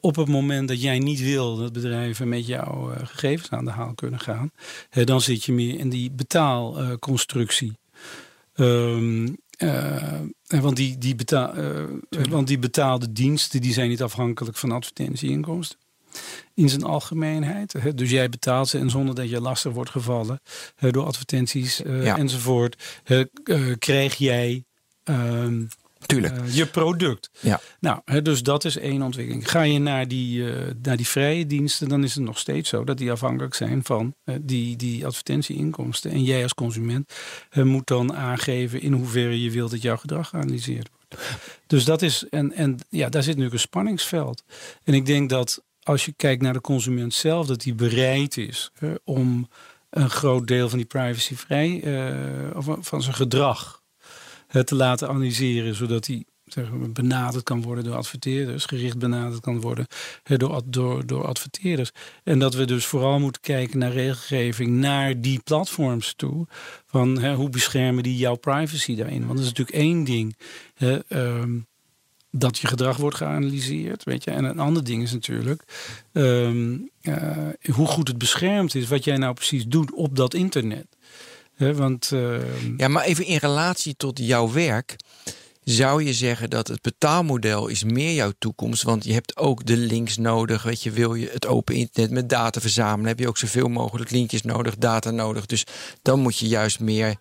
Op 0.00 0.16
het 0.16 0.28
moment 0.28 0.68
dat 0.68 0.82
jij 0.82 0.98
niet 0.98 1.20
wil 1.20 1.56
dat 1.56 1.72
bedrijven 1.72 2.28
met 2.28 2.46
jouw 2.46 2.92
gegevens 3.02 3.50
aan 3.50 3.64
de 3.64 3.70
haal 3.70 3.94
kunnen 3.94 4.20
gaan, 4.20 4.50
dan 4.90 5.20
zit 5.20 5.44
je 5.44 5.52
meer 5.52 5.78
in 5.78 5.88
die 5.88 6.10
betaalconstructie. 6.10 7.80
Ehm, 8.54 9.28
eh, 9.56 10.20
want, 10.60 10.76
die, 10.76 10.98
die 10.98 11.14
betaal, 11.14 11.54
eh, 11.54 11.84
want 12.30 12.46
die 12.46 12.58
betaalde 12.58 13.12
diensten 13.12 13.60
die 13.60 13.72
zijn 13.72 13.88
niet 13.88 14.02
afhankelijk 14.02 14.56
van 14.56 14.72
advertentieinkomsten. 14.72 15.78
In 16.54 16.68
zijn 16.68 16.82
algemeenheid. 16.82 17.72
Hè. 17.72 17.94
Dus 17.94 18.10
jij 18.10 18.28
betaalt 18.28 18.68
ze 18.68 18.78
en 18.78 18.90
zonder 18.90 19.14
dat 19.14 19.30
je 19.30 19.40
lastig 19.40 19.72
wordt 19.72 19.90
gevallen 19.90 20.40
hè, 20.76 20.90
door 20.90 21.04
advertenties 21.04 21.82
eh, 21.82 22.04
Ja. 22.04 22.18
enzovoort, 22.18 23.00
krijg 23.78 24.14
jij 24.14 24.64
ehm, 25.04 25.64
Tuurlijk. 26.06 26.38
eh, 26.38 26.54
je 26.54 26.66
product. 26.66 27.30
Ja. 27.40 27.60
Nou, 27.80 28.00
hè, 28.04 28.22
dus 28.22 28.42
dat 28.42 28.64
is 28.64 28.76
één 28.76 29.02
ontwikkeling. 29.02 29.50
Ga 29.50 29.62
je 29.62 29.78
naar 29.78 30.08
die, 30.08 30.52
eh, 30.52 30.74
naar 30.82 30.96
die 30.96 31.06
vrije 31.06 31.46
diensten, 31.46 31.88
dan 31.88 32.04
is 32.04 32.14
het 32.14 32.24
nog 32.24 32.38
steeds 32.38 32.68
zo 32.68 32.84
dat 32.84 32.98
die 32.98 33.10
afhankelijk 33.10 33.54
zijn 33.54 33.84
van 33.84 34.14
eh, 34.24 34.34
die, 34.40 34.76
die 34.76 35.06
advertentieinkomsten. 35.06 36.10
En 36.10 36.24
jij 36.24 36.42
als 36.42 36.54
consument 36.54 37.12
moet 37.52 37.86
dan 37.86 38.14
aangeven 38.14 38.80
in 38.80 38.92
hoeverre 38.92 39.42
je 39.42 39.50
wilt 39.50 39.70
dat 39.70 39.82
jouw 39.82 39.96
gedrag 39.96 40.28
geanalyseerd 40.28 40.88
wordt. 40.90 41.30
Dus 41.66 41.84
dat 41.84 42.02
is, 42.02 42.28
en, 42.28 42.52
en 42.52 42.78
ja, 42.88 43.08
daar 43.08 43.22
zit 43.22 43.36
nu 43.36 43.48
een 43.50 43.58
spanningsveld. 43.58 44.42
En 44.84 44.94
ik 44.94 45.06
denk 45.06 45.30
dat 45.30 45.62
als 45.82 46.04
je 46.04 46.12
kijkt 46.16 46.42
naar 46.42 46.52
de 46.52 46.60
consument 46.60 47.14
zelf, 47.14 47.46
dat 47.46 47.60
die 47.60 47.74
bereid 47.74 48.36
is 48.36 48.72
om 49.04 49.48
een 49.90 50.10
groot 50.10 50.46
deel 50.46 50.68
van 50.68 50.78
die 50.78 50.86
privacy 50.86 51.36
vrij, 51.36 51.82
of 52.54 52.76
van 52.80 53.02
zijn 53.02 53.14
gedrag 53.14 53.81
te 54.64 54.74
laten 54.74 55.08
analyseren, 55.08 55.74
zodat 55.74 56.06
hij 56.06 56.24
zeg 56.52 56.70
maar, 56.70 56.90
benaderd 56.90 57.44
kan 57.44 57.62
worden 57.62 57.84
door 57.84 57.96
adverteerders, 57.96 58.64
gericht 58.64 58.98
benaderd 58.98 59.40
kan 59.40 59.60
worden 59.60 59.86
door, 60.22 60.62
door, 60.64 61.06
door 61.06 61.26
adverteerders. 61.26 61.90
En 62.24 62.38
dat 62.38 62.54
we 62.54 62.64
dus 62.64 62.86
vooral 62.86 63.18
moeten 63.18 63.40
kijken 63.40 63.78
naar 63.78 63.92
regelgeving 63.92 64.70
naar 64.70 65.20
die 65.20 65.40
platforms 65.44 66.14
toe. 66.16 66.46
Van 66.86 67.24
hoe 67.26 67.48
beschermen 67.48 68.02
die 68.02 68.16
jouw 68.16 68.36
privacy 68.36 68.96
daarin? 68.96 69.26
Want 69.26 69.38
dat 69.38 69.46
is 69.46 69.52
natuurlijk 69.52 69.76
één 69.76 70.04
ding. 70.04 70.36
ehm, 71.08 71.58
dat 72.34 72.58
je 72.58 72.66
gedrag 72.66 72.96
wordt 72.96 73.16
geanalyseerd. 73.16 74.04
Weet 74.04 74.24
je? 74.24 74.30
En 74.30 74.44
een 74.44 74.58
ander 74.58 74.84
ding 74.84 75.02
is 75.02 75.12
natuurlijk 75.12 75.62
ehm, 76.12 76.78
eh, 77.00 77.48
hoe 77.72 77.86
goed 77.86 78.08
het 78.08 78.18
beschermd 78.18 78.74
is, 78.74 78.88
wat 78.88 79.04
jij 79.04 79.16
nou 79.16 79.34
precies 79.34 79.64
doet 79.66 79.92
op 79.92 80.16
dat 80.16 80.34
internet. 80.34 80.86
Want 81.56 82.10
ehm, 82.12 82.74
Ja, 82.76 82.88
maar 82.88 83.04
even 83.04 83.24
in 83.24 83.36
relatie 83.36 83.94
tot 83.96 84.18
jouw 84.18 84.52
werk. 84.52 84.96
Zou 85.64 86.04
je 86.04 86.12
zeggen 86.12 86.50
dat 86.50 86.68
het 86.68 86.82
betaalmodel 86.82 87.68
is 87.68 87.84
meer 87.84 88.14
jouw 88.14 88.32
toekomst? 88.38 88.82
Want 88.82 89.04
je 89.04 89.12
hebt 89.12 89.36
ook 89.36 89.66
de 89.66 89.76
links 89.76 90.16
nodig. 90.16 90.62
Weet 90.62 90.82
je, 90.82 90.90
wil 90.90 91.14
je 91.14 91.28
het 91.32 91.46
open 91.46 91.74
internet 91.74 92.10
met 92.10 92.28
data 92.28 92.60
verzamelen? 92.60 93.06
Heb 93.06 93.18
je 93.18 93.28
ook 93.28 93.38
zoveel 93.38 93.68
mogelijk 93.68 94.10
linkjes 94.10 94.42
nodig, 94.42 94.76
data 94.76 95.10
nodig. 95.10 95.46
Dus 95.46 95.66
dan 96.02 96.20
moet 96.20 96.38
je 96.38 96.48
juist 96.48 96.80
meer 96.80 97.16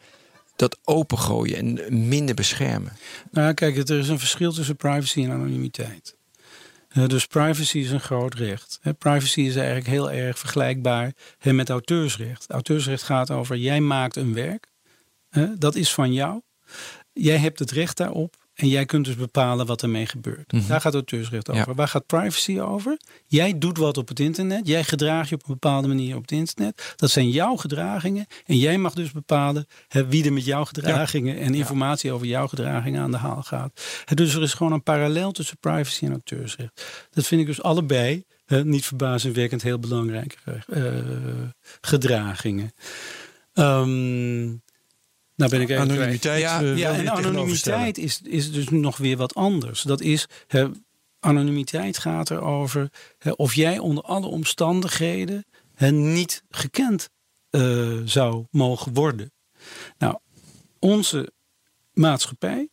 dat 0.56 0.78
opengooien 0.84 1.58
en 1.58 2.08
minder 2.08 2.36
beschermen. 2.36 2.98
Nou, 3.32 3.54
kijk, 3.54 3.78
er 3.78 4.00
is 4.00 4.10
een 4.10 4.20
verschil 4.20 4.52
tussen 4.52 4.76
privacy 4.76 5.24
en 5.24 5.32
anonimiteit. 5.32 6.16
Dus 6.94 7.26
privacy 7.26 7.78
is 7.78 7.92
een 7.92 8.00
groot 8.00 8.34
recht. 8.34 8.80
Privacy 8.98 9.42
is 9.42 9.56
eigenlijk 9.56 9.88
heel 9.88 10.12
erg 10.12 10.39
vergelijkbaar 10.39 11.14
met 11.44 11.70
auteursrecht. 11.70 12.50
Auteursrecht 12.50 13.04
gaat 13.04 13.32
over 13.32 13.58
jij 13.58 13.82
maakt 13.82 14.16
een 14.16 14.34
werk, 14.34 14.68
dat 15.58 15.76
is 15.76 15.94
van 15.94 16.14
jou. 16.14 16.42
Jij 17.14 17.38
hebt 17.38 17.60
het 17.60 17.72
recht 17.72 17.98
daarop 17.98 18.41
en 18.62 18.68
jij 18.68 18.86
kunt 18.86 19.05
dus 19.05 19.16
bepalen 19.16 19.66
wat 19.66 19.82
ermee 19.82 20.05
gebeurt. 20.05 20.51
Mhm. 20.51 20.68
Daar 20.68 20.82
gaat 20.82 20.93
auteursrecht 20.93 21.49
over. 21.49 21.68
Ja. 21.68 21.74
Waar 21.74 21.88
gaat 21.88 22.05
privacy 22.05 22.59
over? 22.59 22.97
Jij 23.26 23.57
doet 23.57 23.78
wat 23.78 23.97
op 23.97 24.07
het 24.07 24.20
internet. 24.20 24.68
Jij 24.68 24.84
gedraagt 24.84 25.30
je 25.30 25.36
op 25.36 25.41
een 25.41 25.53
bepaalde 25.53 25.88
manier 25.88 26.16
op 26.16 26.22
het 26.22 26.32
internet. 26.32 26.93
Dat 26.95 27.09
zijn 27.09 27.30
jouw 27.30 27.55
gedragingen. 27.55 28.26
En 28.45 28.57
jij 28.57 28.78
mag 28.78 28.93
dus 28.93 29.12
bepalen 29.12 29.68
hè, 29.88 30.07
wie 30.07 30.26
er 30.26 30.34
met 30.34 30.45
jouw 30.45 30.66
gedragingen 30.66 31.39
en 31.39 31.53
informatie 31.53 32.12
over 32.12 32.28
jouw 32.28 32.47
gedragingen 32.47 33.01
aan 33.01 33.12
de 33.12 33.18
haal 33.18 33.43
gaat. 33.43 33.82
Dus 34.14 34.36
er 34.36 34.41
is 34.41 34.53
gewoon 34.53 34.74
een 34.74 34.84
parallel 34.84 35.32
tussen 35.32 35.57
privacy 35.57 36.05
en 36.05 36.12
auteursrecht. 36.12 37.07
Dat 37.09 37.28
vind 37.28 37.41
ik 37.41 37.47
dus 37.47 37.62
allebei, 37.62 38.26
hè, 38.45 38.66
niet 38.66 38.86
verbazingwekkend, 38.86 39.62
heel 39.62 39.80
belangrijke 39.80 40.36
eh, 40.68 40.84
gedragingen. 41.82 42.72
Ehm, 43.53 44.49
nou 45.42 45.54
ben 45.54 45.62
ik 45.62 45.70
even. 45.70 45.82
Anonimiteit. 45.82 46.42
Ja, 46.42 46.62
eh, 46.62 46.78
Ja, 46.78 46.94
en 46.94 47.10
anonimiteit 47.10 47.98
is, 47.98 48.22
is 48.24 48.52
dus 48.52 48.70
nog 48.70 48.98
weer 48.98 49.18
wat 49.18 49.36
anders. 49.36 49.82
Dat 49.82 50.02
is, 50.02 50.26
hè, 50.48 50.68
anonimiteit 51.20 51.98
gaat 51.98 52.32
erover 52.32 52.89
hè, 53.18 53.32
of 53.32 53.54
jij 53.54 53.80
onder 53.80 54.04
alle 54.04 54.28
omstandigheden 54.28 55.46
hè, 55.74 55.92
niet 55.92 56.44
gekend 56.50 57.10
eh, 57.50 57.98
zou 58.06 58.46
mogen 58.50 58.94
worden. 58.94 59.32
Nou, 59.98 60.18
onze 60.80 61.32
maatschappij, 61.94 62.70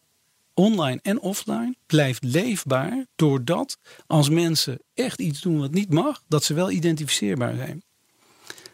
online 0.54 0.98
en 1.02 1.20
offline, 1.20 1.76
blijft 1.86 2.24
leefbaar 2.24 3.06
doordat 3.16 3.78
als 4.06 4.28
mensen 4.28 4.82
echt 4.94 5.20
iets 5.20 5.40
doen 5.40 5.58
wat 5.58 5.70
niet 5.70 5.92
mag, 5.92 6.22
dat 6.28 6.44
ze 6.44 6.54
wel 6.54 6.70
identificeerbaar 6.70 7.56
zijn. 7.56 7.82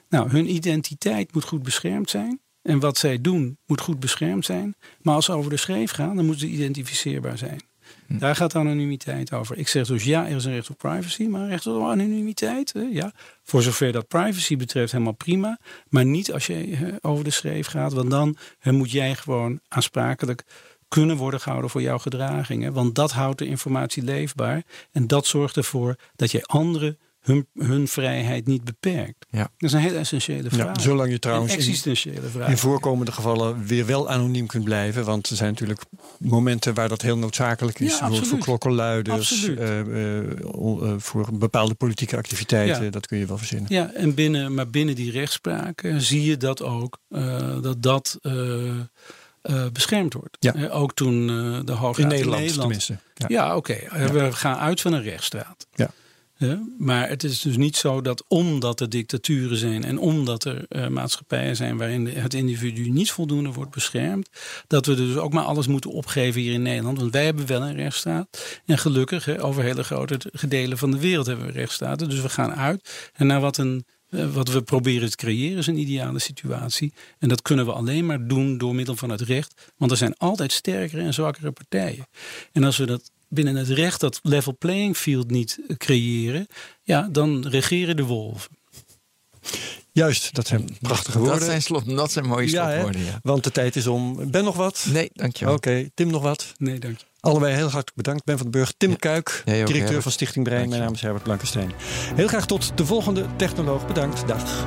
Nou, 0.08 0.30
hun 0.30 0.54
identiteit 0.54 1.34
moet 1.34 1.44
goed 1.44 1.62
beschermd 1.62 2.10
zijn. 2.10 2.40
En 2.64 2.78
wat 2.78 2.98
zij 2.98 3.20
doen 3.20 3.58
moet 3.66 3.80
goed 3.80 4.00
beschermd 4.00 4.44
zijn. 4.44 4.74
Maar 5.02 5.14
als 5.14 5.24
ze 5.24 5.32
over 5.32 5.50
de 5.50 5.56
schreef 5.56 5.90
gaan, 5.90 6.16
dan 6.16 6.24
moeten 6.24 6.48
ze 6.48 6.54
identificeerbaar 6.54 7.38
zijn. 7.38 7.60
Daar 8.08 8.36
gaat 8.36 8.54
anonimiteit 8.54 9.32
over. 9.32 9.58
Ik 9.58 9.68
zeg 9.68 9.86
dus 9.86 10.04
ja, 10.04 10.26
er 10.26 10.36
is 10.36 10.44
een 10.44 10.52
recht 10.52 10.70
op 10.70 10.78
privacy, 10.78 11.24
maar 11.24 11.40
een 11.40 11.48
recht 11.48 11.66
op 11.66 11.82
anonimiteit. 11.82 12.72
Hè, 12.72 12.80
ja. 12.80 13.12
Voor 13.42 13.62
zover 13.62 13.92
dat 13.92 14.08
privacy 14.08 14.56
betreft 14.56 14.92
helemaal 14.92 15.12
prima. 15.12 15.58
Maar 15.88 16.04
niet 16.04 16.32
als 16.32 16.46
je 16.46 16.54
hè, 16.54 16.90
over 17.00 17.24
de 17.24 17.30
schreef 17.30 17.66
gaat. 17.66 17.92
Want 17.92 18.10
dan 18.10 18.36
hè, 18.58 18.72
moet 18.72 18.90
jij 18.90 19.14
gewoon 19.14 19.60
aansprakelijk 19.68 20.44
kunnen 20.88 21.16
worden 21.16 21.40
gehouden 21.40 21.70
voor 21.70 21.82
jouw 21.82 21.98
gedragingen. 21.98 22.72
Want 22.72 22.94
dat 22.94 23.12
houdt 23.12 23.38
de 23.38 23.46
informatie 23.46 24.02
leefbaar. 24.02 24.62
En 24.92 25.06
dat 25.06 25.26
zorgt 25.26 25.56
ervoor 25.56 25.96
dat 26.16 26.30
jij 26.30 26.42
anderen 26.42 26.98
hun, 27.24 27.46
hun 27.58 27.88
vrijheid 27.88 28.46
niet 28.46 28.64
beperkt? 28.64 29.26
Ja. 29.30 29.42
Dat 29.42 29.50
is 29.58 29.72
een 29.72 29.80
heel 29.80 29.94
essentiële 29.94 30.50
vraag. 30.50 30.76
Ja, 30.76 30.82
zolang 30.82 31.10
je 31.10 31.18
trouwens 31.18 31.52
een 31.52 31.58
existentiële 31.58 32.28
vraag. 32.28 32.48
in 32.48 32.58
voorkomende 32.58 33.12
gevallen 33.12 33.66
weer 33.66 33.86
wel 33.86 34.10
anoniem 34.10 34.46
kunt 34.46 34.64
blijven. 34.64 35.04
Want 35.04 35.30
er 35.30 35.36
zijn 35.36 35.50
natuurlijk 35.50 35.80
momenten 36.18 36.74
waar 36.74 36.88
dat 36.88 37.02
heel 37.02 37.18
noodzakelijk 37.18 37.80
is. 37.80 37.98
Ja, 37.98 38.10
voor 38.10 38.38
klokkenluiders, 38.38 39.48
eh, 39.48 39.80
eh, 39.80 40.18
eh, 40.18 40.94
voor 40.98 41.28
bepaalde 41.32 41.74
politieke 41.74 42.16
activiteiten. 42.16 42.84
Ja. 42.84 42.90
Dat 42.90 43.06
kun 43.06 43.18
je 43.18 43.26
wel 43.26 43.38
verzinnen. 43.38 43.72
Ja, 43.72 43.92
en 43.92 44.14
binnen, 44.14 44.54
maar 44.54 44.70
binnen 44.70 44.94
die 44.94 45.10
rechtspraak 45.10 45.92
zie 45.96 46.24
je 46.24 46.36
dat 46.36 46.62
ook, 46.62 46.98
dat 47.62 47.82
dat 47.82 48.18
beschermd 49.72 50.12
wordt. 50.12 50.36
Ja. 50.40 50.68
Ook 50.68 50.94
toen 50.94 51.26
de 51.64 51.72
Hoge 51.72 52.00
In 52.00 52.08
Nederland, 52.08 52.54
tenminste. 52.54 52.98
Ja. 53.14 53.26
Ja, 53.28 53.56
oké. 53.56 53.78
We 54.12 54.32
gaan 54.32 54.56
uit 54.56 54.80
van 54.80 54.92
een 54.92 55.02
rechtsstaat. 55.02 55.66
Ja. 55.74 55.90
Maar 56.78 57.08
het 57.08 57.24
is 57.24 57.40
dus 57.40 57.56
niet 57.56 57.76
zo 57.76 58.00
dat 58.00 58.24
omdat 58.28 58.80
er 58.80 58.88
dictaturen 58.88 59.56
zijn 59.56 59.84
en 59.84 59.98
omdat 59.98 60.44
er 60.44 60.64
eh, 60.68 60.88
maatschappijen 60.88 61.56
zijn 61.56 61.76
waarin 61.76 62.06
het 62.06 62.34
individu 62.34 62.88
niet 62.88 63.10
voldoende 63.10 63.52
wordt 63.52 63.70
beschermd, 63.70 64.28
dat 64.66 64.86
we 64.86 64.94
dus 64.94 65.16
ook 65.16 65.32
maar 65.32 65.44
alles 65.44 65.66
moeten 65.66 65.90
opgeven 65.90 66.40
hier 66.40 66.52
in 66.52 66.62
Nederland. 66.62 66.98
Want 66.98 67.12
wij 67.12 67.24
hebben 67.24 67.46
wel 67.46 67.62
een 67.62 67.76
rechtsstaat. 67.76 68.60
En 68.66 68.78
gelukkig, 68.78 69.38
over 69.38 69.62
hele 69.62 69.84
grote 69.84 70.18
delen 70.48 70.78
van 70.78 70.90
de 70.90 70.98
wereld 70.98 71.26
hebben 71.26 71.46
we 71.46 71.52
rechtsstaten. 71.52 72.08
Dus 72.08 72.20
we 72.20 72.28
gaan 72.28 72.54
uit. 72.54 73.10
En 73.12 73.26
naar 73.26 73.40
wat, 73.40 73.56
een, 73.56 73.84
eh, 74.08 74.34
wat 74.34 74.48
we 74.48 74.62
proberen 74.62 75.10
te 75.10 75.16
creëren 75.16 75.58
is 75.58 75.66
een 75.66 75.78
ideale 75.78 76.18
situatie. 76.18 76.92
En 77.18 77.28
dat 77.28 77.42
kunnen 77.42 77.66
we 77.66 77.72
alleen 77.72 78.06
maar 78.06 78.26
doen 78.26 78.58
door 78.58 78.74
middel 78.74 78.96
van 78.96 79.10
het 79.10 79.20
recht. 79.20 79.72
Want 79.76 79.90
er 79.90 79.96
zijn 79.96 80.16
altijd 80.16 80.52
sterkere 80.52 81.02
en 81.02 81.14
zwakkere 81.14 81.52
partijen. 81.52 82.06
En 82.52 82.64
als 82.64 82.76
we 82.76 82.86
dat 82.86 83.10
binnen 83.34 83.56
het 83.56 83.68
recht 83.68 84.00
dat 84.00 84.20
level 84.22 84.56
playing 84.58 84.96
field 84.96 85.30
niet 85.30 85.58
creëren, 85.76 86.46
ja, 86.82 87.08
dan 87.12 87.46
regeren 87.48 87.96
de 87.96 88.04
wolven. 88.04 88.50
Juist, 89.92 90.34
dat 90.34 90.46
zijn 90.46 90.76
prachtige 90.80 91.18
Dat 91.18 91.26
woorden. 91.26 91.46
zijn, 91.46 91.62
slot, 91.62 91.96
dat 91.96 92.12
zijn 92.12 92.26
mooie 92.26 92.48
slotwoorden, 92.48 93.04
ja. 93.04 93.18
Want 93.22 93.44
de 93.44 93.50
tijd 93.50 93.76
is 93.76 93.86
om. 93.86 94.30
Ben 94.30 94.44
nog 94.44 94.56
wat? 94.56 94.86
Nee, 94.92 95.10
dankjewel. 95.12 95.54
Oké, 95.54 95.88
Tim 95.94 96.10
nog 96.10 96.22
wat? 96.22 96.52
Nee, 96.58 96.78
dank 96.78 96.98
je. 96.98 97.04
Allebei 97.20 97.54
heel 97.54 97.62
hartelijk 97.70 97.94
bedankt. 97.96 98.24
Ben 98.24 98.38
van 98.38 98.50
den 98.50 98.60
Burg, 98.60 98.74
Tim 98.76 98.96
Kuik, 98.96 99.28
ook, 99.38 99.44
directeur 99.46 99.80
Herbert. 99.80 100.02
van 100.02 100.12
Stichting 100.12 100.44
Brein. 100.44 100.68
Mijn 100.68 100.80
naam 100.80 100.92
is 100.92 101.00
Herbert 101.00 101.22
Blankenstein. 101.24 101.72
Heel 102.14 102.28
graag 102.28 102.46
tot 102.46 102.72
de 102.78 102.86
volgende 102.86 103.26
technoloog. 103.36 103.86
Bedankt. 103.86 104.28
Dag. 104.28 104.66